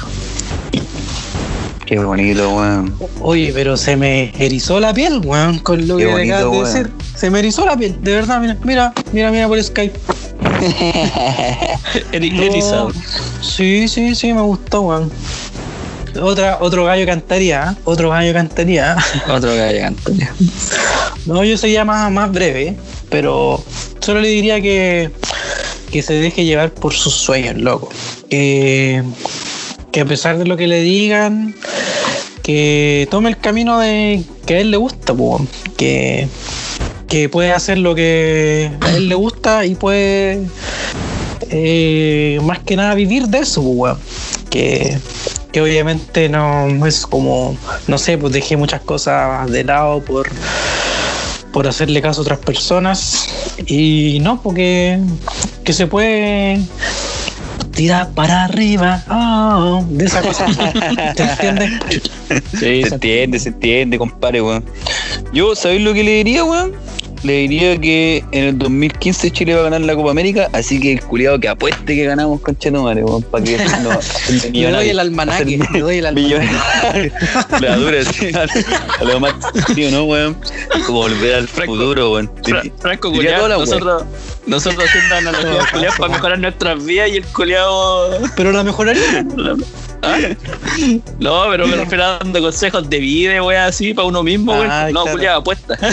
Qué 1.85 1.99
bonito, 1.99 2.49
weón. 2.55 2.93
Oye, 3.21 3.51
pero 3.53 3.77
se 3.77 3.95
me 3.95 4.33
erizó 4.39 4.79
la 4.79 4.93
piel, 4.93 5.21
weón, 5.23 5.59
con 5.59 5.87
lo 5.87 5.97
Qué 5.97 6.05
que 6.05 6.11
bonito, 6.11 6.35
acabas 6.35 6.73
de 6.73 6.79
decir. 6.83 6.93
Se 7.15 7.29
me 7.29 7.39
erizó 7.39 7.65
la 7.65 7.77
piel, 7.77 7.95
de 8.01 8.11
verdad, 8.13 8.41
mira, 8.41 8.57
mira, 8.63 8.93
mira, 9.11 9.31
mira 9.31 9.47
por 9.47 9.61
Skype. 9.63 9.97
Erizado. 12.11 12.91
Sí, 13.41 13.87
sí, 13.87 14.15
sí, 14.15 14.33
me 14.33 14.41
gustó, 14.41 14.81
weón. 14.81 15.11
Otra, 16.21 16.59
otro 16.61 16.85
gallo 16.85 17.05
cantaría, 17.05 17.71
¿eh? 17.71 17.81
otro 17.83 18.09
gallo 18.09 18.33
cantaría. 18.33 18.95
Otro 19.29 19.53
gallo 19.53 19.87
Antonio. 19.87 20.27
No, 21.25 21.43
yo 21.43 21.57
sería 21.57 21.83
más, 21.83 22.09
más 22.11 22.31
breve, 22.31 22.77
pero 23.09 23.61
solo 23.99 24.21
le 24.21 24.29
diría 24.29 24.61
que, 24.61 25.11
que 25.91 26.01
se 26.01 26.13
deje 26.13 26.45
llevar 26.45 26.71
por 26.71 26.93
sus 26.93 27.13
sueños, 27.13 27.57
loco. 27.57 27.89
Que, 28.29 29.03
que 29.91 30.01
a 30.01 30.05
pesar 30.05 30.37
de 30.37 30.45
lo 30.45 30.55
que 30.55 30.67
le 30.67 30.81
digan, 30.81 31.53
que 32.43 33.07
tome 33.11 33.29
el 33.29 33.37
camino 33.37 33.79
de 33.79 34.23
que 34.45 34.55
a 34.55 34.59
él 34.59 34.71
le 34.71 34.77
gusta, 34.77 35.13
po, 35.13 35.45
que, 35.77 36.29
que 37.07 37.29
puede 37.29 37.51
hacer 37.51 37.77
lo 37.77 37.95
que 37.95 38.71
a 38.81 38.91
él 38.91 39.09
le 39.09 39.15
gusta 39.15 39.65
y 39.65 39.75
puede 39.75 40.41
eh, 41.49 42.39
más 42.43 42.59
que 42.59 42.75
nada 42.75 42.95
vivir 42.95 43.27
de 43.27 43.39
eso, 43.39 43.61
po, 43.61 43.69
weón. 43.69 43.97
que, 44.49 44.97
que 45.51 45.61
obviamente 45.61 46.29
no 46.29 46.85
es 46.85 47.05
como, 47.05 47.57
no 47.87 47.97
sé, 47.97 48.17
pues 48.17 48.33
dejé 48.33 48.57
muchas 48.57 48.81
cosas 48.81 49.49
de 49.51 49.63
lado 49.63 50.01
por, 50.03 50.29
por 51.51 51.67
hacerle 51.67 52.01
caso 52.01 52.21
a 52.21 52.23
otras 52.23 52.39
personas 52.39 53.27
y 53.67 54.19
no, 54.21 54.41
porque 54.41 54.99
que 55.63 55.73
se 55.73 55.87
puede 55.87 56.59
tirar 57.75 58.11
para 58.11 58.45
arriba, 58.45 59.03
oh, 59.09 59.85
de 59.89 60.05
esa 60.05 60.21
cosa, 60.21 60.45
¿te 61.15 61.23
entiendes? 61.23 61.71
Sí, 62.51 62.83
Se 62.83 62.95
entiende, 62.95 63.39
se 63.39 63.49
entiende, 63.49 63.97
compadre, 63.97 64.41
weón. 64.41 64.65
Yo, 65.33 65.55
¿sabéis 65.55 65.81
lo 65.81 65.93
que 65.93 66.03
le 66.03 66.11
diría, 66.11 66.43
weón? 66.43 66.73
Le 67.25 67.33
diría 67.33 67.77
que 67.77 68.23
en 68.31 68.43
el 68.45 68.57
2015 68.57 69.31
Chile 69.31 69.53
va 69.55 69.61
a 69.61 69.63
ganar 69.65 69.81
la 69.81 69.95
Copa 69.95 70.11
América, 70.11 70.49
así 70.53 70.79
que 70.79 70.93
el 70.93 71.01
culiado 71.01 71.39
que 71.39 71.47
apueste 71.49 71.95
que 71.95 72.03
ganamos 72.05 72.39
con 72.41 72.55
Chetumare, 72.57 73.03
weón, 73.03 73.23
para 73.23 73.43
que 73.43 73.57
no, 73.83 73.89
Le 74.53 74.71
doy 74.71 74.89
el 74.89 74.99
almanaque, 74.99 75.59
le 75.73 75.79
doy 75.79 75.97
el 75.97 76.05
almanaque. 76.05 77.11
La 77.61 77.75
dura, 77.77 78.03
sí, 78.05 78.29
a, 78.35 78.45
a 79.01 79.03
lo 79.03 79.19
más 79.19 79.33
tío, 79.73 79.89
¿no, 79.91 80.03
weón? 80.05 80.37
Como 80.85 80.99
volver 80.99 81.35
al 81.35 81.47
Franco. 81.47 81.73
futuro, 81.73 82.11
weón. 82.13 82.31
Fra- 82.43 82.63
Franco 82.79 83.11
culiado, 83.11 83.47
nosotros, 83.49 84.03
nosotros 84.47 84.85
haciendo 84.87 85.15
analogías 85.15 85.71
culiadas 85.71 85.97
para 85.99 86.13
mejorar 86.13 86.39
nuestras 86.39 86.83
vidas 86.85 87.09
y 87.09 87.17
el 87.17 87.25
culiado. 87.25 88.19
Pero 88.35 88.51
la 88.51 88.63
mejoraría. 88.63 89.25
¿Ah? 90.01 90.17
No, 91.19 91.45
pero 91.49 91.65
me 91.67 91.75
refiero 91.77 92.03
a 92.03 92.17
dando 92.19 92.39
consejos 92.41 92.87
de 92.89 92.99
vida, 92.99 93.41
wea, 93.41 93.65
así 93.65 93.93
para 93.93 94.07
uno 94.07 94.21
mismo, 94.21 94.51
weón. 94.53 94.69
Ah, 94.69 94.87
No, 94.91 95.01
claro. 95.03 95.17
culiado, 95.17 95.39
apuesta. 95.39 95.77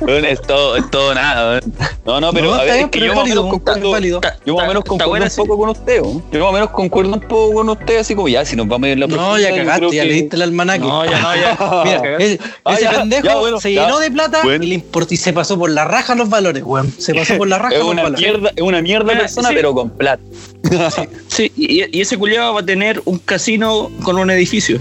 Weón, 0.00 0.24
es 0.26 0.42
todo, 0.42 0.76
es 0.76 0.90
todo 0.90 1.14
nada, 1.14 1.52
weón. 1.52 1.74
No, 2.04 2.20
no, 2.20 2.32
pero 2.32 2.46
No, 2.48 2.54
a 2.54 2.58
está 2.58 2.64
ver, 2.66 2.74
bien, 2.74 2.84
es 2.84 2.90
que 2.90 3.00
yo 3.00 3.14
más 3.14 3.24
o 3.24 3.26
menos 3.26 3.46
concuerdo. 3.48 3.90
válido. 3.90 4.20
Yo 4.44 4.54
más 4.56 4.64
o 4.64 4.68
menos 4.68 4.84
concuerdo 4.84 5.24
un 5.24 5.30
poco 5.46 5.58
con 5.58 5.68
usted. 5.70 6.02
Yo 6.32 6.40
más 6.40 6.48
o 6.48 6.52
menos 6.52 6.70
concuerdo 6.70 7.12
un 7.14 7.20
poco 7.20 7.54
con 7.54 7.68
usted, 7.70 7.98
así 7.98 8.14
como 8.14 8.28
ya, 8.28 8.44
si 8.44 8.56
nos 8.56 8.68
vamos 8.68 8.86
a 8.88 8.90
ir 8.90 8.98
la 8.98 9.06
No, 9.06 9.38
ya 9.38 9.54
cagaste, 9.54 9.86
ya 9.96 10.02
que- 10.02 10.08
le 10.08 10.14
diste 10.14 10.36
el 10.36 10.42
almanaque. 10.42 10.80
No, 10.80 11.04
ya 11.04 11.18
no, 11.20 11.34
ya. 11.34 11.56
Mira, 11.84 12.02
cagaste. 12.02 12.24
ese, 12.34 12.40
Ah, 12.64 12.76
pendejo 12.90 13.26
ya, 13.26 13.36
bueno, 13.36 13.58
se 13.60 13.72
ya. 13.72 13.82
llenó 13.84 13.98
de 13.98 14.10
plata 14.10 14.40
Bueno. 14.42 14.64
y, 14.64 14.66
le 14.68 14.74
importó, 14.74 15.14
y 15.14 15.16
se 15.16 15.32
pasó 15.32 15.45
por 15.58 15.70
la 15.70 15.84
raja 15.84 16.14
los 16.14 16.28
valores, 16.28 16.62
weón. 16.64 16.92
Se 16.98 17.14
pasó 17.14 17.36
por 17.36 17.46
la 17.48 17.58
raja 17.60 17.74
Es 17.74 17.80
los 17.80 17.88
una 17.90 18.02
valores. 18.04 18.20
mierda, 18.26 18.50
es 18.56 18.62
una 18.62 18.82
mierda 18.82 19.04
Mira, 19.06 19.20
persona, 19.20 19.48
sí. 19.50 19.54
pero 19.54 19.74
con 19.74 19.90
plata. 19.90 20.22
Sí, 21.28 21.52
y, 21.56 21.96
y 21.96 22.00
ese 22.00 22.16
culiado 22.16 22.54
va 22.54 22.60
a 22.60 22.66
tener 22.66 23.00
un 23.04 23.18
casino 23.18 23.90
con 24.02 24.18
un 24.18 24.30
edificio 24.30 24.80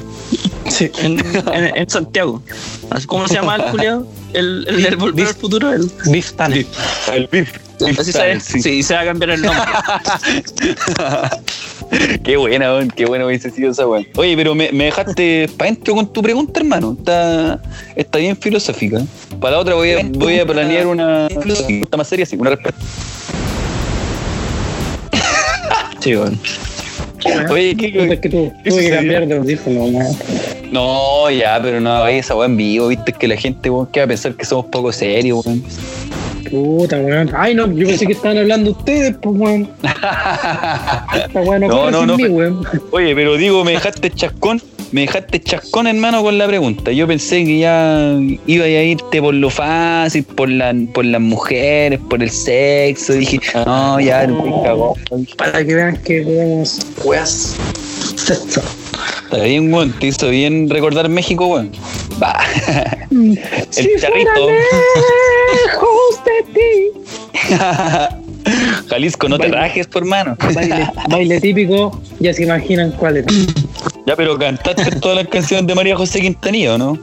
Sí. 0.70 0.90
en, 1.00 1.20
en, 1.54 1.78
en 1.78 1.90
Santiago. 1.90 2.42
¿Cómo 3.06 3.28
se 3.28 3.36
llama 3.36 3.58
el 3.58 3.64
culiado? 3.72 4.08
El, 4.34 4.66
el, 4.68 4.82
del 4.82 4.96
volver 4.96 5.28
al 5.28 5.36
futuro. 5.36 5.72
El, 5.72 5.92
Tanner. 6.36 6.66
El 7.14 7.30
así 8.00 8.12
sí. 8.40 8.62
sí, 8.62 8.84
se 8.84 8.94
va 8.96 9.02
a 9.02 9.06
cambiar 9.06 9.32
el 9.32 9.42
nombre. 9.44 9.64
Qué 12.24 12.38
buena, 12.38 12.74
weón, 12.74 12.90
qué 12.90 13.06
bueno 13.06 13.28
hubiese 13.28 13.50
sido 13.52 13.72
esa 13.72 13.88
weón. 13.88 14.08
Oye, 14.16 14.36
pero 14.36 14.56
me, 14.56 14.72
me 14.72 14.86
dejaste 14.86 15.50
para 15.58 15.70
adentro 15.70 15.96
con 15.96 16.12
tu 16.12 16.22
pregunta, 16.22 16.60
hermano. 16.60 16.96
Está, 16.98 17.62
está 17.96 18.18
bien 18.18 18.36
filosófica. 18.38 19.02
Para 19.40 19.56
la 19.56 19.62
otra 19.62 19.76
voy 19.76 19.92
a, 19.92 20.02
voy 20.04 20.40
a 20.40 20.46
planear 20.46 20.88
una 20.88 21.28
pregunta 21.28 21.98
más 21.98 22.08
seria, 22.08 22.26
sí, 22.26 22.36
una 22.36 22.52
respuesta. 22.52 22.80
Sí, 26.00 26.14
bueno. 26.14 26.38
Oye, 27.50 27.76
¿qué, 27.76 27.88
es 27.88 28.20
que 28.20 28.30
¿Qué 28.30 28.30
tuve 28.30 28.80
que 28.82 28.90
cambiar 28.92 29.28
de 29.28 29.38
audífono, 29.38 29.86
weón. 29.86 30.16
No, 30.72 31.32
ya, 31.32 31.60
pero 31.62 31.80
no 31.80 32.06
esa 32.08 32.36
weá 32.36 32.46
en 32.46 32.58
vivo, 32.58 32.90
viste 32.90 33.12
que 33.12 33.28
la 33.28 33.36
gente, 33.36 33.70
weón, 33.70 33.88
que 33.88 34.02
va 34.02 34.04
a 34.04 34.08
pensar 34.08 34.36
que 34.36 34.46
somos 34.46 34.66
poco 34.68 34.92
serios, 34.92 35.44
weón. 35.46 35.64
Puta, 36.50 37.00
weón. 37.00 37.32
Ay, 37.36 37.56
no, 37.56 37.72
yo 37.72 37.88
pensé 37.88 38.06
que 38.06 38.14
estaban 38.14 38.38
hablando 38.38 38.72
ustedes, 38.72 39.16
pues, 39.22 39.36
weón. 39.40 39.70
Esta 39.84 41.42
weón 41.42 41.62
no, 41.62 41.92
No, 41.92 42.06
no, 42.06 42.18
mí, 42.18 42.26
weón. 42.26 42.66
Oye, 42.92 43.16
pero 43.16 43.38
digo, 43.38 43.64
me 43.64 43.72
dejaste 43.72 44.12
chascón, 44.12 44.62
me 44.92 45.02
dejaste 45.02 45.42
chascón, 45.42 45.88
hermano, 45.88 46.24
con 46.24 46.38
la 46.38 46.48
pregunta. 46.48 46.92
Yo 46.92 47.08
pensé 47.08 47.44
que 47.46 47.60
ya 47.60 48.18
iba 48.46 48.66
a 48.66 48.84
irte 48.84 49.22
por 49.22 49.34
lo 49.34 49.50
fácil, 49.50 50.24
por, 50.24 50.50
la, 50.50 50.74
por 50.94 51.06
las 51.06 51.22
mujeres, 51.22 52.00
por 52.10 52.22
el 52.22 52.30
sexo. 52.30 53.14
Dije, 53.14 53.40
no, 53.66 54.00
ya, 54.00 54.28
no 54.28 54.64
cagó. 54.64 54.96
Para 55.38 55.66
que 55.66 55.76
vean 55.76 55.98
que 55.98 56.22
podemos. 56.22 56.80
Weas. 57.04 57.56
Sexo. 58.16 58.62
Está 59.24 59.44
bien, 59.44 59.74
weón, 59.74 59.92
te 60.00 60.08
hizo 60.08 60.30
bien 60.30 60.70
recordar 60.70 61.10
México, 61.10 61.48
weón. 61.48 61.72
Va. 62.22 62.40
Si 63.70 63.82
El 63.82 64.02
charrito. 64.02 64.30
fuera 64.34 64.60
lejos 65.64 66.24
de 66.26 66.38
ti. 66.54 66.70
Jalisco, 68.90 69.30
no 69.30 69.38
te 69.40 69.48
rajes, 69.48 69.88
por 69.88 70.04
mano. 70.06 70.36
Baile, 70.54 70.90
baile 71.10 71.40
típico, 71.42 72.00
ya 72.20 72.34
se 72.34 72.44
imaginan 72.44 72.92
cuál 72.92 73.18
es. 73.18 73.26
Ya, 74.06 74.16
pero 74.16 74.38
cantaste 74.38 74.92
todas 75.00 75.18
las 75.18 75.28
canciones 75.28 75.66
de 75.68 75.76
María 75.76 75.96
José 75.96 76.20
Quintanilla, 76.22 76.76
¿o 76.76 76.78
no? 76.78 77.00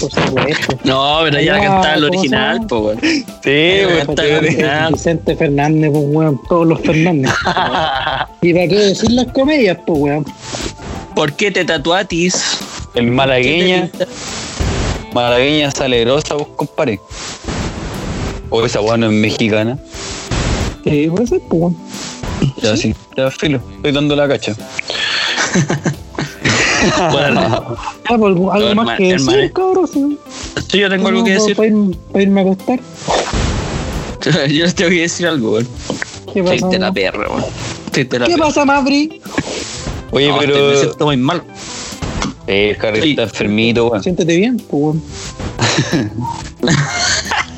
Por 0.00 0.10
supuesto. 0.10 0.78
No, 0.84 1.20
pero 1.24 1.40
ya 1.40 1.56
Ya, 1.56 1.60
cantaba 1.60 1.94
el 1.94 2.00
¿cómo 2.00 2.12
se 2.12 2.18
original, 2.18 2.60
pues, 2.68 2.82
weón. 2.82 3.00
Sí, 3.42 3.80
weón. 3.86 4.92
Vicente 4.92 5.36
Fernández, 5.36 5.90
pues, 5.92 6.04
weón. 6.08 6.40
Todos 6.48 6.66
los 6.66 6.80
Fernández. 6.80 7.30
¿Y 8.42 8.52
para 8.52 8.68
qué 8.68 8.78
decir 8.78 9.10
las 9.12 9.26
comedias, 9.32 9.78
pues, 9.86 9.98
weón? 9.98 10.24
¿Por 11.14 11.32
qué 11.34 11.50
te 11.50 11.64
tatuatis? 11.64 12.58
El 12.94 13.10
malagueña. 13.10 13.90
Malagueña 15.12 15.70
salerosa, 15.70 16.34
vos 16.34 16.48
compadre. 16.56 17.00
O 18.50 18.64
esa 18.64 18.80
weá 18.80 18.96
no 18.96 19.06
es 19.06 19.12
mexicana. 19.12 19.78
Sí, 20.84 21.08
puede 21.10 21.26
ser, 21.26 21.40
pues. 21.48 21.74
Ya 22.62 22.76
sí, 22.76 22.94
ya 23.16 23.30
filo. 23.30 23.60
Estoy 23.76 23.92
dando 23.92 24.14
la 24.16 24.28
cacha. 24.28 24.54
Bueno, 27.10 27.40
Ah, 28.06 28.18
pues, 28.18 28.36
algo 28.52 28.74
más 28.74 28.98
que 28.98 29.12
decir, 29.14 29.52
cabrón. 29.52 29.88
sí. 29.90 30.18
sí, 30.70 30.78
yo 30.78 30.90
tengo 30.90 31.08
algo 31.08 31.24
que 31.24 31.30
decir. 31.32 31.56
Para, 31.56 31.68
irme, 31.68 31.96
para 32.12 32.22
irme 32.22 32.40
a 32.40 32.44
acostar. 32.44 32.80
Yo 34.48 34.64
les 34.64 34.74
tengo 34.74 34.90
que 34.90 35.00
decir 35.00 35.26
algo, 35.26 35.52
weón. 35.52 35.68
¿Qué 36.32 36.42
pasa? 36.42 36.78
La 36.78 36.92
perra, 36.92 37.28
weón. 37.28 37.44
¿Qué 37.92 38.36
pasa, 38.38 38.64
Mavri? 38.64 39.20
Oye, 40.10 40.28
No, 40.28 40.38
pero. 40.38 40.68
Me 40.68 40.76
siento 40.76 41.04
muy 41.06 41.16
mal. 41.16 41.42
Eh, 42.46 42.76
el 42.78 42.86
Harry 42.86 43.02
Sí. 43.02 43.10
está 43.10 43.22
enfermito, 43.24 43.86
weón. 43.88 44.02
Siéntete 44.02 44.36
bien, 44.36 44.56
pues, 44.58 44.70
weón. 44.72 45.02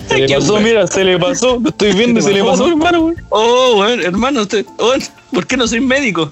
Se 0.08 0.18
le 0.18 0.26
Qué 0.26 0.34
pasó, 0.34 0.60
mira, 0.60 0.86
se 0.86 1.04
le 1.04 1.18
pasó. 1.18 1.58
Lo 1.62 1.70
estoy 1.70 1.92
viendo 1.92 2.20
y 2.20 2.22
se 2.22 2.32
le 2.32 2.44
pasó, 2.44 2.66
hermano, 2.68 3.00
weón. 3.06 3.16
Oh, 3.30 3.76
weón, 3.80 4.00
hermano, 4.02 4.42
usted, 4.42 4.64
weón, 4.78 5.00
¿por 5.32 5.46
qué 5.46 5.56
no 5.56 5.66
soy 5.66 5.80
médico? 5.80 6.30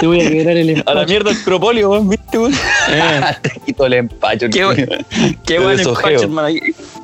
Te 0.00 0.06
voy 0.06 0.20
a 0.20 0.30
quebrar 0.30 0.56
el 0.56 0.70
A 0.70 0.72
la 0.72 0.78
empacho. 1.02 1.06
mierda 1.08 1.30
el 1.32 1.36
propóleo, 1.44 1.90
weón, 1.90 2.08
¿viste, 2.08 2.38
weón? 2.38 2.54
Eh, 2.90 3.20
Te 3.42 3.50
quito 3.66 3.84
el 3.86 3.92
empacho. 3.94 4.46
qué 4.50 4.64
weón, 4.64 4.76
qué 4.76 5.36
Te 5.44 5.58
weón 5.58 5.72
el 5.72 5.76
desojeo. 5.78 6.02
pacho, 6.12 6.22
hermano. 6.24 6.48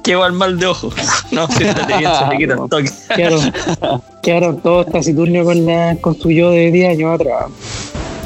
Qué 0.03 0.17
weón 0.17 0.35
mal 0.37 0.59
de 0.59 0.67
ojo. 0.67 0.91
No, 1.31 1.47
siéntate 1.49 1.99
bien, 1.99 2.11
se 2.19 2.25
te 2.31 2.37
quita 2.39 2.53
el 2.55 2.69
toque. 2.71 2.91
Quedaron, 3.15 3.53
quedaron 4.23 4.61
todos 4.63 4.87
taciturnios 4.91 5.45
con, 5.45 5.67
la, 5.67 5.97
con 6.01 6.19
su 6.19 6.31
yo 6.31 6.51
de 6.51 6.71
10 6.71 6.91
años 6.91 7.15
atrás. 7.21 7.47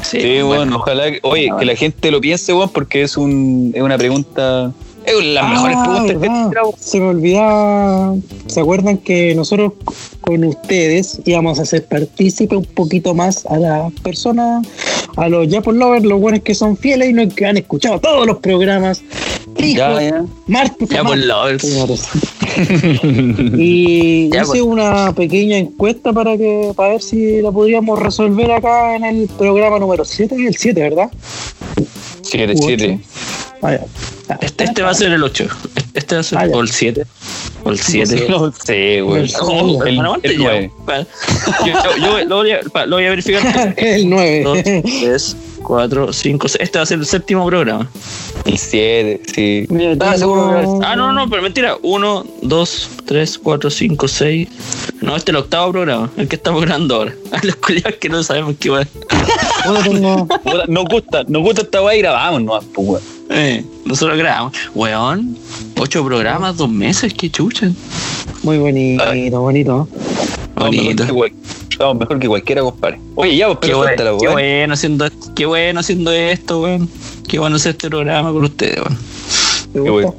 Sí, 0.03 0.41
bueno, 0.41 0.77
ojalá 0.77 1.11
que, 1.11 1.19
oye, 1.23 1.49
que 1.59 1.65
la 1.65 1.75
gente 1.75 2.11
lo 2.11 2.21
piense, 2.21 2.53
weón, 2.53 2.69
porque 2.69 3.03
es 3.03 3.17
un 3.17 3.71
es 3.75 3.81
una 3.81 3.97
pregunta, 3.97 4.71
es 5.05 5.15
una 5.15 5.25
de 5.25 5.33
las 5.33 5.49
mejores 5.49 5.77
Ah, 5.77 5.83
preguntas 5.83 6.11
que 6.11 6.17
verdad. 6.17 6.63
Se 6.79 6.99
me 6.99 7.07
olvidaba. 7.07 8.15
¿Se 8.47 8.59
acuerdan 8.59 8.97
que 8.97 9.35
nosotros 9.35 9.73
con 10.21 10.43
ustedes 10.43 11.21
íbamos 11.25 11.59
a 11.59 11.63
hacer 11.63 11.85
partícipe 11.85 12.55
un 12.55 12.65
poquito 12.65 13.13
más 13.13 13.45
a 13.45 13.57
las 13.57 13.91
personas, 14.01 14.67
a 15.15 15.29
los 15.29 15.47
Japon 15.51 15.79
Lovers, 15.79 16.05
los 16.05 16.19
buenos 16.19 16.41
que 16.41 16.53
son 16.53 16.77
fieles 16.77 17.09
y 17.09 17.27
que 17.29 17.45
han 17.45 17.57
escuchado 17.57 17.99
todos 17.99 18.27
los 18.27 18.37
programas? 18.37 19.01
Fijos, 19.59 19.75
Ya, 19.77 20.01
ya. 20.01 20.23
martes 20.47 20.89
Ya 20.89 21.03
por 21.03 21.09
por 21.09 21.59
señores. 21.59 22.07
Y 23.57 24.29
Ya, 24.29 24.41
hice 24.41 24.51
pues. 24.51 24.61
una 24.61 25.13
pequeña 25.13 25.57
encuesta 25.57 26.13
para 26.13 26.37
que 26.37 26.71
para 26.75 26.93
ver 26.93 27.01
si 27.01 27.41
la 27.41 27.51
podríamos 27.51 27.99
resolver 27.99 28.51
acá 28.51 28.95
en 28.95 29.03
el 29.05 29.27
programa 29.37 29.79
número 29.79 30.05
7, 30.05 30.35
el 30.35 30.55
7, 30.55 30.81
¿verdad? 30.81 31.09
Siete, 32.21 32.53
U 32.53 32.63
siete. 32.63 32.99
ocho. 33.01 33.09
Ah, 33.61 33.71
ya. 33.73 33.85
Ah, 34.29 34.37
Este, 34.41 34.63
este 34.65 34.81
va 34.81 34.91
a 34.91 34.93
ser 34.93 35.11
el 35.11 35.23
8. 35.23 35.47
Este 35.93 36.15
va 36.15 36.21
a 36.21 36.23
ser 36.23 36.37
Ah, 36.37 36.47
o 36.53 36.61
el 36.61 36.69
7. 36.69 37.03
O 37.63 37.69
el 37.71 37.79
7. 37.79 38.25
No 38.29 38.51
sé, 38.51 39.01
weón. 39.03 39.27
Oh, 39.41 39.83
El, 39.83 39.95
¿cuánto 39.97 40.19
el 40.29 40.37
nueve. 40.37 40.71
Pa- 40.85 40.99
Yo, 41.65 41.73
yo- 41.73 41.97
yo 41.97 42.25
lo, 42.25 42.35
voy 42.37 42.51
a, 42.51 42.61
lo 42.85 42.95
voy 42.95 43.05
a 43.05 43.09
verificar. 43.09 43.73
el 43.77 44.09
9. 44.09 44.41
2, 44.43 44.57
3, 44.63 45.35
4, 45.63 46.13
5, 46.13 46.47
6. 46.47 46.61
Este 46.63 46.79
va 46.79 46.83
a 46.83 46.85
ser 46.85 46.99
el 46.99 47.05
séptimo 47.05 47.45
programa. 47.45 47.89
El 48.45 48.57
siete, 48.57 49.21
sí. 49.33 49.65
Mira, 49.69 49.95
Ah, 49.99 50.17
seguro 50.17 50.79
Ah, 50.83 50.95
no, 50.95 51.11
no, 51.13 51.29
pero 51.29 51.41
mentira. 51.41 51.77
1, 51.81 52.25
2, 52.41 52.89
3, 53.05 53.37
4, 53.39 53.69
5, 53.69 54.07
6. 54.07 54.47
No, 55.01 55.15
este 55.15 55.31
es 55.31 55.35
el 55.37 55.43
octavo 55.43 55.71
programa. 55.71 56.09
El 56.17 56.27
que 56.27 56.35
estamos 56.35 56.61
grabando 56.61 56.95
ahora. 56.95 57.13
Los 57.43 57.55
culiados 57.57 57.95
que 57.99 58.09
no 58.09 58.23
sabemos 58.23 58.55
qué 58.59 58.69
va. 58.69 58.85
Tengo- 59.83 60.27
Puta, 60.27 60.65
Nos 60.67 60.85
gusta, 60.85 61.23
nos 61.27 61.41
gusta 61.43 61.61
esta 61.61 61.81
weá 61.83 61.95
y 61.95 61.99
grabamos 61.99 62.41
nomás, 62.43 62.65
pues, 62.73 62.87
weón. 62.87 63.01
Eh, 63.31 63.63
nosotros 63.85 64.17
grabamos. 64.17 64.53
Weón, 64.73 65.37
8 65.77 66.03
programas, 66.03 66.57
2 66.57 66.69
meses. 66.69 67.13
Qué 67.13 67.29
chucha. 67.29 67.69
Muy 68.43 68.57
bonito, 68.57 69.03
bonito. 69.41 69.87
Estamos 70.55 70.71
mejor 70.71 70.95
Bonito. 70.95 71.05
Estamos 71.79 71.97
mejor 71.97 72.19
que 72.19 72.27
cualquiera, 72.27 72.61
compadre. 72.61 72.99
Oye, 73.15 73.37
ya, 73.37 73.47
pues, 73.47 73.59
Qué, 73.61 73.73
bueno, 73.73 73.95
qué 73.95 74.25
weón. 74.27 74.33
bueno 74.33 74.73
haciendo 74.73 75.05
esto, 75.05 75.31
qué 75.33 75.45
bueno 75.45 75.79
haciendo 75.79 76.11
esto, 76.11 76.59
weón. 76.61 76.89
Qué 77.25 77.39
bueno 77.39 77.55
hacer 77.55 77.69
este 77.71 77.87
programa 77.87 78.33
con 78.33 78.43
ustedes, 78.43 78.79
weón. 78.79 78.97
¿Te 79.71 79.83
Qué 79.83 79.89
bueno. 79.89 80.15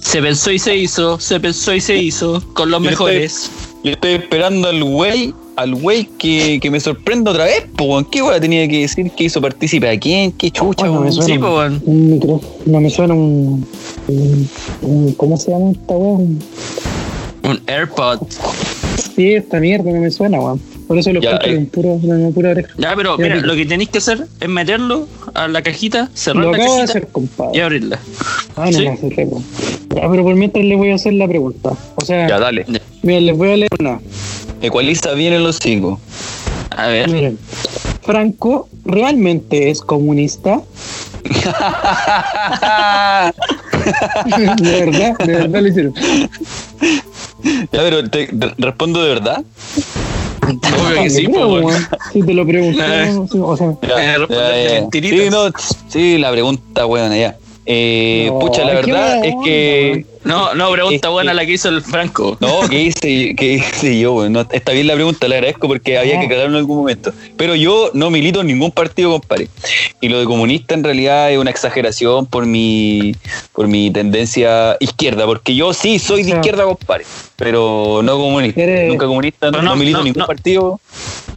Se 0.00 0.22
pensó 0.22 0.50
y 0.52 0.58
se 0.58 0.74
hizo, 0.74 1.20
se 1.20 1.38
pensó 1.38 1.74
y 1.74 1.82
se 1.82 1.98
hizo, 1.98 2.42
con 2.54 2.70
los 2.70 2.82
Yo 2.82 2.88
mejores. 2.88 3.50
Yo 3.84 3.92
estoy 3.92 4.12
esperando 4.12 4.68
al 4.68 4.82
güey 4.82 5.34
al 5.56 5.74
güey 5.74 6.08
que, 6.18 6.58
que 6.62 6.70
me 6.70 6.80
sorprende 6.80 7.28
otra 7.30 7.44
vez, 7.44 7.66
po, 7.76 7.84
weón. 7.84 8.06
¿Qué 8.06 8.22
weón 8.22 8.40
tenía 8.40 8.66
que 8.66 8.80
decir 8.80 9.10
que 9.10 9.24
hizo 9.24 9.38
partícipe 9.42 9.90
a 9.90 10.00
quién? 10.00 10.32
¿Qué 10.32 10.50
chucha, 10.50 10.90
weón? 10.90 11.12
Sí, 11.12 11.36
pues, 11.38 11.40
weón. 11.52 11.82
un 11.84 12.10
micro. 12.14 12.40
No 12.64 12.80
me 12.80 12.88
suena 12.88 13.12
un. 13.12 13.66
un- 14.08 14.48
un- 14.80 15.12
¿Cómo 15.12 15.36
se 15.36 15.50
llama 15.50 15.72
esta 15.72 15.92
weá? 15.94 16.12
Un- 16.16 16.42
Un 17.44 17.60
AirPod. 17.66 18.20
Sí, 19.16 19.34
esta 19.34 19.58
mierda 19.60 19.90
no 19.90 20.00
me 20.00 20.10
suena, 20.10 20.38
weón. 20.38 20.60
Por 20.86 20.98
eso 20.98 21.10
lo 21.12 21.20
Ya, 21.22 21.30
escucho 21.32 21.50
eh. 21.50 21.54
en 21.56 21.66
puro, 21.66 21.98
en 22.02 22.32
pura 22.34 22.50
oreja. 22.50 22.68
Ya, 22.76 22.94
pero 22.94 23.16
Ya, 23.16 23.22
mira, 23.24 23.36
lo 23.36 23.54
que 23.56 23.64
tenéis 23.66 23.88
que 23.88 23.98
hacer 23.98 24.26
es 24.38 24.48
meterlo 24.48 25.08
a 25.34 25.48
la 25.48 25.62
cajita, 25.62 26.10
cerrar 26.14 26.44
Lo 26.44 26.50
la 26.52 26.58
acabo 26.58 26.74
de 26.74 26.80
cajita 26.82 26.98
hacer, 26.98 27.08
compadre. 27.08 27.58
y 27.58 27.60
abrirla. 27.62 27.98
Ah, 28.56 28.70
no, 28.70 28.78
¿Sí? 28.78 28.84
no, 28.86 28.96
cerré, 28.98 29.24
weón. 29.24 29.42
Ya, 29.94 30.08
pero 30.10 30.22
por 30.22 30.34
mientras 30.34 30.62
les 30.64 30.76
voy 30.78 30.90
a 30.90 30.94
hacer 30.96 31.14
la 31.14 31.26
pregunta. 31.26 31.70
O 31.96 32.04
sea, 32.04 32.28
Ya, 32.28 32.38
dale. 32.38 32.66
miren, 33.02 33.26
les 33.26 33.36
voy 33.36 33.50
a 33.52 33.56
leer 33.56 33.70
una. 33.80 33.98
Ecualiza 34.60 35.12
bien 35.14 35.32
el 35.32 35.46
hocico. 35.46 35.98
A 36.76 36.88
ver. 36.88 37.10
Miren, 37.10 37.38
Franco 38.02 38.68
realmente 38.84 39.70
es 39.70 39.80
comunista. 39.80 40.60
de 44.58 44.84
verdad, 44.84 45.16
de 45.18 45.32
verdad 45.32 45.60
lo 45.62 45.68
hicieron. 45.68 45.94
Ya, 47.72 47.80
pero 47.80 48.08
te, 48.10 48.26
te- 48.26 48.54
respondo 48.58 49.02
de 49.02 49.08
verdad. 49.08 49.42
Obvio 50.42 51.02
que 51.02 51.10
sí, 51.10 51.26
weón. 51.26 51.86
Si 52.12 52.22
te 52.22 52.34
lo 52.34 52.46
pregunté, 52.46 52.82
sí, 53.32 53.38
o 53.40 53.56
sea, 53.56 53.72
Ya, 53.82 54.26
ya, 54.28 54.80
ya. 54.80 54.88
Sí, 54.92 55.30
no, 55.30 55.50
sí, 55.88 56.18
la 56.18 56.30
pregunta, 56.32 56.86
weón, 56.86 57.12
ya. 57.14 57.36
Eh, 57.66 58.28
No, 58.32 58.38
pucha, 58.38 58.64
la 58.64 58.74
verdad 58.74 59.24
es 59.24 59.32
onda, 59.34 59.44
que. 59.44 60.06
No, 60.26 60.54
no, 60.56 60.72
pregunta 60.72 61.08
buena 61.08 61.32
la 61.32 61.46
que 61.46 61.52
hizo 61.52 61.68
el 61.68 61.82
Franco. 61.82 62.36
No, 62.40 62.68
¿qué 62.68 62.82
hice, 62.82 63.36
qué 63.36 63.54
hice 63.54 64.00
yo? 64.00 64.14
weón? 64.14 64.32
No, 64.32 64.40
está 64.50 64.72
bien 64.72 64.88
la 64.88 64.94
pregunta, 64.94 65.28
le 65.28 65.36
agradezco 65.36 65.68
porque 65.68 65.96
había 65.96 66.18
que 66.18 66.26
aclararlo 66.26 66.56
en 66.56 66.58
algún 66.58 66.78
momento. 66.78 67.12
Pero 67.36 67.54
yo 67.54 67.90
no 67.94 68.10
milito 68.10 68.40
en 68.40 68.48
ningún 68.48 68.72
partido, 68.72 69.12
compadre. 69.12 69.48
Y 70.00 70.08
lo 70.08 70.18
de 70.18 70.24
comunista 70.24 70.74
en 70.74 70.82
realidad 70.82 71.30
es 71.30 71.38
una 71.38 71.50
exageración 71.50 72.26
por 72.26 72.44
mi, 72.44 73.14
por 73.52 73.68
mi 73.68 73.92
tendencia 73.92 74.76
izquierda, 74.80 75.26
porque 75.26 75.54
yo 75.54 75.72
sí 75.72 76.00
soy 76.00 76.24
de 76.24 76.32
izquierda, 76.32 76.64
compadre, 76.64 77.04
pero 77.36 78.00
no 78.02 78.16
comunista. 78.16 78.60
Nunca 78.88 79.06
comunista, 79.06 79.46
no, 79.46 79.52
Pero 79.52 79.62
no, 79.62 79.70
no 79.70 79.76
milito 79.76 79.98
no, 79.98 80.00
en 80.00 80.04
ningún 80.06 80.20
no. 80.20 80.26
partido. 80.26 80.80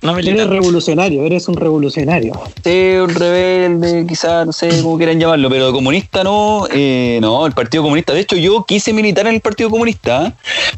No 0.02 0.14
me 0.14 0.22
eres 0.22 0.48
revolucionario, 0.48 1.26
eres 1.26 1.48
un 1.50 1.56
revolucionario. 1.56 2.34
Sí, 2.64 2.94
un 3.02 3.14
rebelde, 3.14 4.06
quizás, 4.08 4.46
no 4.46 4.54
sé 4.54 4.70
cómo 4.82 4.98
quieran 4.98 5.20
llamarlo, 5.20 5.50
pero 5.50 5.74
comunista 5.74 6.24
no, 6.24 6.68
eh, 6.72 7.20
no, 7.22 7.46
el 7.46 7.52
Partido 7.52 7.84
Comunista. 7.84 8.14
De 8.14 8.22
hecho, 8.22 8.38
yo 8.38 8.64
quise 8.66 8.94
militar 8.94 9.28
en 9.28 9.36
el 9.36 9.42
Partido 9.42 9.70
Comunista, 9.70 10.28
¿eh? 10.28 10.34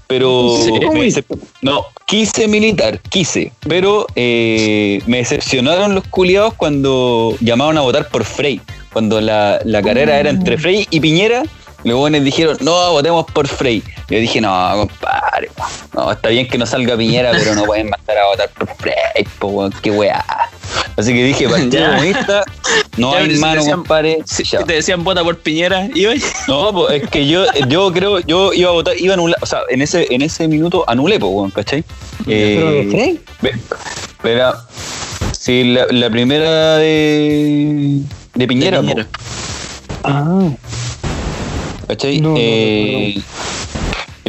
pero 0.08 0.56
Sí. 0.58 0.72
me 0.72 1.06
decep- 1.06 1.40
no, 1.62 1.86
quise 2.06 2.48
militar, 2.48 3.00
quise, 3.10 3.52
pero 3.68 4.08
eh, 4.16 5.02
me 5.06 5.18
decepcionaron 5.18 5.94
los 5.94 6.04
culiados 6.08 6.56
cuando 6.56 7.36
llamaron 7.42 7.78
a 7.78 7.82
votar 7.82 8.10
por 8.10 8.24
Frey, 8.24 8.60
cuando 8.92 9.22
la, 9.22 9.60
la 9.66 9.82
carrera 9.84 10.20
era 10.20 10.30
entre 10.32 10.58
Frey 10.58 10.88
y 10.90 11.00
Piñera. 11.00 11.44
Los 11.84 11.98
buenos 11.98 12.24
dijeron, 12.24 12.58
no, 12.62 12.92
votemos 12.92 13.26
por 13.34 13.48
Frey. 13.48 13.82
Yo 14.08 14.20
dije, 14.20 14.40
no, 14.40 14.50
compadre, 14.76 15.31
no, 15.94 16.12
está 16.12 16.30
bien 16.30 16.48
que 16.48 16.58
no 16.58 16.66
salga 16.66 16.96
Piñera, 16.98 17.32
pero 17.38 17.56
no 17.56 17.64
pueden 17.66 17.90
mandar 17.90 18.18
a 18.18 18.28
votar 18.28 18.50
por 18.50 18.68
Frey, 18.76 18.96
po, 19.40 19.70
qué 19.82 19.92
weá. 19.92 20.24
Así 20.98 21.14
que 21.14 21.24
dije, 21.24 21.48
Partido. 21.50 21.90
Comunista, 21.90 22.44
no 22.98 23.12
Ya, 23.14 23.18
hay 23.20 23.36
mano, 23.38 23.62
decían- 23.62 23.76
compadre. 23.78 24.18
Si 24.26 24.44
te 24.44 24.74
decían 24.74 25.04
vota 25.04 25.24
por 25.24 25.38
Piñera, 25.40 25.88
hoy. 25.94 26.22
No, 26.48 26.72
pues 26.74 27.02
es 27.04 27.10
que 27.10 27.28
yo, 27.28 27.46
yo 27.68 27.92
creo, 27.94 28.20
yo 28.20 28.54
iba 28.54 28.70
a 28.70 28.74
votar, 28.74 28.96
iba 29.00 29.14
a 29.14 29.16
anular, 29.16 29.38
o 29.42 29.46
sea, 29.46 29.62
en 29.70 29.82
ese, 29.82 30.08
en 30.14 30.22
ese 30.22 30.48
minuto 30.48 30.84
anulé, 30.88 31.20
pues, 31.20 31.32
weón, 31.34 31.52
¿cachai? 31.52 31.84
Eh, 32.28 33.18
Pero, 34.22 34.54
sí, 35.32 35.64
la, 35.64 35.86
la 35.90 36.10
primera 36.10 36.78
de, 36.78 38.02
de 38.36 38.48
Piñera, 38.48 38.82
De 38.82 38.88
Piñera. 38.88 39.08
po, 39.12 39.20
ah, 40.04 40.50
¿cachai? 41.88 42.22
No, 42.22 42.30
no, 42.30 42.36
Eh, 42.38 43.16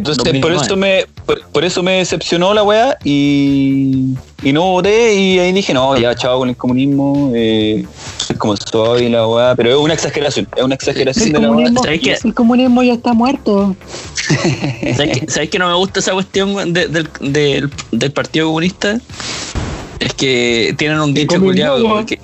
entonces, 0.09 0.41
por 0.41 0.53
2009. 0.53 0.67
eso, 0.67 0.77
me, 0.77 1.05
por, 1.27 1.43
por 1.53 1.65
eso 1.65 1.83
me 1.83 1.93
decepcionó 1.99 2.53
la 2.53 2.63
weá 2.65 2.99
y, 3.05 4.15
y 4.43 4.53
no 4.53 4.63
voté 4.73 5.15
y 5.15 5.39
ahí 5.39 5.53
dije, 5.53 5.73
no, 5.73 5.97
ya 5.97 6.15
chao 6.15 6.39
con 6.41 6.49
el 6.49 6.57
comunismo, 6.57 7.31
eh, 7.35 7.87
soy 8.19 8.37
como 8.37 8.57
soy 8.57 9.09
la 9.09 9.27
weá, 9.29 9.55
pero 9.55 9.71
es 9.71 9.77
una 9.77 9.95
exageración, 9.95 10.49
es 10.57 10.63
una 10.63 10.75
exageración 10.75 11.27
el 11.29 11.33
de 11.33 11.39
la 11.41 11.47
weá. 11.49 11.55
comunismo, 11.55 11.85
¿sabes 11.85 12.01
qué? 12.01 12.19
el 12.25 12.35
comunismo 12.35 12.83
ya 12.83 12.95
está 12.95 13.13
muerto. 13.15 13.77
¿Sabes 14.97 15.19
que, 15.21 15.27
¿Sabes 15.31 15.51
que 15.51 15.59
no 15.59 15.69
me 15.69 15.75
gusta 15.75 16.01
esa 16.01 16.13
cuestión 16.13 16.73
de- 16.73 16.89
del, 16.89 17.09
del, 17.21 17.71
del 17.93 18.13
Partido 18.13 18.47
Comunista? 18.47 18.99
Es 20.01 20.15
que 20.15 20.75
tienen 20.79 20.99
un 21.01 21.15
dicho 21.15 21.39
culiado. 21.39 22.05
que- 22.07 22.19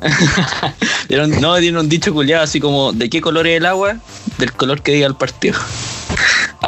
no, 1.40 1.56
tienen 1.58 1.78
un 1.78 1.88
dicho 1.88 2.12
culiado 2.12 2.44
así 2.44 2.60
como: 2.60 2.92
¿de 2.92 3.10
qué 3.10 3.20
color 3.20 3.46
es 3.46 3.58
el 3.58 3.66
agua? 3.66 3.96
Del 4.38 4.52
color 4.52 4.80
que 4.82 4.92
diga 4.92 5.06
el 5.06 5.14
partido. 5.14 5.58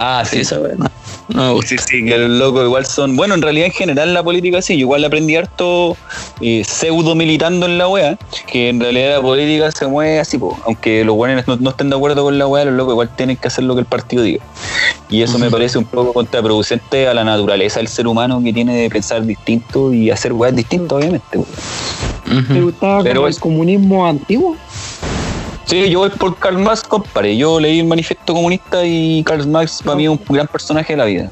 Ah, 0.01 0.23
sí, 0.25 0.41
Esa 0.41 0.61
weá, 0.61 0.75
no, 0.77 0.87
no 1.29 1.43
me 1.49 1.53
gusta. 1.55 1.69
Sí, 1.71 1.77
sí, 1.85 2.05
que 2.05 2.17
los 2.19 2.31
locos 2.31 2.65
igual 2.65 2.87
son. 2.87 3.17
Bueno, 3.17 3.35
en 3.35 3.43
realidad 3.43 3.67
en 3.67 3.73
general 3.73 4.15
la 4.15 4.23
política 4.23 4.63
sí, 4.63 4.75
yo 4.75 4.81
igual 4.81 5.05
aprendí 5.05 5.35
harto 5.35 5.97
eh, 6.41 6.63
pseudo 6.65 7.15
militando 7.17 7.67
en 7.67 7.79
la 7.79 7.89
wea, 7.89 8.17
que 8.47 8.69
en 8.69 8.79
realidad 8.81 9.17
la 9.17 9.23
política 9.23 9.71
se 9.73 9.87
mueve 9.89 10.21
así, 10.21 10.39
po. 10.39 10.57
aunque 10.67 11.05
los 11.05 11.17
buenos 11.17 11.47
no, 11.49 11.57
no 11.57 11.71
estén 11.71 11.91
de 11.91 11.97
acuerdo 11.97 12.23
con 12.23 12.39
la 12.39 12.47
wea, 12.47 12.65
los 12.67 12.75
locos 12.75 12.93
igual 12.93 13.11
tienen 13.17 13.37
que 13.37 13.49
hacer 13.49 13.65
lo 13.65 13.75
que 13.75 13.81
el 13.81 13.87
partido 13.87 14.23
diga. 14.23 14.45
Y 15.11 15.23
eso 15.23 15.39
me 15.39 15.51
parece 15.51 15.79
un 15.79 15.85
poco 15.85 16.13
contraproducente 16.13 17.09
a 17.09 17.15
la 17.15 17.25
naturaleza 17.25 17.81
del 17.81 17.89
ser 17.89 18.07
humano 18.07 18.41
que 18.45 18.53
tiene 18.53 18.77
de 18.77 18.89
pensar 18.91 19.25
distinto 19.25 19.93
y 19.93 20.11
hacer 20.11 20.33
weas 20.33 20.55
distintas, 20.55 20.93
obviamente. 20.93 21.39
po. 21.39 21.47
¿Te 22.53 22.61
gustaba 22.61 23.03
Pero 23.03 23.17
como 23.21 23.27
el 23.27 23.33
es- 23.33 23.39
comunismo 23.41 24.07
antiguo? 24.07 24.55
Sí, 25.69 25.91
yo 25.91 25.99
voy 25.99 26.09
por 26.09 26.35
Karl 26.39 26.57
Marx, 26.57 26.83
compadre. 26.83 27.37
Yo 27.37 27.61
leí 27.61 27.81
el 27.81 27.87
manifiesto 27.87 28.33
comunista 28.33 28.87
y 28.87 29.23
Karl 29.23 29.47
Marx 29.47 29.83
para 29.85 29.97
mí 29.97 30.05
es 30.05 30.09
un 30.09 30.19
gran 30.27 30.47
personaje 30.47 30.95
de 30.95 30.97
la 30.97 31.05
vida. 31.05 31.31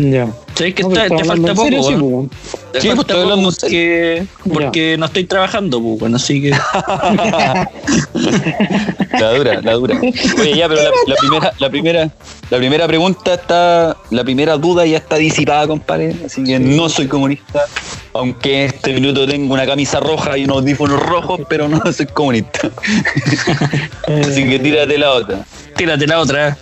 Ya. 0.00 0.28
¿Sabes 0.54 0.74
que 0.74 0.82
No, 0.82 0.88
está- 0.92 1.14
te 1.16 1.24
falta 1.24 1.54
poco? 1.54 1.64
serio, 1.64 1.82
sí, 1.82 1.88
weón? 1.94 2.02
weón. 2.04 2.30
Te 2.72 2.80
Sí, 2.80 2.86
pues, 2.88 2.96
falta 2.96 3.14
poco 3.14 3.42
porque, 3.60 4.26
porque 4.52 4.96
no 4.98 5.06
estoy 5.06 5.24
trabajando, 5.24 5.80
pues, 5.80 5.98
bueno, 6.00 6.16
así 6.16 6.40
que. 6.40 6.50
La 9.20 9.32
dura, 9.34 9.60
la 9.62 9.72
dura. 9.74 10.00
Oye, 10.40 10.56
ya, 10.56 10.68
pero 10.68 10.80
la, 10.82 10.90
la 11.06 11.16
primera, 11.18 11.52
la 11.58 11.68
primera, 11.70 12.10
la 12.50 12.58
primera 12.58 12.86
pregunta 12.86 13.34
está, 13.34 13.96
la 14.10 14.24
primera 14.24 14.56
duda 14.56 14.86
ya 14.86 14.98
está 14.98 15.16
disipada, 15.16 15.66
compadre. 15.66 16.14
Así 16.24 16.42
que 16.44 16.58
no 16.58 16.88
soy 16.88 17.06
comunista. 17.06 17.64
Aunque 18.14 18.64
en 18.64 18.66
este 18.70 18.92
minuto 18.94 19.26
tengo 19.26 19.52
una 19.52 19.66
camisa 19.66 20.00
roja 20.00 20.38
y 20.38 20.44
unos 20.44 20.58
audífonos 20.58 21.00
rojos, 21.00 21.40
pero 21.48 21.68
no 21.68 21.80
soy 21.92 22.06
comunista. 22.06 22.70
Así 24.06 24.48
que 24.48 24.58
tírate 24.58 24.96
la 24.98 25.10
otra. 25.12 25.44
Tírate 25.76 26.06
la 26.06 26.20
otra. 26.20 26.56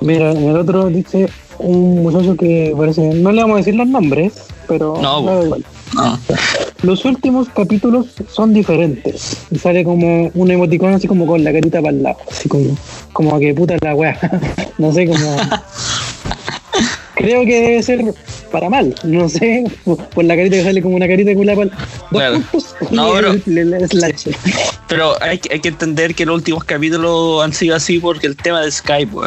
Mira, 0.00 0.30
en 0.32 0.48
el 0.50 0.56
otro 0.56 0.86
dice 0.88 1.28
un 1.60 2.02
muchacho 2.02 2.36
que 2.36 2.74
parece. 2.76 3.14
No 3.14 3.32
le 3.32 3.42
vamos 3.42 3.54
a 3.54 3.58
decir 3.58 3.74
los 3.74 3.86
nombres, 3.86 4.32
pero. 4.66 4.98
No, 5.00 5.42
igual. 5.42 5.64
No. 5.94 6.18
Los 6.82 7.04
últimos 7.04 7.48
capítulos 7.48 8.06
son 8.30 8.54
diferentes. 8.54 9.36
Y 9.50 9.58
sale 9.58 9.84
como 9.84 10.30
un 10.34 10.50
emoticón 10.50 10.94
así 10.94 11.06
como 11.06 11.26
con 11.26 11.44
la 11.44 11.52
carita 11.52 11.80
para 11.80 11.94
el 11.94 12.02
lado. 12.02 12.16
Así 12.30 12.48
como, 12.48 12.76
como 13.12 13.38
que 13.38 13.54
puta 13.54 13.76
la 13.82 13.94
weá. 13.94 14.18
no 14.78 14.92
sé 14.92 15.06
cómo. 15.06 15.36
Creo 17.20 17.44
que 17.44 17.60
debe 17.60 17.82
ser 17.82 18.02
para 18.50 18.68
mal. 18.70 18.94
No 19.04 19.28
sé. 19.28 19.64
Por 19.84 20.24
la 20.24 20.36
carita 20.36 20.56
que 20.56 20.64
sale 20.64 20.82
como 20.82 20.96
una 20.96 21.06
carita 21.06 21.34
con 21.34 21.46
la 21.46 21.54
pal. 21.56 21.70
Dos 21.70 22.08
Claro. 22.10 22.42
No, 22.90 23.12
pero- 23.14 23.30
el- 23.32 23.58
el- 23.58 23.74
el 23.74 23.88
slash. 23.88 24.28
Pero 24.88 25.14
hay, 25.22 25.38
que- 25.38 25.52
hay 25.54 25.60
que 25.60 25.68
entender 25.68 26.14
que 26.14 26.26
los 26.26 26.34
últimos 26.36 26.64
capítulos 26.64 27.44
han 27.44 27.52
sido 27.52 27.76
así 27.76 27.98
porque 27.98 28.26
el 28.26 28.36
tema 28.36 28.60
de 28.62 28.70
Skype. 28.70 29.14
O 29.16 29.26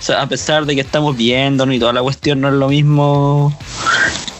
sea, 0.00 0.22
a 0.22 0.28
pesar 0.28 0.66
de 0.66 0.74
que 0.74 0.80
estamos 0.80 1.16
viéndonos 1.16 1.74
y 1.74 1.78
toda 1.78 1.92
la 1.92 2.02
cuestión, 2.02 2.40
no 2.40 2.48
es 2.48 2.54
lo 2.54 2.68
mismo 2.68 3.56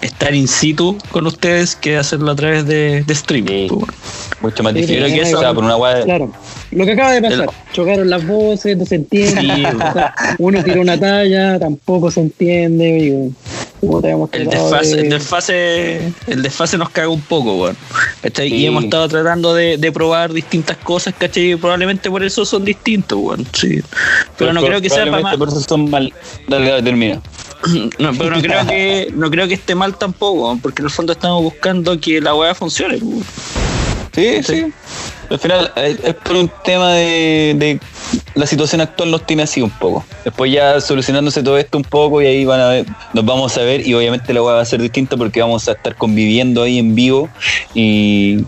estar 0.03 0.35
in 0.35 0.49
situ 0.49 0.97
con 1.11 1.27
ustedes 1.27 1.77
que 1.77 1.97
hacerlo 1.97 2.31
a 2.33 2.37
través 2.37 2.67
de, 2.67 3.03
de 3.05 3.13
streaming. 3.13 3.69
Sí. 3.69 3.75
pues. 3.75 3.87
Mucho 4.43 4.63
más 4.63 4.73
Sí, 4.75 4.81
difícil. 4.81 5.03
creo 5.05 5.15
que 5.15 5.21
o 5.21 5.25
eso- 5.27 5.39
sea, 5.41 5.55
por 5.55 5.65
una 5.65 5.77
de- 5.95 6.05
Claro. 6.05 6.33
Lo 6.77 6.85
que 6.85 6.93
acaba 6.93 7.13
de 7.13 7.23
pasar. 7.23 7.41
El- 7.45 7.73
Chocaron 7.73 8.11
las 8.11 8.27
voces, 8.27 8.77
no 8.77 8.85
se 8.85 8.97
entiende. 8.97 9.41
Sí, 9.41 9.65
Uno 10.39 10.63
tiró 10.63 10.81
una 10.83 10.99
talla, 11.01 11.59
tampoco 11.59 12.11
se 12.11 12.21
entiende. 12.21 13.33
Digo, 13.81 14.03
El 14.33 14.49
desfase, 14.49 14.97
de- 14.97 15.01
el 15.03 15.09
desfase, 15.11 16.13
el 16.27 16.43
desfase 16.43 16.77
nos 16.79 16.91
caga 16.91 17.09
un 17.09 17.21
poco, 17.23 17.57
weón. 17.63 17.77
Y 18.47 18.67
hemos 18.67 18.85
estado 18.85 19.09
tratando 19.09 19.55
de, 19.55 19.79
de 19.79 19.93
probar 19.93 20.33
distintas 20.33 20.77
cosas, 20.79 21.15
¿cachai? 21.19 21.53
Y 21.53 21.57
probablemente 21.57 22.11
por 22.11 22.23
eso 22.23 22.45
son 22.45 22.65
distintos, 22.65 23.19
weón. 23.21 23.47
Sí. 23.53 23.81
Pero 24.37 24.53
no 24.53 24.63
creo 24.63 24.81
que 24.81 24.91
sea 24.91 25.05
para 25.07 25.21
mal. 25.23 25.39
Por 25.39 25.49
eso 25.49 25.61
son 25.61 25.89
mal. 25.91 26.13
Dale, 26.49 26.69
dale, 26.71 26.83
termina. 26.83 27.21
No, 27.99 28.13
pero 28.13 28.31
no 28.37 28.43
creo 28.43 28.67
que 28.67 29.09
no 29.15 29.31
creo 29.31 29.49
que 29.49 29.55
esté 29.55 29.75
mal 29.75 29.97
tampoco, 29.97 30.45
weón, 30.45 30.61
porque 30.61 30.83
en 30.83 30.87
el 30.87 30.91
fondo 30.91 31.15
estamos 31.15 31.43
buscando 31.43 31.99
que 31.99 32.21
la 32.21 32.35
weá 32.35 32.55
funcione. 32.55 32.97
weón. 32.99 33.25
Sí, 34.15 34.43
sí. 34.43 34.67
Al 35.31 35.39
final 35.39 35.73
es, 35.77 35.99
es 36.03 36.15
por 36.15 36.37
un 36.37 36.51
tema 36.65 36.93
de, 36.93 37.55
de 37.57 37.81
la 38.35 38.47
situación 38.47 38.81
actual 38.81 39.11
nos 39.11 39.27
tiene 39.27 39.43
así 39.43 39.63
un 39.63 39.71
poco. 39.71 40.05
Después 40.25 40.53
ya 40.53 40.81
solucionándose 40.81 41.43
todo 41.43 41.59
esto 41.59 41.79
un 41.79 41.85
poco 41.85 42.23
y 42.23 42.27
ahí 42.27 42.45
van 42.45 42.61
a 42.61 42.69
ver, 42.69 42.87
nos 43.13 43.25
vamos 43.25 43.57
a 43.57 43.63
ver 43.63 43.87
y 43.87 43.95
obviamente 43.95 44.33
la 44.33 44.41
va 44.41 44.61
a 44.61 44.65
ser 44.65 44.81
distinta 44.81 45.17
porque 45.17 45.41
vamos 45.41 45.69
a 45.69 45.73
estar 45.73 45.97
conviviendo 45.97 46.63
ahí 46.63 46.79
en 46.79 46.95
vivo 46.95 47.29
y, 47.75 48.45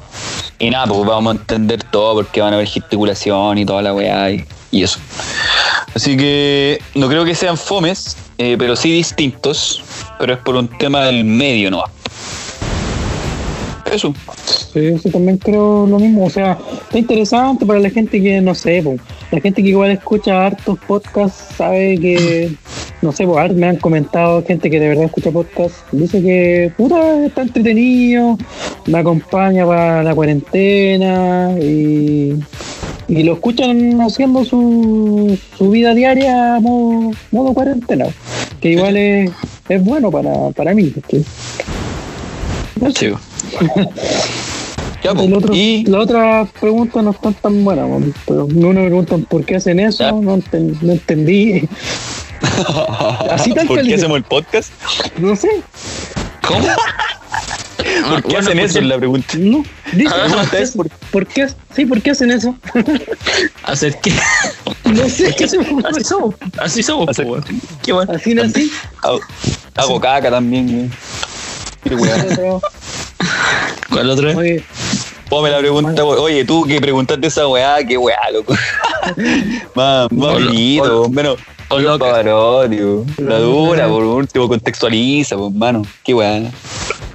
y 0.59 0.70
nada, 0.70 0.86
pues 0.86 1.06
vamos 1.06 1.34
a 1.34 1.38
entender 1.38 1.82
todo 1.84 2.14
porque 2.14 2.40
van 2.40 2.52
a 2.52 2.56
haber 2.56 2.68
gesticulación 2.68 3.59
y 3.59 3.64
toda 3.64 3.82
la 3.82 3.94
weá 3.94 4.30
y, 4.30 4.44
y 4.70 4.82
eso. 4.82 4.98
Así 5.94 6.16
que 6.16 6.80
no 6.94 7.09
creo 7.09 7.24
que 7.24 7.34
sean 7.34 7.56
fomes, 7.56 8.16
eh, 8.36 8.56
pero 8.59 8.76
sí 8.76 8.92
distintos, 8.92 9.82
pero 10.18 10.34
es 10.34 10.38
por 10.40 10.55
un 10.55 10.68
tema 10.78 11.05
del 11.05 11.24
medio, 11.24 11.70
¿no? 11.70 11.82
Eso. 13.93 14.15
Sí, 14.73 14.98
sí, 14.98 15.10
también 15.10 15.39
creo 15.39 15.86
lo 15.86 15.98
mismo. 15.98 16.27
O 16.27 16.31
sea, 16.31 16.59
está 16.82 16.98
interesante 16.98 17.65
para 17.65 17.81
la 17.81 17.90
gente 17.90 18.20
que, 18.20 18.40
no 18.40 18.55
sé, 18.55 18.82
po, 18.82 18.97
la 19.31 19.40
gente 19.40 19.62
que 19.62 19.70
igual 19.70 19.90
escucha 19.90 20.47
hartos 20.47 20.78
podcasts 20.86 21.55
sabe 21.56 21.98
que, 21.98 22.52
no 23.02 23.12
sé, 23.12 23.27
pues, 23.27 23.52
me 23.55 23.66
han 23.66 23.77
comentado 23.77 24.44
gente 24.44 24.70
que 24.70 24.78
de 24.78 24.89
verdad 24.89 25.05
escucha 25.05 25.31
podcasts, 25.31 25.82
dice 25.93 26.20
que, 26.23 26.73
puta, 26.77 27.24
está 27.24 27.43
entretenido, 27.43 28.36
me 28.86 28.98
acompaña 28.98 29.66
para 29.66 30.02
la 30.02 30.15
cuarentena 30.15 31.55
y, 31.59 32.35
y 33.09 33.23
lo 33.23 33.35
escuchan 33.35 34.01
haciendo 34.02 34.44
su, 34.44 35.39
su 35.56 35.70
vida 35.70 35.94
diaria 35.94 36.56
a 36.56 36.60
modo, 36.60 37.10
modo 37.32 37.55
cuarentena, 37.55 38.06
que 38.60 38.70
igual 38.73 38.97
es, 38.97 39.31
es 39.69 39.82
bueno 39.85 40.10
para, 40.10 40.51
para 40.51 40.74
mí. 40.74 40.85
porque- 40.94 41.23
Sí. 42.94 43.12
Ya, 45.02 45.10
El 45.12 45.16
pues, 45.16 45.32
otro- 45.32 45.55
y 45.55 45.84
La 45.84 46.00
otra 46.00 46.46
pregunta 46.60 47.02
no 47.02 47.10
están 47.12 47.34
tan 47.34 47.64
buenas, 47.64 47.86
pero 48.26 48.46
uno 48.46 48.72
me 48.80 48.86
preguntan 48.86 49.22
por 49.24 49.44
qué 49.44 49.56
hacen 49.56 49.78
eso, 49.80 50.05
no, 50.20 50.36
enten- 50.38 50.76
no 50.80 50.92
entendí. 50.92 51.68
Así 53.30 53.52
tal 53.55 53.66
¿por 53.68 53.82
qué 53.82 53.94
hacemos 53.94 54.16
el 54.16 54.24
podcast? 54.24 54.72
No 55.18 55.36
sé, 55.36 55.48
¿Cómo? 56.46 56.66
¿Por 58.10 58.22
qué 58.22 58.28
Bueno, 58.28 58.38
hacen 58.40 58.59
pues, 58.59 58.70
eso? 58.70 58.78
Es 58.80 58.86
la 58.86 58.98
pregunta. 58.98 59.28
no. 59.38 59.62
Dice, 59.92 60.12
Ah, 60.14 60.26
¿por, 60.28 60.50
qué, 60.50 60.66
por, 60.76 60.88
por 61.12 61.26
qué? 61.26 61.48
Sí, 61.74 61.86
¿por 61.86 62.02
qué 62.02 62.10
hacen 62.10 62.30
eso? 62.32 62.55
¿Hacer 63.64 63.98
qué? 64.02 64.12
No 64.84 65.09
sé. 65.09 65.28
Así 65.28 66.05
somos. 66.05 66.34
Así 66.59 66.82
somos, 66.82 67.09
Hacer- 67.09 67.24
po, 67.26 67.32
weón. 67.32 67.44
Qué 67.82 67.92
bueno. 67.92 68.12
Así 68.12 68.34
no 68.34 68.42
así. 68.42 68.70
Hago, 69.02 69.20
hago 69.76 70.00
caca 70.00 70.30
también, 70.30 70.66
güey. 70.66 70.88
Qué 70.88 70.94
weá. 71.97 72.24
¿Cuál 73.90 74.10
otro? 74.10 74.36
Oye, 74.39 74.62
la 75.51 75.59
pregunta. 75.59 76.05
Oye, 76.05 76.44
tú 76.44 76.65
que 76.65 76.81
preguntaste 76.81 77.27
esa 77.27 77.47
weá, 77.47 77.77
qué 77.86 77.97
weá, 77.98 78.19
loco. 78.32 78.55
más, 79.74 80.10
más 80.12 80.32
bonito, 80.35 81.09
menos. 81.10 81.39
Pavarotti, 81.69 82.78
La 83.19 83.39
dura, 83.40 83.89
por 83.89 84.02
último, 84.02 84.48
contextualiza, 84.48 85.36
pues, 85.36 85.52
mano. 85.52 85.82
Qué 86.02 86.15
weá. 86.15 86.51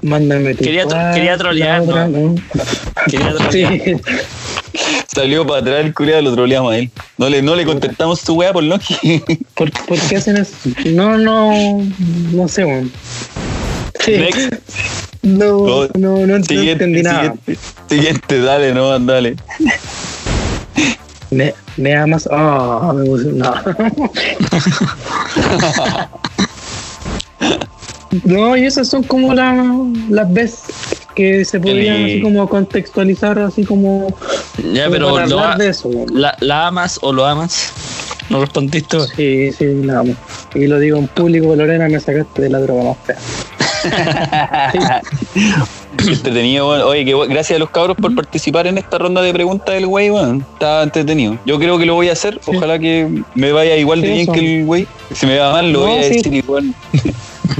mándame 0.03 0.53
tu 0.53 0.63
Quería 0.63 0.83
tro- 0.83 0.89
cuadro, 0.91 1.13
quería 1.15 1.37
trolear, 1.37 1.83
¿no? 1.83 2.35
Quería 3.09 3.33
trolear. 3.33 3.73
Sí. 3.81 3.95
Salió 5.07 5.45
para 5.47 5.61
atrás 5.61 5.85
el 5.85 5.93
culiado, 5.93 6.21
lo 6.21 6.33
troleamos 6.35 6.73
a 6.73 6.77
él. 6.77 6.91
No 7.17 7.29
le, 7.29 7.41
no 7.41 7.55
le 7.55 7.65
contestamos 7.65 8.19
su 8.19 8.33
weá 8.35 8.53
por 8.53 8.63
Loki. 8.63 8.95
¿Por, 9.55 9.71
por 9.71 9.99
qué 10.01 10.17
hacen 10.17 10.37
eso? 10.37 10.51
No, 10.85 11.17
no, 11.17 11.51
no 12.31 12.47
sé, 12.47 12.63
weón. 12.65 12.91
Next. 14.07 14.53
No, 15.23 15.55
Oh, 15.57 15.87
no, 15.97 16.25
no, 16.27 16.43
Siguiente, 16.43 16.71
entendí 16.83 17.01
nada. 17.03 17.33
siguiente, 17.45 17.57
siguiente, 17.89 18.39
dale, 18.41 18.73
no, 18.73 18.99
dale. 18.99 19.35
Me, 21.31 21.53
me 21.77 21.95
amas. 21.95 22.27
Ah, 22.31 22.91
me 22.93 23.07
gusta. 23.07 23.29
No. 23.31 23.53
no, 28.25 28.57
y 28.57 28.65
esas 28.65 28.87
son 28.89 29.03
como 29.03 29.33
la- 29.33 29.65
las 30.09 30.31
veces 30.31 30.59
que 31.15 31.43
se 31.45 31.59
podrían 31.59 31.95
Eli. 31.97 32.11
así 32.13 32.21
como 32.21 32.47
contextualizar, 32.49 33.39
así 33.39 33.63
como. 33.63 34.15
Ya, 34.73 34.89
pero 34.89 35.25
lo 35.25 35.39
a- 35.39 35.55
de 35.57 35.69
eso. 35.69 35.89
weón. 35.89 36.07
la, 36.13 36.35
¿la 36.41 36.67
amas 36.67 36.99
o 37.01 37.11
lo 37.13 37.25
amas? 37.25 37.71
No 38.29 38.41
respondiste. 38.41 38.97
Sí, 39.15 39.51
sí, 39.51 39.65
la 39.83 39.99
amo. 39.99 40.15
Y 40.55 40.67
lo 40.67 40.79
digo 40.79 40.97
en 40.97 41.07
público, 41.07 41.55
Lorena, 41.55 41.87
me 41.89 41.99
sacaste 41.99 42.43
de 42.43 42.49
la 42.49 42.59
droga 42.59 42.83
más 42.83 42.97
fea. 43.05 43.17
Entretenido. 45.97 46.67
Oye, 46.87 47.05
que, 47.05 47.13
gracias 47.27 47.57
a 47.57 47.59
los 47.59 47.69
cabros 47.69 47.97
por 47.97 48.13
participar 48.15 48.67
en 48.67 48.77
esta 48.77 48.97
ronda 48.97 49.21
de 49.21 49.33
preguntas 49.33 49.73
del 49.75 49.87
güey, 49.87 50.09
weón. 50.09 50.45
Está 50.53 50.83
entretenido. 50.83 51.37
Yo 51.45 51.59
creo 51.59 51.77
que 51.77 51.85
lo 51.85 51.95
voy 51.95 52.09
a 52.09 52.13
hacer. 52.13 52.39
Ojalá 52.45 52.79
que 52.79 53.23
me 53.35 53.51
vaya 53.51 53.75
igual 53.77 54.01
de 54.01 54.07
bien 54.09 54.21
eso. 54.21 54.31
que 54.33 54.59
el 54.59 54.65
güey. 54.65 54.87
Si 55.13 55.25
me 55.25 55.37
va 55.37 55.51
mal, 55.51 55.71
lo 55.71 55.81
No, 55.81 55.85
voy 55.87 55.99
a 55.99 56.03
sí. 56.03 56.15
decir 56.15 56.33
igual. 56.33 56.73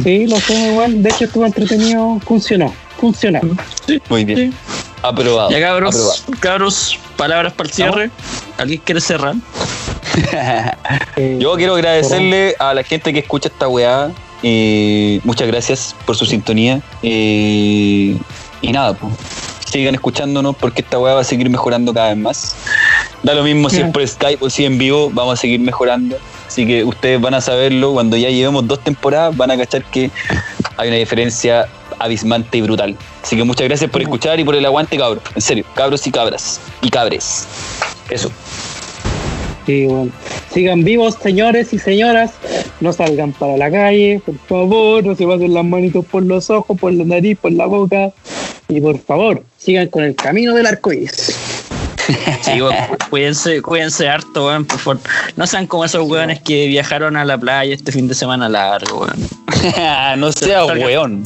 Sí, 0.04 0.28
lo 0.28 0.38
sé 0.40 0.72
igual. 0.72 1.04
De 1.04 1.10
hecho, 1.10 1.26
estuvo 1.26 1.46
entretenido. 1.46 2.20
Funcionó. 2.26 2.74
Funcionó. 3.00 3.42
Muy 4.10 4.26
bien. 4.26 4.54
Aprobado. 5.02 5.50
Ya, 5.52 5.60
cabros, 5.60 5.94
aprobado. 5.96 6.40
cabros, 6.40 7.00
palabras 7.18 7.54
para 7.54 7.68
el 7.68 7.74
cierre. 7.76 8.10
¿Alguien 8.58 8.82
quiere 8.86 9.02
cerrar? 9.02 9.36
Yo 11.40 11.56
quiero 11.56 11.76
agradecerle 11.76 12.56
a 12.60 12.74
la 12.74 12.84
gente 12.84 13.12
que 13.12 13.20
escucha 13.20 13.50
esta 13.50 13.68
weá. 13.68 14.12
Eh, 14.44 15.20
muchas 15.24 15.48
gracias 15.48 15.96
por 16.06 16.16
su 16.16 16.26
sintonía. 16.26 16.82
eh, 17.02 18.18
y 18.62 18.72
nada, 18.72 18.94
pues. 18.94 19.14
Sigan 19.70 19.96
escuchándonos 19.96 20.56
porque 20.56 20.82
esta 20.82 21.00
weá 21.00 21.16
va 21.16 21.22
a 21.22 21.24
seguir 21.24 21.50
mejorando 21.50 21.94
cada 21.94 22.10
vez 22.10 22.18
más. 22.18 22.56
Da 23.24 23.34
lo 23.34 23.44
mismo 23.44 23.72
si 23.72 23.82
es 23.82 23.90
por 23.92 24.08
Skype 24.08 24.46
o 24.46 24.50
si 24.50 24.66
en 24.66 24.78
vivo, 24.78 25.10
vamos 25.12 25.40
a 25.40 25.42
seguir 25.42 25.60
mejorando. 25.60 26.18
Así 26.48 26.68
que 26.68 26.84
ustedes 26.84 27.20
van 27.20 27.34
a 27.34 27.42
saberlo 27.42 27.94
cuando 27.94 28.16
ya 28.16 28.30
llevemos 28.30 28.68
dos 28.68 28.80
temporadas, 28.84 29.36
van 29.36 29.50
a 29.50 29.58
cachar 29.58 29.84
que 29.86 30.12
hay 30.78 30.90
una 30.90 30.98
diferencia 30.98 31.68
abismante 31.98 32.60
y 32.60 32.62
brutal. 32.62 32.96
Así 33.24 33.36
que 33.36 33.44
muchas 33.44 33.68
gracias 33.68 33.90
por 33.90 34.02
escuchar 34.04 34.40
y 34.40 34.44
por 34.44 34.54
el 34.54 34.64
aguante, 34.64 34.96
cabros. 34.96 35.24
En 35.34 35.42
serio, 35.42 35.66
cabros 35.74 36.06
y 36.06 36.12
cabras. 36.12 36.60
Y 36.82 36.90
cabres. 36.92 37.48
Eso. 38.12 38.30
Bueno. 39.66 40.12
Sigan 40.52 40.84
vivos, 40.84 41.18
señores 41.22 41.74
y 41.74 41.80
señoras. 41.80 42.34
No 42.80 42.94
salgan 42.94 43.32
para 43.34 43.58
la 43.58 43.72
calle, 43.72 44.22
por 44.26 44.38
favor. 44.40 45.04
No 45.04 45.16
se 45.16 45.26
pasen 45.26 45.54
las 45.54 45.66
manitos 45.66 46.06
por 46.06 46.24
los 46.24 46.50
ojos, 46.50 46.78
por 46.80 46.94
la 46.94 47.06
nariz, 47.06 47.38
por 47.40 47.52
la 47.52 47.66
boca. 47.66 48.12
Y 48.68 48.82
por 48.82 48.98
favor, 49.00 49.44
sigan 49.58 49.88
con 49.88 50.04
el 50.04 50.16
camino 50.16 50.54
del 50.54 50.66
arco 50.66 50.92
iris. 50.92 51.53
Sí, 52.44 52.62
weón, 52.62 52.76
cuídense, 53.10 53.62
cuídense 53.62 54.08
harto, 54.10 54.48
weón, 54.48 54.66
por 54.66 54.80
favor. 54.80 55.00
No 55.38 55.48
sean 55.48 55.68
como 55.68 55.86
esos 55.86 56.08
weones 56.10 56.42
que 56.42 56.68
viajaron 56.68 57.16
a 57.18 57.24
la 57.26 57.38
playa 57.38 57.74
este 57.74 57.92
fin 57.92 58.08
de 58.08 58.14
semana 58.16 58.50
largo, 58.50 59.02
weón. 59.02 59.30
no 60.20 60.32
sea 60.32 60.66
Salga- 60.66 60.86
weón. 60.86 61.24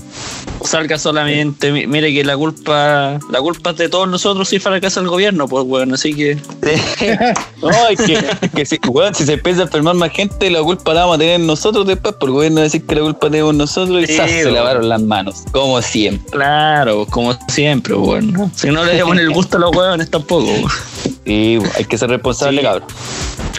Salga 0.64 0.98
solamente, 0.98 1.72
mi- 1.72 1.86
mire 1.86 2.12
que 2.12 2.24
la 2.24 2.36
culpa, 2.36 3.20
la 3.32 3.40
culpa 3.40 3.70
es 3.72 3.78
de 3.78 3.90
todos 3.90 4.08
nosotros 4.10 4.50
si 4.50 4.58
fracasa 4.60 5.00
el 5.00 5.08
gobierno, 5.08 5.48
pues 5.48 5.64
weón, 5.68 5.94
así 5.94 6.14
que 6.16 6.36
No, 7.62 7.70
es 7.90 8.02
que, 8.02 8.14
es 8.14 8.52
que 8.56 8.66
si, 8.66 8.80
weón, 8.88 9.14
si 9.14 9.26
se 9.26 9.34
empieza 9.34 9.62
a 9.62 9.64
enfermar 9.66 9.94
más 9.96 10.12
gente, 10.12 10.50
la 10.50 10.62
culpa 10.62 10.94
la 10.96 11.02
vamos 11.02 11.16
a 11.18 11.20
tener 11.20 11.40
nosotros 11.40 11.86
después, 11.86 12.16
porque 12.20 12.26
el 12.28 12.34
gobierno 12.34 12.56
va 12.58 12.62
a 12.62 12.64
decir 12.66 12.86
que 12.86 12.96
la 12.96 13.02
culpa 13.02 13.30
tenemos 13.30 13.54
nosotros 13.56 14.02
y 14.04 14.08
Sí, 14.08 14.16
¡zas! 14.18 14.30
se 14.32 14.52
lavaron 14.52 14.90
las 14.90 15.02
manos, 15.02 15.44
como 15.52 15.80
siempre. 15.82 16.28
claro, 16.32 17.06
como 17.06 17.38
siempre, 17.48 17.94
weón. 17.94 18.52
Si 18.56 18.68
no 18.72 18.84
le 18.84 18.98
damos 18.98 19.18
el 19.20 19.30
gusto 19.32 19.58
a 19.58 19.60
los 19.60 19.76
weones 19.76 20.10
tampoco. 20.10 20.46
weón. 20.46 20.67
Y 21.26 21.58
hay 21.76 21.86
que 21.88 21.98
ser 21.98 22.10
responsable, 22.10 22.62
Sí. 22.62 22.66
cabrón. 22.66 22.88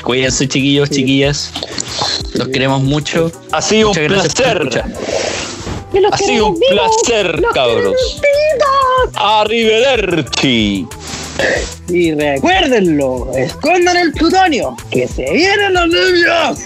Cuídense, 0.03 0.49
chiquillos, 0.49 0.91
chiquillas. 0.91 1.53
Los 2.35 2.49
queremos 2.49 2.83
mucho. 2.83 3.31
Ha 3.53 3.61
sido 3.61 3.91
un 3.91 3.97
Muchas 4.09 4.35
placer. 4.35 4.85
Ha 6.13 6.19
sido 6.19 6.47
un 6.49 6.61
placer, 6.71 7.43
cabros. 7.53 7.95
Arrivederci. 9.15 10.87
Y 11.89 12.13
recuérdenlo, 12.15 13.31
escondan 13.35 13.97
el 13.97 14.13
plutonio, 14.13 14.77
que 14.91 15.07
se 15.09 15.31
vienen 15.33 15.73
los 15.75 15.89
nervios. 15.89 16.59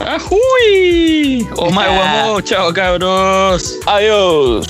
¡Ajuy! 0.00 1.46
¡Oh, 1.56 1.66
my 1.70 1.72
guamo! 1.72 2.40
¡Chao, 2.42 2.72
cabros! 2.72 3.76
Adiós. 3.86 4.66